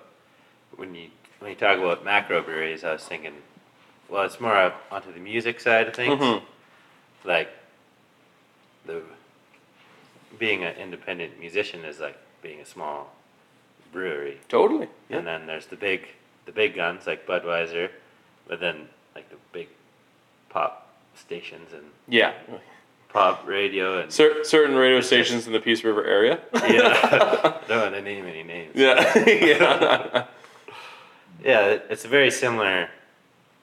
when 0.76 0.96
you 0.96 1.10
when 1.40 1.50
you 1.52 1.58
talk 1.58 1.78
about 1.80 2.06
macro 2.06 2.42
breweries, 2.42 2.84
I 2.84 2.94
was 2.94 3.04
thinking, 3.04 3.34
well, 4.10 4.24
it's 4.24 4.40
more 4.40 4.56
up 4.56 4.82
onto 4.92 5.12
the 5.14 5.20
music 5.20 5.60
side 5.60 5.88
of 5.88 5.94
things, 5.96 6.20
Mhm. 6.20 6.42
Like 7.28 7.50
the 8.88 9.02
being 10.40 10.64
an 10.64 10.76
independent 10.76 11.40
musician 11.40 11.84
is 11.86 12.00
like 12.00 12.18
being 12.42 12.60
a 12.62 12.66
small 12.66 13.14
brewery, 13.92 14.40
Totally. 14.50 14.88
Yeah. 15.10 15.18
and 15.18 15.28
then 15.28 15.46
there's 15.46 15.68
the 15.68 15.76
big 15.76 16.08
the 16.46 16.52
big 16.52 16.76
guns 16.76 17.06
like 17.06 17.28
Budweiser, 17.28 17.90
but 18.48 18.60
then 18.60 18.88
like 19.16 19.30
the 19.30 19.36
big 19.52 19.68
pop 20.50 20.88
stations 21.16 21.74
and 21.74 21.84
Yeah. 22.08 22.34
pop 23.10 23.46
radio 23.48 24.00
and 24.00 24.12
Cer- 24.12 24.44
certain 24.44 24.76
radio 24.76 25.02
stations 25.02 25.48
in 25.48 25.54
the 25.54 25.60
Peace 25.60 25.84
River 25.84 26.06
area. 26.06 26.40
yeah. 26.54 27.60
don't 27.68 27.82
want 27.82 27.96
to 27.96 28.02
name 28.02 28.26
any 28.26 28.44
names. 28.44 28.72
yeah. 28.76 29.18
yeah. 29.28 30.26
Yeah, 31.44 31.78
it's 31.90 32.04
a 32.04 32.08
very 32.08 32.32
similar. 32.32 32.90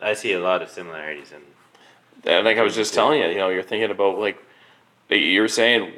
I 0.00 0.14
see 0.14 0.32
a 0.32 0.38
lot 0.38 0.62
of 0.62 0.70
similarities 0.70 1.32
in. 1.32 1.40
And 2.26 2.44
like 2.44 2.58
I 2.58 2.62
was 2.62 2.74
just 2.74 2.94
telling 2.94 3.20
you, 3.20 3.28
you 3.28 3.36
know, 3.36 3.48
you're 3.48 3.62
thinking 3.62 3.90
about 3.90 4.18
like 4.18 4.42
you're 5.10 5.48
saying 5.48 5.92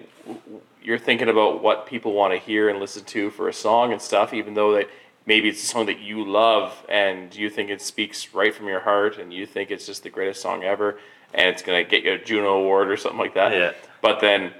you're 0.83 0.99
thinking 0.99 1.29
about 1.29 1.63
what 1.63 1.87
people 1.87 2.13
want 2.13 2.33
to 2.33 2.39
hear 2.39 2.69
and 2.69 2.79
listen 2.79 3.05
to 3.05 3.31
for 3.31 3.49
a 3.49 3.53
song 3.53 3.93
and 3.93 4.01
stuff, 4.01 4.33
even 4.33 4.55
though 4.55 4.75
that 4.75 4.89
maybe 5.27 5.49
it's 5.49 5.63
a 5.63 5.67
song 5.67 5.87
that 5.87 5.99
you 5.99 6.25
love 6.25 6.73
and 6.89 7.35
you 7.35 7.51
think 7.51 7.71
it 7.71 7.83
speaks 7.83 8.33
right 8.33 8.55
from 8.55 8.69
your 8.69 8.81
heart 8.81 9.19
and 9.19 9.33
you 9.33 9.47
think 9.47 9.71
it's 9.71 9.87
just 9.87 10.05
the 10.05 10.11
greatest 10.11 10.41
song 10.41 10.63
ever 10.63 10.99
and 11.35 11.49
it's 11.49 11.63
gonna 11.63 11.85
get 11.85 12.05
you 12.05 12.13
a 12.13 12.19
Juno 12.19 12.59
Award 12.59 12.91
or 12.91 12.97
something 12.97 13.19
like 13.19 13.35
that. 13.35 13.53
Yeah. 13.53 13.73
But 14.01 14.21
then, 14.21 14.53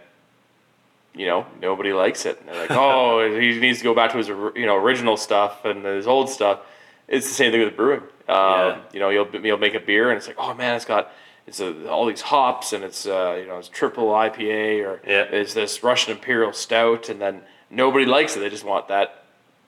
you 1.15 1.27
know, 1.27 1.47
nobody 1.63 1.93
likes 1.93 2.27
it. 2.27 2.41
And 2.41 2.49
they're 2.49 2.63
like, 2.63 2.71
oh, 2.73 3.31
he 3.41 3.59
needs 3.61 3.79
to 3.79 3.85
go 3.85 3.95
back 3.95 4.11
to 4.13 4.19
his 4.19 4.29
you 4.29 4.67
know 4.67 4.77
original 4.77 5.17
stuff 5.17 5.65
and 5.65 5.85
his 5.85 6.07
old 6.07 6.29
stuff. 6.29 6.61
It's 7.09 7.27
the 7.29 7.35
same 7.35 7.53
thing 7.53 7.63
with 7.63 7.77
brewing. 7.77 8.01
Um, 8.01 8.07
Yeah. 8.29 8.79
You 8.93 9.01
know, 9.01 9.09
you'll 9.11 9.29
you'll 9.47 9.59
make 9.59 9.75
a 9.75 9.81
beer 9.81 10.11
and 10.11 10.19
it's 10.19 10.27
like, 10.27 10.39
oh 10.39 10.55
man, 10.55 10.75
it's 10.75 10.85
got 10.85 11.13
it's 11.47 11.61
a, 11.61 11.89
all 11.89 12.07
these 12.07 12.23
hops 12.23 12.73
and 12.73 12.83
it's 12.85 13.07
uh, 13.07 13.37
you 13.41 13.47
know 13.47 13.59
it's 13.59 13.69
triple 13.69 14.09
IPA 14.09 14.85
or 14.85 15.01
Yeah. 15.07 15.23
it's 15.23 15.55
this 15.55 15.83
Russian 15.83 16.13
Imperial 16.13 16.53
Stout 16.53 17.09
and 17.09 17.21
then 17.21 17.43
nobody 17.71 18.05
likes 18.05 18.37
it. 18.37 18.41
They 18.41 18.51
just 18.51 18.65
want 18.65 18.89
that 18.89 19.25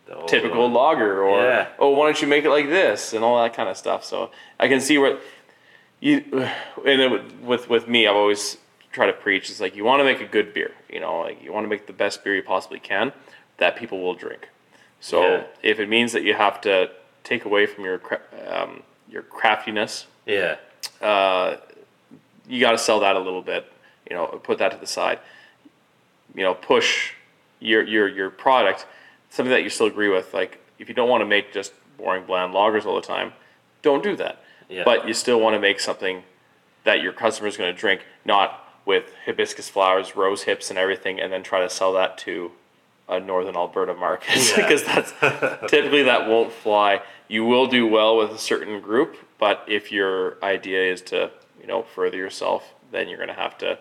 The 0.06 0.16
typical 0.26 0.62
one. 0.62 0.72
lager 0.72 1.22
or 1.22 1.42
Yeah. 1.42 1.68
oh 1.78 1.90
why 1.90 2.06
don't 2.06 2.20
you 2.20 2.28
make 2.28 2.44
it 2.44 2.50
like 2.50 2.68
this 2.68 3.12
and 3.12 3.24
all 3.24 3.40
that 3.42 3.54
kind 3.54 3.68
of 3.68 3.76
stuff. 3.76 4.04
So 4.04 4.30
I 4.58 4.68
can 4.68 4.80
see 4.80 4.98
what 4.98 5.20
you 6.00 6.24
and 6.86 7.00
then 7.00 7.10
with- 7.12 7.32
with 7.42 7.68
with 7.68 7.88
me, 7.88 8.06
I've 8.06 8.16
always 8.16 8.58
tried 8.92 9.06
to 9.06 9.12
preach. 9.12 9.50
It's 9.50 9.60
like 9.60 9.76
you 9.76 9.84
want 9.84 10.00
to 10.00 10.04
make 10.04 10.20
a 10.20 10.26
good 10.26 10.52
beer. 10.54 10.72
You 10.88 11.00
know, 11.00 11.20
like 11.20 11.42
you 11.42 11.52
want 11.52 11.64
to 11.64 11.68
make 11.68 11.86
the 11.86 11.92
best 11.92 12.24
beer 12.24 12.34
you 12.34 12.42
possibly 12.42 12.80
can 12.80 13.12
that 13.58 13.76
people 13.76 14.00
will 14.00 14.14
drink. 14.14 14.48
So 15.00 15.22
Yeah. 15.22 15.42
if 15.62 15.78
it 15.78 15.88
means 15.88 16.12
that 16.12 16.22
you 16.22 16.34
have 16.34 16.60
to 16.62 16.90
take 17.22 17.44
away 17.44 17.66
from 17.66 17.84
your 17.84 18.00
um, 18.48 18.82
your 19.08 19.22
craftiness, 19.22 20.06
Yeah, 20.26 20.56
uh, 21.02 21.56
you 22.48 22.60
got 22.60 22.72
to 22.72 22.78
sell 22.78 23.00
that 23.00 23.16
a 23.16 23.20
little 23.20 23.42
bit. 23.42 23.70
You 24.08 24.16
know, 24.16 24.26
put 24.42 24.58
that 24.58 24.72
to 24.72 24.78
the 24.78 24.86
side. 24.86 25.18
You 26.34 26.42
know, 26.42 26.54
push 26.54 27.12
your 27.60 27.82
your 27.82 28.08
your 28.08 28.30
product, 28.30 28.86
something 29.30 29.50
that 29.50 29.62
you 29.62 29.70
still 29.70 29.86
agree 29.86 30.08
with. 30.08 30.32
Like 30.34 30.60
if 30.78 30.88
you 30.88 30.94
don't 30.94 31.08
want 31.08 31.22
to 31.22 31.26
make 31.26 31.52
just 31.52 31.72
boring 31.96 32.24
bland 32.24 32.54
lagers 32.54 32.84
all 32.86 32.94
the 32.94 33.06
time, 33.06 33.32
don't 33.82 34.02
do 34.02 34.16
that. 34.16 34.42
Yeah. 34.68 34.82
But 34.84 35.08
you 35.08 35.14
still 35.14 35.40
want 35.40 35.54
to 35.54 35.60
make 35.60 35.80
something 35.80 36.22
that 36.84 37.02
your 37.02 37.12
customer 37.12 37.48
is 37.48 37.56
going 37.56 37.74
to 37.74 37.78
drink, 37.78 38.02
not 38.24 38.64
with 38.84 39.12
hibiscus 39.26 39.68
flowers, 39.68 40.16
rose 40.16 40.44
hips, 40.44 40.70
and 40.70 40.78
everything, 40.78 41.20
and 41.20 41.32
then 41.32 41.42
try 41.42 41.60
to 41.60 41.68
sell 41.68 41.92
that 41.94 42.16
to 42.18 42.52
a 43.08 43.18
northern 43.18 43.56
Alberta 43.56 43.94
market 43.94 44.28
Yeah. 44.36 44.56
because 44.56 44.84
that's 44.84 45.12
typically 45.70 46.04
that 46.04 46.28
won't 46.28 46.52
fly. 46.52 47.02
You 47.26 47.44
will 47.44 47.66
do 47.66 47.86
well 47.86 48.16
with 48.16 48.30
a 48.30 48.38
certain 48.38 48.80
group, 48.80 49.16
but 49.38 49.64
if 49.68 49.90
your 49.92 50.42
idea 50.42 50.92
is 50.92 51.00
to 51.02 51.30
you 51.60 51.66
know 51.66 51.82
further 51.82 52.16
yourself 52.16 52.74
then 52.90 53.08
you're 53.08 53.18
going 53.18 53.28
to 53.28 53.34
have 53.34 53.56
to 53.58 53.78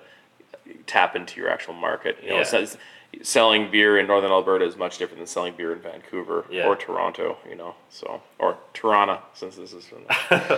tap 0.86 1.16
into 1.16 1.40
your 1.40 1.50
actual 1.50 1.74
market. 1.74 2.18
You 2.22 2.30
know, 2.30 2.36
Yeah. 2.36 2.42
it's- 2.42 2.54
it's- 2.54 2.78
selling 3.22 3.72
beer 3.72 3.98
in 3.98 4.06
northern 4.06 4.32
Alberta 4.32 4.66
is 4.66 4.76
much 4.76 4.98
different 4.98 5.20
than 5.20 5.28
selling 5.28 5.54
beer 5.54 5.72
in 5.72 5.80
Vancouver 5.80 6.46
Yeah. 6.50 6.68
or 6.68 6.76
Toronto. 6.76 7.38
You 7.50 7.56
know, 7.56 7.76
so 7.90 8.22
or 8.38 8.58
Toronto, 8.74 9.22
since 9.34 9.56
this 9.56 9.72
is 9.72 9.90
an, 9.94 10.06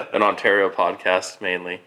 an 0.13 0.23
Ontario 0.23 0.67
podcast 0.69 1.41
mainly. 1.41 1.81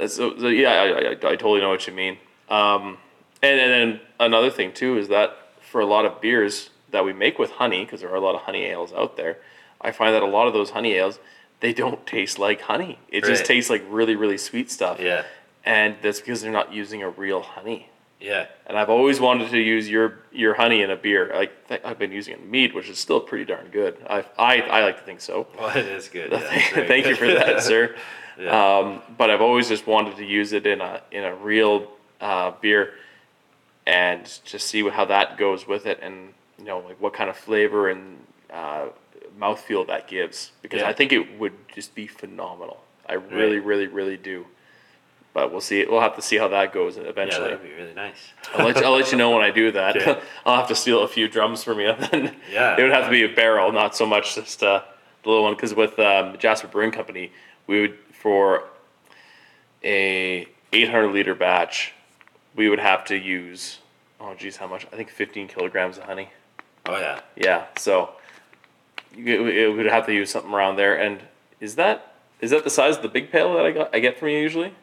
Uh, 0.00 0.06
So, 0.06 0.38
so 0.38 0.46
yeah, 0.46 0.70
I, 0.70 0.86
I, 0.86 1.10
I 1.10 1.14
totally 1.36 1.60
know 1.60 1.70
what 1.70 1.86
you 1.88 1.92
mean. 1.92 2.18
Um, 2.48 2.98
and, 3.42 3.58
and 3.60 3.70
then 3.72 4.00
another 4.20 4.48
thing 4.50 4.72
too 4.72 4.96
is 4.96 5.08
that 5.08 5.36
for 5.60 5.80
a 5.80 5.86
lot 5.86 6.04
of 6.04 6.20
beers 6.20 6.70
that 6.92 7.04
we 7.04 7.12
make 7.12 7.38
with 7.40 7.50
honey, 7.52 7.84
because 7.84 8.00
there 8.00 8.10
are 8.10 8.16
a 8.16 8.20
lot 8.20 8.36
of 8.36 8.42
honey 8.42 8.62
ales 8.64 8.92
out 8.92 9.16
there, 9.16 9.38
I 9.80 9.90
find 9.90 10.14
that 10.14 10.22
a 10.22 10.26
lot 10.26 10.46
of 10.46 10.52
those 10.54 10.70
honey 10.70 10.92
ales 10.92 11.18
they 11.64 11.72
don't 11.72 12.06
taste 12.06 12.38
like 12.38 12.60
honey. 12.60 12.98
It 13.08 13.24
just 13.24 13.46
tastes 13.46 13.70
like 13.70 13.82
really 13.88 14.16
really 14.16 14.36
sweet 14.36 14.70
stuff. 14.70 15.00
Yeah. 15.00 15.24
And 15.64 15.96
that's 16.02 16.20
because 16.20 16.42
they're 16.42 16.52
not 16.52 16.74
using 16.74 17.02
a 17.02 17.08
real 17.08 17.40
honey. 17.40 17.88
Yeah. 18.20 18.48
And 18.66 18.76
I've 18.76 18.90
always 18.90 19.18
wanted 19.18 19.50
to 19.50 19.58
use 19.58 19.88
your 19.88 20.18
your 20.30 20.52
honey 20.52 20.82
in 20.82 20.90
a 20.90 20.96
beer. 20.96 21.32
Like 21.34 21.68
th- 21.68 21.80
I've 21.82 21.98
been 21.98 22.12
using 22.12 22.34
it 22.34 22.40
in 22.40 22.50
mead, 22.50 22.74
which 22.74 22.90
is 22.90 22.98
still 22.98 23.18
pretty 23.18 23.46
darn 23.46 23.68
good. 23.72 23.96
I 24.06 24.26
I, 24.36 24.60
I 24.60 24.84
like 24.84 24.98
to 24.98 25.04
think 25.04 25.22
so. 25.22 25.46
Well, 25.58 25.74
it 25.74 25.86
is 25.86 26.10
good. 26.10 26.32
Yeah, 26.32 26.86
Thank 26.86 27.06
you 27.06 27.16
for 27.16 27.28
that, 27.28 27.62
sir. 27.62 27.96
Yeah. 28.36 28.78
Um, 28.78 29.00
but 29.16 29.30
I've 29.30 29.40
always 29.40 29.68
just 29.68 29.86
wanted 29.86 30.16
to 30.16 30.24
use 30.24 30.52
it 30.52 30.66
in 30.66 30.80
a 30.80 31.00
in 31.12 31.22
a 31.22 31.34
real 31.36 31.86
uh, 32.20 32.50
beer, 32.60 32.94
and 33.86 34.24
just 34.44 34.66
see 34.66 34.86
how 34.88 35.04
that 35.04 35.38
goes 35.38 35.68
with 35.68 35.86
it, 35.86 36.00
and 36.02 36.34
you 36.58 36.64
know 36.64 36.80
like 36.80 37.00
what 37.00 37.14
kind 37.14 37.30
of 37.30 37.36
flavor 37.36 37.90
and 37.90 38.18
uh, 38.52 38.86
mouthfeel 39.38 39.86
that 39.86 40.06
gives. 40.08 40.52
Because 40.62 40.80
Yeah. 40.80 40.88
I 40.88 40.92
think 40.92 41.12
it 41.12 41.38
would 41.38 41.52
just 41.74 41.94
be 41.94 42.06
phenomenal. 42.06 42.82
I 43.08 43.14
really, 43.14 43.58
Right. 43.58 43.66
really, 43.66 43.86
really 43.86 44.16
do. 44.16 44.46
But 45.32 45.50
we'll 45.50 45.60
see. 45.60 45.84
We'll 45.84 46.00
have 46.00 46.14
to 46.16 46.22
see 46.22 46.36
how 46.38 46.46
that 46.48 46.72
goes 46.72 46.96
yeah, 46.96 47.04
eventually. 47.04 47.48
that'd 47.50 47.62
be 47.62 47.72
really 47.74 47.92
nice. 47.94 48.32
I'll 48.54 48.66
let 48.66 48.76
you, 48.76 48.82
I'll 48.84 48.92
let 48.96 49.10
you 49.10 49.18
know 49.18 49.30
when 49.32 49.42
I 49.42 49.50
do 49.50 49.72
that. 49.72 49.96
Okay. 49.96 50.20
I'll 50.46 50.56
have 50.56 50.68
to 50.68 50.76
steal 50.76 51.02
a 51.02 51.08
few 51.08 51.28
drums 51.28 51.64
from 51.64 51.80
you. 51.80 51.92
Then 52.10 52.36
Yeah. 52.50 52.76
it 52.78 52.82
would 52.82 52.92
have 52.92 53.04
to 53.06 53.10
be 53.10 53.24
a 53.24 53.28
barrel, 53.28 53.72
not 53.72 53.96
so 53.96 54.06
much 54.06 54.36
just 54.36 54.62
uh, 54.62 54.82
the 55.24 55.28
little 55.28 55.42
one. 55.44 55.54
Because 55.54 55.74
with 55.74 55.98
um, 55.98 56.38
Jasper 56.38 56.68
Brewing 56.68 56.92
Company, 56.92 57.32
we 57.66 57.80
would 57.80 57.98
for 58.12 58.64
a 59.82 60.46
800 60.72 61.12
liter 61.12 61.34
batch, 61.34 61.92
we 62.54 62.68
would 62.68 62.78
have 62.78 63.04
to 63.06 63.16
use 63.16 63.78
oh 64.20 64.34
geez, 64.34 64.56
how 64.56 64.66
much? 64.66 64.86
I 64.92 64.96
think 64.96 65.10
15 65.10 65.48
kilograms 65.48 65.98
of 65.98 66.04
honey. 66.04 66.30
Oh 66.86 66.96
yeah. 66.98 67.20
Yeah, 67.36 67.64
so 67.76 68.10
it 69.16 69.74
would 69.74 69.86
have 69.86 70.06
to 70.06 70.12
use 70.12 70.30
something 70.30 70.52
around 70.52 70.76
there. 70.76 70.98
And 70.98 71.20
is 71.60 71.76
that 71.76 72.14
is 72.40 72.50
that 72.50 72.64
the 72.64 72.70
size 72.70 72.96
of 72.96 73.02
the 73.02 73.08
big 73.08 73.30
pail 73.30 73.54
that 73.54 73.64
I 73.64 73.70
got 73.72 73.94
I 73.94 74.00
get 74.00 74.18
from 74.18 74.28
you 74.28 74.38
usually? 74.38 74.74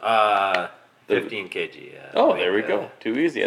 Uh, 0.00 0.68
15 1.08 1.48
kg. 1.48 1.92
Yeah. 1.92 2.10
Oh, 2.14 2.34
there 2.34 2.52
we 2.52 2.62
go. 2.62 2.90
Too 3.00 3.18
easy. 3.18 3.46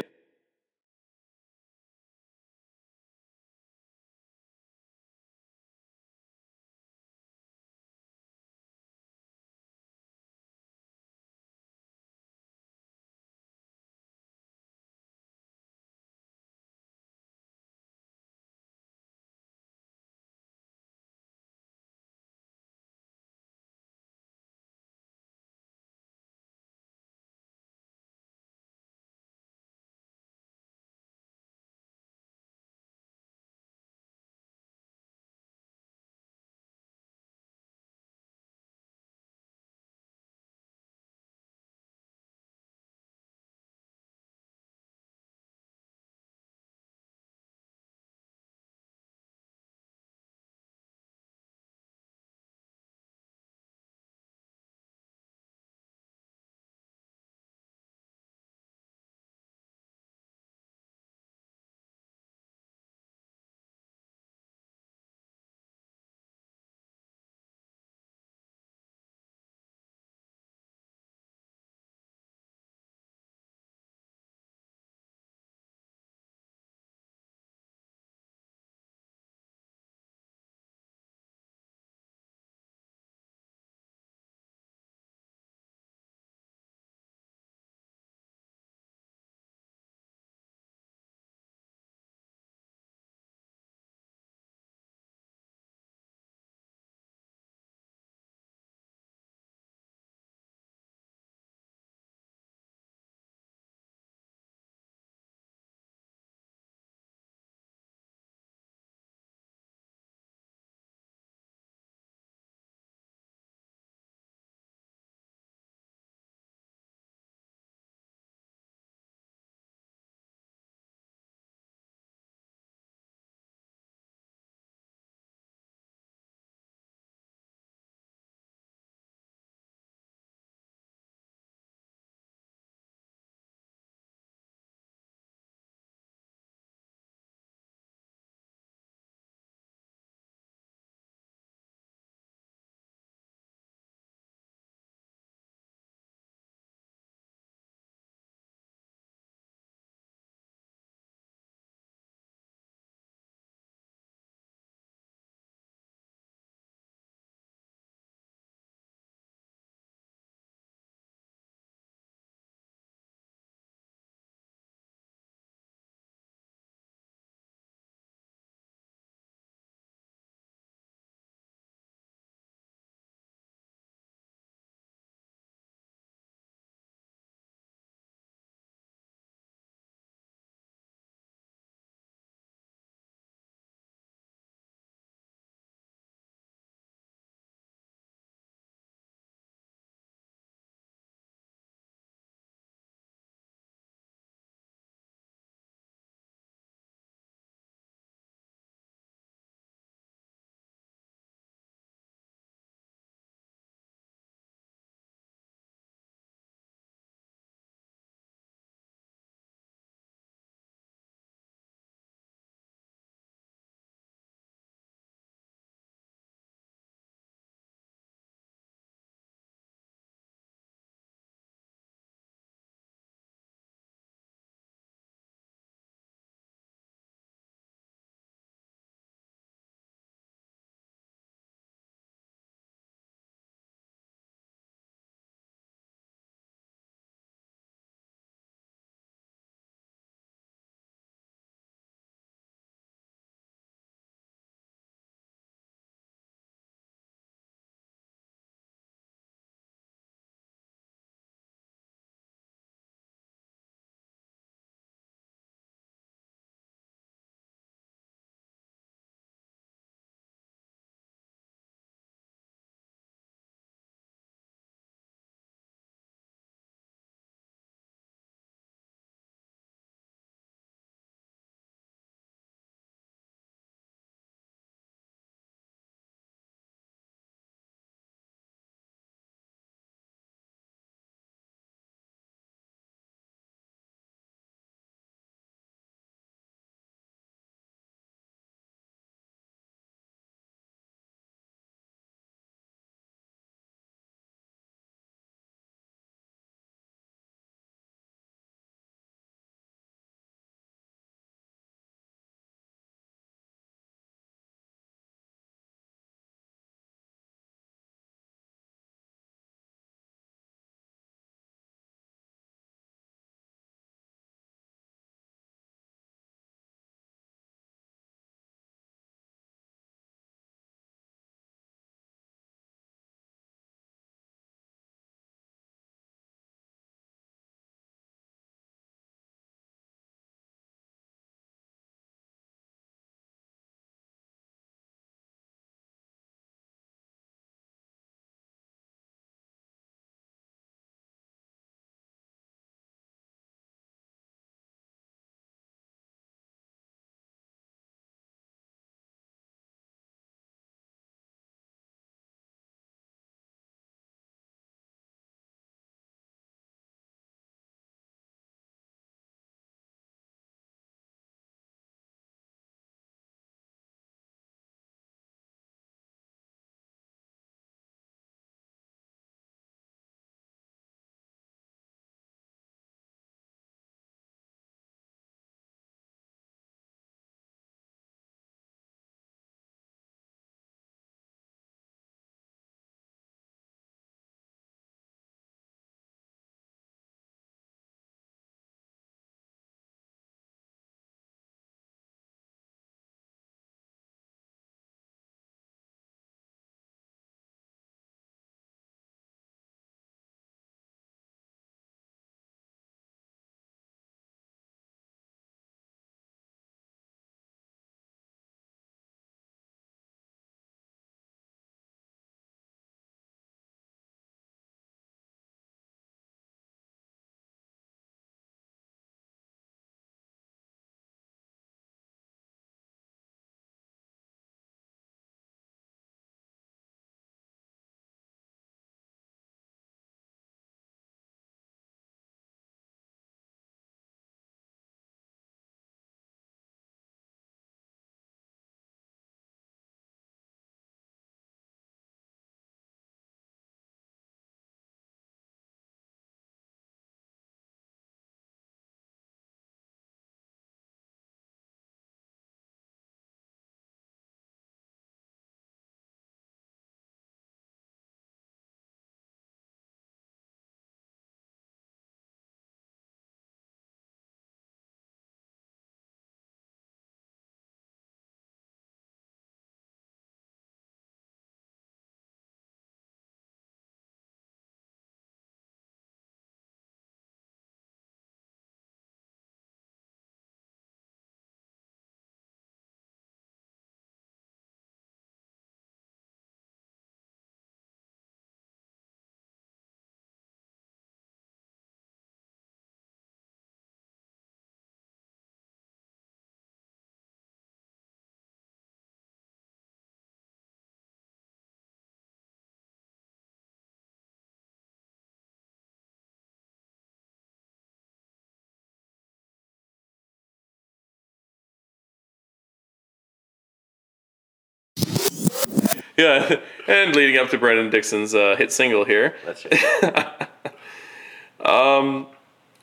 Yeah, 516.18 516.58
and 516.88 517.16
leading 517.16 517.38
up 517.38 517.50
to 517.50 517.58
Brendan 517.58 517.90
Dixon's 517.90 518.36
uh, 518.36 518.56
hit 518.58 518.72
single 518.72 519.04
here. 519.04 519.36
That's 519.46 519.66
right. 519.66 520.48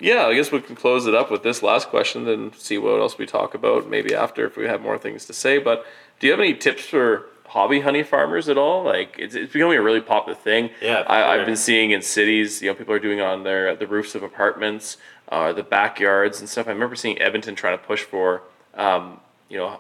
Yeah, 0.00 0.26
I 0.26 0.34
guess 0.34 0.50
we 0.50 0.60
can 0.60 0.76
close 0.76 1.06
it 1.06 1.14
up 1.14 1.30
with 1.30 1.42
this 1.42 1.62
last 1.62 1.88
question, 1.88 2.24
then 2.24 2.52
see 2.54 2.78
what 2.78 3.00
else 3.00 3.18
we 3.18 3.26
talk 3.26 3.54
about 3.54 3.88
maybe 3.88 4.14
after 4.14 4.46
if 4.46 4.56
we 4.56 4.64
have 4.64 4.80
more 4.80 4.98
things 4.98 5.26
to 5.26 5.34
say. 5.34 5.58
But 5.58 5.84
do 6.18 6.26
you 6.26 6.32
have 6.32 6.40
any 6.40 6.54
tips 6.54 6.86
for 6.86 7.26
hobby 7.48 7.80
honey 7.80 8.02
farmers 8.02 8.48
at 8.48 8.56
all? 8.56 8.82
Like 8.82 9.16
it's, 9.18 9.34
it's 9.34 9.52
becoming 9.52 9.76
a 9.76 9.82
really 9.82 10.00
popular 10.00 10.36
thing. 10.36 10.70
Yeah, 10.80 11.04
I, 11.06 11.20
sure. 11.20 11.28
I've 11.28 11.46
been 11.46 11.56
seeing 11.56 11.90
in 11.90 12.00
cities. 12.00 12.62
You 12.62 12.70
know, 12.70 12.74
people 12.74 12.94
are 12.94 12.98
doing 12.98 13.20
on 13.20 13.44
their 13.44 13.76
the 13.76 13.86
roofs 13.86 14.14
of 14.14 14.22
apartments, 14.22 14.96
uh, 15.28 15.52
the 15.52 15.62
backyards 15.62 16.40
and 16.40 16.48
stuff. 16.48 16.66
I 16.66 16.70
remember 16.70 16.96
seeing 16.96 17.20
Edmonton 17.20 17.54
trying 17.54 17.78
to 17.78 17.84
push 17.84 18.02
for, 18.02 18.42
um, 18.74 19.20
you 19.50 19.58
know, 19.58 19.78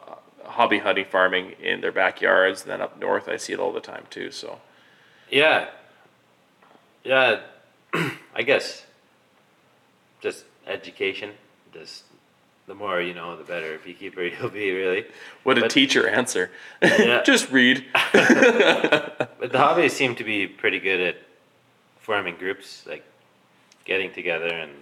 hobby 0.50 0.78
honey 0.78 1.04
farming 1.04 1.52
in 1.60 1.80
their 1.80 1.92
backyards. 1.92 2.62
And 2.62 2.70
then 2.70 2.80
up 2.80 2.98
north, 2.98 3.28
I 3.28 3.36
see 3.36 3.52
it 3.52 3.58
all 3.58 3.72
the 3.72 3.80
time 3.80 4.04
too. 4.10 4.30
So 4.30 4.60
Yeah. 5.30 5.68
Yeah. 7.04 7.40
I 8.34 8.42
guess 8.42 8.86
just 10.20 10.44
education. 10.66 11.32
Just 11.72 12.04
the 12.66 12.74
more 12.74 13.00
you 13.00 13.14
know, 13.14 13.36
the 13.36 13.44
better 13.44 13.80
beekeeper 13.84 14.22
you'll 14.22 14.48
be, 14.48 14.70
really. 14.72 15.06
what 15.42 15.58
a 15.58 15.68
teacher 15.68 16.08
answer. 16.08 16.50
Yeah. 16.82 17.22
Just 17.24 17.50
read. 17.50 17.84
But 19.40 19.52
the 19.52 19.58
hobbies 19.58 19.94
seem 19.94 20.14
to 20.16 20.24
be 20.24 20.46
pretty 20.46 20.78
good 20.78 21.00
at 21.00 21.16
forming 21.98 22.36
groups, 22.36 22.84
like 22.86 23.04
getting 23.86 24.12
together 24.12 24.48
and, 24.48 24.72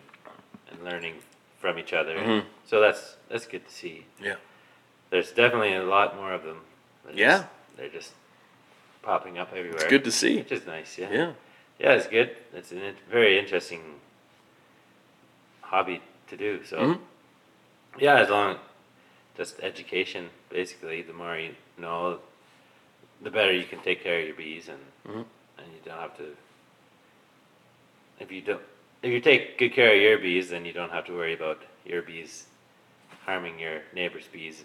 and 0.69 0.85
learning 0.85 1.15
from 1.61 1.79
each 1.79 1.93
other. 1.93 2.17
Mm-hmm. 2.17 2.49
So 2.67 2.81
that's 2.81 3.17
that's 3.31 3.47
good 3.47 3.65
to 3.67 3.73
see. 3.73 4.05
Yeah. 4.21 4.35
There's 5.11 5.33
definitely 5.33 5.75
a 5.75 5.83
lot 5.85 6.17
more 6.17 6.33
of 6.33 6.43
them. 6.43 6.61
They're 7.05 7.15
Yeah. 7.15 7.39
just, 7.39 7.47
they're 7.77 7.89
just 7.89 8.13
popping 9.03 9.39
up 9.39 9.53
everywhere. 9.53 9.83
It's 9.83 9.91
good 9.91 10.05
to 10.05 10.13
see. 10.13 10.39
Which 10.39 10.53
is 10.53 10.67
nice, 10.67 10.99
yeah. 10.99 11.11
Yeah. 11.11 11.33
Yeah, 11.79 11.93
it's 11.93 12.07
good. 12.09 12.37
It's 12.53 12.73
a 12.73 12.93
very 13.09 13.39
interesting 13.39 14.01
hobby 15.63 16.03
to 16.29 16.37
do. 16.37 16.65
So, 16.65 16.79
Mhm. 16.79 17.01
yeah, 17.99 18.17
as 18.21 18.29
long 18.29 18.59
just 19.37 19.61
education, 19.61 20.31
basically, 20.49 21.03
the 21.03 21.13
more 21.13 21.39
you 21.39 21.55
know, 21.77 22.21
the 23.21 23.31
better 23.31 23.53
you 23.53 23.65
can 23.65 23.81
take 23.81 24.03
care 24.03 24.19
of 24.21 24.27
your 24.27 24.35
bees, 24.35 24.69
and 24.69 24.81
Mhm. 25.07 25.25
and 25.59 25.73
you 25.73 25.81
don't 25.85 25.99
have 25.99 26.17
to. 26.19 26.37
If 28.19 28.33
you 28.33 28.41
don't, 28.43 28.63
if 29.03 29.13
you 29.13 29.21
take 29.21 29.59
good 29.59 29.73
care 29.73 29.95
of 29.95 30.01
your 30.01 30.19
bees, 30.19 30.51
then 30.51 30.65
you 30.65 30.73
don't 30.73 30.91
have 30.91 31.05
to 31.07 31.13
worry 31.13 31.35
about 31.35 31.63
your 31.85 32.03
bees 32.03 32.47
harming 33.25 33.59
your 33.61 33.83
neighbor's 33.93 34.27
bees 34.27 34.65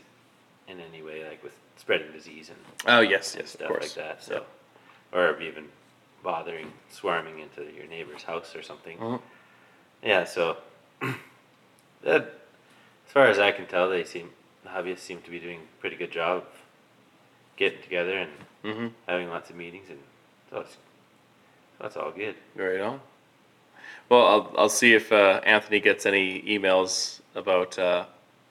in 0.68 0.80
any 0.80 1.02
way, 1.02 1.28
like 1.28 1.44
with 1.44 1.54
spreading 1.78 2.12
disease 2.12 2.50
and 2.50 2.58
Oh 2.88 3.02
yes, 3.02 3.34
and 3.34 3.44
yes, 3.44 3.52
stuff 3.52 3.70
like 3.72 3.94
that. 3.96 4.24
So, 4.24 4.44
or 5.12 5.40
even 5.42 5.66
bothering 6.24 6.72
swarming 6.90 7.40
into 7.40 7.64
your 7.76 7.86
neighbor's 7.88 8.24
house 8.24 8.56
or 8.56 8.62
something. 8.64 8.98
Mhm. 8.98 9.22
Yeah. 10.04 10.24
So, 10.24 10.58
that, 12.04 12.22
as 13.06 13.12
far 13.12 13.28
as 13.28 13.40
I 13.40 13.52
can 13.52 13.66
tell, 13.68 13.90
they 13.90 14.04
seem 14.04 14.30
the 14.64 14.70
hobbyists 14.70 15.00
seem 15.00 15.22
to 15.22 15.30
be 15.32 15.40
doing 15.40 15.60
a 15.60 15.82
pretty 15.82 15.96
good 15.98 16.12
job 16.12 16.46
getting 17.58 17.82
together 17.82 18.18
and 18.18 18.32
Mm-hmm. 18.64 18.88
having 19.10 19.30
lots 19.30 19.50
of 19.50 19.58
meetings, 19.58 19.90
and 19.90 20.00
so 20.50 20.62
it's, 20.62 20.78
that's 21.82 21.98
all 21.98 22.12
good. 22.12 22.36
Right 22.56 22.80
on. 22.80 23.02
Well, 24.08 24.26
I'll 24.26 24.54
I'll 24.58 24.70
see 24.70 24.94
if 24.94 25.12
uh, 25.12 25.42
Anthony 25.44 25.82
gets 25.82 26.06
any 26.06 26.42
emails 26.44 27.20
about 27.36 27.78
uh, 27.78 28.06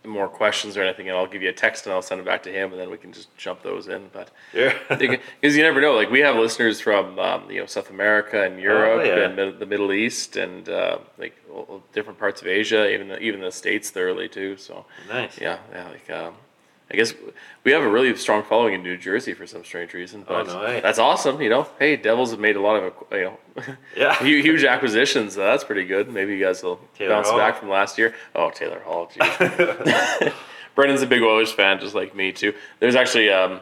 more 0.04 0.28
questions 0.28 0.76
or 0.76 0.82
anything, 0.82 1.08
and 1.08 1.16
I'll 1.16 1.26
give 1.26 1.42
you 1.42 1.48
a 1.48 1.52
text 1.52 1.86
and 1.86 1.92
I'll 1.94 2.02
send 2.02 2.20
it 2.20 2.24
back 2.24 2.42
to 2.44 2.50
him, 2.52 2.72
and 2.72 2.80
then 2.80 2.90
we 2.90 2.98
can 2.98 3.12
just 3.12 3.34
jump 3.36 3.62
those 3.62 3.88
in. 3.88 4.08
But 4.12 4.30
Yeah. 4.52 4.74
because 4.98 5.56
you 5.56 5.62
never 5.62 5.80
know, 5.80 5.92
like 5.94 6.10
we 6.10 6.20
have 6.20 6.36
listeners 6.36 6.80
from 6.80 7.18
um, 7.18 7.50
you 7.50 7.60
know 7.60 7.66
South 7.66 7.90
America 7.90 8.42
and 8.42 8.58
Europe 8.60 9.00
Oh, 9.00 9.04
yeah. 9.04 9.24
and 9.26 9.36
mid- 9.36 9.58
the 9.58 9.66
Middle 9.66 9.92
East 9.92 10.36
and 10.36 10.68
uh, 10.68 10.98
like 11.18 11.34
all- 11.52 11.82
different 11.92 12.18
parts 12.18 12.40
of 12.42 12.48
Asia, 12.48 12.92
even 12.92 13.08
the, 13.08 13.18
even 13.20 13.40
the 13.40 13.52
states 13.52 13.90
thoroughly 13.90 14.28
too. 14.28 14.56
So 14.56 14.84
nice. 15.08 15.38
yeah, 15.40 15.58
yeah, 15.72 15.88
like 15.88 16.10
um, 16.10 16.34
I 16.92 16.96
guess 16.96 17.14
we 17.64 17.72
have 17.72 17.82
a 17.82 17.88
really 17.88 18.14
strong 18.16 18.42
following 18.42 18.74
in 18.74 18.82
New 18.82 18.96
Jersey 18.98 19.32
for 19.34 19.46
some 19.46 19.64
strange 19.64 19.94
reason. 19.94 20.24
Oh, 20.28 20.42
no 20.42 20.60
way. 20.60 20.80
That's 20.80 20.98
awesome. 20.98 21.40
You 21.40 21.48
know, 21.48 21.66
hey, 21.78 21.96
Devils 21.96 22.32
have 22.32 22.40
made 22.40 22.56
a 22.56 22.60
lot 22.60 22.76
of 22.82 22.92
you 23.12 23.20
know 23.22 23.38
Yeah. 23.96 24.14
huge 24.22 24.64
acquisitions. 24.64 25.34
So 25.34 25.40
that's 25.40 25.64
pretty 25.64 25.84
good. 25.84 26.12
Maybe 26.12 26.34
you 26.36 26.44
guys 26.44 26.62
will 26.62 26.80
Taylor 26.96 27.14
bounce 27.14 27.28
Hall. 27.30 27.38
back 27.38 27.56
from 27.58 27.68
last 27.70 27.96
year. 27.98 28.14
Oh, 28.34 28.50
Taylor 28.50 28.80
Hall. 28.80 29.10
Brendan's 30.74 31.02
a 31.02 31.06
big 31.06 31.22
Oilers 31.22 31.52
fan, 31.52 31.80
just 31.80 31.94
like 31.94 32.14
me 32.14 32.32
too. 32.32 32.54
There's 32.80 32.94
actually 32.94 33.30
um, 33.30 33.60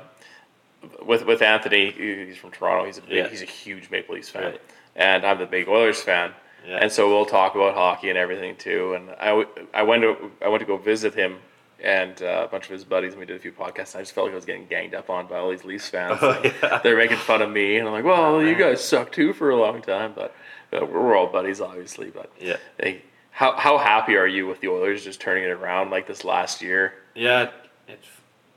with 1.04 1.24
with 1.26 1.42
Anthony. 1.42 1.90
He's 1.90 2.36
from 2.36 2.50
Toronto. 2.52 2.86
He's 2.86 2.98
a 2.98 3.02
big, 3.02 3.12
Yeah. 3.12 3.28
he's 3.28 3.42
a 3.42 3.46
huge 3.46 3.90
Maple 3.90 4.14
Leafs 4.14 4.28
fan, 4.28 4.44
Right. 4.44 4.60
and 4.96 5.24
I'm 5.24 5.38
the 5.38 5.46
big 5.46 5.68
Oilers 5.68 6.00
fan. 6.02 6.32
Yeah. 6.66 6.76
And 6.82 6.92
so 6.92 7.08
we'll 7.08 7.24
talk 7.26 7.54
about 7.54 7.74
hockey 7.74 8.10
and 8.10 8.18
everything 8.18 8.54
too. 8.56 8.94
And 8.94 9.10
I, 9.18 9.44
I 9.72 9.82
went 9.82 10.02
to 10.02 10.30
I 10.42 10.48
went 10.48 10.60
to 10.60 10.66
go 10.66 10.76
visit 10.76 11.14
him 11.14 11.38
and 11.82 12.20
uh, 12.22 12.42
a 12.44 12.48
bunch 12.48 12.64
of 12.66 12.70
his 12.70 12.84
buddies, 12.84 13.12
and 13.12 13.20
we 13.20 13.26
did 13.26 13.36
a 13.36 13.40
few 13.40 13.52
podcasts. 13.52 13.94
And 13.94 14.00
I 14.00 14.02
just 14.02 14.12
felt 14.12 14.26
like 14.26 14.32
I 14.32 14.36
was 14.36 14.44
getting 14.44 14.66
ganged 14.66 14.94
up 14.94 15.10
on 15.10 15.26
by 15.26 15.38
all 15.38 15.50
these 15.50 15.64
Leafs 15.64 15.88
fans. 15.88 16.18
Oh, 16.22 16.40
yeah. 16.44 16.80
They're 16.82 16.96
making 16.96 17.16
fun 17.18 17.42
of 17.42 17.50
me, 17.50 17.76
and 17.78 17.86
I'm 17.88 17.92
like, 17.94 18.04
well, 18.04 18.36
Oh, 18.36 18.40
you 18.40 18.54
guys 18.54 18.82
suck 18.84 19.12
too 19.12 19.32
for 19.32 19.50
a 19.50 19.56
long 19.56 19.82
time, 19.82 20.12
but 20.14 20.34
uh, 20.72 20.84
we're 20.84 21.16
all 21.16 21.26
buddies, 21.26 21.60
obviously. 21.60 22.10
But 22.10 22.30
Yeah. 22.40 22.56
hey, 22.78 23.02
how 23.32 23.56
how 23.56 23.78
happy 23.78 24.16
are 24.16 24.26
you 24.26 24.46
with 24.46 24.60
the 24.60 24.68
Oilers 24.68 25.02
just 25.04 25.20
turning 25.20 25.44
it 25.44 25.50
around 25.50 25.90
like 25.90 26.06
this 26.06 26.24
last 26.24 26.60
year? 26.62 26.94
Yeah. 27.14 27.50
It's 27.88 28.06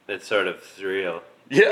it's 0.07 0.27
sort 0.27 0.47
of 0.47 0.57
surreal. 0.77 1.21
Yeah, 1.49 1.71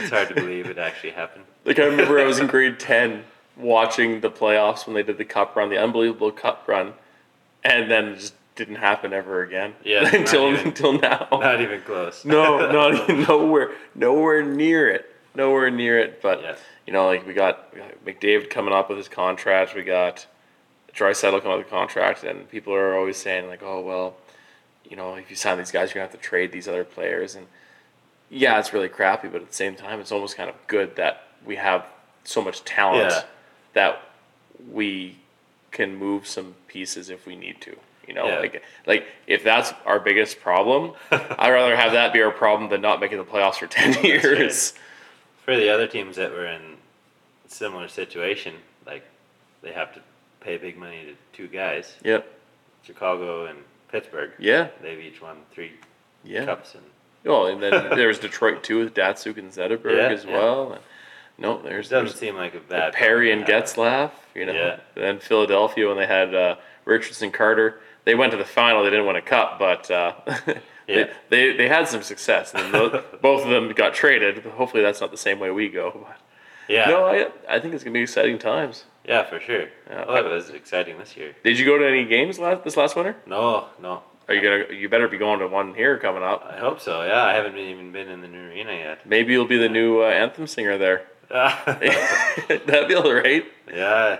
It's 0.00 0.10
hard 0.10 0.28
to 0.28 0.34
believe 0.34 0.66
it 0.66 0.78
actually 0.78 1.10
happened. 1.10 1.44
like 1.64 1.78
I 1.78 1.84
remember 1.84 2.18
I 2.20 2.24
was 2.24 2.38
in 2.38 2.46
grade 2.46 2.78
ten 2.78 3.24
watching 3.56 4.20
the 4.20 4.30
playoffs 4.30 4.86
when 4.86 4.94
they 4.94 5.02
did 5.02 5.18
the 5.18 5.24
cup 5.24 5.54
run, 5.56 5.68
the 5.70 5.78
unbelievable 5.78 6.30
cup 6.32 6.64
run, 6.68 6.94
and 7.64 7.90
then 7.90 8.14
just 8.16 8.34
didn't 8.56 8.76
happen 8.76 9.12
ever 9.12 9.42
again. 9.42 9.74
Yeah, 9.84 10.08
until 10.14 10.48
even- 10.52 10.68
until 10.68 10.92
now. 10.98 11.28
Not 11.32 11.60
even 11.60 11.80
close. 11.82 12.24
no, 12.24 12.70
not 12.72 13.08
nowhere, 13.08 13.72
nowhere 13.94 14.42
near 14.44 14.88
it, 14.88 15.14
nowhere 15.34 15.70
near 15.70 15.98
it. 15.98 16.20
But 16.22 16.42
Yeah. 16.42 16.56
you 16.86 16.92
know, 16.92 17.06
like 17.06 17.26
we 17.26 17.32
got, 17.34 17.72
we 17.72 17.80
got 17.80 18.04
McDavid 18.04 18.50
coming 18.50 18.74
up 18.74 18.88
with 18.88 18.98
his 18.98 19.08
contract. 19.08 19.74
We 19.74 19.82
got 19.82 20.26
Draisaitl 20.94 21.40
coming 21.42 21.52
up 21.52 21.58
with 21.58 21.66
a 21.66 21.70
contract, 21.70 22.24
and 22.24 22.48
people 22.50 22.74
are 22.74 22.94
always 22.96 23.16
saying 23.16 23.48
like, 23.48 23.62
"Oh 23.62 23.80
well, 23.80 24.16
you 24.88 24.96
know, 24.96 25.14
if 25.14 25.30
you 25.30 25.36
sign 25.36 25.56
these 25.58 25.70
guys, 25.70 25.88
you're 25.90 26.02
gonna 26.02 26.10
have 26.12 26.20
to 26.20 26.26
trade 26.28 26.52
these 26.52 26.68
other 26.68 26.84
players." 26.84 27.34
And 27.34 27.46
yeah, 28.28 28.58
it's 28.58 28.72
really 28.74 28.88
crappy, 28.88 29.28
but 29.28 29.40
at 29.42 29.48
the 29.48 29.54
same 29.54 29.74
time, 29.74 30.00
it's 30.00 30.12
almost 30.12 30.36
kind 30.36 30.50
of 30.50 30.56
good 30.66 30.96
that 30.96 31.22
we 31.44 31.56
have 31.56 31.86
so 32.24 32.40
much 32.42 32.64
talent 32.64 33.10
Yeah. 33.10 33.22
that 33.72 34.02
we 34.70 35.16
can 35.70 35.96
move 35.96 36.26
some 36.26 36.54
pieces 36.68 37.08
if 37.10 37.26
we 37.26 37.34
need 37.34 37.60
to. 37.62 37.76
You 38.08 38.14
know, 38.14 38.26
Yeah. 38.26 38.38
like 38.40 38.62
like 38.86 39.06
if 39.26 39.44
that's 39.44 39.72
our 39.86 40.00
biggest 40.00 40.40
problem, 40.40 40.92
I'd 41.10 41.50
rather 41.50 41.76
have 41.76 41.92
that 41.92 42.12
be 42.12 42.20
our 42.22 42.30
problem 42.32 42.68
than 42.70 42.80
not 42.80 43.00
making 43.00 43.18
the 43.18 43.24
playoffs 43.24 43.56
for 43.56 43.66
ten 43.66 44.02
years. 44.04 44.74
For 45.44 45.56
the 45.56 45.68
other 45.70 45.86
teams 45.86 46.16
that 46.16 46.30
were 46.32 46.46
in 46.46 46.60
a 46.62 47.48
similar 47.48 47.88
situation, 47.88 48.54
like 48.86 49.04
they 49.62 49.72
have 49.72 49.92
to 49.94 50.00
pay 50.40 50.56
big 50.56 50.76
money 50.76 51.04
to 51.04 51.14
two 51.36 51.48
guys, 51.48 51.96
Yep. 52.04 52.28
Chicago 52.84 53.46
and 53.46 53.58
Pittsburgh. 53.90 54.32
Yeah. 54.38 54.68
They've 54.80 54.98
each 54.98 55.20
won 55.22 55.36
three 55.52 55.72
Yeah. 56.24 56.44
cups 56.44 56.74
and 56.74 56.82
Oh, 57.24 57.46
and 57.46 57.62
then 57.62 57.70
there's 57.96 58.18
Detroit 58.18 58.64
too 58.64 58.80
with 58.80 58.94
Datsyuk 58.94 59.36
and 59.38 59.52
Zetterberg 59.52 59.96
Yeah, 59.96 60.08
as 60.08 60.24
yeah. 60.24 60.32
well. 60.32 60.72
And, 60.72 60.82
no, 61.38 61.62
there's, 61.62 61.86
it 61.86 61.90
doesn't 61.90 62.06
there's 62.06 62.18
seem 62.18 62.36
like 62.36 62.54
a 62.54 62.60
bad 62.60 62.92
Perry 62.92 63.30
and. 63.32 63.44
Getzlaf. 63.44 64.10
You 64.34 64.46
know, 64.46 64.52
Yeah. 64.52 64.72
and 64.96 65.04
then 65.04 65.18
Philadelphia 65.20 65.86
when 65.88 65.96
they 65.96 66.06
had 66.06 66.34
uh, 66.34 66.56
Richardson 66.84 67.30
Carter. 67.30 67.80
They 68.04 68.14
went 68.14 68.32
to 68.32 68.36
the 68.38 68.44
final. 68.44 68.82
They 68.84 68.90
didn't 68.90 69.06
win 69.06 69.16
a 69.16 69.22
cup, 69.22 69.58
but 69.58 69.90
uh, 69.90 70.14
Yeah. 70.88 71.04
they, 71.30 71.50
they 71.50 71.56
they 71.56 71.68
had 71.68 71.86
some 71.88 72.02
success. 72.02 72.52
And 72.54 72.72
both 73.22 73.42
of 73.44 73.48
them 73.48 73.70
got 73.72 73.94
traded. 73.94 74.38
Hopefully, 74.44 74.82
that's 74.82 75.00
not 75.00 75.10
the 75.10 75.16
same 75.16 75.38
way 75.38 75.50
we 75.50 75.68
go. 75.68 76.06
But 76.06 76.16
Yeah. 76.68 76.86
no, 76.86 77.06
I 77.06 77.28
I 77.48 77.60
think 77.60 77.74
it's 77.74 77.84
gonna 77.84 77.94
be 77.94 78.02
exciting 78.02 78.38
times. 78.38 78.84
yeah, 79.04 79.22
for 79.24 79.38
sure. 79.40 79.66
Yeah. 79.88 80.04
Oh, 80.08 80.14
it 80.16 80.24
was 80.24 80.50
exciting 80.50 80.98
this 80.98 81.16
year. 81.16 81.34
Did 81.44 81.58
you 81.58 81.64
go 81.64 81.78
to 81.78 81.86
any 81.86 82.04
games 82.04 82.38
last 82.38 82.64
this 82.64 82.76
last 82.76 82.96
winter? 82.96 83.14
No, 83.26 83.66
no. 83.80 84.02
Are 84.28 84.34
you 84.34 84.40
gonna? 84.42 84.74
You 84.76 84.88
better 84.88 85.08
be 85.08 85.18
going 85.18 85.38
to 85.40 85.46
one 85.48 85.74
here 85.74 85.98
coming 85.98 86.22
up. 86.22 86.44
I 86.48 86.58
hope 86.58 86.80
so. 86.80 87.02
Yeah, 87.04 87.22
I 87.24 87.32
haven't 87.34 87.56
even 87.58 87.92
been 87.92 88.08
in 88.08 88.20
the 88.20 88.28
new 88.28 88.48
arena 88.50 88.72
yet. 88.72 89.06
Maybe 89.06 89.32
you'll 89.32 89.46
be 89.46 89.58
the 89.58 89.68
new 89.68 90.00
uh, 90.02 90.06
anthem 90.06 90.46
singer 90.46 90.78
there. 90.78 91.02
That'd 91.30 92.88
be 92.88 92.94
all 92.94 93.12
right. 93.12 93.44
yeah. 93.72 94.18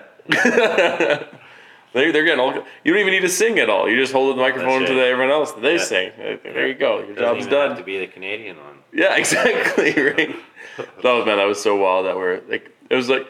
They, 1.92 2.10
they're 2.10 2.24
getting 2.24 2.40
all. 2.40 2.54
You 2.84 2.92
don't 2.92 3.00
even 3.00 3.12
need 3.12 3.20
to 3.20 3.28
sing 3.28 3.58
at 3.58 3.68
all. 3.68 3.88
You 3.88 3.96
just 3.96 4.12
hold 4.12 4.36
the 4.36 4.40
microphone 4.40 4.82
to 4.86 4.92
everyone 5.00 5.30
else. 5.32 5.52
They 5.52 5.76
Yeah. 5.76 5.82
sing. 5.82 6.12
There 6.16 6.66
you 6.68 6.74
go. 6.74 6.98
Your 6.98 7.08
Doesn't 7.14 7.16
job's 7.18 7.38
even 7.40 7.50
done. 7.50 7.68
have 7.70 7.78
to 7.78 7.84
be 7.84 7.98
the 7.98 8.06
Canadian 8.06 8.56
one. 8.56 8.78
Yeah, 8.92 9.14
exactly. 9.16 9.92
Right. 10.02 10.34
that 10.76 10.86
was 10.86 10.96
oh, 11.04 11.24
man. 11.24 11.36
That 11.38 11.44
was 11.46 11.62
so 11.62 11.76
wild. 11.76 12.06
That 12.06 12.16
we're 12.16 12.40
like, 12.48 12.70
it 12.90 12.96
was 12.96 13.08
like, 13.08 13.26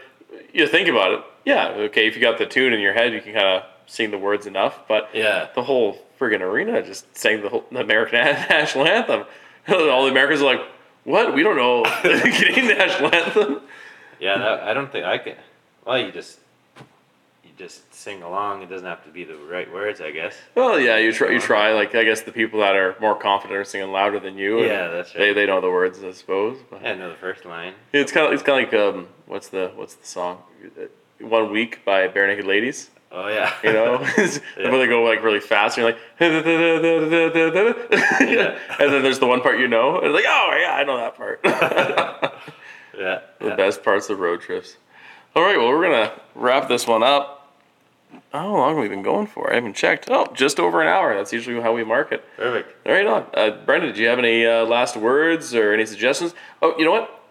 you 0.53 0.67
think 0.67 0.89
about 0.89 1.13
it. 1.13 1.21
Yeah. 1.45 1.69
Okay. 1.69 2.07
If 2.07 2.15
you 2.15 2.21
got 2.23 2.39
the 2.39 2.47
tune 2.47 2.73
in 2.73 2.81
your 2.81 2.93
head, 2.93 3.13
you 3.13 3.21
can 3.21 3.33
kind 3.35 3.47
of 3.47 3.63
sing 3.87 4.11
the 4.13 4.19
words 4.19 4.47
enough. 4.47 4.87
But 4.87 5.11
Yeah. 5.13 5.49
the 5.55 5.63
whole 5.63 5.99
friggin' 6.21 6.41
arena 6.41 6.83
just 6.83 7.17
sang 7.17 7.43
the 7.43 7.49
whole 7.49 7.65
the 7.73 7.81
American 7.81 8.19
national 8.51 8.87
anthem. 8.87 9.25
All 9.69 10.05
the 10.05 10.11
Americans 10.11 10.41
are 10.43 10.55
like, 10.57 10.61
What? 11.05 11.35
We 11.35 11.43
don't 11.43 11.57
know 11.57 11.83
the 12.03 12.21
Canadian 12.23 12.79
national 12.79 13.13
anthem. 13.15 13.61
Yeah, 14.21 14.39
that, 14.39 14.61
I 14.63 14.73
don't 14.75 14.93
think 14.93 15.05
I 15.05 15.19
can. 15.19 15.35
Well, 15.85 15.99
you 15.99 16.13
just 16.13 16.39
just 17.57 17.93
sing 17.95 18.23
along. 18.23 18.63
It 18.63 18.71
doesn't 18.71 18.87
have 18.87 19.05
to 19.05 19.11
be 19.11 19.25
the 19.25 19.37
right 19.37 19.73
words, 19.73 20.01
I 20.01 20.11
guess. 20.11 20.35
Well, 20.55 20.79
yeah, 20.79 20.99
you 20.99 21.13
try. 21.13 21.31
You 21.31 21.41
try. 21.41 21.73
Like 21.73 21.95
I 21.95 22.05
guess 22.05 22.23
the 22.23 22.33
people 22.33 22.61
that 22.61 22.75
are 22.75 22.97
more 23.01 23.15
confident 23.15 23.59
are 23.59 23.65
singing 23.65 23.91
louder 23.93 24.21
than 24.21 24.37
you. 24.39 24.65
Yeah, 24.65 24.89
that's 24.89 25.15
right. 25.15 25.21
they 25.21 25.33
they 25.33 25.47
know 25.47 25.61
the 25.61 25.71
words, 25.71 26.03
I 26.03 26.13
suppose. 26.13 26.59
But 26.71 26.85
I 26.85 26.95
know 26.95 27.09
the 27.09 27.17
first 27.17 27.45
line. 27.45 27.75
it's 27.93 28.13
kind 28.13 28.27
of 28.27 28.33
it's 28.33 28.43
kind 28.43 28.65
of 28.65 28.73
like 28.73 28.81
um, 28.81 29.09
what's 29.27 29.49
the 29.49 29.73
what's 29.75 29.95
the 29.95 30.07
song? 30.07 30.43
One 31.21 31.53
week 31.53 31.85
by 31.85 32.09
Barenaked 32.09 32.47
Ladies. 32.47 32.91
Oh 33.15 33.29
yeah. 33.29 33.53
You 33.63 33.73
know, 33.75 33.99
where 34.57 34.79
they 34.79 34.87
go 34.87 35.03
like 35.03 35.23
really 35.23 35.41
fast, 35.41 35.77
and 35.77 35.87
you're 35.87 35.93
like, 35.93 36.01
and 36.21 36.45
then 38.93 39.03
there's 39.03 39.19
the 39.19 39.27
one 39.27 39.43
part 39.43 39.59
you 39.59 39.69
know, 39.69 39.99
and 39.99 40.07
it's 40.07 40.15
like, 40.15 40.25
oh 40.27 40.59
yeah, 40.59 40.73
I 40.75 40.85
know 40.85 40.97
that 40.97 41.15
part. 41.17 41.41
yeah. 41.45 43.21
the 43.39 43.49
yeah. 43.49 43.57
best 43.57 43.83
parts 43.85 44.09
of 44.09 44.19
road 44.19 44.41
trips. 44.41 44.77
All 45.37 45.43
right, 45.43 45.59
well, 45.59 45.69
we're 45.69 45.83
gonna 45.83 46.13
wrap 46.35 46.69
this 46.69 46.87
one 46.87 47.03
up. 47.03 47.42
How 48.33 48.49
long 48.49 48.75
have 48.75 48.83
we 48.83 48.89
been 48.89 49.03
going 49.03 49.27
for? 49.27 49.51
I 49.51 49.57
haven't 49.57 49.75
checked. 49.75 50.09
Oh, 50.11 50.27
just 50.35 50.59
over 50.61 50.81
an 50.81 50.89
hour. 50.89 51.15
That's 51.15 51.33
usually 51.33 51.61
how 51.61 51.73
we 51.75 51.85
mark 51.85 52.13
it. 52.13 52.25
Perfect. 52.37 52.87
Right, 52.87 53.07
on. 53.07 53.27
Uh, 53.35 53.51
Brendan, 53.65 53.95
do 53.95 54.01
you 54.01 54.09
have 54.09 54.19
any 54.19 54.47
uh, 54.47 54.65
last 54.65 54.97
words 54.97 55.55
or 55.55 55.73
any 55.73 55.85
suggestions? 55.87 56.35
Oh, 56.61 56.75
you 56.79 56.85
know 56.85 56.93
what? 56.93 57.23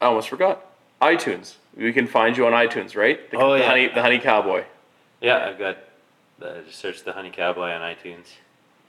I 0.00 0.06
almost 0.06 0.28
forgot. 0.28 0.64
iTunes. 1.02 1.54
We 1.76 1.92
can 1.92 2.06
find 2.06 2.36
you 2.36 2.46
on 2.46 2.52
iTunes, 2.52 2.94
right? 2.96 3.28
The, 3.30 3.36
Oh, 3.38 3.52
the 3.54 3.58
yeah. 3.60 3.66
Honey, 3.68 3.88
the 3.88 4.02
Honey 4.02 4.18
Cowboy. 4.20 4.64
Yeah, 5.20 5.46
I've 5.48 5.58
got. 5.58 5.78
Uh, 6.42 6.60
just 6.66 6.78
search 6.78 7.02
the 7.04 7.12
Honey 7.12 7.30
Cowboy 7.30 7.70
on 7.72 7.80
iTunes. 7.80 8.26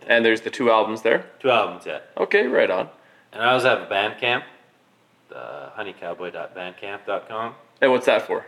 And 0.07 0.23
there's 0.25 0.41
the 0.41 0.49
two 0.51 0.69
albums 0.69 1.01
there. 1.03 1.25
Two 1.39 1.49
albums, 1.49 1.85
yeah. 1.85 1.99
Okay, 2.17 2.47
right 2.47 2.69
on. 2.69 2.89
And 3.31 3.41
I 3.41 3.53
also 3.53 3.69
have 3.69 3.81
a 3.81 3.85
Bandcamp, 3.87 4.43
uh, 5.33 5.69
honeycowboy.bandcamp.com. 5.77 7.55
And 7.81 7.91
what's 7.91 8.05
that 8.05 8.25
for? 8.27 8.45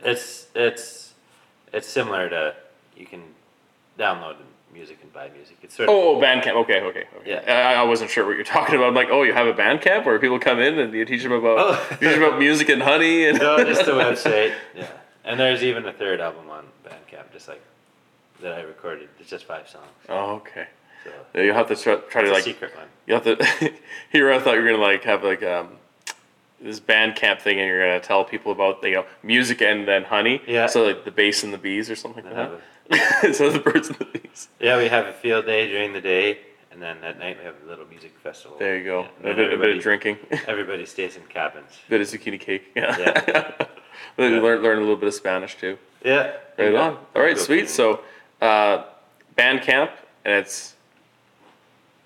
It's 0.00 0.48
it's 0.54 1.13
it's 1.74 1.88
similar 1.88 2.28
to 2.30 2.54
you 2.96 3.06
can 3.06 3.22
download 3.98 4.36
music 4.72 4.98
and 5.02 5.12
buy 5.12 5.28
music. 5.36 5.56
It's 5.62 5.76
sort 5.76 5.88
of 5.88 5.94
Oh, 5.94 6.16
Bandcamp. 6.20 6.54
Okay, 6.62 6.80
okay. 6.80 7.04
okay. 7.18 7.30
Yeah. 7.30 7.42
I, 7.46 7.74
I 7.80 7.82
wasn't 7.84 8.10
sure 8.10 8.26
what 8.26 8.34
you're 8.36 8.44
talking 8.56 8.74
about. 8.74 8.88
I'm 8.88 8.94
like, 8.94 9.08
oh, 9.10 9.22
you 9.22 9.32
have 9.32 9.46
a 9.46 9.52
Bandcamp 9.52 10.04
where 10.04 10.18
people 10.18 10.38
come 10.38 10.58
in 10.60 10.78
and 10.78 10.92
you 10.92 11.04
teach 11.04 11.22
them 11.22 11.32
about 11.32 11.56
Oh. 11.58 11.88
you 12.00 12.08
teach 12.08 12.14
them 12.18 12.22
about 12.24 12.38
music 12.38 12.68
and 12.70 12.82
honey 12.82 13.26
and 13.28 13.38
no, 13.38 13.62
just 13.64 13.84
the 13.84 13.92
website. 14.06 14.54
Yeah, 14.74 14.88
and 15.24 15.38
there's 15.38 15.62
even 15.62 15.86
a 15.86 15.92
third 15.92 16.20
album 16.20 16.50
on 16.50 16.64
Bandcamp, 16.84 17.32
just 17.32 17.48
like 17.48 17.62
that 18.42 18.52
I 18.58 18.62
recorded. 18.62 19.08
It's 19.20 19.30
just 19.30 19.44
five 19.44 19.68
songs. 19.68 19.86
Oh, 20.08 20.34
okay. 20.36 20.66
So 21.04 21.10
Yeah, 21.34 21.42
You'll 21.42 21.54
have 21.54 21.68
to 21.68 21.76
try, 21.76 21.96
try 21.96 22.22
to 22.22 22.32
like 22.32 22.42
secret 22.44 22.74
one. 22.76 22.86
you 23.06 23.14
have 23.14 23.24
to. 23.24 23.72
here, 24.10 24.32
I 24.32 24.38
thought 24.40 24.54
you 24.56 24.62
were 24.62 24.66
gonna 24.70 24.82
like 24.82 25.04
have 25.04 25.22
like 25.22 25.42
um 25.42 25.68
this 26.60 26.80
Bandcamp 26.80 27.40
thing, 27.40 27.58
and 27.58 27.68
you're 27.68 27.84
gonna 27.86 28.00
tell 28.00 28.24
people 28.24 28.52
about 28.52 28.82
you 28.82 28.92
know 28.94 29.04
music 29.22 29.60
and 29.62 29.86
then 29.86 30.04
honey. 30.04 30.40
Yeah. 30.46 30.66
So 30.66 30.84
like 30.84 31.04
the 31.04 31.10
bass 31.10 31.42
and 31.44 31.52
the 31.52 31.58
bees 31.58 31.90
or 31.90 31.96
something 31.96 32.24
like 32.24 32.34
that. 32.34 33.34
so 33.34 33.50
the 33.56 33.58
birds 33.60 33.88
and 33.88 33.98
the 33.98 34.04
bees. 34.06 34.48
yeah, 34.60 34.76
we 34.78 34.88
have 34.88 35.06
a 35.06 35.12
field 35.12 35.46
day 35.46 35.66
during 35.68 35.92
the 35.92 36.00
day, 36.00 36.38
and 36.70 36.80
then 36.82 36.96
at 37.04 37.18
night 37.18 37.38
we 37.38 37.44
have 37.44 37.54
a 37.64 37.68
little 37.68 37.86
music 37.86 38.12
festival. 38.22 38.56
There 38.58 38.76
you 38.78 38.84
go. 38.84 39.06
Yeah, 39.22 39.30
a, 39.30 39.34
bit, 39.34 39.52
a 39.54 39.56
bit 39.58 39.76
of 39.76 39.82
drinking. 39.82 40.18
Everybody 40.46 40.86
stays 40.86 41.16
in 41.16 41.22
cabins. 41.24 41.70
bit 41.88 42.00
of 42.00 42.06
zucchini 42.06 42.38
cake. 42.40 42.64
Yeah. 42.76 42.96
Yeah. 42.98 43.52
Yeah. 44.18 44.24
learn 44.40 44.62
learn 44.62 44.76
a 44.78 44.80
little 44.80 44.96
bit 44.96 45.08
of 45.08 45.14
Spanish 45.14 45.56
too. 45.56 45.76
Yeah. 46.04 46.32
Right 46.58 46.72
Yeah. 46.72 46.80
on. 46.80 46.98
All 47.16 47.22
right, 47.22 47.38
sweet. 47.38 47.68
So, 47.70 48.00
uh, 48.40 48.84
Bandcamp, 49.36 49.90
and 50.24 50.34
it's 50.34 50.74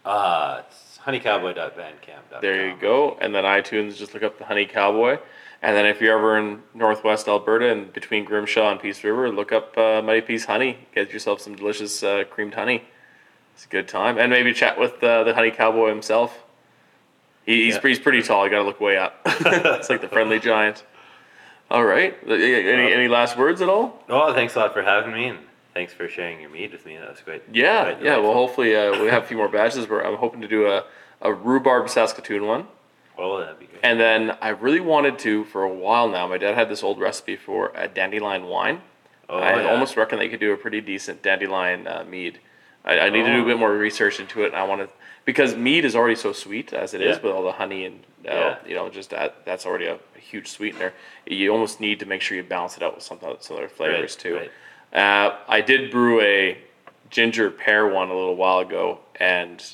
Uh, 0.05 0.62
it's 0.66 0.88
honeycowboy.bandcamp.com. 1.05 2.41
there 2.43 2.69
you 2.69 2.77
go. 2.77 3.16
And 3.20 3.35
then 3.35 3.45
iTunes, 3.45 3.97
just 3.97 4.15
look 4.15 4.23
up 4.23 4.39
the 4.39 4.45
Honey 4.45 4.66
Cowboy. 4.66 5.19
And 5.62 5.77
then 5.77 5.87
if 5.87 6.01
you're 6.01 6.16
ever 6.16 6.39
in 6.39 6.62
Northwest 6.75 7.27
Alberta 7.27 7.70
and 7.73 7.93
between 7.93 8.25
Grimshaw 8.25 8.70
and 8.70 8.81
Peace 8.81 9.03
River, 9.03 9.29
look 9.31 9.51
up 9.53 9.77
uh, 9.77 10.01
Mighty 10.03 10.20
Peace 10.20 10.45
Honey. 10.45 10.87
Get 10.95 11.12
yourself 11.12 11.41
some 11.41 11.57
delicious 11.57 12.03
uh, 12.03 12.25
creamed 12.31 12.55
honey. 12.55 12.85
It's 13.55 13.65
a 13.65 13.69
good 13.69 13.89
time. 13.89 14.19
And 14.19 14.31
maybe 14.31 14.53
chat 14.53 14.79
with 14.79 15.03
uh, 15.03 15.25
the 15.25 15.35
Honey 15.35 15.51
Cowboy 15.51 15.89
himself. 15.89 16.45
He, 17.45 17.65
he's, 17.65 17.75
Yeah. 17.75 17.81
he's 17.89 17.99
pretty 17.99 18.23
tall. 18.23 18.45
You 18.45 18.51
got 18.53 18.59
to 18.59 18.65
look 18.65 18.81
way 18.81 18.97
up. 18.99 19.20
it's 19.27 19.91
like 19.91 20.01
the 20.01 20.09
friendly 20.09 20.39
giant. 20.39 20.85
All 21.70 21.85
right. 21.85 22.16
Any, 22.27 22.93
any 22.93 23.09
last 23.09 23.37
words 23.37 23.61
at 23.61 23.69
all? 23.69 24.03
Oh, 24.09 24.33
thanks 24.33 24.55
a 24.55 24.61
lot 24.61 24.73
for 24.73 24.83
having 24.83 25.12
me, 25.12 25.27
and 25.27 25.39
thanks 25.74 25.93
for 25.93 26.09
sharing 26.09 26.40
your 26.40 26.51
mead 26.51 26.73
with 26.73 26.85
me. 26.86 26.97
That 26.97 27.11
was 27.11 27.20
great. 27.20 27.43
Yeah, 27.53 27.93
quite 27.93 28.03
yeah. 28.05 28.16
Well, 28.19 28.32
hopefully 28.35 28.74
uh, 28.77 29.01
we 29.03 29.09
have 29.09 29.24
a 29.24 29.27
few 29.27 29.36
more 29.36 29.49
batches. 29.49 29.89
Where 29.89 30.07
I'm 30.07 30.16
hoping 30.16 30.40
to 30.40 30.49
do 30.49 30.66
a, 30.66 30.85
a 31.23 31.32
rhubarb 31.32 31.89
Saskatoon 31.89 32.47
one, 32.47 32.66
Oh, 33.16 33.40
that'd 33.40 33.59
be 33.59 33.66
great. 33.66 33.81
and 33.82 33.99
then 33.99 34.36
I 34.40 34.51
really 34.51 34.81
wanted 34.81 35.19
to 35.20 35.45
for 35.45 35.62
a 35.65 35.73
while 35.73 36.09
now. 36.09 36.27
My 36.28 36.39
dad 36.39 36.55
had 36.55 36.69
this 36.69 36.82
old 36.82 37.01
recipe 37.01 37.36
for 37.36 37.73
a 37.74 37.89
dandelion 37.89 38.45
wine. 38.47 38.81
oh, 39.28 39.39
I 39.39 39.62
yeah. 39.62 39.70
almost 39.70 39.97
reckon 39.97 40.19
that 40.19 40.24
you 40.24 40.31
could 40.31 40.40
do 40.40 40.53
a 40.53 40.57
pretty 40.57 40.81
decent 40.81 41.23
dandelion 41.23 41.86
uh, 41.86 42.05
mead. 42.09 42.39
I, 42.85 42.99
I 43.01 43.11
need 43.11 43.24
to 43.24 43.32
do 43.32 43.40
a 43.40 43.43
Oh. 43.43 43.47
bit 43.47 43.59
more 43.59 43.73
research 43.77 44.20
into 44.20 44.43
it. 44.45 44.47
And 44.49 44.57
I 44.57 44.65
want 44.65 44.81
to 44.82 44.89
because 45.24 45.55
mead 45.55 45.85
is 45.85 45.95
already 45.95 46.15
so 46.15 46.32
sweet 46.32 46.73
as 46.73 46.95
it 46.95 47.03
is 47.03 47.16
Yeah. 47.16 47.23
with 47.23 47.32
all 47.32 47.43
the 47.43 47.53
honey 47.53 47.85
and 47.85 48.01
uh, 48.27 48.31
Yeah. 48.32 48.57
you 48.66 48.74
know 48.74 48.89
just 48.89 49.11
that 49.11 49.45
that's 49.45 49.66
already 49.66 49.86
a, 49.86 49.95
a 49.97 50.19
huge 50.19 50.49
sweetener. 50.49 50.93
You 51.27 51.51
almost 51.51 51.81
need 51.81 51.99
to 52.01 52.07
make 52.07 52.23
sure 52.23 52.36
you 52.36 52.43
balance 52.45 52.77
it 52.77 52.82
out 52.82 52.95
with 52.95 53.05
some, 53.05 53.19
some 53.40 53.57
other 53.57 53.69
flavors 53.69 54.15
Right, 54.15 54.19
too. 54.23 54.36
right. 54.36 54.51
Uh, 54.93 55.36
I 55.48 55.60
did 55.60 55.90
brew 55.90 56.20
a 56.20 56.59
ginger 57.10 57.51
pear 57.51 57.86
one 57.86 58.09
a 58.10 58.15
little 58.15 58.36
while 58.36 58.59
ago, 58.60 59.01
and 59.19 59.65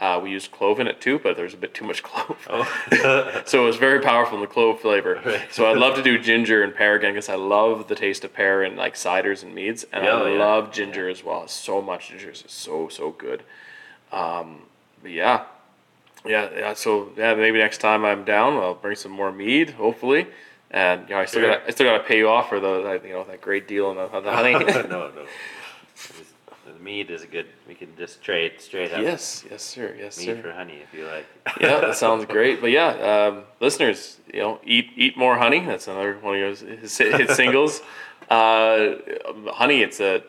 uh, 0.00 0.18
we 0.22 0.30
used 0.30 0.50
clove 0.50 0.80
in 0.80 0.86
it 0.88 1.00
too, 1.00 1.18
but 1.18 1.36
there's 1.36 1.54
a 1.54 1.56
bit 1.56 1.74
too 1.74 1.84
much 1.84 2.02
clove. 2.02 2.46
Oh. 2.50 3.42
so 3.46 3.62
it 3.62 3.66
was 3.66 3.76
very 3.76 4.00
powerful 4.00 4.36
in 4.36 4.40
the 4.40 4.46
clove 4.48 4.80
flavor. 4.80 5.20
Right. 5.24 5.42
So 5.50 5.70
I'd 5.70 5.78
love 5.78 5.94
to 5.96 6.02
do 6.02 6.18
ginger 6.18 6.62
and 6.62 6.74
pear 6.74 6.94
again 6.94 7.12
because 7.12 7.28
I 7.28 7.36
love 7.36 7.88
the 7.88 7.94
taste 7.94 8.24
of 8.24 8.34
pear 8.34 8.62
in 8.62 8.76
like 8.76 8.94
ciders 8.94 9.42
and 9.42 9.54
meads, 9.54 9.84
and 9.92 10.04
Oh, 10.06 10.24
I 10.26 10.32
yeah. 10.32 10.38
love 10.38 10.72
ginger 10.72 11.08
as 11.08 11.22
well. 11.24 11.46
So 11.48 11.80
much 11.80 12.08
ginger 12.08 12.30
is 12.30 12.44
so 12.46 12.88
so 12.88 13.10
good. 13.10 13.42
Um, 14.10 14.62
but 15.02 15.12
yeah, 15.12 15.44
yeah, 16.26 16.48
yeah. 16.54 16.74
So 16.74 17.10
yeah, 17.16 17.34
maybe 17.34 17.58
next 17.58 17.78
time 17.78 18.04
I'm 18.04 18.24
down, 18.24 18.54
I'll 18.54 18.74
bring 18.74 18.96
some 18.96 19.12
more 19.12 19.32
mead, 19.32 19.70
hopefully. 19.70 20.26
And 20.72 21.08
you 21.08 21.14
know, 21.14 21.20
I 21.20 21.26
still 21.26 21.42
Sure. 21.42 21.50
got 21.50 21.62
I 21.66 21.70
still 21.70 21.86
got 21.86 21.98
to 21.98 22.04
pay 22.04 22.16
you 22.18 22.28
off 22.28 22.48
for 22.48 22.58
the 22.58 22.82
that, 22.82 23.04
you 23.06 23.12
know 23.12 23.24
that 23.24 23.40
great 23.40 23.68
deal 23.68 23.86
on 23.88 23.96
the, 23.96 24.08
the 24.20 24.32
honey. 24.38 24.52
no, 24.52 24.88
no. 24.88 25.12
The 26.64 26.78
mead 26.84 27.10
is 27.10 27.22
a 27.22 27.26
good. 27.26 27.46
We 27.66 27.74
can 27.74 27.88
just 27.98 28.22
trade 28.22 28.52
straight 28.60 28.92
up 28.92 29.02
yes, 29.02 29.44
yes, 29.50 29.62
sir, 29.64 29.96
yes, 29.98 30.16
mead 30.18 30.26
sir. 30.26 30.42
for 30.42 30.52
honey 30.52 30.78
if 30.80 30.96
you 30.96 31.06
like. 31.06 31.26
yeah, 31.60 31.80
that 31.80 31.96
sounds 32.04 32.24
great. 32.24 32.60
But 32.60 32.70
yeah, 32.70 33.30
um, 33.32 33.42
listeners, 33.58 34.18
you 34.32 34.38
know, 34.40 34.60
eat 34.64 34.90
eat 34.96 35.16
more 35.16 35.36
honey. 35.36 35.58
That's 35.58 35.88
another 35.88 36.14
one 36.20 36.36
of 36.40 36.60
his, 36.60 36.60
his 36.60 36.96
hit 36.98 37.30
singles. 37.30 37.82
Uh, 38.30 38.94
honey, 39.48 39.82
it's 39.82 39.98
a 39.98 40.22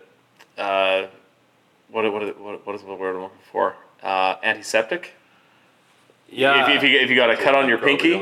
uh, 0.57 1.05
what 1.91 2.11
what 2.11 2.39
what 2.41 2.65
what 2.65 2.75
is 2.75 2.81
the 2.81 2.93
word 2.95 3.15
I'm 3.15 3.21
looking 3.21 3.37
for? 3.51 3.75
Uh, 4.01 4.35
antiseptic. 4.41 5.13
Yeah. 6.29 6.63
If, 6.71 6.77
if 6.83 6.89
you 6.89 6.99
if 6.99 7.09
you 7.11 7.15
got 7.15 7.29
a 7.29 7.37
cut 7.37 7.53
on 7.53 7.69
your 7.69 7.77
pinky, 7.77 8.19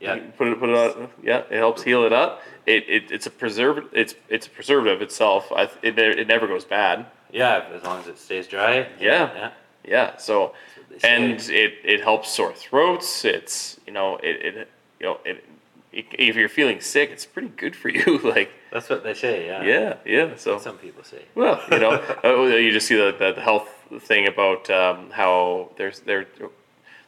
Yeah. 0.00 0.14
you 0.14 0.32
put 0.36 0.48
it 0.48 0.58
put 0.60 0.68
it 0.70 0.76
on. 0.76 1.08
Yeah, 1.22 1.42
it 1.50 1.56
helps 1.56 1.82
heal 1.82 2.04
it 2.04 2.12
up. 2.12 2.42
It, 2.66 2.88
it 2.88 3.10
it's 3.10 3.26
a 3.26 3.30
preservative. 3.30 3.90
It's 3.92 4.14
it's 4.28 4.46
a 4.46 4.50
preservative 4.50 5.02
itself. 5.02 5.50
I, 5.54 5.68
it 5.82 5.98
it 5.98 6.28
never 6.28 6.46
goes 6.46 6.64
bad. 6.64 7.06
Yeah, 7.32 7.64
as 7.74 7.82
long 7.82 8.00
as 8.00 8.06
it 8.06 8.18
stays 8.18 8.46
dry. 8.46 8.88
Yeah. 9.00 9.30
Yeah. 9.34 9.50
Yeah. 9.84 10.16
So 10.16 10.54
and 11.02 11.40
it, 11.50 11.74
it 11.84 12.00
helps 12.00 12.30
sore 12.30 12.52
throats. 12.54 13.24
It's 13.24 13.78
you 13.86 13.92
know 13.92 14.16
it, 14.16 14.44
it 14.56 14.68
you 15.00 15.06
know 15.06 15.18
it, 15.24 15.44
it 15.92 16.06
if 16.12 16.36
you're 16.36 16.48
feeling 16.48 16.80
sick, 16.80 17.10
it's 17.10 17.26
pretty 17.26 17.48
good 17.48 17.74
for 17.74 17.88
you. 17.98 18.18
like 18.18 18.50
That's 18.72 18.88
what 18.88 19.02
they 19.02 19.14
say. 19.14 19.46
Yeah. 19.46 19.62
yeah, 19.62 19.96
yeah. 20.04 20.36
So 20.36 20.58
Some 20.58 20.78
people 20.78 21.02
say. 21.04 21.24
well, 21.34 21.60
you 21.70 21.78
know, 21.78 21.92
uh, 22.24 22.42
you 22.56 22.70
just 22.72 22.86
see 22.86 22.96
the, 22.96 23.14
the, 23.18 23.32
the 23.32 23.40
health 23.40 23.68
thing 24.00 24.26
about 24.28 24.68
um, 24.70 25.10
how 25.10 25.70
there's 25.76 26.00
they're 26.00 26.26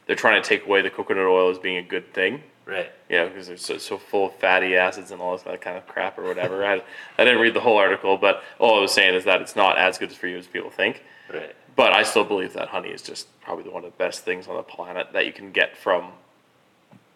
they're 0.07 0.15
trying 0.15 0.41
to 0.41 0.47
take 0.47 0.65
away 0.65 0.81
the 0.81 0.89
coconut 0.89 1.25
oil 1.25 1.49
as 1.49 1.59
being 1.59 1.77
a 1.77 1.83
good 1.83 2.13
thing. 2.13 2.43
Right. 2.71 2.89
Yeah, 3.09 3.25
because 3.25 3.47
they're 3.47 3.57
so, 3.57 3.77
so 3.77 3.97
full 3.97 4.27
of 4.27 4.35
fatty 4.35 4.77
acids 4.77 5.11
and 5.11 5.21
all 5.21 5.35
this 5.37 5.43
kind 5.59 5.77
of 5.77 5.85
crap 5.87 6.17
or 6.17 6.23
whatever. 6.23 6.65
I, 6.65 6.81
I 7.17 7.25
didn't 7.25 7.41
read 7.41 7.53
the 7.53 7.59
whole 7.59 7.77
article, 7.77 8.17
but 8.17 8.41
all 8.59 8.77
I 8.77 8.81
was 8.81 8.93
saying 8.93 9.13
is 9.13 9.25
that 9.25 9.41
it's 9.41 9.55
not 9.57 9.77
as 9.77 9.97
good 9.97 10.11
for 10.13 10.27
you 10.27 10.37
as 10.37 10.47
people 10.47 10.69
think. 10.69 11.03
Right. 11.31 11.53
But 11.75 11.91
I 11.91 12.03
still 12.03 12.23
believe 12.23 12.53
that 12.53 12.69
honey 12.69 12.89
is 12.89 13.01
just 13.01 13.27
probably 13.41 13.69
one 13.69 13.83
of 13.83 13.91
the 13.91 13.97
best 13.97 14.23
things 14.23 14.47
on 14.47 14.55
the 14.55 14.63
planet 14.63 15.07
that 15.11 15.25
you 15.25 15.33
can 15.33 15.51
get 15.51 15.75
from 15.75 16.11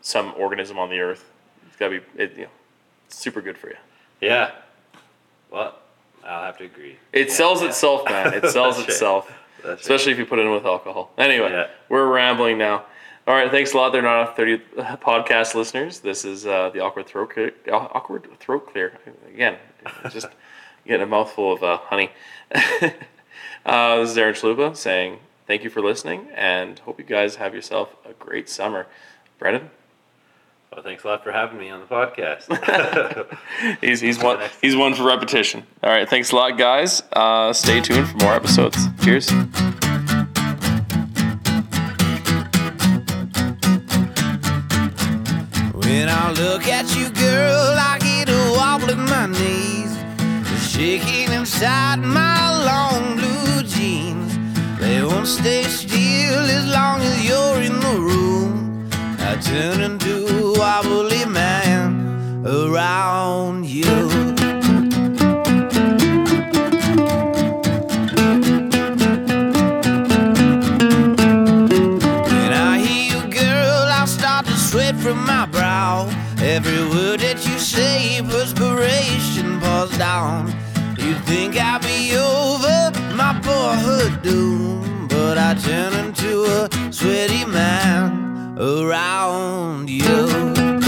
some 0.01 0.33
organism 0.37 0.77
on 0.77 0.89
the 0.89 0.99
earth. 0.99 1.23
It's 1.67 1.77
gotta 1.77 1.99
be, 1.99 2.21
it, 2.21 2.35
you 2.35 2.43
know, 2.43 2.49
super 3.07 3.41
good 3.41 3.57
for 3.57 3.69
you. 3.69 3.77
Yeah. 4.21 4.51
Well, 5.51 5.75
I'll 6.25 6.43
have 6.43 6.57
to 6.57 6.65
agree. 6.65 6.97
It 7.13 7.27
Yeah, 7.29 7.33
sells 7.33 7.61
yeah. 7.61 7.69
itself, 7.69 8.03
man. 8.05 8.33
It 8.33 8.45
sells 8.49 8.77
right. 8.79 8.89
itself, 8.89 9.31
That's 9.57 9.65
right. 9.67 9.79
especially 9.79 10.11
if 10.11 10.17
you 10.17 10.25
put 10.25 10.39
it 10.39 10.43
in 10.45 10.51
with 10.51 10.65
alcohol. 10.65 11.11
Anyway, 11.17 11.49
Yeah. 11.51 11.67
we're 11.89 12.07
rambling 12.11 12.57
now. 12.57 12.85
All 13.27 13.33
right, 13.33 13.49
thanks 13.49 13.73
a 13.73 13.77
lot. 13.77 13.91
They're 13.91 14.03
not 14.03 14.37
30 14.37 14.59
podcast 14.77 15.55
listeners. 15.55 15.99
This 15.99 16.25
is 16.25 16.45
uh, 16.45 16.69
the 16.69 16.81
awkward 16.81 17.07
throat 17.07 17.31
clear. 17.31 17.53
Awkward 17.71 18.27
throat 18.39 18.71
clear. 18.71 18.99
Again, 19.33 19.57
just 20.11 20.27
getting 20.85 21.01
a 21.01 21.07
mouthful 21.07 21.53
of 21.53 21.63
uh, 21.63 21.77
honey. 21.77 22.11
uh, 23.65 23.97
this 23.97 24.11
is 24.11 24.17
Aaron 24.17 24.35
Chalupa 24.35 24.77
saying 24.77 25.17
thank 25.47 25.63
you 25.63 25.71
for 25.71 25.81
listening 25.81 26.27
and 26.35 26.77
hope 26.79 26.99
you 26.99 27.05
guys 27.05 27.37
have 27.37 27.55
yourself 27.55 27.95
a 28.07 28.13
great 28.13 28.47
summer. 28.47 28.85
Brendan? 29.39 29.71
Well, 30.71 30.83
thanks 30.83 31.03
a 31.03 31.07
lot 31.07 31.23
for 31.23 31.31
having 31.31 31.57
me 31.57 31.71
on 31.71 31.79
the 31.79 31.85
podcast. 31.87 32.45
He's, 33.81 34.01
he's, 34.01 34.19
one, 34.19 34.39
he's 34.61 34.75
one 34.75 34.93
for 34.93 35.03
repetition. 35.03 35.65
All 35.81 35.89
right, 35.89 36.07
thanks 36.07 36.31
a 36.31 36.35
lot, 36.35 36.57
guys. 36.57 37.01
Uh, 37.13 37.53
stay 37.53 37.79
tuned 37.79 38.07
for 38.09 38.17
more 38.17 38.33
episodes. 38.33 38.77
Cheers. 39.01 39.31
Look 46.35 46.67
at 46.67 46.95
you, 46.95 47.09
girl, 47.11 47.75
I 47.91 47.97
get 47.99 48.29
a 48.29 48.53
wobble 48.57 48.89
in 48.89 49.03
my 49.05 49.27
knees. 49.27 49.93
Shaking 50.69 51.31
inside 51.31 51.99
my 51.99 52.41
long 52.69 53.15
blue 53.15 53.63
jeans. 53.63 54.37
They 54.79 55.03
won't 55.03 55.27
stay 55.27 55.63
still 55.63 56.45
as 56.57 56.65
long 56.67 57.01
as 57.01 57.27
you're 57.27 57.61
in 57.61 57.79
the 57.79 57.97
room. 58.09 58.89
I 59.19 59.35
turn 59.37 59.81
into 59.81 60.27
a 60.27 60.59
wobbly 60.59 61.25
man 61.25 62.45
around 62.45 63.65
you. 63.65 64.14
Down. 80.15 80.47
You 80.97 81.13
think 81.29 81.57
I'll 81.57 81.79
be 81.79 82.15
over 82.15 82.77
my 83.21 83.33
boyhood 83.49 84.21
doom, 84.21 85.07
but 85.07 85.37
I 85.37 85.53
turn 85.55 85.93
into 86.05 86.31
a 86.57 86.61
sweaty 86.91 87.43
man 87.45 88.57
around 88.57 89.89
you. 89.89 90.84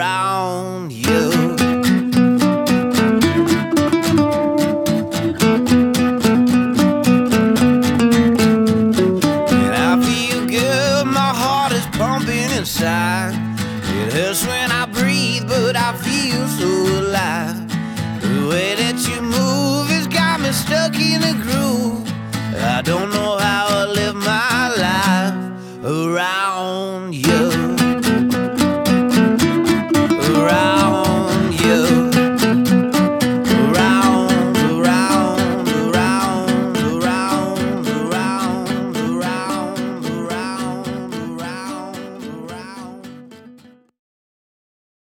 Around 0.00 0.29